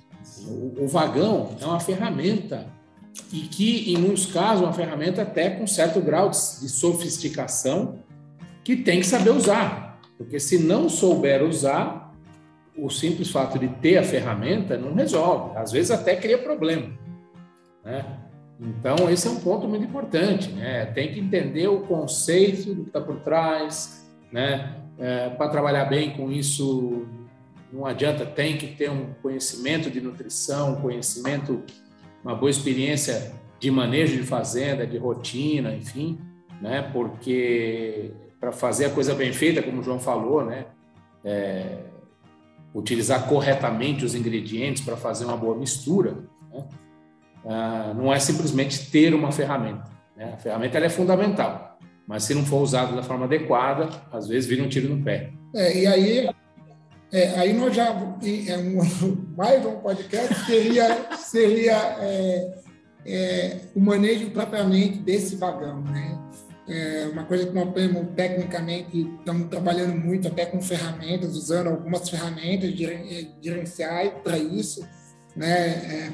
O, 0.48 0.84
o 0.84 0.88
vagão 0.88 1.56
é 1.60 1.64
uma 1.64 1.78
ferramenta 1.78 2.66
e 3.32 3.42
que, 3.42 3.94
em 3.94 3.98
muitos 3.98 4.26
casos, 4.26 4.62
é 4.62 4.66
uma 4.66 4.72
ferramenta 4.72 5.22
até 5.22 5.50
com 5.50 5.66
certo 5.66 6.00
grau 6.00 6.28
de, 6.28 6.38
de 6.60 6.68
sofisticação 6.68 8.00
que 8.64 8.76
tem 8.76 8.98
que 8.98 9.06
saber 9.06 9.30
usar, 9.30 9.89
porque 10.20 10.38
se 10.38 10.58
não 10.58 10.86
souber 10.86 11.42
usar, 11.42 12.14
o 12.76 12.90
simples 12.90 13.30
fato 13.30 13.58
de 13.58 13.68
ter 13.68 13.96
a 13.96 14.02
ferramenta 14.02 14.76
não 14.76 14.92
resolve, 14.92 15.56
às 15.56 15.72
vezes 15.72 15.90
até 15.90 16.14
cria 16.14 16.36
problema, 16.36 16.90
né? 17.82 18.04
Então, 18.60 19.08
esse 19.08 19.26
é 19.26 19.30
um 19.30 19.40
ponto 19.40 19.66
muito 19.66 19.86
importante, 19.86 20.50
né? 20.50 20.84
Tem 20.84 21.10
que 21.10 21.18
entender 21.18 21.68
o 21.68 21.80
conceito 21.80 22.74
do 22.74 22.82
que 22.82 22.88
está 22.90 23.00
por 23.00 23.20
trás, 23.20 24.06
né? 24.30 24.76
É, 24.98 25.30
Para 25.30 25.48
trabalhar 25.48 25.86
bem 25.86 26.10
com 26.10 26.30
isso, 26.30 27.06
não 27.72 27.86
adianta, 27.86 28.26
tem 28.26 28.58
que 28.58 28.66
ter 28.66 28.90
um 28.90 29.14
conhecimento 29.22 29.90
de 29.90 30.02
nutrição, 30.02 30.82
conhecimento, 30.82 31.62
uma 32.22 32.34
boa 32.34 32.50
experiência 32.50 33.32
de 33.58 33.70
manejo 33.70 34.18
de 34.18 34.22
fazenda, 34.22 34.86
de 34.86 34.98
rotina, 34.98 35.74
enfim, 35.74 36.20
né? 36.60 36.82
Porque 36.92 38.12
para 38.40 38.50
fazer 38.50 38.86
a 38.86 38.90
coisa 38.90 39.14
bem 39.14 39.32
feita, 39.32 39.62
como 39.62 39.80
o 39.80 39.82
João 39.82 40.00
falou, 40.00 40.44
né? 40.44 40.66
É, 41.22 41.76
utilizar 42.74 43.28
corretamente 43.28 44.04
os 44.04 44.14
ingredientes 44.14 44.82
para 44.82 44.96
fazer 44.96 45.26
uma 45.26 45.36
boa 45.36 45.56
mistura, 45.56 46.16
né? 46.50 46.64
Ah, 47.44 47.92
não 47.94 48.12
é 48.12 48.18
simplesmente 48.18 48.90
ter 48.90 49.14
uma 49.14 49.32
ferramenta. 49.32 49.84
Né? 50.16 50.32
A 50.34 50.36
ferramenta 50.36 50.78
é 50.78 50.88
fundamental, 50.88 51.78
mas 52.06 52.24
se 52.24 52.34
não 52.34 52.44
for 52.44 52.62
usada 52.62 52.94
da 52.94 53.02
forma 53.02 53.24
adequada, 53.24 53.88
às 54.12 54.28
vezes 54.28 54.48
vira 54.48 54.62
um 54.62 54.68
tiro 54.68 54.94
no 54.94 55.02
pé. 55.02 55.30
É, 55.54 55.78
e 55.78 55.86
aí, 55.86 56.30
é, 57.12 57.38
aí 57.38 57.52
nós 57.52 57.74
já 57.74 57.88
é, 57.88 58.56
mais 59.36 59.64
um 59.64 59.76
podcast 59.76 60.34
seria 60.44 61.16
seria 61.16 61.76
é, 61.98 62.60
é, 63.06 63.60
o 63.74 63.80
manejo 63.80 64.30
propriamente 64.30 64.98
desse 64.98 65.36
vagão, 65.36 65.80
né? 65.82 66.19
É 66.72 67.08
uma 67.12 67.24
coisa 67.24 67.46
que 67.46 67.52
nós 67.52 67.74
temos 67.74 68.14
tecnicamente, 68.14 69.00
estamos 69.18 69.48
trabalhando 69.48 69.96
muito 69.96 70.28
até 70.28 70.46
com 70.46 70.62
ferramentas, 70.62 71.34
usando 71.34 71.66
algumas 71.66 72.08
ferramentas 72.08 72.72
gerenciais 73.42 74.12
para 74.22 74.38
isso, 74.38 74.86
né? 75.34 75.68
É, 75.68 76.12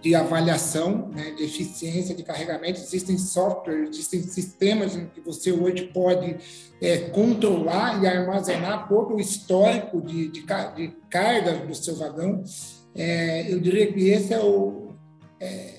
de 0.00 0.14
avaliação 0.14 1.08
né, 1.08 1.32
de 1.32 1.42
eficiência 1.42 2.14
de 2.14 2.22
carregamento. 2.22 2.80
Existem 2.80 3.18
softwares, 3.18 3.90
existem 3.90 4.22
sistemas 4.22 4.94
em 4.94 5.06
que 5.06 5.20
você 5.20 5.50
hoje 5.50 5.86
pode 5.92 6.36
é, 6.80 6.98
controlar 7.10 8.00
e 8.02 8.06
armazenar 8.06 8.88
todo 8.88 9.16
o 9.16 9.20
histórico 9.20 10.00
de, 10.00 10.28
de, 10.28 10.44
de 10.76 10.96
carga 11.10 11.66
do 11.66 11.74
seu 11.74 11.96
vagão. 11.96 12.44
É, 12.94 13.52
eu 13.52 13.58
diria 13.58 13.92
que 13.92 14.08
esse 14.08 14.32
é 14.32 14.40
o, 14.40 14.92
é, 15.40 15.77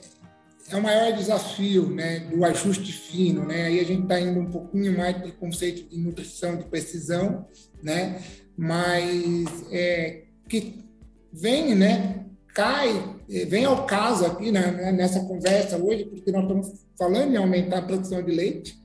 é 0.71 0.75
o 0.75 0.81
maior 0.81 1.11
desafio 1.13 1.89
né, 1.89 2.19
do 2.19 2.43
ajuste 2.45 2.91
fino. 2.91 3.45
Né? 3.45 3.63
Aí 3.63 3.79
a 3.79 3.83
gente 3.83 4.03
está 4.03 4.19
indo 4.19 4.39
um 4.39 4.49
pouquinho 4.49 4.97
mais 4.97 5.21
de 5.21 5.31
conceito 5.31 5.89
de 5.89 5.97
nutrição, 5.97 6.57
de 6.57 6.65
precisão, 6.65 7.45
né? 7.81 8.21
mas 8.57 9.45
é, 9.71 10.23
que 10.47 10.83
vem 11.31 11.75
né, 11.75 12.25
cai, 12.53 13.15
eh, 13.29 13.45
vem 13.45 13.65
ao 13.65 13.85
caso 13.85 14.25
aqui 14.25 14.51
né, 14.51 14.71
né, 14.71 14.91
nessa 14.91 15.21
conversa 15.21 15.77
hoje, 15.77 16.05
porque 16.05 16.31
nós 16.31 16.41
estamos 16.41 16.85
falando 16.97 17.33
em 17.33 17.37
aumentar 17.37 17.77
a 17.77 17.81
produção 17.81 18.21
de 18.21 18.31
leite 18.31 18.77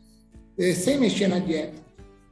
eh, 0.59 0.75
sem 0.75 0.99
mexer 0.99 1.29
na 1.29 1.39
dieta. 1.39 1.83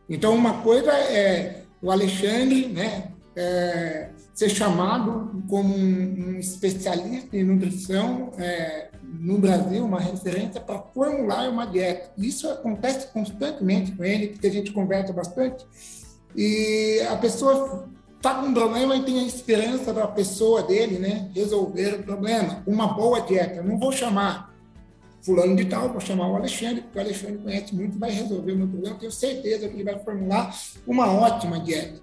Então, 0.09 0.35
uma 0.35 0.63
coisa 0.63 0.93
é 0.93 1.63
o 1.81 1.91
Alexandre 1.91 2.69
né, 2.69 3.11
é, 3.35 4.11
ser 4.35 4.49
chamado 4.49 5.43
como 5.49 5.75
um, 5.75 5.81
um, 5.81 6.39
especialista 6.39 7.37
em 7.37 7.45
nutrição 7.45 8.33
é, 8.39 8.91
no 9.03 9.39
Brasil, 9.39 9.85
uma 9.85 10.01
referência 10.01 10.61
para 10.61 10.79
formular 10.79 11.51
uma 11.51 11.67
dieta. 11.67 12.11
Isso 12.17 12.49
acontece 12.49 13.09
constantemente 13.13 13.93
com 13.93 14.05
ele, 14.05 14.29
porque 14.29 14.47
a 14.47 14.53
gente 14.53 14.73
conversa 14.73 15.13
bastante. 15.13 15.65
E 16.35 17.01
a 17.11 17.17
pessoa 17.17 17.89
está 18.17 18.35
com 18.35 18.47
um 18.47 18.55
problema 18.55 18.97
e 18.97 19.03
tem 19.03 19.19
a 19.19 19.27
esperança 19.27 19.93
da 19.93 20.07
pessoa 20.07 20.63
dele, 20.63 20.99
né, 20.99 21.31
resolver 21.35 21.95
o 21.95 22.03
problema. 22.03 22.63
Uma 22.67 22.95
boa 22.95 23.21
dieta. 23.21 23.57
Eu 23.57 23.65
não 23.65 23.79
vou 23.79 23.93
chamar 23.93 24.53
fulano 25.21 25.55
de 25.55 25.67
tal, 25.67 25.91
vou 25.91 26.01
chamar 26.01 26.29
o 26.29 26.37
Alexandre, 26.37 26.83
porque 26.83 26.99
o 26.99 27.01
Alexandre 27.01 27.39
conhece 27.39 27.75
muito 27.75 27.99
vai 27.99 28.11
resolver 28.11 28.53
o 28.53 28.57
meu 28.57 28.69
problema. 28.69 28.97
Tenho 28.99 29.13
certeza 29.13 29.69
que 29.69 29.75
ele 29.75 29.85
vai 29.85 29.99
formular 29.99 30.55
uma 30.87 31.13
ótima 31.13 31.61
dieta. 31.61 32.01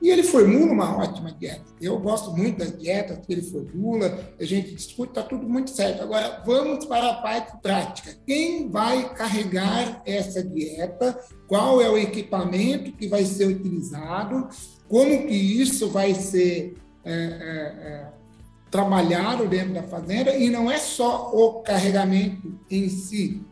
E 0.00 0.10
ele 0.10 0.22
formula 0.22 0.72
uma 0.72 0.96
ótima 0.96 1.32
dieta. 1.32 1.64
Eu 1.80 1.98
gosto 1.98 2.30
muito 2.30 2.58
das 2.58 2.78
dietas 2.78 3.18
que 3.26 3.32
ele 3.32 3.42
formula, 3.42 4.18
a 4.38 4.44
gente 4.44 4.74
discute, 4.74 5.10
está 5.10 5.22
tudo 5.22 5.48
muito 5.48 5.70
certo. 5.70 6.02
Agora, 6.02 6.42
vamos 6.46 6.84
para 6.84 7.10
a 7.10 7.14
parte 7.14 7.60
prática. 7.60 8.16
Quem 8.26 8.70
vai 8.70 9.12
carregar 9.14 10.02
essa 10.06 10.42
dieta? 10.42 11.18
Qual 11.48 11.82
é 11.82 11.90
o 11.90 11.98
equipamento 11.98 12.92
que 12.92 13.08
vai 13.08 13.24
ser 13.24 13.46
utilizado? 13.46 14.48
como 14.88 15.26
que 15.26 15.34
isso 15.34 15.88
vai 15.90 16.14
ser 16.14 16.76
é, 17.04 17.12
é, 17.12 17.16
é, 17.16 18.06
trabalhado 18.70 19.46
dentro 19.46 19.74
da 19.74 19.82
fazenda, 19.82 20.34
e 20.34 20.50
não 20.50 20.70
é 20.70 20.78
só 20.78 21.30
o 21.32 21.62
carregamento 21.62 22.58
em 22.70 22.88
si. 22.88 23.42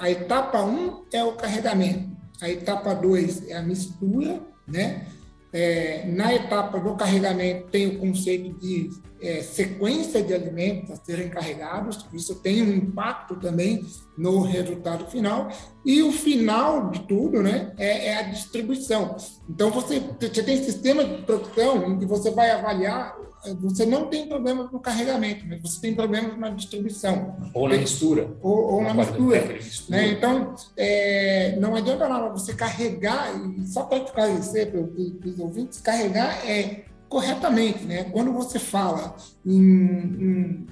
A 0.00 0.10
etapa 0.10 0.62
1 0.62 0.68
um 0.68 1.04
é 1.12 1.22
o 1.22 1.32
carregamento, 1.32 2.10
a 2.40 2.48
etapa 2.48 2.94
2 2.94 3.48
é 3.48 3.56
a 3.56 3.62
mistura, 3.62 4.40
né? 4.66 5.06
É, 5.52 6.04
na 6.06 6.32
etapa 6.32 6.78
do 6.78 6.94
carregamento 6.94 7.68
tem 7.68 7.88
o 7.88 7.98
conceito 7.98 8.58
de 8.58 8.90
é, 9.20 9.42
sequência 9.42 10.22
de 10.22 10.32
alimentos 10.34 10.90
a 10.90 10.96
serem 10.96 11.28
carregados, 11.28 12.06
isso 12.12 12.36
tem 12.36 12.62
um 12.62 12.74
impacto 12.74 13.36
também 13.36 13.84
no 14.16 14.40
resultado 14.40 15.06
final. 15.06 15.48
E 15.84 16.02
o 16.02 16.12
final 16.12 16.90
de 16.90 17.00
tudo 17.00 17.42
né, 17.42 17.72
é, 17.78 18.08
é 18.08 18.16
a 18.16 18.22
distribuição. 18.22 19.16
Então, 19.48 19.70
você, 19.70 20.00
você 20.20 20.42
tem 20.42 20.62
sistema 20.62 21.04
de 21.04 21.22
produção 21.22 21.92
em 21.92 21.98
que 21.98 22.06
você 22.06 22.30
vai 22.30 22.50
avaliar 22.50 23.16
você 23.58 23.86
não 23.86 24.06
tem 24.06 24.28
problemas 24.28 24.70
no 24.70 24.78
carregamento, 24.78 25.46
mas 25.48 25.62
você 25.62 25.80
tem 25.80 25.94
problemas 25.94 26.36
na 26.38 26.50
distribuição. 26.50 27.36
Ou 27.54 27.68
na 27.68 27.78
mistura. 27.78 28.36
Ou, 28.42 28.74
ou 28.74 28.82
na, 28.82 28.92
na 28.92 28.94
mistura. 29.02 29.46
mistura. 29.46 29.98
Né? 29.98 30.08
Então, 30.08 30.54
é, 30.76 31.56
não 31.58 31.74
adianta 31.74 32.06
nada 32.06 32.28
você 32.28 32.52
carregar, 32.52 33.32
e 33.34 33.66
só 33.66 33.84
para 33.84 34.04
esclarecer 34.04 34.70
para 34.70 34.80
os 34.80 35.38
ouvintes, 35.38 35.80
carregar 35.80 36.46
é 36.46 36.84
corretamente, 37.10 37.84
né? 37.84 38.04
Quando 38.04 38.32
você 38.32 38.58
fala 38.58 39.16
em, 39.44 39.60
em 39.60 40.66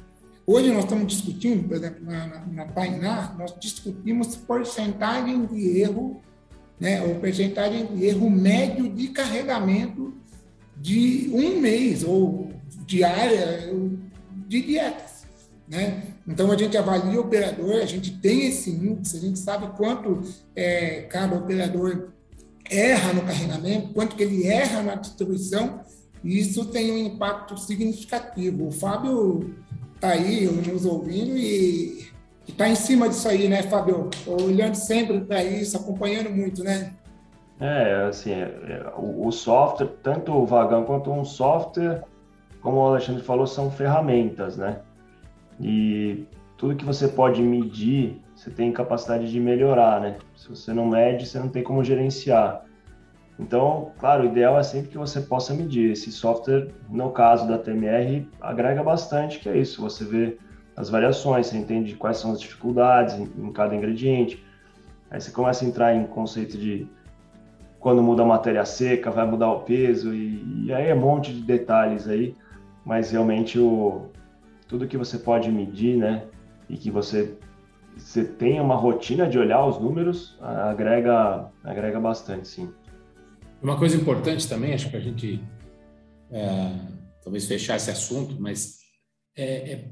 Hoje 0.50 0.72
nós 0.72 0.84
estamos 0.84 1.06
discutindo, 1.08 1.68
por 1.68 1.76
exemplo, 1.76 2.02
na, 2.06 2.26
na, 2.26 2.46
na 2.46 2.64
Tainá, 2.64 3.34
nós 3.38 3.54
discutimos 3.60 4.34
porcentagem 4.34 5.44
de 5.44 5.78
erro, 5.78 6.22
né, 6.80 7.02
ou 7.02 7.16
porcentagem 7.16 7.84
de 7.84 8.06
erro 8.06 8.30
médio 8.30 8.88
de 8.88 9.08
carregamento 9.08 10.14
de 10.74 11.30
um 11.34 11.60
mês 11.60 12.02
ou 12.02 12.50
diária 12.86 13.70
de 14.48 14.62
dietas. 14.62 15.26
Né? 15.68 16.02
Então 16.26 16.50
a 16.50 16.56
gente 16.56 16.78
avalia 16.78 17.20
o 17.20 17.24
operador, 17.24 17.82
a 17.82 17.84
gente 17.84 18.12
tem 18.12 18.46
esse 18.46 18.70
índice, 18.70 19.18
a 19.18 19.20
gente 19.20 19.38
sabe 19.38 19.66
quanto 19.76 20.22
é, 20.56 21.02
cada 21.10 21.36
operador 21.36 22.08
erra 22.70 23.12
no 23.12 23.20
carregamento, 23.20 23.92
quanto 23.92 24.16
que 24.16 24.22
ele 24.22 24.46
erra 24.46 24.82
na 24.82 24.94
distribuição, 24.94 25.80
isso 26.24 26.64
tem 26.66 26.92
um 26.92 26.98
impacto 26.98 27.56
significativo. 27.56 28.68
O 28.68 28.70
Fábio 28.70 29.54
está 29.94 30.10
aí 30.10 30.46
nos 30.46 30.84
ouvindo 30.84 31.36
e 31.36 32.08
está 32.46 32.68
em 32.68 32.74
cima 32.74 33.08
disso 33.08 33.28
aí, 33.28 33.48
né, 33.48 33.62
Fábio? 33.62 34.10
Olhando 34.26 34.74
sempre 34.74 35.20
para 35.20 35.42
isso, 35.44 35.76
acompanhando 35.76 36.30
muito, 36.30 36.62
né? 36.62 36.94
É, 37.60 38.06
assim, 38.08 38.32
é, 38.32 38.42
é, 38.44 38.92
o, 38.96 39.30
software, 39.32 39.88
tanto 40.02 40.32
o 40.32 40.46
Vagão 40.46 40.84
quanto 40.84 41.10
um 41.10 41.24
software, 41.24 42.04
como 42.60 42.78
o 42.78 42.86
Alexandre 42.86 43.22
falou, 43.22 43.46
são 43.46 43.70
ferramentas, 43.70 44.56
né? 44.56 44.80
E 45.60 46.24
tudo 46.56 46.76
que 46.76 46.84
você 46.84 47.08
pode 47.08 47.42
medir, 47.42 48.20
você 48.34 48.50
tem 48.50 48.72
capacidade 48.72 49.30
de 49.30 49.40
melhorar, 49.40 50.00
né? 50.00 50.18
Se 50.36 50.48
você 50.48 50.72
não 50.72 50.86
mede, 50.86 51.26
você 51.26 51.38
não 51.38 51.48
tem 51.48 51.64
como 51.64 51.82
gerenciar. 51.82 52.64
Então, 53.38 53.92
claro, 53.98 54.24
o 54.24 54.26
ideal 54.26 54.58
é 54.58 54.62
sempre 54.62 54.90
que 54.90 54.98
você 54.98 55.20
possa 55.20 55.54
medir. 55.54 55.92
Esse 55.92 56.10
software, 56.10 56.68
no 56.88 57.10
caso 57.10 57.46
da 57.46 57.56
TMR, 57.56 58.28
agrega 58.40 58.82
bastante, 58.82 59.38
que 59.38 59.48
é 59.48 59.56
isso, 59.56 59.80
você 59.80 60.04
vê 60.04 60.38
as 60.76 60.90
variações, 60.90 61.46
você 61.46 61.56
entende 61.56 61.94
quais 61.94 62.18
são 62.18 62.32
as 62.32 62.40
dificuldades 62.40 63.14
em, 63.14 63.52
cada 63.52 63.74
ingrediente. 63.74 64.44
Aí 65.10 65.20
você 65.20 65.30
começa 65.30 65.64
a 65.64 65.68
entrar 65.68 65.94
em 65.94 66.04
conceito 66.04 66.58
de 66.58 66.86
quando 67.78 68.02
muda 68.02 68.22
a 68.22 68.26
matéria 68.26 68.64
seca, 68.64 69.10
vai 69.10 69.24
mudar 69.24 69.50
o 69.50 69.60
peso, 69.60 70.12
e, 70.12 70.64
e 70.66 70.72
aí 70.72 70.88
é 70.88 70.94
um 70.94 71.00
monte 71.00 71.32
de 71.32 71.40
detalhes 71.42 72.08
aí, 72.08 72.36
mas 72.84 73.12
realmente 73.12 73.58
o, 73.58 74.06
tudo 74.66 74.86
que 74.86 74.96
você 74.96 75.16
pode 75.16 75.50
medir, 75.50 75.96
né, 75.96 76.24
e 76.68 76.76
que 76.76 76.90
você, 76.90 77.36
você 77.96 78.24
tenha 78.24 78.62
uma 78.62 78.74
rotina 78.74 79.28
de 79.28 79.38
olhar 79.38 79.64
os 79.64 79.78
números, 79.80 80.36
agrega, 80.40 81.46
agrega 81.64 82.00
bastante, 82.00 82.48
sim. 82.48 82.72
Uma 83.62 83.76
coisa 83.76 83.96
importante 83.96 84.48
também, 84.48 84.72
acho 84.72 84.88
que 84.90 84.96
a 84.96 85.00
gente 85.00 85.42
é, 86.30 86.70
talvez 87.22 87.46
fechar 87.46 87.76
esse 87.76 87.90
assunto, 87.90 88.40
mas 88.40 88.78
é, 89.36 89.72
é 89.72 89.90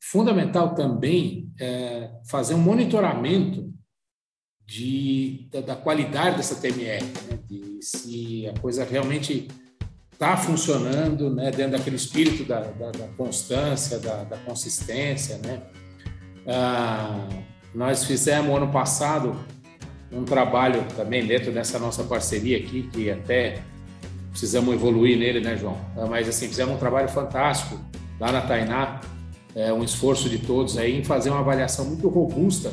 fundamental 0.00 0.74
também 0.74 1.52
é, 1.60 2.10
fazer 2.28 2.54
um 2.54 2.58
monitoramento 2.58 3.72
de, 4.66 5.48
da, 5.50 5.60
da 5.60 5.76
qualidade 5.76 6.36
dessa 6.36 6.56
TMR, 6.56 7.04
né? 7.30 7.38
de 7.46 7.78
se 7.80 8.48
a 8.48 8.58
coisa 8.58 8.84
realmente 8.84 9.48
está 10.12 10.36
funcionando 10.36 11.32
né? 11.32 11.50
dentro 11.50 11.78
daquele 11.78 11.96
espírito 11.96 12.44
da, 12.44 12.60
da, 12.60 12.90
da 12.90 13.08
constância, 13.16 13.98
da, 13.98 14.36
consistência. 14.38 15.38
Né? 15.38 15.62
Ah, 16.46 17.28
nós 17.74 18.04
fizemos 18.04 18.54
ano 18.56 18.72
passado 18.72 19.38
um 20.12 20.24
trabalho 20.24 20.84
também 20.96 21.26
dentro 21.26 21.52
dessa 21.52 21.78
nossa 21.78 22.04
parceria 22.04 22.58
aqui, 22.58 22.88
que 22.92 23.10
até 23.10 23.60
precisamos 24.30 24.74
evoluir 24.74 25.18
nele, 25.18 25.40
né, 25.40 25.56
João? 25.56 25.78
Ah, 25.96 26.06
mas 26.06 26.28
assim, 26.28 26.46
fizemos 26.48 26.74
um 26.74 26.78
trabalho 26.78 27.08
fantástico 27.08 27.80
lá 28.20 28.30
na 28.30 28.40
Tainá, 28.40 29.00
é, 29.54 29.72
um 29.72 29.82
esforço 29.82 30.28
de 30.28 30.38
todos 30.38 30.76
aí 30.76 30.98
em 30.98 31.04
fazer 31.04 31.30
uma 31.30 31.40
avaliação 31.40 31.86
muito 31.86 32.08
robusta 32.08 32.72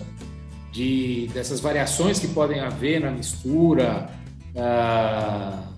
de 0.71 1.29
dessas 1.33 1.59
variações 1.59 2.19
que 2.19 2.27
podem 2.27 2.59
haver 2.59 2.99
na 2.99 3.11
mistura, 3.11 4.09
uh, 4.55 5.73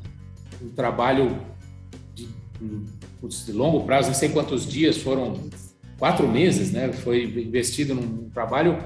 um 0.64 0.69
trabalho 0.69 1.38
de, 2.14 2.27
de, 2.57 3.52
longo 3.52 3.84
prazo, 3.84 4.07
não 4.07 4.15
sei 4.15 4.30
quantos 4.30 4.65
dias, 4.65 4.98
foram 4.98 5.49
quatro 5.99 6.27
meses, 6.27 6.72
né? 6.72 6.91
Foi 6.94 7.23
investido 7.23 7.94
num 7.94 8.30
trabalho 8.30 8.82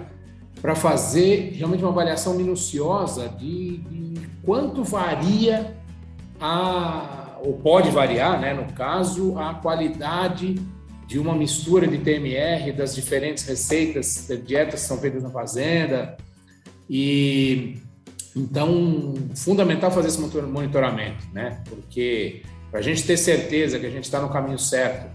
para 0.61 0.75
fazer 0.75 1.53
realmente 1.55 1.83
uma 1.83 1.91
avaliação 1.91 2.35
minuciosa 2.35 3.29
de, 3.29 3.77
de, 3.77 4.13
quanto 4.43 4.83
varia 4.83 5.75
a, 6.39 7.37
ou 7.43 7.53
pode 7.53 7.89
variar, 7.89 8.39
né, 8.39 8.53
no 8.53 8.71
caso, 8.73 9.37
a 9.37 9.53
qualidade 9.53 10.55
de 11.07 11.17
uma 11.17 11.33
mistura 11.33 11.87
de 11.87 11.97
TMR 11.97 12.71
das 12.71 12.93
diferentes 12.93 13.43
receitas 13.45 14.27
dietas 14.45 14.81
que 14.81 14.87
são 14.87 14.97
feitas 14.97 15.23
na 15.23 15.29
fazenda. 15.31 16.15
E 16.87 17.81
então, 18.35 19.15
fundamental 19.35 19.89
fazer 19.89 20.09
esse 20.09 20.19
monitoramento, 20.19 21.25
né? 21.33 21.63
Porque 21.67 22.43
para 22.69 22.79
a 22.79 22.83
gente 22.83 23.03
ter 23.03 23.17
certeza 23.17 23.79
que 23.79 23.87
a 23.87 23.89
gente 23.89 24.03
está 24.03 24.21
no 24.21 24.29
caminho 24.29 24.59
certo 24.59 25.09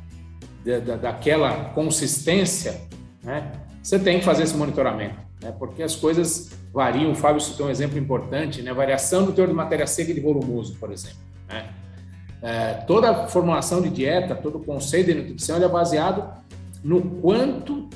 da, 0.64 0.80
da, 0.80 0.96
daquela 0.96 1.66
consistência, 1.66 2.80
né? 3.22 3.52
Você 3.80 3.98
tem 3.98 4.18
que 4.18 4.24
fazer 4.24 4.42
esse 4.42 4.56
monitoramento 4.56 5.23
né? 5.44 5.54
porque 5.56 5.82
as 5.82 5.94
coisas 5.94 6.50
variam. 6.72 7.12
O 7.12 7.14
Fábio 7.14 7.40
citou 7.40 7.66
um 7.66 7.70
exemplo 7.70 7.98
importante, 7.98 8.62
né? 8.62 8.72
variação 8.72 9.24
do 9.24 9.32
teor 9.32 9.46
de 9.46 9.54
matéria 9.54 9.86
seca 9.86 10.10
e 10.10 10.14
de 10.14 10.20
volumoso, 10.20 10.74
por 10.76 10.90
exemplo. 10.90 11.18
Né? 11.46 11.68
É, 12.42 12.72
toda 12.86 13.10
a 13.10 13.28
formulação 13.28 13.80
de 13.80 13.90
dieta, 13.90 14.34
todo 14.34 14.58
o 14.58 14.64
conceito 14.64 15.06
de 15.06 15.14
nutrição 15.14 15.62
é 15.62 15.68
baseado 15.68 16.42
no 16.82 17.00
quanto 17.20 17.88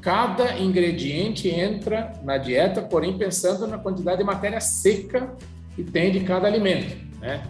cada 0.00 0.58
ingrediente 0.58 1.48
entra 1.48 2.12
na 2.22 2.36
dieta, 2.36 2.82
porém 2.82 3.16
pensando 3.16 3.66
na 3.66 3.78
quantidade 3.78 4.18
de 4.18 4.24
matéria 4.24 4.60
seca 4.60 5.34
que 5.74 5.82
tem 5.82 6.12
de 6.12 6.20
cada 6.20 6.46
alimento, 6.46 6.96
né? 7.20 7.42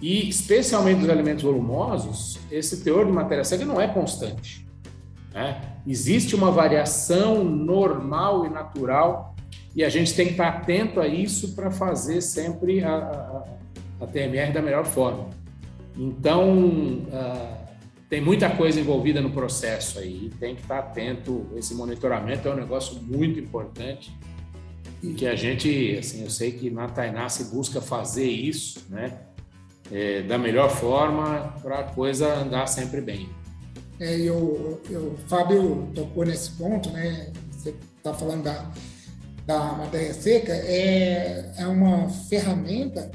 E 0.00 0.28
especialmente 0.28 1.00
dos 1.00 1.10
alimentos 1.10 1.42
volumosos, 1.42 2.38
esse 2.50 2.84
teor 2.84 3.04
de 3.04 3.12
matéria 3.12 3.42
seca 3.42 3.64
não 3.64 3.80
é 3.80 3.88
constante. 3.88 4.67
Né? 5.38 5.60
Existe 5.86 6.34
uma 6.34 6.50
variação 6.50 7.44
normal 7.44 8.44
e 8.44 8.50
natural 8.50 9.36
e 9.72 9.84
a 9.84 9.88
gente 9.88 10.12
tem 10.12 10.26
que 10.26 10.32
estar 10.32 10.48
atento 10.48 10.98
a 10.98 11.06
isso 11.06 11.54
para 11.54 11.70
fazer 11.70 12.20
sempre 12.20 12.82
a, 12.82 12.96
a, 12.96 13.44
a, 14.04 14.06
TMR 14.08 14.52
da 14.52 14.60
melhor 14.60 14.84
forma. 14.84 15.28
Então, 15.96 16.58
uh, 16.58 17.56
tem 18.10 18.20
muita 18.20 18.50
coisa 18.50 18.80
envolvida 18.80 19.20
no 19.20 19.30
processo 19.30 20.00
aí, 20.00 20.28
tem 20.40 20.56
que 20.56 20.62
estar 20.62 20.80
atento. 20.80 21.46
Esse 21.54 21.72
monitoramento 21.72 22.48
é 22.48 22.52
um 22.52 22.56
negócio 22.56 23.00
muito 23.00 23.38
importante 23.38 24.12
e 25.00 25.14
que 25.14 25.24
a 25.24 25.36
gente, 25.36 25.96
assim, 26.00 26.24
eu 26.24 26.30
sei 26.30 26.50
que 26.50 26.68
na 26.68 26.88
Tainá 26.88 27.28
se 27.28 27.44
busca 27.54 27.80
fazer 27.80 28.28
isso, 28.28 28.84
né, 28.88 29.20
é, 29.92 30.20
da 30.22 30.36
melhor 30.36 30.68
forma 30.68 31.54
para 31.62 31.78
a 31.78 31.84
coisa 31.84 32.34
andar 32.34 32.66
sempre 32.66 33.00
bem. 33.00 33.28
É, 34.00 34.16
eu, 34.16 34.80
eu, 34.88 35.12
o 35.12 35.18
Fábio 35.28 35.90
tocou 35.94 36.24
nesse 36.24 36.50
ponto, 36.52 36.90
né? 36.90 37.32
Você 37.50 37.74
está 37.96 38.14
falando 38.14 38.44
da, 38.44 38.70
da 39.46 39.72
matéria 39.72 40.14
seca, 40.14 40.52
é, 40.52 41.52
é 41.56 41.66
uma 41.66 42.08
ferramenta 42.08 43.10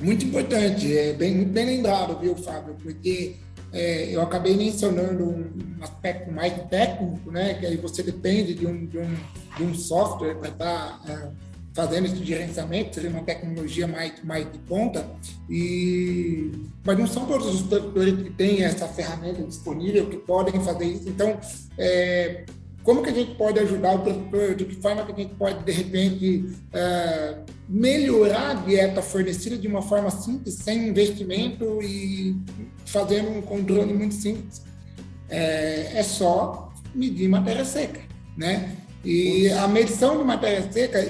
muito 0.00 0.24
importante, 0.24 0.96
é 0.96 1.12
bem, 1.12 1.44
bem 1.44 1.66
lembrado, 1.66 2.18
viu, 2.18 2.36
Fábio? 2.36 2.74
Porque 2.82 3.36
é, 3.72 4.14
eu 4.14 4.20
acabei 4.20 4.56
mencionando 4.56 5.24
um 5.24 5.82
aspecto 5.82 6.30
mais 6.32 6.52
técnico, 6.68 7.30
né? 7.30 7.54
Que 7.54 7.66
aí 7.66 7.76
você 7.76 8.02
depende 8.02 8.54
de 8.54 8.66
um, 8.66 8.86
de 8.86 8.98
um, 8.98 9.16
de 9.56 9.62
um 9.62 9.74
software 9.74 10.34
para 10.34 10.48
estar 10.48 11.00
tá, 11.00 11.12
é, 11.12 11.49
fazendo 11.72 12.06
esse 12.06 12.24
gerenciamento, 12.24 12.94
seria 12.94 13.10
uma 13.10 13.22
tecnologia 13.22 13.86
mais, 13.86 14.12
mais 14.24 14.50
de 14.50 14.58
ponta, 14.58 15.06
e, 15.48 16.50
mas 16.84 16.98
não 16.98 17.06
são 17.06 17.26
todos 17.26 17.46
os 17.54 17.62
produtores 17.62 18.22
que 18.22 18.30
têm 18.30 18.62
essa 18.62 18.88
ferramenta 18.88 19.42
disponível, 19.42 20.08
que 20.08 20.16
podem 20.16 20.60
fazer 20.62 20.86
isso. 20.86 21.08
Então, 21.08 21.38
é, 21.78 22.44
como 22.82 23.02
que 23.02 23.10
a 23.10 23.14
gente 23.14 23.34
pode 23.36 23.58
ajudar 23.60 23.94
o 23.94 23.98
produtor? 24.00 24.54
De 24.54 24.64
que 24.64 24.74
forma 24.76 25.04
que 25.04 25.12
a 25.12 25.16
gente 25.16 25.34
pode, 25.34 25.62
de 25.62 25.72
repente, 25.72 26.56
é, 26.72 27.38
melhorar 27.68 28.50
a 28.50 28.54
dieta 28.54 29.02
fornecida 29.02 29.56
de 29.56 29.68
uma 29.68 29.82
forma 29.82 30.10
simples, 30.10 30.54
sem 30.54 30.88
investimento 30.88 31.80
e 31.82 32.36
fazendo 32.86 33.30
um 33.30 33.42
controle 33.42 33.92
muito 33.92 34.14
simples? 34.14 34.62
É, 35.28 35.98
é 35.98 36.02
só 36.02 36.72
medir 36.94 37.28
matéria 37.28 37.64
seca, 37.64 38.00
né? 38.36 38.76
E 39.04 39.50
a 39.50 39.66
medição 39.66 40.18
de 40.18 40.24
matéria 40.24 40.70
seca, 40.70 41.00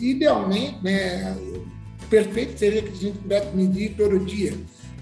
idealmente, 0.00 0.82
né, 0.82 1.36
perfeito 2.08 2.58
seria 2.58 2.82
que 2.82 2.90
a 2.90 2.94
gente 2.94 3.18
pudesse 3.18 3.54
medir 3.54 3.94
todo 3.96 4.18
dia. 4.18 4.54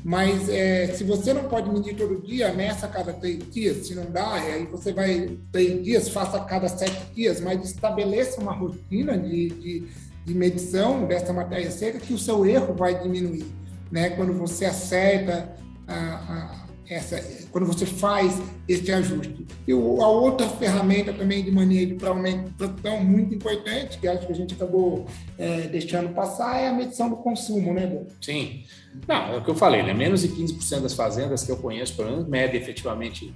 Mas 0.05 0.49
é, 0.49 0.89
se 0.89 1.05
você 1.05 1.33
não 1.33 1.45
pode 1.45 1.71
medir 1.71 1.95
todo 1.95 2.21
dia, 2.21 2.53
meça 2.53 2.87
a 2.87 2.89
cada 2.89 3.13
três 3.13 3.39
dias. 3.51 3.87
Se 3.87 3.95
não 3.95 4.11
dá, 4.11 4.33
aí 4.33 4.67
você 4.67 4.93
vai 4.93 5.39
três 5.53 5.83
dias, 5.83 6.09
faça 6.09 6.39
a 6.39 6.45
cada 6.45 6.69
sete 6.69 7.15
dias, 7.15 7.41
mas 7.41 7.65
estabeleça 7.65 8.41
uma 8.41 8.53
rotina 8.53 9.17
de, 9.17 9.49
de, 9.51 9.89
de 10.25 10.35
medição 10.35 11.07
dessa 11.07 11.33
matéria 11.33 11.71
seca 11.71 12.01
que 12.01 12.13
o 12.13 12.19
seu 12.19 12.45
erro 12.45 12.75
vai 12.75 13.01
diminuir. 13.01 13.47
Né? 13.93 14.11
Quando 14.11 14.33
você 14.33 14.65
acerta 14.65 15.55
a, 15.87 15.95
a 15.95 16.62
essa, 16.89 17.21
quando 17.51 17.67
você 17.67 17.87
faz 17.87 18.41
esse 18.69 18.91
ajuste. 18.91 19.47
E 19.67 19.73
a 19.73 19.77
outra 19.77 20.49
ferramenta 20.49 21.13
também 21.13 21.45
de 21.45 21.51
manejo 21.51 21.87
de 21.87 21.95
produção 21.95 23.05
muito 23.05 23.35
importante, 23.35 23.99
que 23.99 24.09
acho 24.09 24.27
que 24.27 24.33
a 24.33 24.37
gente 24.37 24.55
acabou 24.55 25.07
é, 25.39 25.63
deixando 25.63 26.15
passar, 26.15 26.59
é 26.59 26.69
a 26.69 26.73
medição 26.73 27.09
do 27.09 27.17
consumo, 27.17 27.73
né, 27.73 27.87
Bom? 27.87 28.07
Sim. 28.21 28.65
Não, 29.07 29.35
é 29.35 29.37
o 29.39 29.45
que 29.45 29.51
eu 29.51 29.55
falei, 29.55 29.83
né? 29.83 29.95
Menos 29.95 30.23
de 30.23 30.29
15% 30.29 30.81
das 30.81 30.95
fazendas 30.95 31.45
que 31.45 31.51
eu 31.51 31.57
conheço, 31.57 31.97
pelo 31.97 32.11
menos, 32.11 32.29
medem 32.29 32.61
efetivamente 32.61 33.35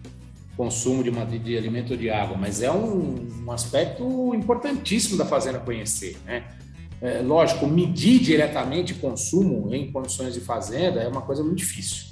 consumo 0.56 1.04
de, 1.04 1.10
de, 1.10 1.38
de 1.38 1.56
alimento 1.56 1.92
ou 1.92 1.96
de 1.96 2.10
água, 2.10 2.36
mas 2.36 2.62
é 2.62 2.72
um, 2.72 3.44
um 3.44 3.52
aspecto 3.52 4.34
importantíssimo 4.34 5.16
da 5.16 5.26
fazenda 5.26 5.58
conhecer, 5.58 6.16
né? 6.24 6.44
É, 7.00 7.20
lógico, 7.20 7.66
medir 7.66 8.20
diretamente 8.20 8.94
consumo 8.94 9.74
em 9.74 9.92
condições 9.92 10.32
de 10.32 10.40
fazenda 10.40 11.00
é 11.00 11.08
uma 11.08 11.20
coisa 11.20 11.42
muito 11.42 11.58
difícil, 11.58 12.06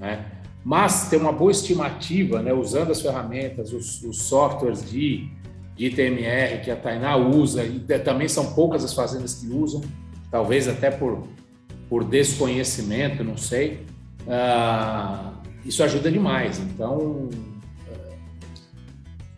né? 0.00 0.24
Mas 0.64 1.10
ter 1.10 1.18
uma 1.18 1.32
boa 1.32 1.50
estimativa, 1.50 2.40
né, 2.40 2.52
usando 2.52 2.90
as 2.90 3.02
ferramentas, 3.02 3.72
os, 3.72 4.02
os 4.02 4.22
softwares 4.22 4.88
de, 4.88 5.28
de 5.76 5.86
ITMR 5.86 6.62
que 6.64 6.70
a 6.70 6.76
Tainá 6.76 7.16
usa, 7.16 7.64
e 7.64 7.80
também 7.98 8.28
são 8.28 8.54
poucas 8.54 8.82
as 8.82 8.94
fazendas 8.94 9.34
que 9.34 9.46
usam, 9.48 9.82
talvez 10.30 10.66
até 10.66 10.90
por, 10.90 11.28
por 11.88 12.02
desconhecimento, 12.02 13.22
não 13.22 13.36
sei, 13.36 13.84
uh, 14.26 15.34
isso 15.66 15.82
ajuda 15.84 16.10
demais. 16.10 16.58
Então, 16.58 17.28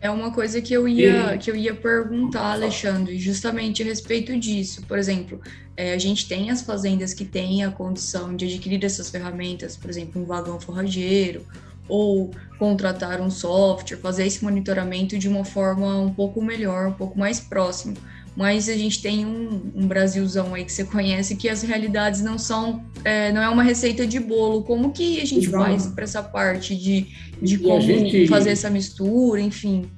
é 0.07 0.11
uma 0.11 0.31
coisa 0.31 0.61
que 0.61 0.73
eu 0.73 0.87
ia, 0.87 1.37
que 1.37 1.51
eu 1.51 1.55
ia 1.55 1.75
perguntar, 1.75 2.53
Alexandre, 2.53 3.19
justamente 3.19 3.83
a 3.83 3.85
respeito 3.85 4.37
disso. 4.39 4.81
Por 4.87 4.97
exemplo, 4.97 5.39
é, 5.75 5.93
a 5.93 5.97
gente 5.97 6.27
tem 6.27 6.49
as 6.49 6.61
fazendas 6.61 7.13
que 7.13 7.25
têm 7.25 7.63
a 7.63 7.69
condição 7.69 8.35
de 8.35 8.45
adquirir 8.45 8.83
essas 8.83 9.09
ferramentas, 9.09 9.77
por 9.77 9.89
exemplo, 9.89 10.21
um 10.21 10.25
vagão 10.25 10.59
forrageiro, 10.59 11.45
ou 11.87 12.31
contratar 12.57 13.21
um 13.21 13.29
software, 13.29 13.97
fazer 13.97 14.25
esse 14.25 14.43
monitoramento 14.43 15.17
de 15.17 15.27
uma 15.27 15.45
forma 15.45 15.97
um 15.99 16.13
pouco 16.13 16.41
melhor, 16.41 16.87
um 16.87 16.93
pouco 16.93 17.17
mais 17.17 17.39
próximo. 17.39 17.95
Mas 18.35 18.69
a 18.69 18.77
gente 18.77 19.01
tem 19.01 19.25
um, 19.25 19.71
um 19.75 19.87
Brasilzão 19.87 20.53
aí 20.53 20.63
que 20.63 20.71
você 20.71 20.83
conhece 20.83 21.35
que 21.35 21.49
as 21.49 21.63
realidades 21.63 22.21
não 22.21 22.37
são, 22.37 22.85
é, 23.03 23.31
não 23.31 23.41
é 23.41 23.49
uma 23.49 23.63
receita 23.63 24.05
de 24.05 24.19
bolo. 24.19 24.63
Como 24.63 24.91
que 24.91 25.19
a 25.19 25.25
gente 25.25 25.49
faz 25.49 25.87
para 25.87 26.03
essa 26.03 26.21
parte 26.21 26.75
de, 26.75 27.07
de 27.41 27.57
como 27.57 27.81
gente... 27.81 28.27
fazer 28.27 28.51
essa 28.51 28.69
mistura, 28.69 29.41
enfim? 29.41 29.89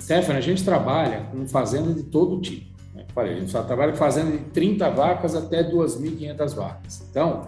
Stefano, 0.00 0.38
a 0.38 0.42
gente 0.42 0.64
trabalha 0.64 1.26
com 1.30 1.46
fazenda 1.46 1.92
de 1.92 2.04
todo 2.04 2.40
tipo. 2.40 2.72
Né? 2.94 3.04
Falei, 3.14 3.34
a 3.34 3.40
gente 3.40 3.50
só 3.50 3.62
trabalha 3.62 3.92
com 3.92 3.98
fazenda 3.98 4.30
de 4.30 4.38
30 4.44 4.90
vacas 4.90 5.34
até 5.34 5.62
2.500 5.62 6.54
vacas. 6.54 7.06
Então, 7.10 7.44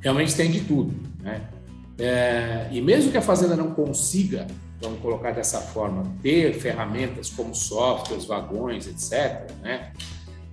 realmente 0.00 0.34
tem 0.34 0.50
de 0.50 0.60
tudo. 0.60 0.94
Né? 1.22 1.40
É, 1.98 2.68
e 2.70 2.80
mesmo 2.80 3.10
que 3.10 3.18
a 3.18 3.22
fazenda 3.22 3.54
não 3.54 3.72
consiga, 3.72 4.46
vamos 4.80 5.00
colocar 5.00 5.32
dessa 5.32 5.60
forma, 5.60 6.04
ter 6.22 6.54
ferramentas 6.54 7.28
como 7.30 7.54
softwares, 7.54 8.24
vagões, 8.24 8.86
etc., 8.86 9.50
né? 9.60 9.92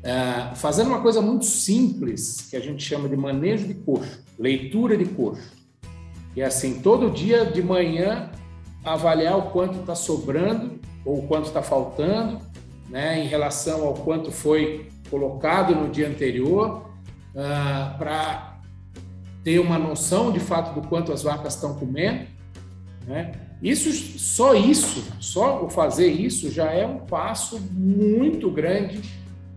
É, 0.04 0.56
fazendo 0.56 0.88
uma 0.88 1.02
coisa 1.02 1.22
muito 1.22 1.46
simples, 1.46 2.48
que 2.50 2.56
a 2.56 2.60
gente 2.60 2.84
chama 2.84 3.10
de 3.10 3.18
manejo 3.18 3.68
de 3.68 3.74
coxo, 3.74 4.24
leitura 4.38 4.96
de 4.96 5.06
coxo. 5.06 5.52
Que 6.34 6.42
é 6.42 6.46
assim, 6.46 6.80
todo 6.82 7.10
dia 7.10 7.46
de 7.46 7.64
manhã 7.64 8.30
avaliar 8.84 9.38
o 9.38 9.44
quanto 9.52 9.80
está 9.80 9.96
sobrando 9.96 10.80
ou 11.04 11.20
o 11.20 11.28
quanto 11.28 11.48
está 11.48 11.62
faltando, 11.62 12.40
né, 12.90 13.24
em 13.24 13.28
relação 13.28 13.86
ao 13.86 13.94
quanto 13.94 14.32
foi 14.32 14.90
colocado 15.10 15.76
no 15.76 15.90
dia 15.90 16.08
anterior, 16.08 16.90
uh, 17.34 17.98
para 17.98 18.60
ter 19.44 19.60
uma 19.60 19.78
noção 19.78 20.32
de 20.32 20.40
fato 20.40 20.80
do 20.80 20.88
quanto 20.88 21.14
as 21.14 21.24
vacas 21.24 21.56
estão 21.56 21.76
comendo. 21.76 22.28
Né? 23.06 23.32
Isso, 23.62 24.20
só 24.20 24.54
isso, 24.54 25.04
só 25.20 25.64
o 25.64 25.70
fazer 25.70 26.10
isso 26.10 26.52
já 26.52 26.72
é 26.72 26.86
um 26.86 27.00
passo 27.00 27.60
muito 27.72 28.52
grande 28.52 29.02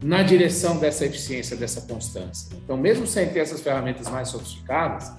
na 0.02 0.22
direção 0.22 0.78
dessa 0.78 1.04
eficiência, 1.04 1.56
dessa 1.56 1.82
constância. 1.82 2.56
Então, 2.64 2.76
mesmo 2.76 3.06
sem 3.06 3.28
ter 3.28 3.40
essas 3.40 3.60
ferramentas 3.60 4.08
mais 4.08 4.28
sofisticadas, 4.28 5.12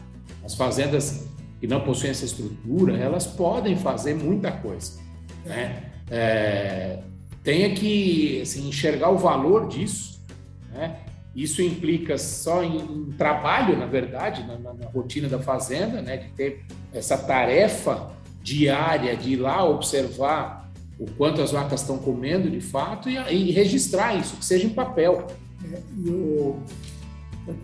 as 0.43 0.55
fazendas 0.55 1.27
que 1.61 1.67
não 1.67 1.79
possuem 1.79 2.09
essa 2.09 2.25
estrutura, 2.25 2.97
elas 2.97 3.27
podem 3.27 3.77
fazer 3.77 4.15
muita 4.15 4.51
coisa. 4.51 4.99
Né? 5.45 5.83
É, 6.09 6.97
tenha 7.43 7.75
que 7.75 8.41
assim, 8.41 8.67
enxergar 8.67 9.11
o 9.11 9.17
valor 9.17 9.67
disso. 9.67 10.19
Né? 10.73 10.97
Isso 11.35 11.61
implica 11.61 12.17
só 12.17 12.63
em, 12.63 12.77
em 12.77 13.11
trabalho, 13.11 13.77
na 13.77 13.85
verdade, 13.85 14.41
na, 14.41 14.57
na, 14.57 14.73
na, 14.73 14.87
rotina 14.87 15.29
da 15.29 15.37
fazenda, 15.37 16.01
né? 16.01 16.17
de 16.17 16.29
ter 16.29 16.65
essa 16.91 17.15
tarefa 17.15 18.11
diária 18.41 19.15
de 19.15 19.33
ir 19.33 19.37
lá 19.37 19.63
observar 19.63 20.67
o 20.97 21.05
quanto 21.11 21.43
as 21.43 21.51
vacas 21.51 21.81
estão 21.81 21.99
comendo 21.99 22.49
de 22.49 22.59
fato 22.59 23.07
e, 23.07 23.17
e 23.17 23.51
registrar 23.51 24.15
isso, 24.15 24.35
que 24.35 24.45
seja 24.45 24.65
em 24.65 24.71
papel. 24.71 25.27
É, 25.71 25.79
eu, 26.07 26.59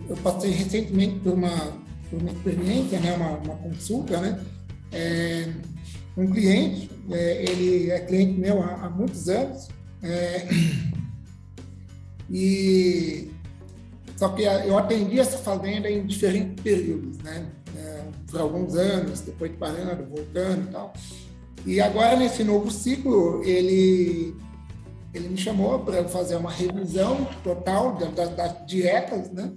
eu 0.08 0.16
passei 0.22 0.52
recentemente 0.52 1.18
por 1.18 1.32
uma 1.32 1.87
por 2.10 2.20
uma 2.20 2.30
experiência, 2.30 3.00
né, 3.00 3.14
uma, 3.14 3.30
uma 3.38 3.56
consulta, 3.56 4.20
né, 4.20 4.40
é, 4.92 5.48
um 6.16 6.26
cliente, 6.30 6.90
é, 7.10 7.44
ele 7.44 7.90
é 7.90 8.00
cliente 8.00 8.38
meu 8.40 8.62
há, 8.62 8.86
há 8.86 8.90
muitos 8.90 9.28
anos, 9.28 9.68
é, 10.02 10.48
e 12.30 13.30
só 14.16 14.30
que 14.30 14.42
eu 14.42 14.76
atendi 14.76 15.20
essa 15.20 15.38
fazenda 15.38 15.88
em 15.88 16.04
diferentes 16.06 16.62
períodos, 16.62 17.18
né, 17.18 17.46
é, 17.76 18.02
por 18.30 18.40
alguns 18.40 18.74
anos, 18.74 19.20
depois 19.20 19.52
parando, 19.56 20.04
voltando 20.06 20.68
e 20.68 20.72
tal. 20.72 20.92
E 21.66 21.80
agora, 21.80 22.16
nesse 22.16 22.42
novo 22.44 22.70
ciclo, 22.70 23.42
ele, 23.44 24.34
ele 25.12 25.28
me 25.28 25.36
chamou 25.36 25.80
para 25.80 26.04
fazer 26.08 26.36
uma 26.36 26.50
revisão 26.50 27.26
total 27.42 27.96
das, 27.96 28.34
das 28.34 28.66
dietas, 28.66 29.30
né? 29.30 29.52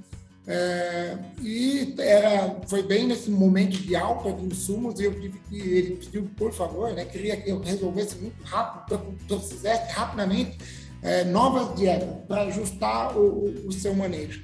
É, 0.48 1.18
e 1.40 1.94
era, 2.00 2.56
foi 2.68 2.82
bem 2.82 3.06
nesse 3.06 3.30
momento 3.30 3.78
de 3.78 3.96
alta 3.96 4.34
de 4.34 4.46
insumos, 4.46 5.00
eu 5.00 5.14
tive 5.14 5.40
que, 5.48 5.60
ele 5.60 5.96
pediu, 5.98 6.30
por 6.36 6.52
favor, 6.52 6.92
né, 6.94 7.06
queria 7.06 7.38
que 7.38 7.52
eu 7.52 7.60
resolvesse 7.60 8.16
muito 8.16 8.42
rápido, 8.44 9.00
que 9.28 9.32
eu 9.32 9.40
fizesse 9.40 9.94
rapidamente 9.94 10.58
é, 11.04 11.24
novas 11.26 11.76
dietas 11.76 12.10
para 12.28 12.44
ajustar 12.44 13.16
o, 13.16 13.68
o, 13.68 13.72
seu 13.72 13.94
manejo. 13.94 14.42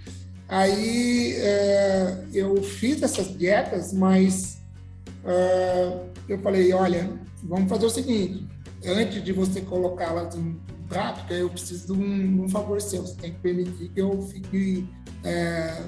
Aí 0.48 1.34
é, 1.36 2.26
eu 2.32 2.61
fiz 2.61 3.02
essas 3.02 3.36
dietas, 3.36 3.91
mas 3.91 4.60
é, 5.26 5.99
eu 6.30 6.40
falei, 6.40 6.72
olha, 6.74 7.10
vamos 7.44 7.69
fazer 7.69 7.88
o 7.88 7.90
seguinte, 7.90 8.48
antes 8.86 9.24
de 9.24 9.34
você 9.34 9.61
colocá-las 9.61 10.36
em 10.36 10.60
prática, 10.88 11.34
eu 11.34 11.49
preciso 11.49 11.93
de 11.93 12.01
um, 12.01 12.43
um 12.43 12.49
favor 12.49 12.81
seu, 12.81 13.01
você 13.01 13.15
tem 13.15 13.31
que 13.31 13.39
permitir 13.39 13.89
que 13.89 14.01
eu 14.01 14.22
fique 14.22 14.88
é, 15.23 15.84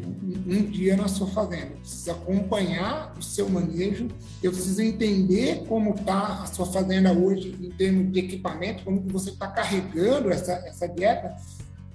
um 0.00 0.64
dia 0.70 0.96
na 0.96 1.08
sua 1.08 1.26
fazenda. 1.26 1.72
Precisa 1.80 2.12
acompanhar 2.12 3.14
o 3.18 3.22
seu 3.22 3.48
manejo. 3.48 4.08
Eu 4.42 4.52
preciso 4.52 4.80
entender 4.80 5.64
como 5.66 5.94
está 5.94 6.42
a 6.42 6.46
sua 6.46 6.66
fazenda 6.66 7.12
hoje 7.12 7.56
em 7.60 7.70
termos 7.70 8.12
de 8.12 8.20
equipamento, 8.20 8.84
como 8.84 9.02
que 9.02 9.12
você 9.12 9.30
está 9.30 9.48
carregando 9.48 10.30
essa, 10.30 10.52
essa 10.66 10.86
dieta, 10.86 11.34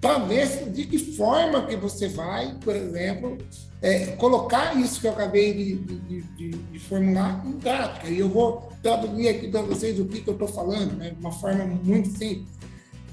para 0.04 0.20
ver 0.20 0.70
de 0.70 0.86
que 0.86 0.98
forma 1.16 1.66
que 1.66 1.78
você 1.78 2.10
vai, 2.10 2.54
por 2.62 2.76
exemplo, 2.76 3.38
é, 3.82 4.08
colocar 4.18 4.78
isso 4.78 5.00
que 5.00 5.08
eu 5.08 5.14
acabei 5.14 5.54
de, 5.54 5.76
de, 5.76 6.22
de, 6.22 6.50
de, 6.50 6.80
formular 6.80 7.42
em 7.46 7.54
prática. 7.54 8.10
E 8.10 8.20
eu 8.20 8.28
vou 8.28 8.70
traduzir 8.84 9.30
aqui 9.30 9.48
para 9.48 9.62
vocês 9.62 9.98
o 9.98 10.06
que, 10.06 10.20
que 10.20 10.28
eu 10.28 10.34
estou 10.34 10.50
falando, 10.50 10.98
né, 10.98 11.12
de 11.12 11.20
uma 11.22 11.32
forma 11.32 11.64
muito 11.64 12.10
simples. 12.10 12.50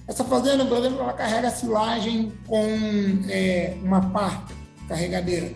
Essa 0.09 0.25
fazenda, 0.25 0.67
por 0.67 0.79
exemplo, 0.79 1.01
ela 1.01 1.13
carrega 1.13 1.49
silagem 1.53 2.33
com 2.49 2.67
é, 3.29 3.77
uma 3.85 4.11
pá 4.11 4.45
carregadeira, 4.89 5.53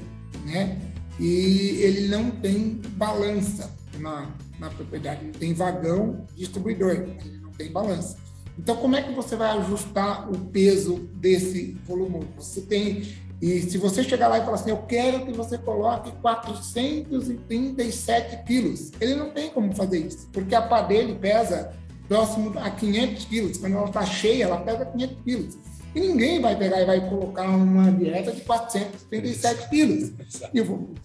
né? 0.46 0.78
E 1.18 1.80
ele 1.80 2.06
não 2.06 2.30
tem 2.30 2.80
balança 2.90 3.74
na, 3.98 4.30
na 4.60 4.70
propriedade, 4.70 5.24
ele 5.24 5.32
tem 5.32 5.52
vagão 5.52 6.24
distribuidor, 6.36 6.92
ele 6.92 7.38
não 7.42 7.50
tem 7.50 7.72
balança. 7.72 8.23
Então, 8.58 8.76
como 8.76 8.96
é 8.96 9.02
que 9.02 9.12
você 9.12 9.36
vai 9.36 9.56
ajustar 9.58 10.30
o 10.30 10.38
peso 10.46 11.08
desse 11.14 11.78
volume? 11.86 12.26
Você 12.36 12.60
tem 12.60 13.02
e 13.42 13.62
se 13.62 13.76
você 13.76 14.02
chegar 14.02 14.28
lá 14.28 14.38
e 14.38 14.42
falar 14.42 14.54
assim, 14.54 14.70
eu 14.70 14.78
quero 14.78 15.26
que 15.26 15.32
você 15.32 15.58
coloque 15.58 16.10
437 16.22 18.44
quilos, 18.46 18.90
ele 18.98 19.16
não 19.16 19.32
tem 19.32 19.50
como 19.50 19.74
fazer 19.74 19.98
isso, 19.98 20.30
porque 20.32 20.54
a 20.54 20.62
pá 20.62 20.80
dele 20.80 21.16
pesa 21.16 21.74
próximo 22.08 22.58
a 22.58 22.70
500 22.70 23.24
quilos. 23.26 23.58
Quando 23.58 23.76
ela 23.76 23.84
está 23.86 24.06
cheia, 24.06 24.44
ela 24.44 24.56
pesa 24.58 24.86
500 24.86 25.16
quilos. 25.24 25.58
E 25.94 26.00
ninguém 26.00 26.40
vai 26.40 26.56
pegar 26.56 26.80
e 26.80 26.86
vai 26.86 27.06
colocar 27.08 27.48
uma 27.48 27.92
dieta 27.92 28.32
de 28.32 28.40
437 28.40 29.68
quilos. 29.68 30.10
E, 30.52 30.60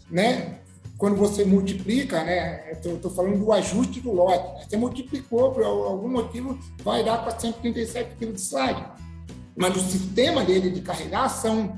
né? 0.10 0.60
Quando 1.00 1.16
você 1.16 1.46
multiplica, 1.46 2.22
né? 2.26 2.72
Estou 2.74 3.10
falando 3.10 3.40
do 3.40 3.54
ajuste 3.54 4.02
do 4.02 4.12
lote. 4.12 4.44
Né? 4.60 4.66
Você 4.68 4.76
multiplicou 4.76 5.54
por 5.54 5.64
algum 5.64 6.10
motivo, 6.10 6.60
vai 6.84 7.06
dar 7.06 7.24
437 7.24 8.18
quilos 8.18 8.36
de 8.36 8.42
slide. 8.42 8.86
Mas 9.56 9.78
o 9.78 9.80
sistema 9.80 10.44
dele 10.44 10.70
de 10.70 10.82
carregar 10.82 11.30
são 11.30 11.74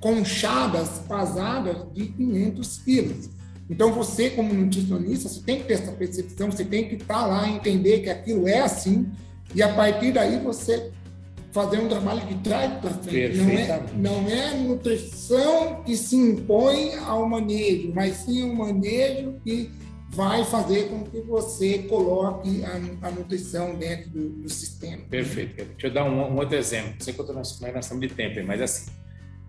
conchadas 0.00 1.00
pesadas 1.00 1.92
de 1.92 2.06
500 2.06 2.78
quilos. 2.78 3.30
Então, 3.68 3.92
você, 3.92 4.30
como 4.30 4.54
nutricionista, 4.54 5.28
você 5.28 5.40
tem 5.40 5.58
que 5.58 5.64
ter 5.64 5.74
essa 5.74 5.90
percepção, 5.90 6.50
você 6.50 6.64
tem 6.64 6.88
que 6.88 6.94
estar 6.94 7.26
lá 7.26 7.48
e 7.48 7.56
entender 7.56 8.00
que 8.00 8.10
aquilo 8.10 8.46
é 8.46 8.60
assim, 8.60 9.10
e 9.52 9.62
a 9.64 9.74
partir 9.74 10.12
daí 10.12 10.38
você 10.38 10.92
fazer 11.52 11.78
um 11.78 11.88
trabalho 11.88 12.20
de 12.26 12.34
trás 12.36 12.72
para 12.80 12.90
frente. 12.90 13.38
Não 13.38 13.50
é, 13.50 13.84
não 13.96 14.28
é 14.28 14.54
nutrição 14.54 15.82
que 15.84 15.96
se 15.96 16.16
impõe 16.16 16.94
ao 16.96 17.28
manejo, 17.28 17.92
mas 17.94 18.16
sim 18.16 18.44
um 18.44 18.54
manejo 18.54 19.34
que 19.44 19.70
vai 20.10 20.44
fazer 20.44 20.88
com 20.88 21.04
que 21.04 21.20
você 21.20 21.78
coloque 21.84 22.64
a, 22.64 23.06
a 23.06 23.10
nutrição 23.10 23.76
dentro 23.76 24.10
do, 24.10 24.28
do, 24.42 24.48
sistema. 24.48 25.02
Perfeito. 25.08 25.56
Deixa 25.56 25.86
eu 25.86 25.92
dar 25.92 26.04
um, 26.04 26.32
um 26.32 26.36
outro 26.36 26.56
exemplo. 26.56 26.90
Não 26.90 27.00
sei 27.00 27.14
quanto 27.14 27.32
nós, 27.32 27.60
nós 27.60 27.84
estamos 27.84 28.08
de 28.08 28.14
tempo, 28.14 28.44
mas 28.44 28.60
assim, 28.60 28.90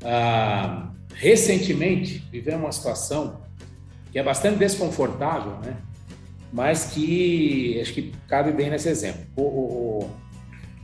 ah, 0.04 0.92
recentemente 1.16 2.24
vivemos 2.32 2.62
uma 2.62 2.72
situação 2.72 3.42
que 4.12 4.20
é 4.20 4.24
bastante 4.24 4.58
desconfortável, 4.58 5.58
né? 5.60 5.78
mas 6.52 6.86
que 6.86 7.80
acho 7.82 7.94
que 7.94 8.12
cabe 8.28 8.52
bem 8.52 8.70
nesse 8.70 8.90
exemplo. 8.90 9.22
O, 9.36 9.42
o, 9.42 10.10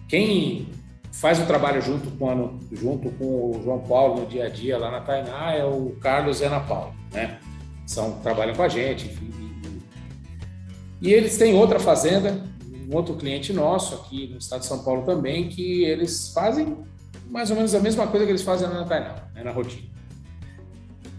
quem 0.07 0.69
faz 1.11 1.39
o 1.39 1.45
trabalho 1.45 1.81
junto 1.81 2.11
com, 2.11 2.29
a, 2.29 2.75
junto 2.75 3.09
com 3.11 3.51
o 3.51 3.61
João 3.63 3.79
Paulo 3.79 4.21
no 4.21 4.27
dia 4.27 4.45
a 4.45 4.49
dia 4.49 4.77
lá 4.77 4.91
na 4.91 5.01
Tainá 5.01 5.53
é 5.53 5.65
o 5.65 5.95
Carlos 6.01 6.41
e 6.41 6.45
a 6.45 6.47
Ana 6.47 6.59
Paula, 6.59 6.93
né? 7.11 7.39
São, 7.85 8.19
trabalham 8.19 8.53
com 8.53 8.63
a 8.63 8.67
gente, 8.67 9.07
enfim, 9.07 9.27
e 11.01 11.13
eles 11.13 11.37
têm 11.37 11.53
outra 11.53 11.79
fazenda, 11.79 12.43
um 12.89 12.95
outro 12.95 13.15
cliente 13.15 13.53
nosso 13.53 13.95
aqui 13.95 14.27
no 14.27 14.37
estado 14.37 14.61
de 14.61 14.65
São 14.65 14.83
Paulo 14.83 15.03
também, 15.05 15.47
que 15.47 15.83
eles 15.83 16.29
fazem 16.29 16.77
mais 17.29 17.49
ou 17.49 17.55
menos 17.55 17.75
a 17.75 17.79
mesma 17.79 18.07
coisa 18.07 18.25
que 18.25 18.31
eles 18.31 18.41
fazem 18.41 18.67
na 18.67 18.83
Tainá, 18.83 19.15
né, 19.33 19.43
na 19.43 19.51
rotina. 19.51 19.87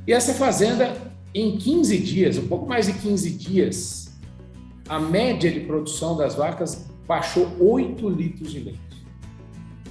E 0.06 0.12
essa 0.12 0.34
fazenda, 0.34 0.96
em 1.34 1.56
15 1.56 1.98
dias, 1.98 2.38
um 2.38 2.48
pouco 2.48 2.66
mais 2.66 2.86
de 2.86 2.94
15 2.94 3.30
dias, 3.30 4.18
a 4.88 4.98
média 4.98 5.50
de 5.50 5.60
produção 5.60 6.16
das 6.16 6.34
vacas 6.34 6.88
baixou 7.06 7.48
8 7.60 8.08
litros 8.08 8.50
de 8.50 8.60
leite. 8.60 8.87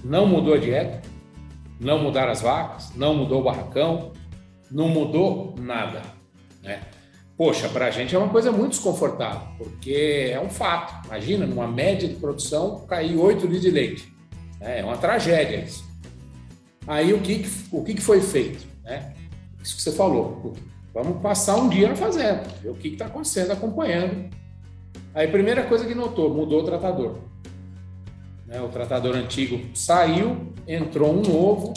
Não 0.03 0.25
mudou 0.25 0.53
a 0.53 0.57
dieta, 0.57 1.01
não 1.79 1.99
mudaram 1.99 2.31
as 2.31 2.41
vacas, 2.41 2.93
não 2.95 3.15
mudou 3.15 3.41
o 3.41 3.43
barracão, 3.43 4.11
não 4.71 4.87
mudou 4.87 5.55
nada. 5.59 6.01
Né? 6.63 6.81
Poxa, 7.37 7.69
para 7.69 7.85
a 7.85 7.91
gente 7.91 8.15
é 8.15 8.17
uma 8.17 8.29
coisa 8.29 8.51
muito 8.51 8.71
desconfortável, 8.71 9.47
porque 9.57 10.31
é 10.31 10.39
um 10.39 10.49
fato. 10.49 11.05
Imagina, 11.07 11.45
numa 11.45 11.67
média 11.67 12.07
de 12.07 12.15
produção, 12.15 12.85
cair 12.87 13.15
8 13.15 13.45
litros 13.45 13.61
de 13.61 13.71
leite. 13.71 14.13
É 14.59 14.83
uma 14.83 14.97
tragédia 14.97 15.57
isso. 15.57 15.85
Aí 16.87 17.13
o 17.13 17.19
que, 17.21 17.45
o 17.71 17.83
que 17.83 17.99
foi 18.01 18.21
feito? 18.21 18.65
Né? 18.83 19.13
Isso 19.61 19.75
que 19.75 19.81
você 19.81 19.91
falou. 19.91 20.55
Vamos 20.93 21.21
passar 21.21 21.57
um 21.57 21.69
dia 21.69 21.89
na 21.89 21.95
fazenda, 21.95 22.43
ver 22.61 22.69
o 22.69 22.75
que 22.75 22.87
está 22.87 23.05
acontecendo, 23.05 23.51
acompanhando. 23.51 24.29
Aí, 25.13 25.27
primeira 25.27 25.63
coisa 25.63 25.85
que 25.85 25.93
notou, 25.93 26.33
mudou 26.33 26.61
o 26.61 26.63
tratador. 26.63 27.17
Né? 28.47 28.61
O 28.61 28.69
tratador 28.69 29.15
antigo 29.15 29.59
saiu, 29.75 30.53
entrou 30.67 31.11
um 31.11 31.21
novo. 31.21 31.73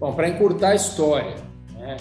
Bom, 0.00 0.14
para 0.14 0.28
encurtar 0.28 0.70
a 0.70 0.74
história, 0.74 1.36
né? 1.74 1.96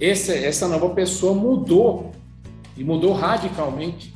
Esse, 0.00 0.32
essa 0.32 0.66
nova 0.66 0.88
pessoa 0.90 1.34
mudou 1.34 2.10
e 2.74 2.82
mudou 2.82 3.12
radicalmente 3.12 4.14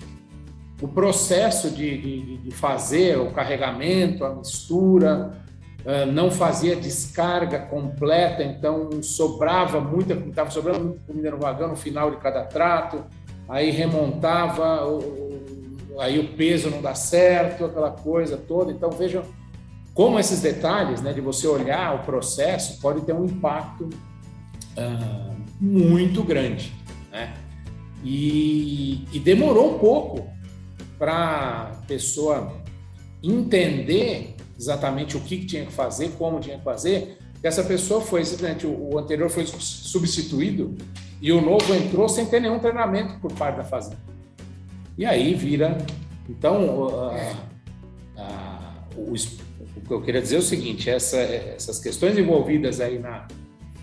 o 0.80 0.88
processo 0.88 1.70
de, 1.70 1.98
de, 1.98 2.38
de 2.38 2.50
fazer 2.50 3.18
o 3.18 3.30
carregamento, 3.32 4.24
a 4.24 4.34
mistura, 4.34 5.34
uh, 5.84 6.10
não 6.10 6.30
fazia 6.30 6.74
descarga 6.74 7.58
completa, 7.58 8.42
então 8.42 9.02
sobrava 9.02 9.78
muita, 9.78 10.14
estava 10.14 10.50
sobrando 10.50 10.80
muita 10.80 11.00
comida 11.06 11.30
no 11.30 11.38
vagão 11.38 11.68
no 11.68 11.76
final 11.76 12.10
de 12.10 12.16
cada 12.16 12.44
trato, 12.44 13.04
aí 13.46 13.70
remontava, 13.70 14.86
aí 15.98 16.18
o 16.18 16.28
peso 16.34 16.70
não 16.70 16.82
dá 16.82 16.94
certo, 16.94 17.64
aquela 17.64 17.90
coisa 17.90 18.36
toda. 18.36 18.72
Então 18.72 18.90
vejam 18.90 19.24
como 19.92 20.18
esses 20.18 20.40
detalhes, 20.40 21.00
né, 21.00 21.12
de 21.12 21.20
você 21.20 21.46
olhar 21.46 21.94
o 21.94 22.04
processo, 22.04 22.80
pode 22.80 23.02
ter 23.02 23.12
um 23.12 23.24
impacto 23.24 23.84
uh, 23.84 25.36
muito 25.60 26.22
grande, 26.24 26.72
né? 27.12 27.34
E, 28.02 29.06
e 29.12 29.18
demorou 29.18 29.76
um 29.76 29.78
pouco 29.78 30.28
para 30.98 31.70
a 31.72 31.86
pessoa 31.86 32.52
entender 33.22 34.34
exatamente 34.58 35.16
o 35.16 35.20
que, 35.20 35.38
que, 35.38 35.46
tinha 35.46 35.64
que 35.64 35.72
fazer, 35.72 36.10
como 36.18 36.40
tinha 36.40 36.58
que 36.58 36.64
fazer, 36.64 37.18
essa 37.42 37.62
pessoa 37.62 38.00
foi 38.00 38.24
simplesmente, 38.24 38.66
o 38.66 38.98
anterior 38.98 39.28
foi 39.28 39.46
substituído 39.46 40.74
e 41.20 41.30
o 41.30 41.40
novo 41.40 41.74
entrou 41.74 42.08
sem 42.08 42.24
ter 42.26 42.40
nenhum 42.40 42.58
treinamento 42.58 43.18
por 43.20 43.32
parte 43.32 43.56
da 43.56 43.64
fazenda. 43.64 44.13
E 44.96 45.04
aí 45.04 45.34
vira. 45.34 45.78
Então, 46.28 46.88
o, 48.96 49.12
o, 49.12 49.80
que 49.80 49.92
eu 49.92 50.02
queria 50.02 50.22
dizer 50.22 50.36
é 50.36 50.38
o 50.38 50.42
seguinte: 50.42 50.88
essa, 50.88 51.18
essas 51.18 51.78
questões 51.78 52.16
envolvidas 52.16 52.80
aí 52.80 52.98
na, 52.98 53.26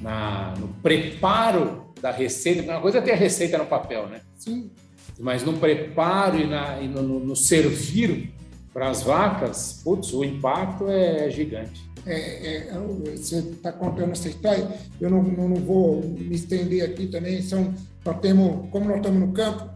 na, 0.02 0.54
no 0.58 0.70
preparo 0.82 1.92
da 2.02 2.12
receita. 2.12 2.64
Uma 2.64 2.82
coisa 2.82 2.98
é 2.98 3.02
ter 3.02 3.12
a 3.12 3.16
receita 3.16 3.58
no 3.58 3.66
papel, 3.66 4.08
né? 4.08 4.22
Sim. 4.36 4.72
Mas 5.20 5.44
no 5.44 5.54
preparo 5.54 6.40
e, 6.40 6.48
na, 6.48 6.82
e 6.82 6.88
no, 6.88 7.04
no, 7.04 7.36
servir 7.36 8.34
para 8.74 8.90
as 8.90 9.04
vacas, 9.04 9.82
putz, 9.84 10.14
o 10.14 10.24
impacto 10.24 10.88
é 10.90 11.30
gigante. 11.30 11.90
É, 12.06 12.16
é, 12.16 12.58
é 12.70 12.80
você 13.16 13.38
está 13.38 13.72
contando 13.72 14.12
essa 14.14 14.28
história, 14.28 14.68
eu 15.00 15.10
não, 15.10 15.22
não, 15.22 15.50
não, 15.50 15.58
vou 15.58 16.02
me 16.02 16.34
estender 16.34 16.84
aqui 16.84 17.06
também. 17.06 17.42
São, 17.44 17.74
nós 18.04 18.20
temos, 18.20 18.68
como 18.72 18.86
nós 18.86 18.98
estamos 18.98 19.20
no 19.20 19.32
campo, 19.34 19.70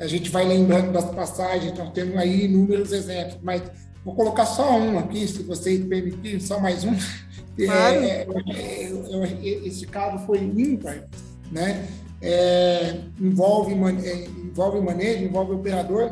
a 0.00 0.06
gente 0.06 0.30
vai 0.30 0.46
lembrando 0.46 0.92
das 0.92 1.04
passagens, 1.04 1.76
nós 1.76 1.90
temos 1.90 2.16
aí 2.16 2.46
inúmeros 2.46 2.90
exemplos, 2.90 3.38
mas 3.42 3.62
vou 4.02 4.14
colocar 4.14 4.46
só 4.46 4.78
um 4.78 4.98
aqui, 4.98 5.28
se 5.28 5.42
vocês 5.42 5.84
permitirem, 5.84 6.40
só 6.40 6.58
mais 6.58 6.84
um. 6.84 6.96
Claro. 7.56 8.00
É, 8.04 8.26
é, 8.26 8.84
é, 8.86 9.66
esse 9.66 9.86
caso 9.86 10.24
foi 10.24 10.38
ímpar, 10.38 11.04
né? 11.52 11.86
É, 12.22 13.00
envolve, 13.20 13.74
é, 13.74 14.24
envolve 14.24 14.80
manejo, 14.80 15.24
envolve 15.24 15.52
operador. 15.52 16.10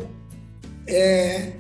É, 0.87 1.53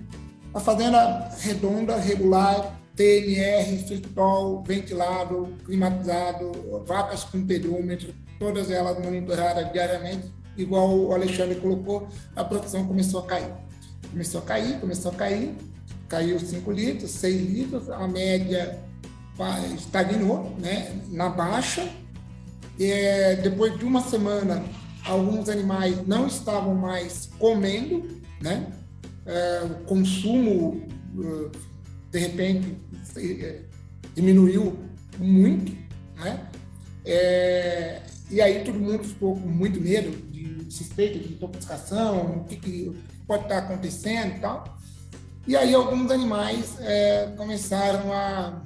a 0.52 0.60
fazenda 0.60 1.30
redonda, 1.40 1.96
regular, 1.96 2.78
TMR, 2.96 3.78
fritol, 3.86 4.62
ventilado, 4.62 5.54
climatizado, 5.64 6.52
vacas 6.84 7.24
com 7.24 7.46
pedômetro, 7.46 8.12
todas 8.38 8.70
elas 8.70 9.02
monitoradas 9.02 9.72
diariamente, 9.72 10.30
igual 10.58 10.94
o 10.94 11.14
Alexandre 11.14 11.54
colocou, 11.56 12.08
a 12.34 12.44
produção 12.44 12.86
começou 12.86 13.20
a 13.20 13.26
cair. 13.26 13.52
Começou 14.10 14.40
a 14.40 14.44
cair, 14.44 14.80
começou 14.80 15.12
a 15.12 15.14
cair, 15.14 15.54
caiu 16.08 16.38
5 16.38 16.72
litros, 16.72 17.10
6 17.12 17.50
litros, 17.50 17.90
a 17.90 18.06
média 18.08 18.78
estagnou 19.76 20.54
né, 20.58 21.00
na 21.10 21.28
baixa. 21.28 21.88
É, 22.80 23.36
depois 23.36 23.76
de 23.78 23.84
uma 23.84 24.00
semana, 24.00 24.62
alguns 25.04 25.48
animais 25.48 26.06
não 26.06 26.26
estavam 26.26 26.74
mais 26.74 27.28
comendo, 27.38 28.20
né? 28.40 28.72
É, 29.26 29.62
o 29.64 29.84
consumo, 29.84 30.86
uh, 31.16 31.50
de 32.10 32.18
repente, 32.18 32.76
é, 33.16 33.62
diminuiu 34.14 34.78
muito, 35.18 35.72
né? 36.16 36.48
É, 37.04 38.02
e 38.30 38.40
aí 38.40 38.62
todo 38.64 38.78
mundo 38.78 39.02
ficou 39.04 39.34
com 39.34 39.48
muito 39.48 39.80
medo 39.80 40.27
suspeita 40.70 41.18
de 41.18 41.34
intoxicação, 41.34 42.40
o 42.40 42.44
que, 42.44 42.56
que 42.56 43.02
pode 43.26 43.44
estar 43.44 43.58
acontecendo 43.58 44.36
e 44.36 44.40
tal. 44.40 44.78
E 45.46 45.56
aí 45.56 45.74
alguns 45.74 46.10
animais 46.10 46.78
é, 46.80 47.32
começaram 47.36 48.12
a 48.12 48.62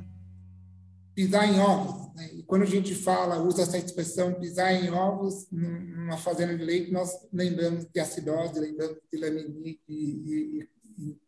pisar 1.14 1.48
em 1.48 1.60
ovos. 1.60 2.14
Né? 2.14 2.30
E 2.34 2.42
quando 2.42 2.62
a 2.62 2.66
gente 2.66 2.94
fala, 2.94 3.42
usa 3.42 3.62
essa 3.62 3.78
expressão 3.78 4.34
pisar 4.34 4.72
em 4.72 4.90
ovos 4.90 5.46
numa 5.50 6.16
fazenda 6.16 6.56
de 6.56 6.64
leite, 6.64 6.90
nós 6.90 7.10
lembramos 7.32 7.84
de 7.84 8.00
acidose, 8.00 8.58
lembramos 8.58 8.98
de 9.12 9.18
laminite 9.18 9.80
e, 9.88 9.94
e, 9.94 10.68
e 10.98 11.20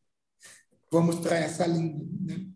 vamos 0.90 1.20
para 1.20 1.36
essa 1.36 1.66
linha. 1.66 2.04
Né? 2.20 2.46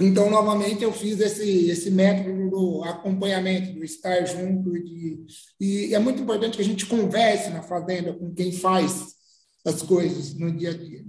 Então, 0.00 0.30
novamente, 0.30 0.82
eu 0.82 0.92
fiz 0.92 1.20
esse, 1.20 1.68
esse 1.68 1.90
método 1.90 2.50
do 2.50 2.82
acompanhamento, 2.84 3.74
do 3.74 3.84
estar 3.84 4.24
junto. 4.24 4.72
De, 4.72 5.26
e 5.60 5.94
é 5.94 5.98
muito 5.98 6.22
importante 6.22 6.56
que 6.56 6.62
a 6.62 6.64
gente 6.64 6.86
converse 6.86 7.50
na 7.50 7.62
fazenda 7.62 8.14
com 8.14 8.32
quem 8.34 8.50
faz 8.50 9.14
as 9.64 9.82
coisas 9.82 10.34
no 10.34 10.50
dia 10.50 10.70
a 10.70 10.76
dia. 10.76 11.04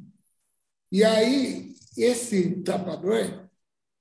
E 0.91 1.03
aí, 1.05 1.73
esse 1.97 2.61
trabalhador, 2.63 3.49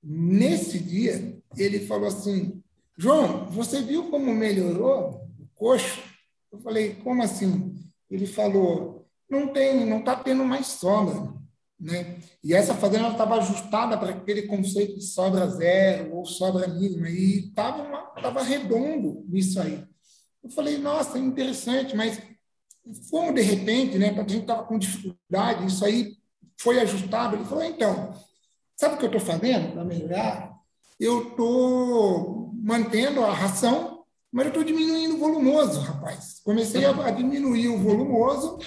nesse 0.03 0.81
dia, 0.81 1.41
ele 1.57 1.87
falou 1.87 2.09
assim: 2.09 2.61
João, 2.97 3.47
você 3.47 3.81
viu 3.83 4.11
como 4.11 4.35
melhorou 4.35 5.29
o 5.39 5.47
coxo? 5.55 6.03
Eu 6.51 6.59
falei: 6.59 6.95
como 6.97 7.23
assim? 7.23 7.77
Ele 8.11 8.27
falou: 8.27 9.07
não 9.29 9.53
tem, 9.53 9.87
não 9.87 10.01
está 10.01 10.17
tendo 10.17 10.45
mais 10.45 10.67
sobra. 10.67 11.33
Né? 11.81 12.19
E 12.45 12.53
essa 12.53 12.75
fazenda 12.75 13.09
estava 13.09 13.37
ajustada 13.37 13.97
para 13.97 14.11
aquele 14.11 14.43
conceito 14.43 14.97
de 14.97 15.05
sobra 15.05 15.49
zero 15.49 16.15
ou 16.15 16.27
sobra 16.27 16.69
mínima, 16.69 17.09
e 17.09 17.49
estava 17.49 17.83
tava 18.21 18.43
redondo 18.43 19.25
nisso 19.29 19.59
aí. 19.61 19.83
Eu 20.43 20.51
falei, 20.51 20.77
nossa, 20.77 21.19
interessante, 21.19 21.97
mas 21.97 22.21
como 23.11 23.33
de 23.33 23.41
repente, 23.41 23.99
né, 23.99 24.11
a 24.11 24.21
gente 24.21 24.41
estava 24.41 24.65
com 24.65 24.79
dificuldade, 24.79 25.67
isso 25.67 25.85
aí 25.85 26.17
foi 26.59 26.81
ajustado. 26.81 27.37
Ele 27.37 27.45
falou, 27.45 27.65
então, 27.65 28.15
sabe 28.77 28.95
o 28.95 28.99
que 28.99 29.05
eu 29.05 29.11
estou 29.11 29.21
fazendo 29.21 29.73
para 29.73 29.85
melhorar? 29.85 30.53
Eu 30.99 31.29
estou 31.29 32.53
mantendo 32.55 33.25
a 33.25 33.33
ração, 33.33 34.05
mas 34.31 34.47
eu 34.47 34.51
estou 34.51 34.65
diminuindo 34.65 35.15
o 35.15 35.19
volumoso, 35.19 35.81
rapaz. 35.81 36.41
Comecei 36.45 36.85
a, 36.85 36.91
a 36.91 37.11
diminuir 37.11 37.69
o 37.69 37.79
volumoso 37.79 38.59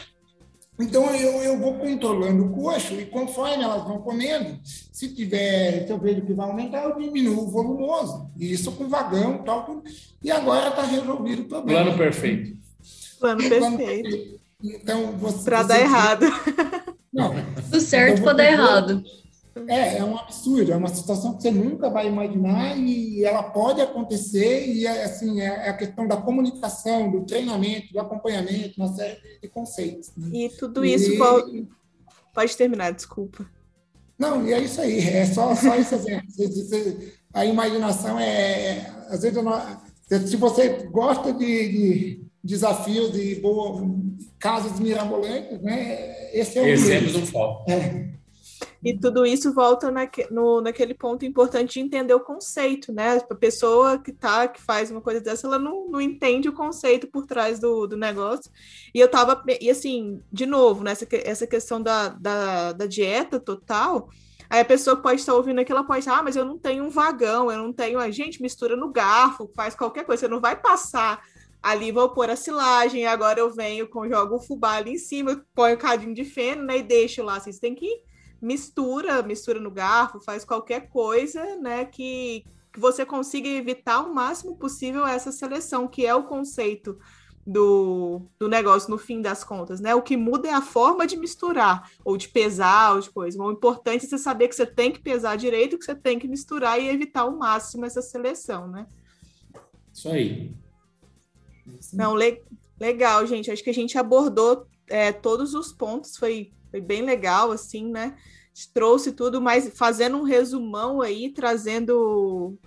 então 0.80 1.14
eu, 1.16 1.44
eu 1.44 1.60
vou 1.60 1.76
controlando 1.76 2.45
o 2.45 2.50
coxo 2.50 2.94
e 2.95 3.06
conforme 3.06 3.64
elas 3.64 3.84
vão 3.84 4.02
comendo, 4.02 4.60
se 4.64 5.14
tiver, 5.14 5.86
se 5.86 5.91
eu 5.91 6.00
vejo 6.00 6.22
que 6.22 6.34
vai 6.34 6.50
aumentar, 6.50 6.84
eu 6.84 6.98
diminuo 6.98 7.44
o 7.44 7.52
volumoso. 7.52 8.32
Isso 8.38 8.72
com 8.72 8.88
vagão 8.88 9.44
tal. 9.44 9.66
Tudo. 9.66 9.84
E 10.24 10.32
agora 10.32 10.70
está 10.70 10.84
resolvido 10.84 11.44
o 11.44 11.45
problema. 11.45 11.84
Plano 11.84 11.98
perfeito. 11.98 12.58
Plano 13.20 13.50
perfeito. 13.50 14.40
Então, 14.64 15.12
você. 15.18 15.50
Para 15.50 15.64
dar 15.64 15.80
errado. 15.80 16.26
Não. 17.14 17.34
Tudo 17.70 17.80
certo 17.80 18.14
então, 18.14 18.24
para 18.24 18.34
dar 18.34 18.45
errado. 18.45 19.04
É, 19.68 19.98
é 19.98 20.04
um 20.04 20.18
absurdo, 20.18 20.72
é 20.72 20.76
uma 20.76 20.88
situação 20.88 21.36
que 21.36 21.44
você 21.44 21.52
nunca 21.52 21.90
vai 21.90 22.08
imaginar 22.08 22.76
e 22.76 23.24
ela 23.24 23.44
pode 23.44 23.82
acontecer 23.82 24.68
e 24.68 24.88
é, 24.88 25.04
assim, 25.04 25.42
é, 25.42 25.46
é 25.46 25.70
a 25.70 25.78
questão 25.78 26.08
da 26.08 26.18
comunicação, 26.18 27.12
do 27.12 27.24
treinamento, 27.24 27.94
do 27.94 28.00
acompanhamento, 28.00 28.74
uma 28.78 28.92
série 28.96 29.20
de 29.42 29.48
conceitos. 29.48 30.12
Né? 30.18 30.30
E 30.34 30.50
tudo 30.50 30.84
isso 30.84 31.12
e... 31.12 31.18
pode 32.34 32.58
terminar, 32.58 32.94
desculpa. 32.94 33.46
Não, 34.18 34.48
e 34.48 34.54
é 34.54 34.60
isso 34.60 34.82
aí, 34.82 35.00
é 35.00 35.26
só, 35.26 35.54
só 35.56 35.76
isso 35.76 35.96
exemplo. 35.96 36.28
A 37.34 37.46
imaginação 37.46 38.20
é, 38.20 38.92
às 39.10 39.22
vezes, 39.22 39.44
não, 39.44 39.54
se 40.08 40.36
você 40.36 40.70
gosta 40.92 41.32
de, 41.32 41.70
de 41.70 42.26
desafios 42.44 43.16
e 43.16 43.42
casos 44.40 44.80
mirabolantes, 44.80 45.62
né, 45.62 46.32
esse 46.34 46.58
é 46.58 46.62
o 46.62 46.68
Exemplos 46.68 47.16
um 47.16 47.26
foco. 47.26 47.72
É. 47.72 48.14
E 48.84 48.98
tudo 48.98 49.26
isso 49.26 49.53
volta 49.53 49.90
naque, 49.90 50.27
no, 50.31 50.61
naquele 50.61 50.94
ponto 50.94 51.26
importante 51.26 51.73
de 51.73 51.80
entender 51.80 52.14
o 52.14 52.19
conceito, 52.19 52.91
né? 52.91 53.18
A 53.30 53.35
pessoa 53.35 53.98
que 53.98 54.11
tá, 54.11 54.48
que 54.48 54.61
faz 54.61 54.91
uma 54.91 55.02
coisa 55.02 55.22
dessa, 55.22 55.48
ela 55.48 55.57
não, 55.57 55.88
não 55.88 56.02
entende 56.02 56.49
o 56.49 56.53
conceito 56.53 57.07
por 57.07 57.26
trás 57.26 57.60
do, 57.60 57.88
do 57.88 57.95
negócio. 57.95 58.52
E 58.94 58.99
eu 58.99 59.10
tava, 59.10 59.41
e 59.60 59.69
assim, 59.69 60.22
de 60.31 60.45
novo, 60.45 60.84
nessa 60.84 61.06
né, 61.06 61.22
essa 61.23 61.48
questão 61.48 61.81
da, 61.81 62.10
da, 62.10 62.73
da 62.73 62.85
dieta 62.85 63.40
total, 63.40 64.10
Aí 64.49 64.60
a 64.60 64.65
pessoa 64.65 64.95
pode 64.95 65.19
estar 65.19 65.34
ouvindo 65.34 65.60
aquilo, 65.60 65.80
ela 65.80 65.88
pode 65.88 66.02
estar, 66.02 66.19
ah, 66.19 66.22
mas 66.22 66.35
eu 66.35 66.45
não 66.45 66.60
tenho 66.60 66.84
um 66.84 66.90
vagão, 66.90 67.52
eu 67.52 67.57
não 67.57 67.73
tenho. 67.73 67.98
A 67.98 68.11
gente 68.11 68.40
mistura 68.40 68.76
no 68.76 68.91
garfo, 68.91 69.49
faz 69.56 69.73
qualquer 69.73 70.06
coisa, 70.06 70.19
você 70.19 70.27
não 70.27 70.40
vai 70.40 70.56
passar 70.56 71.23
ali, 71.64 71.91
vou 71.91 72.10
pôr 72.10 72.30
a 72.30 72.35
silagem, 72.35 73.07
agora 73.07 73.40
eu 73.40 73.49
venho 73.49 73.88
com 73.88 74.07
jogo 74.07 74.35
o 74.35 74.40
fubá 74.40 74.73
ali 74.73 74.91
em 74.91 74.98
cima, 74.98 75.44
põe 75.56 75.73
o 75.73 75.77
cadinho 75.77 76.14
de 76.14 76.26
feno, 76.26 76.64
né? 76.64 76.77
E 76.77 76.84
deixo 76.84 77.23
lá. 77.23 77.38
Assim, 77.38 77.52
você 77.52 77.60
tem 77.60 77.73
que 77.73 78.03
mistura, 78.44 79.24
mistura 79.24 79.57
no 79.57 79.72
garfo, 79.72 80.20
faz 80.20 80.44
qualquer 80.44 80.90
coisa, 80.90 81.56
né, 81.56 81.86
que, 81.86 82.45
que 82.74 82.80
você 82.80 83.06
consiga 83.06 83.48
evitar 83.48 84.02
o 84.02 84.14
máximo 84.14 84.57
possível 84.57 85.07
essa 85.07 85.32
seleção, 85.32 85.88
que 85.88 86.06
é 86.06 86.14
o 86.14 86.26
conceito 86.26 86.99
do, 87.48 88.28
do 88.38 88.49
negócio 88.49 88.90
no 88.90 88.98
fim 88.98 89.22
das 89.22 89.44
contas, 89.44 89.80
né? 89.82 89.94
O 89.95 90.02
que 90.02 90.15
muda 90.15 90.48
é 90.48 90.53
a 90.53 90.61
forma 90.61 91.06
de 91.06 91.18
misturar, 91.18 91.90
ou 92.03 92.15
de 92.15 92.30
pesar, 92.30 92.94
ou 92.94 93.02
de 93.02 93.10
coisa. 93.10 93.41
O 93.41 93.52
importante 93.52 94.06
é 94.06 94.10
você 94.10 94.18
saber 94.18 94.48
que 94.48 94.56
você 94.56 94.65
tem 94.65 94.91
que 94.91 95.02
pesar 95.02 95.36
direito, 95.36 95.78
que 95.78 95.84
você 95.84 95.95
tem 95.95 96.18
que 96.18 96.28
misturar 96.28 96.80
e 96.80 96.88
evitar 96.88 97.22
ao 97.22 97.36
máximo 97.38 97.86
essa 97.86 98.02
seleção, 98.02 98.68
né? 98.68 98.88
Isso 99.94 100.07
aí. 100.07 100.53
Não, 101.91 102.15
le 102.15 102.41
legal, 102.80 103.26
gente. 103.26 103.52
Acho 103.52 103.64
que 103.64 103.70
a 103.70 103.74
gente 103.74 103.98
abordou 103.98 104.65
é, 104.88 105.11
todos 105.11 105.53
os 105.53 105.74
pontos, 105.74 106.15
foi 106.15 106.53
foi 106.74 106.82
bem 106.82 107.03
legal, 107.03 107.52
assim, 107.52 107.91
né? 107.91 108.18
Trouxe 108.74 109.12
tudo, 109.12 109.42
mas 109.42 109.72
fazendo 109.76 110.18
um 110.18 110.24
resumão 110.24 111.02
aí, 111.02 111.30
trazendo 111.30 112.58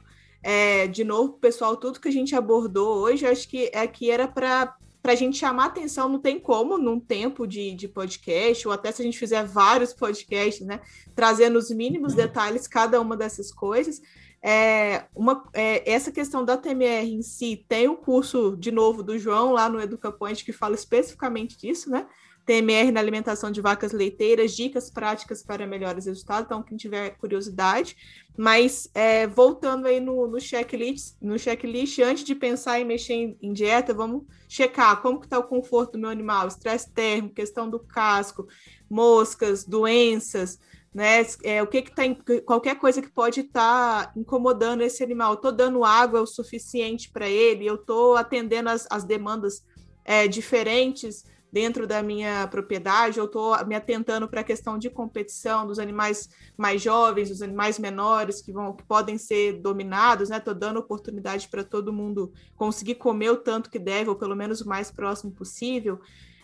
é, 0.43 0.87
de 0.87 1.05
novo 1.05 1.33
o 1.33 1.39
pessoal 1.39 1.77
tudo 1.77 2.01
que 2.01 2.09
a 2.09 2.13
gente 2.13 2.35
abordou 2.35 2.99
hoje, 2.99 3.27
acho 3.27 3.49
que 3.49 3.71
aqui 3.75 4.11
era 4.11 4.27
para 4.29 4.77
para 5.07 5.13
a 5.13 5.17
gente 5.17 5.39
chamar 5.39 5.67
atenção, 5.67 6.09
não 6.09 6.19
tem 6.19 6.37
como 6.37 6.77
num 6.77 6.99
tempo 6.99 7.47
de, 7.47 7.73
de 7.75 7.87
podcast, 7.87 8.67
ou 8.67 8.75
até 8.75 8.91
se 8.91 9.03
a 9.03 9.05
gente 9.05 9.17
fizer 9.17 9.45
vários 9.45 9.93
podcasts, 9.93 10.67
né, 10.67 10.81
trazendo 11.15 11.61
os 11.61 11.71
mínimos 11.71 12.13
detalhes 12.13 12.67
cada 12.67 13.01
uma 13.01 13.17
dessas 13.17 13.53
coisas. 13.53 14.03
É, 14.43 15.05
uma, 15.15 15.49
é, 15.53 15.89
essa 15.89 16.11
questão 16.11 16.45
da 16.45 16.57
TMR 16.57 17.09
em 17.09 17.23
si 17.23 17.65
tem 17.69 17.87
o 17.87 17.97
curso, 17.97 18.57
de 18.57 18.73
novo, 18.73 19.01
do 19.01 19.17
João 19.17 19.53
lá 19.53 19.69
no 19.69 19.81
EducaPoint, 19.81 20.45
que 20.45 20.53
fala 20.53 20.75
especificamente 20.75 21.57
disso, 21.57 21.89
né? 21.89 22.09
TMR 22.47 22.93
na 22.93 23.01
alimentação 23.01 23.51
de 23.51 23.61
vacas 23.61 23.93
leiteiras, 23.93 24.55
dicas 24.55 24.89
práticas 24.89 25.43
para 25.43 25.67
melhores 25.67 26.07
resultados, 26.07 26.47
então 26.47 26.63
quem 26.63 26.77
tiver 26.77 27.11
curiosidade. 27.19 27.97
Mas 28.39 28.89
é, 28.95 29.27
voltando 29.27 29.87
aí 29.87 29.99
no, 29.99 30.29
no, 30.29 30.41
checklist, 30.41 31.17
no 31.21 31.37
checklist, 31.37 31.99
antes 31.99 32.23
de 32.23 32.37
pensar 32.37 32.81
em 32.81 32.85
mexer 32.85 33.15
em, 33.15 33.39
em 33.43 33.53
dieta, 33.53 33.93
vamos 33.93 34.23
checar 34.49 35.03
como 35.03 35.19
que 35.19 35.27
está 35.27 35.39
o 35.41 35.49
conforto 35.49 35.93
do 35.93 35.99
meu 35.99 36.11
animal, 36.11 36.47
estresse 36.47 36.89
térmico, 36.93 37.35
questão 37.35 37.69
do 37.69 37.81
casco, 37.81 38.47
moscas, 38.89 39.65
doenças, 39.65 40.61
né? 40.95 41.27
É, 41.43 41.63
o 41.63 41.67
que 41.67 41.83
que 41.83 41.95
tá, 41.95 42.03
qualquer 42.45 42.79
coisa 42.79 43.03
que 43.03 43.11
pode 43.11 43.41
estar 43.41 44.07
tá 44.07 44.13
incomodando 44.17 44.83
esse 44.83 45.03
animal. 45.03 45.35
Estou 45.35 45.51
dando 45.51 45.85
água 45.85 46.23
o 46.23 46.27
suficiente 46.27 47.11
para 47.11 47.29
ele, 47.29 47.67
eu 47.67 47.75
estou 47.75 48.17
atendendo 48.17 48.69
as, 48.69 48.87
as 48.89 49.03
demandas 49.03 49.65
é, 50.05 50.29
diferentes 50.29 51.25
dentro 51.57 51.87
da 51.87 52.03
minha 52.03 52.47
propriedade, 52.49 53.19
eu 53.19 53.25
estou 53.25 53.57
me 53.65 53.75
atentando 53.75 54.29
para 54.29 54.43
a 54.43 54.45
questão 54.45 54.77
de 54.77 54.91
competição 54.91 55.67
dos 55.67 55.79
animais 55.79 56.29
mais 56.55 56.83
jovens, 56.83 57.31
dos 57.31 57.41
animais 57.41 57.79
menores 57.79 58.43
que 58.43 58.53
vão 58.53 58.75
que 58.75 58.85
podem 58.85 59.17
ser 59.17 59.55
dominados, 59.55 60.29
né? 60.29 60.37
Estou 60.37 60.53
dando 60.53 60.81
oportunidade 60.81 61.49
para 61.49 61.65
todo 61.65 61.95
mundo 61.95 62.31
conseguir 62.57 62.97
comer 62.97 63.31
o 63.31 63.39
tanto 63.39 63.71
que 63.71 63.79
deve, 63.79 64.11
ou 64.11 64.17
pelo 64.17 64.37
menos 64.37 64.61
o 64.61 64.69
mais 64.69 64.91
próximo 64.91 65.33
possível. 65.33 65.99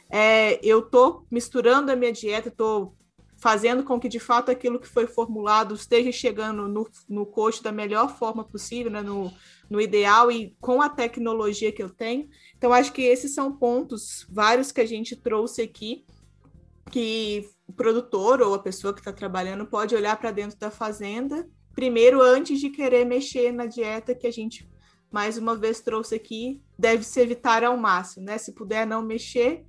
É, 0.09 0.59
eu 0.67 0.79
estou 0.79 1.27
misturando 1.31 1.93
a 1.93 1.97
minha 1.97 2.11
dieta, 2.11 2.49
estou 2.49 2.97
fazendo 3.37 3.85
com 3.85 4.01
que 4.01 4.09
de 4.09 4.19
fato 4.19 4.51
aquilo 4.51 4.81
que 4.81 4.89
foi 4.89 5.07
formulado 5.07 5.75
esteja 5.75 6.11
chegando 6.11 6.67
no, 6.69 6.89
no 7.07 7.29
da 7.63 7.71
melhor 7.71 8.17
forma 8.17 8.45
possível, 8.45 8.91
né? 8.91 9.03
no, 9.03 9.31
no 9.73 9.81
ideal 9.81 10.31
e 10.31 10.55
com 10.61 10.83
a 10.83 10.89
tecnologia 10.91 11.73
que 11.73 11.83
eu 11.83 11.89
tenho. 11.89 12.29
Então, 12.59 12.75
acho 12.75 12.93
que 12.93 13.01
esses 13.01 13.33
são 13.33 13.57
pontos, 13.57 14.27
vários 14.29 14.71
que 14.71 14.83
a 14.83 14.87
gente 14.87 15.17
trouxe 15.17 15.63
aqui, 15.63 16.05
que 16.91 17.49
o 17.67 17.73
produtor 17.73 18.43
ou 18.43 18.53
a 18.53 18.59
pessoa 18.59 18.93
que 18.93 19.01
está 19.01 19.15
trabalhando 19.15 19.65
pode 19.65 19.95
olhar 19.95 20.15
para 20.19 20.31
dentro 20.31 20.59
da 20.59 20.71
fazenda, 20.71 21.49
primeiro, 21.75 22.21
antes 22.21 22.61
de 22.61 22.69
querer 22.69 23.07
mexer 23.07 23.51
na 23.51 23.65
dieta 23.65 24.15
que 24.15 24.27
a 24.27 24.31
gente, 24.31 24.71
mais 25.11 25.39
uma 25.39 25.57
vez, 25.57 25.81
trouxe 25.81 26.15
aqui, 26.15 26.61
deve 26.79 27.03
se 27.03 27.19
evitar 27.19 27.65
ao 27.65 27.75
máximo, 27.79 28.27
né? 28.27 28.37
Se 28.37 28.53
puder 28.53 28.87
não 28.87 29.01
mexer, 29.01 29.65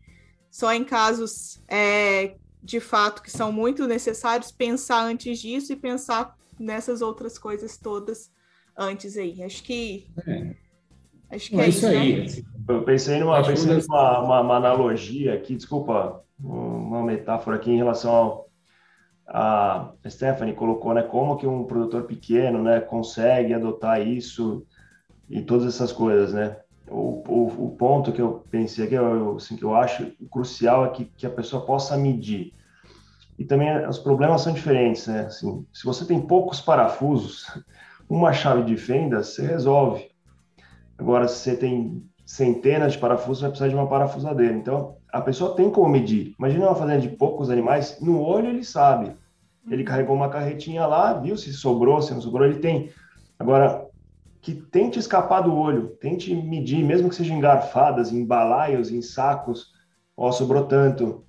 só 0.52 0.74
em 0.74 0.84
casos 0.84 1.64
é, 1.70 2.36
de 2.62 2.82
fato 2.82 3.24
que 3.24 3.32
são 3.32 3.54
muito 3.54 3.88
necessários, 3.88 4.52
pensar 4.52 5.06
antes 5.06 5.40
disso 5.40 5.72
e 5.72 5.78
pensar 5.78 6.36
nessas 6.60 7.02
outras 7.02 7.38
coisas 7.38 7.78
todas 7.78 8.33
antes 8.78 9.18
aí. 9.18 9.44
Acho 9.44 9.64
que. 9.64 10.08
É. 10.28 10.56
Acho 11.32 11.50
que 11.50 11.60
é, 11.60 11.64
é 11.64 11.70
isso 11.70 11.88
aí. 11.88 12.26
Né? 12.26 12.44
Eu 12.68 12.84
pensei 12.84 13.20
numa, 13.20 13.44
pensei 13.44 13.74
numa 13.74 14.20
uma, 14.20 14.42
uma, 14.42 14.56
analogia 14.56 15.34
aqui, 15.34 15.56
desculpa, 15.56 16.24
uma 16.40 17.04
metáfora 17.04 17.58
aqui 17.58 17.72
em 17.72 17.78
relação 17.78 18.14
ao 18.14 18.54
a 19.26 19.94
Stephanie 20.08 20.54
colocou, 20.54 20.94
né, 20.94 21.02
como 21.02 21.38
que 21.38 21.48
um 21.48 21.64
produtor 21.64 22.04
pequeno, 22.04 22.62
né, 22.62 22.82
consegue 22.82 23.54
adotar 23.54 24.06
isso 24.06 24.66
e 25.30 25.42
todas 25.42 25.66
essas 25.66 25.92
coisas, 25.92 26.34
né? 26.34 26.58
O, 26.88 27.24
o, 27.28 27.66
o 27.68 27.76
ponto 27.78 28.12
que 28.12 28.22
eu 28.22 28.46
pensei 28.52 28.86
aqui, 28.86 28.96
eu, 28.96 29.38
assim, 29.38 29.56
que 29.56 29.64
eu 29.64 29.74
acho 29.74 30.12
crucial 30.30 30.86
é 30.86 30.90
que, 30.90 31.06
que 31.06 31.26
a 31.26 31.30
pessoa 31.30 31.66
possa 31.66 31.98
medir. 31.98 32.54
E 33.40 33.46
também 33.46 33.88
os 33.88 33.98
problemas 33.98 34.42
são 34.42 34.54
diferentes, 34.54 35.08
né? 35.08 35.22
Assim, 35.22 35.66
se 35.74 35.86
você 35.86 36.06
tem 36.06 36.22
poucos 36.22 36.60
parafusos, 36.60 37.48
uma 38.10 38.34
chave 38.34 38.64
de 38.64 38.78
fenda 38.78 39.24
você 39.24 39.46
resolve. 39.46 40.10
Agora, 40.98 41.28
se 41.28 41.38
você 41.38 41.56
tem 41.56 42.04
centenas 42.26 42.94
de 42.94 43.00
parafusos, 43.00 43.42
vai 43.42 43.50
precisar 43.50 43.70
de 43.70 43.76
uma 43.76 43.88
parafusadeira. 43.88 44.54
Então, 44.54 44.98
a 45.12 45.22
pessoa 45.22 45.56
tem 45.56 45.70
como 45.70 45.90
medir. 45.90 46.34
Imagina 46.38 46.68
uma 46.68 46.76
fazenda 46.76 47.00
de 47.00 47.10
poucos 47.10 47.50
animais, 47.50 48.00
no 48.02 48.22
olho 48.22 48.48
ele 48.48 48.64
sabe. 48.64 49.16
Ele 49.70 49.84
carregou 49.84 50.16
uma 50.16 50.30
carretinha 50.30 50.86
lá, 50.86 51.14
viu 51.14 51.38
se 51.38 51.54
sobrou, 51.54 52.02
se 52.02 52.14
não 52.14 52.22
sobrou, 52.22 52.46
ele 52.46 52.60
tem. 52.60 52.92
Agora, 53.40 53.86
que 54.42 54.54
tente 54.54 55.00
escapar 55.00 55.42
do 55.42 55.56
olho, 55.56 55.96
tente 56.02 56.36
medir, 56.36 56.84
mesmo 56.84 57.08
que 57.10 57.16
seja 57.16 57.34
em 57.34 57.40
garfadas, 57.40 58.12
em 58.12 58.26
balaios, 58.26 58.92
em 58.92 59.02
sacos, 59.02 59.72
ó, 60.18 60.32
sobrou 60.32 60.66
tanto. 60.66 61.24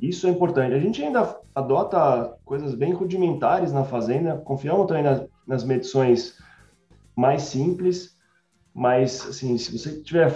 Isso 0.00 0.26
é 0.28 0.30
importante. 0.30 0.74
A 0.74 0.78
gente 0.78 1.02
ainda 1.02 1.36
adota 1.52 2.36
coisas 2.44 2.74
bem 2.74 2.92
rudimentares 2.92 3.72
na 3.72 3.84
fazenda, 3.84 4.36
confiamos 4.36 4.86
também 4.86 5.02
nas, 5.02 5.26
nas 5.48 5.64
medições 5.64 6.36
mais 7.16 7.42
simples, 7.42 8.16
mas, 8.74 9.26
assim, 9.26 9.58
se 9.58 9.76
você 9.76 9.90
estiver 9.90 10.32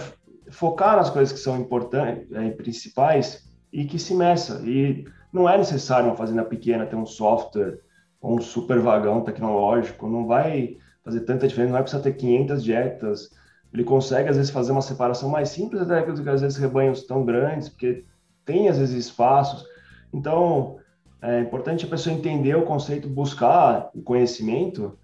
focar 0.51 0.97
nas 0.97 1.10
coisas 1.10 1.32
que 1.32 1.39
são 1.39 1.56
importantes, 1.56 2.32
é, 2.32 2.51
principais 2.51 3.48
e 3.72 3.84
que 3.84 3.98
se 3.98 4.14
meça. 4.14 4.60
E 4.64 5.05
não 5.32 5.48
é 5.48 5.56
necessário 5.56 6.09
uma 6.09 6.16
fazenda 6.16 6.44
pequena 6.44 6.86
ter 6.86 6.97
um 6.97 7.06
software 7.06 7.78
ou 8.20 8.36
um 8.36 8.40
super 8.40 8.80
vagão 8.80 9.22
tecnológico, 9.22 10.09
não 10.09 10.26
vai 10.26 10.76
fazer 11.05 11.20
tanta 11.20 11.47
diferença, 11.47 11.68
não 11.68 11.78
vai 11.78 11.82
precisar 11.82 12.02
ter 12.02 12.14
500 12.14 12.64
dietas. 12.64 13.30
Ele 13.72 13.84
consegue, 13.84 14.28
às 14.28 14.36
vezes, 14.36 14.51
fazer 14.51 14.72
uma 14.72 14.82
separação 14.82 15.28
mais 15.28 15.51
simples 15.51 15.82
até 15.82 16.02
que, 16.02 16.10
às 16.10 16.40
vezes, 16.40 16.56
rebanhos 16.56 17.06
tão 17.06 17.24
grandes, 17.24 17.68
porque 17.68 18.05
tem, 18.44 18.68
às 18.68 18.78
vezes, 18.78 19.06
espaços. 19.06 19.64
Então, 20.12 20.78
é 21.22 21.40
importante 21.40 21.86
a 21.86 21.89
pessoa 21.89 22.14
entender 22.14 22.56
o 22.56 22.64
conceito, 22.64 23.09
buscar 23.09 23.90
o 23.94 24.02
conhecimento, 24.02 24.98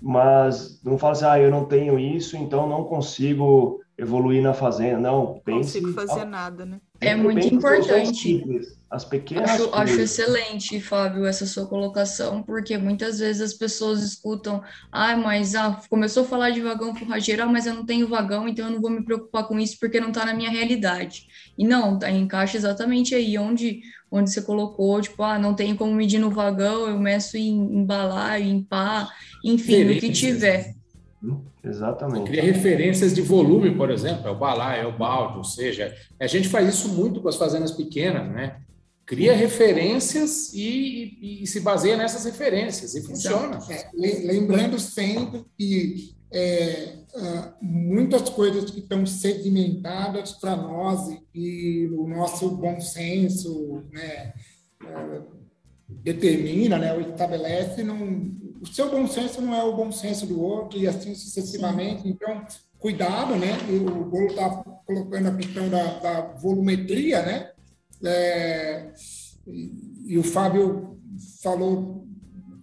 mas 0.00 0.80
não 0.82 0.98
fala 0.98 1.12
assim, 1.12 1.24
ah, 1.26 1.38
eu 1.38 1.50
não 1.50 1.64
tenho 1.64 1.98
isso, 1.98 2.36
então 2.36 2.68
não 2.68 2.84
consigo 2.84 3.80
evoluir 4.00 4.42
na 4.42 4.54
fazenda. 4.54 4.98
Não, 4.98 5.40
pense... 5.44 5.80
Não 5.80 5.92
consigo 5.92 6.08
fazer 6.08 6.24
nada, 6.24 6.64
né? 6.64 6.80
É 7.00 7.14
muito 7.14 7.46
importante. 7.46 8.42
As 8.90 9.04
pequenas 9.04 9.50
acho, 9.50 9.72
acho, 9.72 10.00
excelente, 10.00 10.80
Fábio, 10.80 11.24
essa 11.24 11.46
sua 11.46 11.64
colocação, 11.64 12.42
porque 12.42 12.76
muitas 12.76 13.20
vezes 13.20 13.40
as 13.40 13.54
pessoas 13.54 14.02
escutam, 14.02 14.60
ah, 14.90 15.16
mas 15.16 15.54
ah, 15.54 15.80
começou 15.88 16.24
a 16.24 16.26
falar 16.26 16.50
de 16.50 16.60
vagão 16.60 16.92
forrageiro, 16.92 17.44
ah, 17.44 17.46
mas 17.46 17.66
eu 17.66 17.74
não 17.74 17.86
tenho 17.86 18.08
vagão, 18.08 18.48
então 18.48 18.66
eu 18.66 18.72
não 18.72 18.80
vou 18.80 18.90
me 18.90 19.04
preocupar 19.04 19.46
com 19.46 19.60
isso 19.60 19.76
porque 19.78 20.00
não 20.00 20.08
está 20.08 20.26
na 20.26 20.34
minha 20.34 20.50
realidade. 20.50 21.28
E 21.56 21.64
não, 21.64 22.00
tá, 22.00 22.10
encaixa 22.10 22.56
exatamente 22.56 23.14
aí 23.14 23.38
onde, 23.38 23.80
onde 24.10 24.30
você 24.30 24.42
colocou, 24.42 25.00
tipo, 25.00 25.22
ah, 25.22 25.38
não 25.38 25.54
tem 25.54 25.76
como 25.76 25.94
medir 25.94 26.18
no 26.18 26.30
vagão, 26.30 26.88
eu 26.88 26.98
meço 26.98 27.36
em, 27.36 27.78
em 27.78 27.84
balaio, 27.84 28.44
em 28.44 28.62
pá, 28.62 29.08
enfim, 29.44 29.84
o 29.84 30.00
que 30.00 30.10
tiver. 30.10 30.74
Exatamente. 31.62 32.26
Cria 32.26 32.42
referências 32.42 33.14
de 33.14 33.20
volume, 33.20 33.74
por 33.74 33.90
exemplo, 33.90 34.26
é 34.26 34.30
o 34.30 34.38
balaio, 34.38 34.82
é 34.82 34.86
o 34.86 34.96
balde, 34.96 35.38
ou 35.38 35.44
seja, 35.44 35.94
a 36.18 36.26
gente 36.26 36.48
faz 36.48 36.68
isso 36.68 36.88
muito 36.88 37.20
com 37.20 37.28
as 37.28 37.36
fazendas 37.36 37.70
pequenas, 37.70 38.28
né? 38.32 38.56
Cria 39.04 39.34
referências 39.34 40.52
e, 40.54 41.18
e, 41.20 41.42
e 41.42 41.46
se 41.46 41.60
baseia 41.60 41.96
nessas 41.96 42.24
referências 42.24 42.94
e 42.94 43.02
funciona. 43.02 43.58
É, 43.68 43.90
lembrando 44.24 44.78
sempre 44.78 45.44
que 45.58 46.14
é, 46.32 46.94
uh, 47.14 47.64
muitas 47.64 48.28
coisas 48.28 48.70
que 48.70 48.80
estão 48.80 49.04
sedimentadas 49.04 50.32
para 50.32 50.56
nós 50.56 51.08
e, 51.08 51.26
e, 51.34 51.88
o 51.88 52.06
nosso 52.06 52.50
bom 52.56 52.80
senso 52.80 53.84
né, 53.92 54.32
uh, 54.84 55.24
determina, 55.88 56.78
né, 56.78 56.94
ou 56.94 57.00
estabelece, 57.00 57.82
não, 57.82 58.30
o 58.60 58.66
seu 58.66 58.90
bom 58.90 59.06
senso 59.06 59.40
não 59.40 59.54
é 59.54 59.64
o 59.64 59.76
bom 59.76 59.90
senso 59.90 60.26
do 60.26 60.40
outro 60.40 60.78
e 60.78 60.86
assim 60.86 61.14
sucessivamente. 61.14 62.02
Sim. 62.02 62.10
Então, 62.10 62.46
cuidado, 62.78 63.34
né? 63.36 63.56
O 63.68 64.04
Bolo 64.04 64.26
está 64.26 64.50
colocando 64.86 65.28
a 65.28 65.36
questão 65.36 65.68
da, 65.68 65.98
da 65.98 66.20
volumetria, 66.34 67.22
né? 67.22 67.50
É, 68.04 68.92
e, 69.46 70.12
e, 70.14 70.18
o 70.18 70.22
Fábio 70.22 70.98
falou 71.42 72.06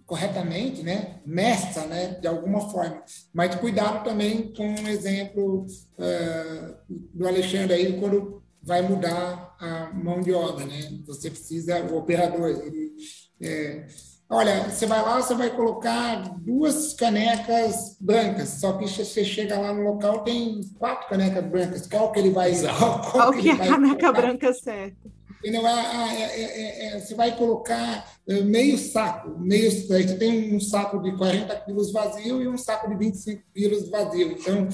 corretamente, 0.08 0.82
né? 0.82 1.20
Mestra, 1.24 1.84
né? 1.84 2.18
De 2.18 2.26
alguma 2.26 2.70
forma. 2.70 3.02
Mas 3.32 3.54
cuidado 3.56 4.02
também 4.02 4.54
com 4.54 4.66
um 4.66 4.88
exemplo 4.88 5.66
é, 5.98 6.74
do 6.88 7.28
Alexandre 7.28 7.74
aí 7.74 8.00
quando 8.00 8.42
vai 8.62 8.80
mudar 8.80 9.54
a 9.60 9.92
mão 9.92 10.22
de 10.22 10.32
obra, 10.32 10.64
né? 10.64 10.98
Você 11.06 11.30
precisa 11.30 11.84
o 11.84 11.98
operador 11.98 12.48
ele 12.48 12.94
é, 13.40 13.86
Olha, 14.30 14.68
você 14.68 14.84
vai 14.84 15.00
lá, 15.00 15.22
você 15.22 15.34
vai 15.34 15.48
colocar 15.48 16.36
duas 16.38 16.92
canecas 16.92 17.96
brancas, 17.98 18.48
só 18.60 18.74
que 18.74 18.86
você 18.86 19.24
chega 19.24 19.58
lá 19.58 19.72
no 19.72 19.82
local, 19.82 20.22
tem 20.22 20.60
quatro 20.78 21.08
canecas 21.08 21.44
brancas. 21.46 21.86
Qual 21.86 22.12
que 22.12 22.18
ele 22.18 22.30
vai. 22.30 22.52
Qual, 22.54 23.00
qual, 23.00 23.12
qual 23.12 23.32
que 23.32 23.48
é 23.48 23.52
a 23.52 23.56
caneca 23.56 24.00
colocar? 24.00 24.12
branca 24.12 24.52
certa? 24.52 25.17
Entendeu? 25.38 25.66
É, 25.66 26.22
é, 26.22 26.86
é, 26.86 27.00
você 27.00 27.14
vai 27.14 27.36
colocar 27.36 28.04
meio 28.44 28.76
saco, 28.76 29.38
meio, 29.38 29.70
você 29.70 30.16
tem 30.16 30.54
um 30.54 30.60
saco 30.60 31.00
de 31.00 31.16
40 31.16 31.54
quilos 31.60 31.92
vazio 31.92 32.42
e 32.42 32.48
um 32.48 32.58
saco 32.58 32.88
de 32.88 32.96
25 32.96 33.42
quilos 33.54 33.88
vazio. 33.88 34.32
Então, 34.32 34.68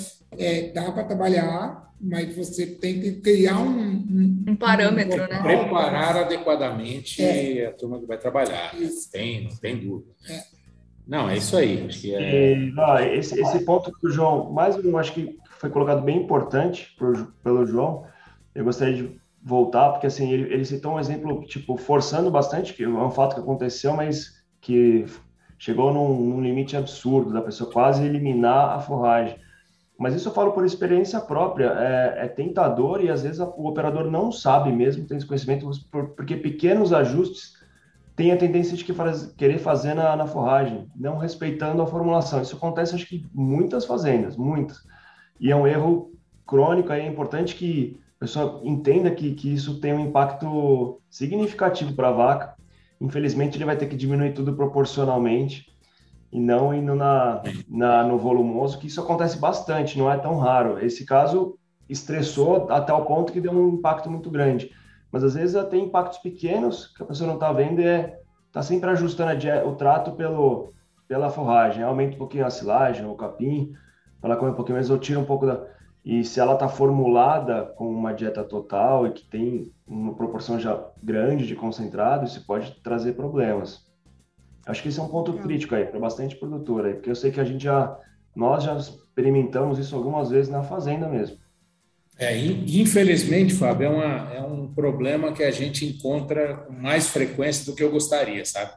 dá 0.75 0.91
para 0.91 1.05
trabalhar, 1.05 1.93
mas 2.01 2.35
você 2.35 2.67
tem 2.67 3.01
que 3.01 3.13
criar 3.21 3.59
um, 3.59 3.79
um, 3.79 4.45
um 4.49 4.57
parâmetro, 4.57 5.23
um, 5.25 5.29
né? 5.29 5.43
Preparar 5.43 6.17
adequadamente 6.17 7.23
é. 7.23 7.67
a 7.67 7.73
turma 7.73 8.01
que 8.01 8.07
vai 8.07 8.19
trabalhar. 8.19 8.75
Isso. 8.75 9.11
Tem, 9.11 9.45
não 9.45 9.57
tem 9.57 9.77
dúvida. 9.77 10.13
É. 10.29 10.43
Não, 11.07 11.29
é 11.29 11.37
isso 11.37 11.57
aí. 11.57 11.85
Acho 11.87 12.01
que 12.01 12.15
é... 12.15 12.57
não, 12.73 12.99
esse, 12.99 13.39
esse 13.39 13.65
ponto 13.65 13.93
que 13.93 14.07
o 14.07 14.11
João, 14.11 14.51
mais 14.51 14.77
um, 14.77 14.97
acho 14.97 15.13
que 15.13 15.39
foi 15.59 15.69
colocado 15.69 16.03
bem 16.03 16.23
importante 16.23 16.95
por, 16.99 17.35
pelo 17.43 17.67
João. 17.67 18.07
Eu 18.55 18.65
gostaria 18.65 18.95
de 18.95 19.21
voltar, 19.45 19.91
porque 19.91 20.07
assim, 20.07 20.33
ele, 20.33 20.53
ele 20.53 20.65
citou 20.65 20.95
um 20.95 20.99
exemplo, 20.99 21.45
tipo, 21.45 21.77
forçando 21.77 22.31
bastante, 22.31 22.73
que 22.73 22.83
é 22.83 22.89
um 22.89 23.11
fato 23.11 23.35
que 23.35 23.41
aconteceu, 23.41 23.95
mas 23.95 24.43
que 24.61 25.05
chegou 25.59 25.93
num, 25.93 26.15
num 26.15 26.41
limite 26.41 26.77
absurdo, 26.77 27.33
da 27.33 27.43
pessoa 27.43 27.71
quase 27.71 28.05
eliminar 28.05 28.71
a 28.71 28.81
forragem. 28.81 29.39
Mas 29.99 30.15
isso 30.15 30.29
eu 30.29 30.33
falo 30.33 30.53
por 30.53 30.65
experiência 30.65 31.21
própria. 31.21 31.67
É, 31.67 32.25
é 32.25 32.29
tentador 32.29 33.03
e 33.05 33.11
às 33.11 33.23
vezes 33.23 33.39
a, 33.39 33.47
o 33.47 33.69
operador 33.69 34.11
não 34.11 34.33
sabe 34.33 34.73
mesmo, 34.73 35.07
tem 35.07 35.19
esse 35.19 35.27
conhecimento, 35.27 35.71
por, 35.91 36.09
porque 36.11 36.37
pequenos 36.37 36.93
ajustes 36.93 37.53
têm 38.17 38.33
a 38.33 38.37
tendência 38.37 38.77
de 38.77 38.85
que 38.85 38.93
faz, 38.95 39.27
querer 39.37 39.59
fazer 39.59 39.95
na, 39.95 40.17
na, 40.17 40.27
forragem, 40.27 40.89
não 40.97 41.19
respeitando 41.19 41.83
a 41.83 41.87
formulação. 41.87 42.41
Isso 42.41 42.57
acontece, 42.57 42.95
acho 42.95 43.07
que 43.07 43.27
muitas 43.33 43.85
fazendas, 43.85 44.37
muitas. 44.37 44.79
E 45.39 45.51
é 45.51 45.57
um 45.57 45.67
erro 45.67 46.13
crônico, 46.47 46.93
é 46.93 47.07
importante 47.07 47.55
que 47.55 47.99
pessoa 48.25 48.61
entenda 48.65 49.11
que, 49.11 49.35
que 49.35 49.53
isso 49.53 49.81
tem 49.81 49.93
um 49.93 50.01
impacto 50.01 51.01
significativo 51.11 51.95
para 51.95 52.09
a 52.09 52.13
vaca. 52.13 52.55
Infelizmente, 53.01 53.57
ele 53.57 53.65
vai 53.65 53.77
ter 53.77 53.87
que 53.87 53.97
diminuir 53.97 54.33
tudo 54.33 54.55
proporcionalmente 54.55 55.67
e 56.33 56.41
não 56.41 56.75
indo 56.75 56.95
na, 56.95 57.43
na, 57.69 58.03
no 58.03 58.19
volumoso, 58.19 58.79
que 58.79 58.87
isso 58.87 59.01
acontece 59.01 59.39
bastante, 59.39 59.99
não 59.99 60.11
é 60.11 60.17
tão 60.17 60.39
raro. 60.39 60.85
Esse 60.85 61.05
caso 61.05 61.59
estressou 61.89 62.67
até 62.71 62.93
o 62.93 63.05
ponto 63.05 63.33
que 63.33 63.41
deu 63.41 63.53
um 63.53 63.75
impacto 63.75 64.11
muito 64.11 64.31
grande. 64.31 64.71
Mas 65.13 65.23
às 65.23 65.35
vezes 65.35 65.63
tem 65.69 65.85
impactos 65.85 66.19
pequenos 66.19 66.89
que 66.89 67.03
a 67.03 67.07
pessoa 67.07 67.29
não 67.29 67.35
está 67.35 67.53
vendo 67.53 67.81
e 67.81 67.85
é, 67.85 68.19
está 68.47 68.63
sempre 68.63 68.91
ajustando 68.91 69.33
o 69.69 69.77
trato 69.77 70.13
pelo, 70.13 70.73
pela 71.07 71.31
forragem. 71.31 71.85
Aumenta 71.85 72.17
um 72.17 72.19
pouquinho 72.19 72.47
a 72.47 72.51
silagem, 72.51 73.07
o 73.07 73.15
capim, 73.15 73.73
para 74.21 74.31
ela 74.31 74.39
comer 74.39 74.53
um 74.53 74.57
pouquinho 74.57 74.77
mais, 74.77 74.91
ou 74.91 74.99
tira 74.99 75.21
um 75.21 75.25
pouco 75.25 75.47
da. 75.47 75.74
E 76.05 76.23
se 76.23 76.39
ela 76.39 76.53
está 76.55 76.69
formulada 76.69 77.65
com 77.77 77.89
uma 77.89 78.13
dieta 78.13 78.45
total 78.45 79.07
e 79.07 79.13
que 79.13 79.25
tem 79.25 79.73
uma 79.87 80.15
proporção 80.15 80.61
já 80.61 80.87
grande 81.03 81.47
de 81.47 81.57
concentrado, 81.57 82.27
isso 82.27 82.45
pode 82.45 82.73
trazer 82.83 83.15
problemas. 83.15 83.87
Acho 84.67 84.83
que 84.83 84.89
esse 84.89 85.01
é 85.01 85.03
um 85.03 85.09
ponto 85.09 85.33
crítico 85.35 85.75
aí 85.75 85.87
para 85.87 85.99
bastante 85.99 86.37
produtor 86.37 86.85
aí, 86.85 86.95
porque 86.95 87.11
eu 87.11 87.17
sei 87.17 87.31
que 87.31 87.41
a 87.41 87.45
gente 87.45 87.65
já 87.65 87.99
nós 88.37 88.65
já 88.65 88.77
experimentamos 88.77 89.79
isso 89.79 89.95
algumas 89.95 90.31
vezes 90.31 90.51
na 90.51 90.63
fazenda 90.63 91.09
mesmo. 91.09 91.39
É, 92.19 92.37
infelizmente, 92.37 93.55
Fábio, 93.55 93.87
é, 93.87 93.91
uma, 93.91 94.35
é 94.35 94.41
um 94.43 94.73
problema 94.73 95.33
que 95.33 95.43
a 95.43 95.51
gente 95.51 95.85
encontra 95.85 96.57
com 96.59 96.73
mais 96.73 97.09
frequência 97.09 97.65
do 97.65 97.75
que 97.75 97.83
eu 97.83 97.91
gostaria, 97.91 98.45
sabe? 98.45 98.73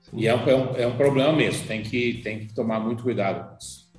Sim. 0.00 0.18
E 0.18 0.26
é 0.26 0.34
um, 0.34 0.48
é, 0.48 0.54
um, 0.54 0.76
é 0.76 0.86
um 0.86 0.96
problema 0.96 1.32
mesmo, 1.32 1.66
tem 1.66 1.82
que, 1.82 2.20
tem 2.22 2.40
que 2.40 2.54
tomar 2.54 2.80
muito 2.80 3.02
cuidado 3.02 3.48
com 3.48 3.56
isso. 3.56 3.90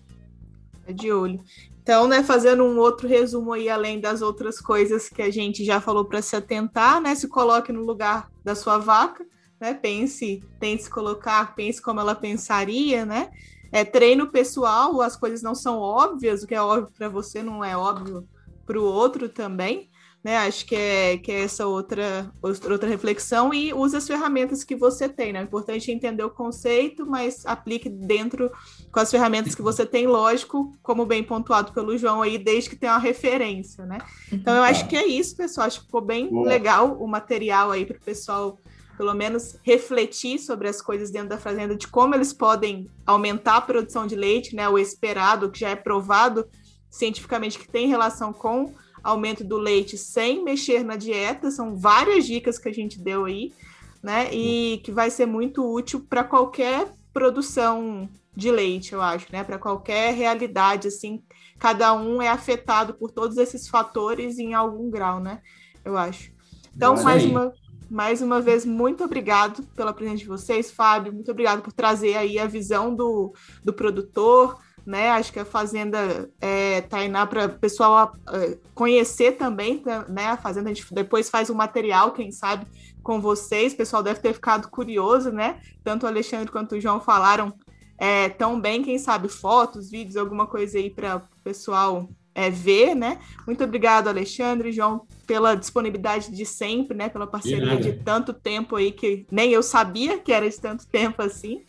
É 0.87 0.93
de 0.93 1.11
olho. 1.11 1.39
Então, 1.81 2.07
né, 2.07 2.23
fazendo 2.23 2.63
um 2.63 2.77
outro 2.77 3.07
resumo 3.07 3.53
aí, 3.53 3.69
além 3.69 3.99
das 3.99 4.21
outras 4.21 4.59
coisas 4.59 5.09
que 5.09 5.21
a 5.21 5.31
gente 5.31 5.63
já 5.63 5.81
falou 5.81 6.05
para 6.05 6.21
se 6.21 6.35
atentar, 6.35 7.01
né? 7.01 7.15
Se 7.15 7.27
coloque 7.27 7.71
no 7.71 7.83
lugar 7.83 8.29
da 8.43 8.53
sua 8.53 8.77
vaca, 8.77 9.25
né? 9.59 9.73
Pense, 9.73 10.43
tente 10.59 10.83
se 10.83 10.89
colocar, 10.89 11.55
pense 11.55 11.81
como 11.81 11.99
ela 11.99 12.13
pensaria, 12.13 13.05
né? 13.05 13.29
É, 13.71 13.83
treino 13.83 14.27
pessoal, 14.27 15.01
as 15.01 15.15
coisas 15.15 15.41
não 15.41 15.53
são 15.53 15.77
óbvias, 15.77 16.43
o 16.43 16.47
que 16.47 16.55
é 16.55 16.61
óbvio 16.61 16.91
para 16.97 17.09
você 17.09 17.43
não 17.43 17.63
é 17.63 17.77
óbvio 17.77 18.27
para 18.65 18.79
o 18.79 18.83
outro 18.83 19.29
também, 19.29 19.89
né? 20.29 20.37
Acho 20.37 20.63
que 20.63 20.75
é, 20.75 21.17
que 21.17 21.31
é 21.31 21.41
essa 21.41 21.65
outra, 21.65 22.31
outra 22.43 22.87
reflexão 22.87 23.51
e 23.51 23.73
use 23.73 23.97
as 23.97 24.05
ferramentas 24.05 24.63
que 24.63 24.75
você 24.75 25.09
tem, 25.09 25.33
né? 25.33 25.41
O 25.41 25.45
importante 25.45 25.89
é 25.89 25.93
entender 25.93 26.23
o 26.23 26.29
conceito, 26.29 27.03
mas 27.03 27.47
aplique 27.47 27.89
dentro 27.89 28.51
com 28.91 28.99
as 28.99 29.09
ferramentas 29.09 29.55
que 29.55 29.61
você 29.63 29.87
tem, 29.87 30.05
lógico, 30.05 30.71
como 30.83 31.03
bem 31.03 31.23
pontuado 31.23 31.73
pelo 31.73 31.97
João 31.97 32.21
aí, 32.21 32.37
desde 32.37 32.69
que 32.69 32.75
tenha 32.75 32.93
uma 32.93 32.99
referência, 32.99 33.87
né? 33.87 33.97
Então 34.31 34.55
eu 34.55 34.61
acho 34.61 34.87
que 34.87 34.95
é 34.95 35.07
isso, 35.07 35.35
pessoal. 35.35 35.65
Acho 35.65 35.79
que 35.79 35.85
ficou 35.87 36.01
bem 36.01 36.29
Boa. 36.29 36.47
legal 36.47 36.95
o 37.01 37.07
material 37.07 37.71
aí 37.71 37.83
para 37.83 37.97
o 37.97 38.01
pessoal 38.01 38.59
pelo 38.95 39.15
menos 39.15 39.57
refletir 39.63 40.37
sobre 40.37 40.67
as 40.67 40.79
coisas 40.79 41.09
dentro 41.09 41.29
da 41.29 41.39
fazenda, 41.39 41.73
de 41.73 41.87
como 41.87 42.13
eles 42.13 42.33
podem 42.33 42.87
aumentar 43.03 43.55
a 43.55 43.61
produção 43.61 44.05
de 44.05 44.13
leite, 44.13 44.53
né, 44.53 44.67
o 44.69 44.77
esperado, 44.77 45.49
que 45.49 45.61
já 45.61 45.69
é 45.69 45.75
provado 45.75 46.45
cientificamente 46.89 47.57
que 47.57 47.67
tem 47.67 47.87
relação 47.87 48.33
com 48.33 48.73
aumento 49.09 49.43
do 49.43 49.57
leite 49.57 49.97
sem 49.97 50.43
mexer 50.43 50.83
na 50.83 50.95
dieta, 50.95 51.51
são 51.51 51.75
várias 51.75 52.25
dicas 52.25 52.57
que 52.57 52.69
a 52.69 52.73
gente 52.73 52.99
deu 52.99 53.25
aí, 53.25 53.53
né, 54.01 54.33
e 54.33 54.79
que 54.83 54.91
vai 54.91 55.09
ser 55.09 55.25
muito 55.25 55.61
útil 55.65 56.05
para 56.09 56.23
qualquer 56.23 56.87
produção 57.11 58.07
de 58.35 58.49
leite, 58.49 58.93
eu 58.93 59.01
acho, 59.01 59.27
né? 59.31 59.43
Para 59.43 59.59
qualquer 59.59 60.13
realidade, 60.13 60.87
assim, 60.87 61.21
cada 61.57 61.93
um 61.93 62.21
é 62.21 62.29
afetado 62.29 62.93
por 62.93 63.11
todos 63.11 63.37
esses 63.37 63.67
fatores 63.67 64.39
em 64.39 64.53
algum 64.53 64.89
grau, 64.89 65.19
né? 65.19 65.41
Eu 65.83 65.97
acho. 65.97 66.31
Então, 66.73 66.95
mais 67.03 67.25
uma, 67.25 67.53
mais 67.89 68.21
uma 68.21 68.39
vez, 68.39 68.65
muito 68.65 69.03
obrigado 69.03 69.63
pela 69.75 69.93
presença 69.93 70.17
de 70.17 70.27
vocês, 70.27 70.71
Fábio. 70.71 71.11
Muito 71.11 71.31
obrigado 71.31 71.61
por 71.61 71.73
trazer 71.73 72.15
aí 72.15 72.39
a 72.39 72.45
visão 72.45 72.95
do, 72.95 73.33
do 73.63 73.73
produtor, 73.73 74.57
né? 74.85 75.09
Acho 75.11 75.31
que 75.31 75.39
a 75.39 75.45
Fazenda 75.45 76.29
é, 76.41 76.81
Tainá 76.81 77.25
para 77.25 77.45
o 77.45 77.59
pessoal 77.59 78.13
é, 78.31 78.57
conhecer 78.73 79.33
também, 79.33 79.79
tá, 79.79 80.05
né? 80.07 80.27
A 80.27 80.37
Fazenda, 80.37 80.69
a 80.69 80.73
gente 80.73 80.93
depois 80.93 81.29
faz 81.29 81.49
um 81.49 81.55
material, 81.55 82.11
quem 82.11 82.31
sabe, 82.31 82.65
com 83.03 83.19
vocês. 83.19 83.73
O 83.73 83.77
pessoal 83.77 84.03
deve 84.03 84.19
ter 84.19 84.33
ficado 84.33 84.69
curioso, 84.69 85.31
né? 85.31 85.59
Tanto 85.83 86.05
o 86.05 86.07
Alexandre 86.07 86.51
quanto 86.51 86.75
o 86.75 86.81
João 86.81 86.99
falaram 86.99 87.53
é, 87.97 88.29
tão 88.29 88.59
bem, 88.59 88.81
quem 88.81 88.97
sabe, 88.97 89.27
fotos, 89.27 89.91
vídeos, 89.91 90.15
alguma 90.15 90.47
coisa 90.47 90.77
aí 90.77 90.89
para 90.89 91.17
o 91.17 91.43
pessoal 91.43 92.09
é, 92.33 92.49
ver, 92.49 92.95
né? 92.95 93.19
Muito 93.45 93.63
obrigado, 93.63 94.07
Alexandre, 94.07 94.71
João, 94.71 95.05
pela 95.27 95.55
disponibilidade 95.55 96.31
de 96.31 96.45
sempre, 96.45 96.95
né? 96.95 97.09
Pela 97.09 97.27
parceria 97.27 97.75
de, 97.75 97.91
de 97.91 98.03
tanto 98.03 98.33
tempo 98.33 98.77
aí 98.77 98.91
que 98.91 99.25
nem 99.29 99.51
eu 99.51 99.61
sabia 99.61 100.17
que 100.17 100.31
era 100.31 100.49
de 100.49 100.59
tanto 100.59 100.87
tempo 100.87 101.21
assim, 101.21 101.65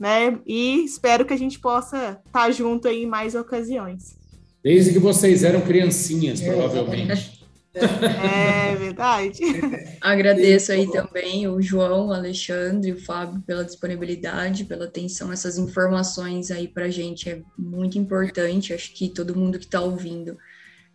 né? 0.00 0.38
E 0.46 0.82
espero 0.82 1.26
que 1.26 1.34
a 1.34 1.36
gente 1.36 1.58
possa 1.58 2.18
estar 2.26 2.46
tá 2.46 2.50
junto 2.50 2.88
aí 2.88 3.02
em 3.02 3.06
mais 3.06 3.34
ocasiões. 3.34 4.16
Desde 4.64 4.94
que 4.94 4.98
vocês 4.98 5.44
eram 5.44 5.60
criancinhas, 5.60 6.40
provavelmente. 6.40 7.38
É 7.74 8.74
verdade. 8.76 9.42
Agradeço 10.00 10.72
aí 10.72 10.90
também 10.90 11.46
o 11.46 11.60
João, 11.60 12.08
o 12.08 12.12
Alexandre, 12.12 12.92
o 12.92 13.00
Fábio 13.00 13.42
pela 13.42 13.62
disponibilidade, 13.62 14.64
pela 14.64 14.86
atenção. 14.86 15.30
Essas 15.30 15.58
informações 15.58 16.50
aí 16.50 16.66
para 16.66 16.86
a 16.86 16.90
gente 16.90 17.28
é 17.28 17.42
muito 17.56 17.98
importante. 17.98 18.72
Acho 18.72 18.92
que 18.94 19.08
todo 19.08 19.36
mundo 19.36 19.58
que 19.58 19.66
está 19.66 19.82
ouvindo 19.82 20.36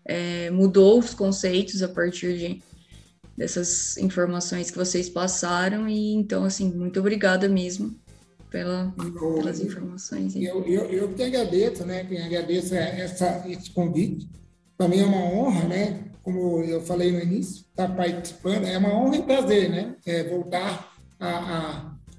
é, 0.03 0.49
mudou 0.49 0.99
os 0.99 1.13
conceitos 1.13 1.81
a 1.81 1.87
partir 1.87 2.37
de, 2.37 2.63
dessas 3.37 3.97
informações 3.97 4.69
que 4.69 4.77
vocês 4.77 5.09
passaram. 5.09 5.87
E 5.87 6.13
então, 6.13 6.43
assim, 6.43 6.71
muito 6.71 6.99
obrigada 6.99 7.47
mesmo 7.47 7.95
pela, 8.55 8.93
pelas 8.95 9.59
informações. 9.59 10.33
Eu, 10.33 10.63
eu, 10.65 10.85
eu 10.85 11.13
que 11.13 11.23
agradeço, 11.23 11.85
né? 11.85 12.05
Que 12.05 12.17
agradeço 12.17 12.73
essa, 12.73 13.43
esse 13.49 13.69
convite. 13.71 14.29
Para 14.77 14.87
mim 14.87 14.99
é 14.99 15.05
uma 15.05 15.25
honra, 15.25 15.67
né? 15.67 16.01
como 16.23 16.63
eu 16.63 16.81
falei 16.81 17.11
no 17.11 17.19
início, 17.19 17.65
estar 17.69 17.87
tá 17.87 17.93
participando, 17.93 18.65
é 18.65 18.75
uma 18.79 18.91
honra 18.91 19.17
e 19.17 19.21
prazer, 19.21 19.69
né? 19.69 19.95
É 20.07 20.23
voltar 20.23 20.91
à, 21.19 21.29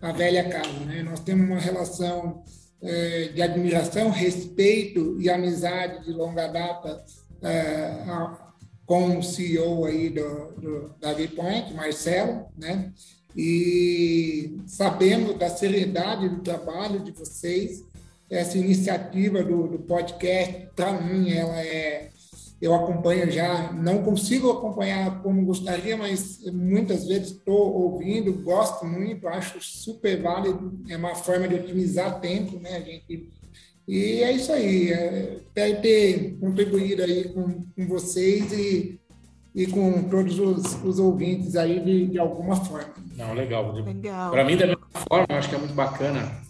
à, 0.00 0.08
à 0.08 0.12
velha 0.12 0.48
casa, 0.48 0.78
né? 0.84 1.02
Nós 1.02 1.20
temos 1.20 1.44
uma 1.48 1.58
relação 1.58 2.44
é, 2.82 3.28
de 3.34 3.42
admiração, 3.42 4.10
respeito 4.10 5.20
e 5.20 5.28
amizade 5.28 6.04
de 6.04 6.12
longa 6.12 6.46
data 6.46 7.02
é, 7.42 8.04
a, 8.06 8.52
com 8.86 9.18
o 9.18 9.22
CEO 9.24 9.86
aí 9.86 10.10
do, 10.10 10.52
do, 10.52 10.94
da 11.00 11.12
Point, 11.34 11.74
Marcelo, 11.74 12.46
né? 12.56 12.92
E 13.36 14.58
sabemos 14.66 15.36
da 15.36 15.50
seriedade 15.50 16.28
do 16.28 16.40
trabalho 16.40 17.00
de 17.00 17.12
vocês, 17.12 17.84
essa 18.30 18.56
iniciativa 18.56 19.42
do, 19.42 19.68
do 19.68 19.78
podcast, 19.80 20.68
para 20.74 20.92
mim, 21.00 21.30
ela 21.30 21.60
é 21.60 22.10
eu 22.60 22.74
acompanho 22.74 23.30
já, 23.30 23.70
não 23.72 24.02
consigo 24.02 24.50
acompanhar 24.50 25.22
como 25.22 25.44
gostaria, 25.44 25.96
mas 25.96 26.40
muitas 26.52 27.06
vezes 27.06 27.32
estou 27.32 27.74
ouvindo, 27.74 28.32
gosto 28.32 28.86
muito, 28.86 29.28
acho 29.28 29.60
super 29.60 30.20
válido, 30.22 30.80
é 30.88 30.96
uma 30.96 31.14
forma 31.14 31.46
de 31.46 31.54
otimizar 31.54 32.18
tempo, 32.20 32.58
né, 32.58 32.80
gente? 32.82 33.30
E 33.86 34.22
é 34.22 34.32
isso 34.32 34.52
aí, 34.52 34.90
é, 34.90 35.36
espero 35.36 35.82
ter 35.82 36.36
contribuído 36.40 37.02
aí 37.02 37.28
com, 37.28 37.60
com 37.76 37.86
vocês 37.86 38.50
e, 38.52 38.98
e 39.56 39.66
com 39.66 40.02
todos 40.10 40.38
os, 40.38 40.84
os 40.84 40.98
ouvintes 40.98 41.56
aí 41.56 41.80
de, 41.80 42.08
de 42.08 42.18
alguma 42.18 42.56
forma. 42.56 42.92
Não, 43.16 43.32
legal. 43.32 43.72
legal. 43.72 44.30
Para 44.30 44.44
mim, 44.44 44.54
da 44.54 44.66
mesma 44.66 44.86
forma, 45.08 45.26
eu 45.30 45.36
acho 45.36 45.48
que 45.48 45.54
é 45.54 45.58
muito 45.58 45.72
bacana 45.72 46.42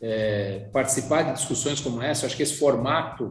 é, 0.00 0.66
participar 0.72 1.24
de 1.24 1.34
discussões 1.34 1.78
como 1.78 2.00
essa, 2.00 2.24
eu 2.24 2.26
acho 2.26 2.36
que 2.36 2.42
esse 2.42 2.54
formato 2.54 3.28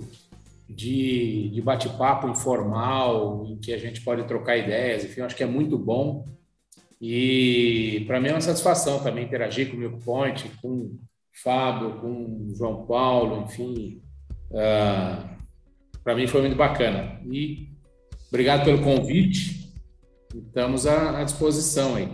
de, 0.69 1.49
de 1.49 1.61
bate-papo 1.63 2.29
informal, 2.29 3.43
em 3.47 3.57
que 3.57 3.73
a 3.73 3.77
gente 3.79 4.01
pode 4.01 4.23
trocar 4.25 4.55
ideias, 4.55 5.03
enfim, 5.03 5.21
acho 5.21 5.35
que 5.35 5.43
é 5.43 5.47
muito 5.47 5.79
bom. 5.79 6.27
E 7.01 8.03
para 8.05 8.19
mim 8.19 8.29
é 8.29 8.33
uma 8.33 8.41
satisfação 8.41 9.01
também 9.01 9.25
interagir 9.25 9.71
com 9.71 9.77
o 9.77 9.79
Milk 9.79 10.03
Point, 10.03 10.51
com 10.61 10.69
o 10.69 10.99
Fábio, 11.43 11.99
com 12.01 12.49
o 12.51 12.55
João 12.55 12.85
Paulo, 12.85 13.45
enfim. 13.45 13.99
Uh, 14.51 15.27
para 16.03 16.15
mim 16.15 16.27
foi 16.27 16.41
muito 16.41 16.55
bacana. 16.55 17.19
E 17.31 17.76
obrigado 18.29 18.65
pelo 18.65 18.81
convite. 18.83 19.73
Estamos 20.33 20.85
à, 20.85 21.19
à 21.19 21.23
disposição 21.23 21.95
aí. 21.95 22.09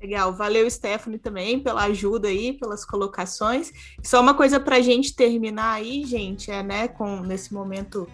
Legal, 0.00 0.32
valeu 0.32 0.70
Stephanie 0.70 1.18
também 1.18 1.58
pela 1.58 1.84
ajuda 1.84 2.28
aí, 2.28 2.52
pelas 2.52 2.84
colocações. 2.84 3.72
Só 4.02 4.20
uma 4.20 4.34
coisa 4.34 4.60
para 4.60 4.76
a 4.76 4.80
gente 4.80 5.14
terminar 5.14 5.72
aí, 5.72 6.04
gente, 6.04 6.50
é 6.50 6.62
né, 6.62 6.86
com 6.86 7.20
nesse 7.20 7.52
momento 7.52 8.06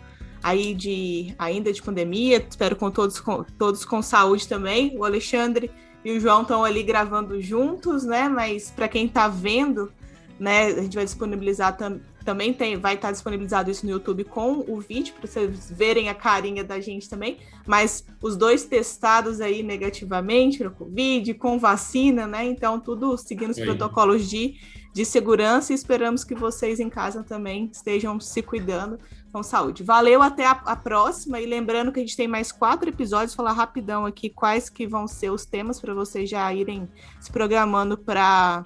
aí 0.43 0.75
de 0.75 1.35
ainda 1.39 1.73
de 1.73 1.83
pandemia, 1.83 2.45
espero 2.49 2.77
com 2.77 2.91
todos 2.91 3.21
com, 3.21 3.45
todos 3.59 3.85
com 3.85 4.01
saúde 4.01 4.49
também. 4.49 4.97
O 4.97 5.05
Alexandre 5.05 5.71
e 6.05 6.13
o 6.13 6.21
João 6.21 6.43
estão 6.43 6.65
ali 6.65 6.83
gravando 6.83 7.41
juntos, 7.41 8.05
né? 8.05 8.29
Mas 8.29 8.71
para 8.71 8.89
quem 8.89 9.07
está 9.07 9.29
vendo, 9.29 9.93
né, 10.39 10.67
a 10.67 10.83
gente 10.83 10.95
vai 10.95 11.05
disponibilizar 11.05 11.77
tam, 11.77 12.01
também 12.25 12.53
tem, 12.53 12.77
vai 12.77 12.95
estar 12.95 13.13
disponibilizado 13.13 13.71
isso 13.71 13.85
no 13.85 13.93
YouTube 13.93 14.25
com 14.25 14.65
o 14.67 14.81
vídeo, 14.81 15.15
para 15.15 15.27
vocês 15.27 15.71
verem 15.71 16.09
a 16.09 16.15
carinha 16.15 16.63
da 16.63 16.81
gente 16.81 17.09
também. 17.09 17.39
Mas 17.67 18.05
os 18.21 18.37
dois 18.37 18.65
testados 18.65 19.41
aí 19.41 19.63
negativamente 19.63 20.59
para 20.59 20.71
Covid, 20.71 21.35
com 21.35 21.59
vacina, 21.59 22.27
né? 22.27 22.45
Então, 22.45 22.79
tudo 22.81 23.17
seguindo 23.17 23.51
os 23.51 23.59
protocolos 23.59 24.29
de, 24.29 24.57
de 24.93 25.05
segurança 25.05 25.73
e 25.73 25.75
esperamos 25.75 26.25
que 26.25 26.35
vocês 26.35 26.81
em 26.81 26.89
casa 26.89 27.23
também 27.23 27.71
estejam 27.73 28.19
se 28.21 28.43
cuidando 28.43 28.99
com 29.33 29.43
saúde. 29.43 29.83
Valeu, 29.83 30.23
até 30.23 30.47
a, 30.47 30.51
a 30.53 30.77
próxima. 30.77 31.41
E 31.41 31.47
lembrando 31.47 31.91
que 31.91 31.99
a 31.99 32.03
gente 32.03 32.17
tem 32.17 32.29
mais 32.29 32.53
quatro 32.53 32.89
episódios, 32.89 33.35
falar 33.35 33.53
rapidão 33.53 34.05
aqui 34.05 34.29
quais 34.29 34.69
que 34.69 34.87
vão 34.87 35.09
ser 35.09 35.31
os 35.31 35.47
temas 35.47 35.81
para 35.81 35.95
vocês 35.95 36.29
já 36.29 36.53
irem 36.53 36.89
se 37.19 37.33
programando 37.33 37.97
para 37.97 38.63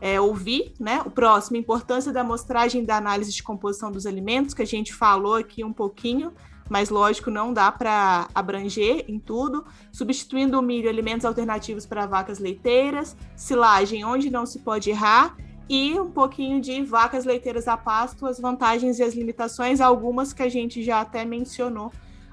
é, 0.00 0.20
ouvir, 0.20 0.74
né? 0.78 1.02
O 1.04 1.10
próximo, 1.10 1.56
importância 1.56 2.12
da 2.12 2.20
amostragem 2.20 2.84
da 2.84 2.96
análise 2.96 3.32
de 3.32 3.42
composição 3.42 3.90
dos 3.90 4.06
alimentos, 4.06 4.54
que 4.54 4.62
a 4.62 4.66
gente 4.66 4.94
falou 4.94 5.34
aqui 5.34 5.64
um 5.64 5.72
pouquinho, 5.72 6.32
mas 6.68 6.90
lógico, 6.90 7.30
não 7.30 7.52
dá 7.52 7.70
para 7.70 8.28
abranger 8.34 9.04
em 9.08 9.18
tudo. 9.18 9.64
Substituindo 9.92 10.58
o 10.58 10.62
milho, 10.62 10.88
alimentos 10.88 11.24
alternativos 11.24 11.86
para 11.86 12.06
vacas 12.06 12.38
leiteiras, 12.38 13.16
silagem 13.34 14.04
onde 14.04 14.30
não 14.30 14.44
se 14.44 14.58
pode 14.58 14.90
errar, 14.90 15.36
e 15.68 15.98
um 15.98 16.10
pouquinho 16.10 16.60
de 16.60 16.82
vacas 16.82 17.24
leiteiras 17.24 17.66
a 17.66 17.76
pasto, 17.76 18.26
as 18.26 18.38
vantagens 18.38 18.98
e 18.98 19.02
as 19.02 19.14
limitações, 19.14 19.80
algumas 19.80 20.32
que 20.32 20.42
a 20.42 20.48
gente 20.48 20.82
já 20.82 21.00
até 21.00 21.24
mencionou 21.24 21.90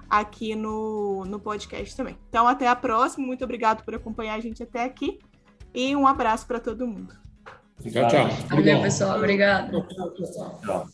aqui 0.07 0.53
no, 0.53 1.25
no 1.25 1.39
podcast 1.39 1.95
também. 1.95 2.17
Então, 2.29 2.47
até 2.47 2.67
a 2.67 2.75
próxima. 2.75 3.25
Muito 3.25 3.43
obrigado 3.43 3.83
por 3.83 3.95
acompanhar 3.95 4.35
a 4.35 4.39
gente 4.39 4.61
até 4.61 4.83
aqui. 4.83 5.19
E 5.73 5.95
um 5.95 6.05
abraço 6.05 6.45
para 6.45 6.59
todo 6.59 6.85
mundo. 6.85 7.22
Tchau, 7.91 8.07
tchau. 8.07 8.29
Valeu, 8.49 8.81
pessoal. 8.81 9.17
Obrigado. 9.17 9.85
Tchau. 10.63 10.87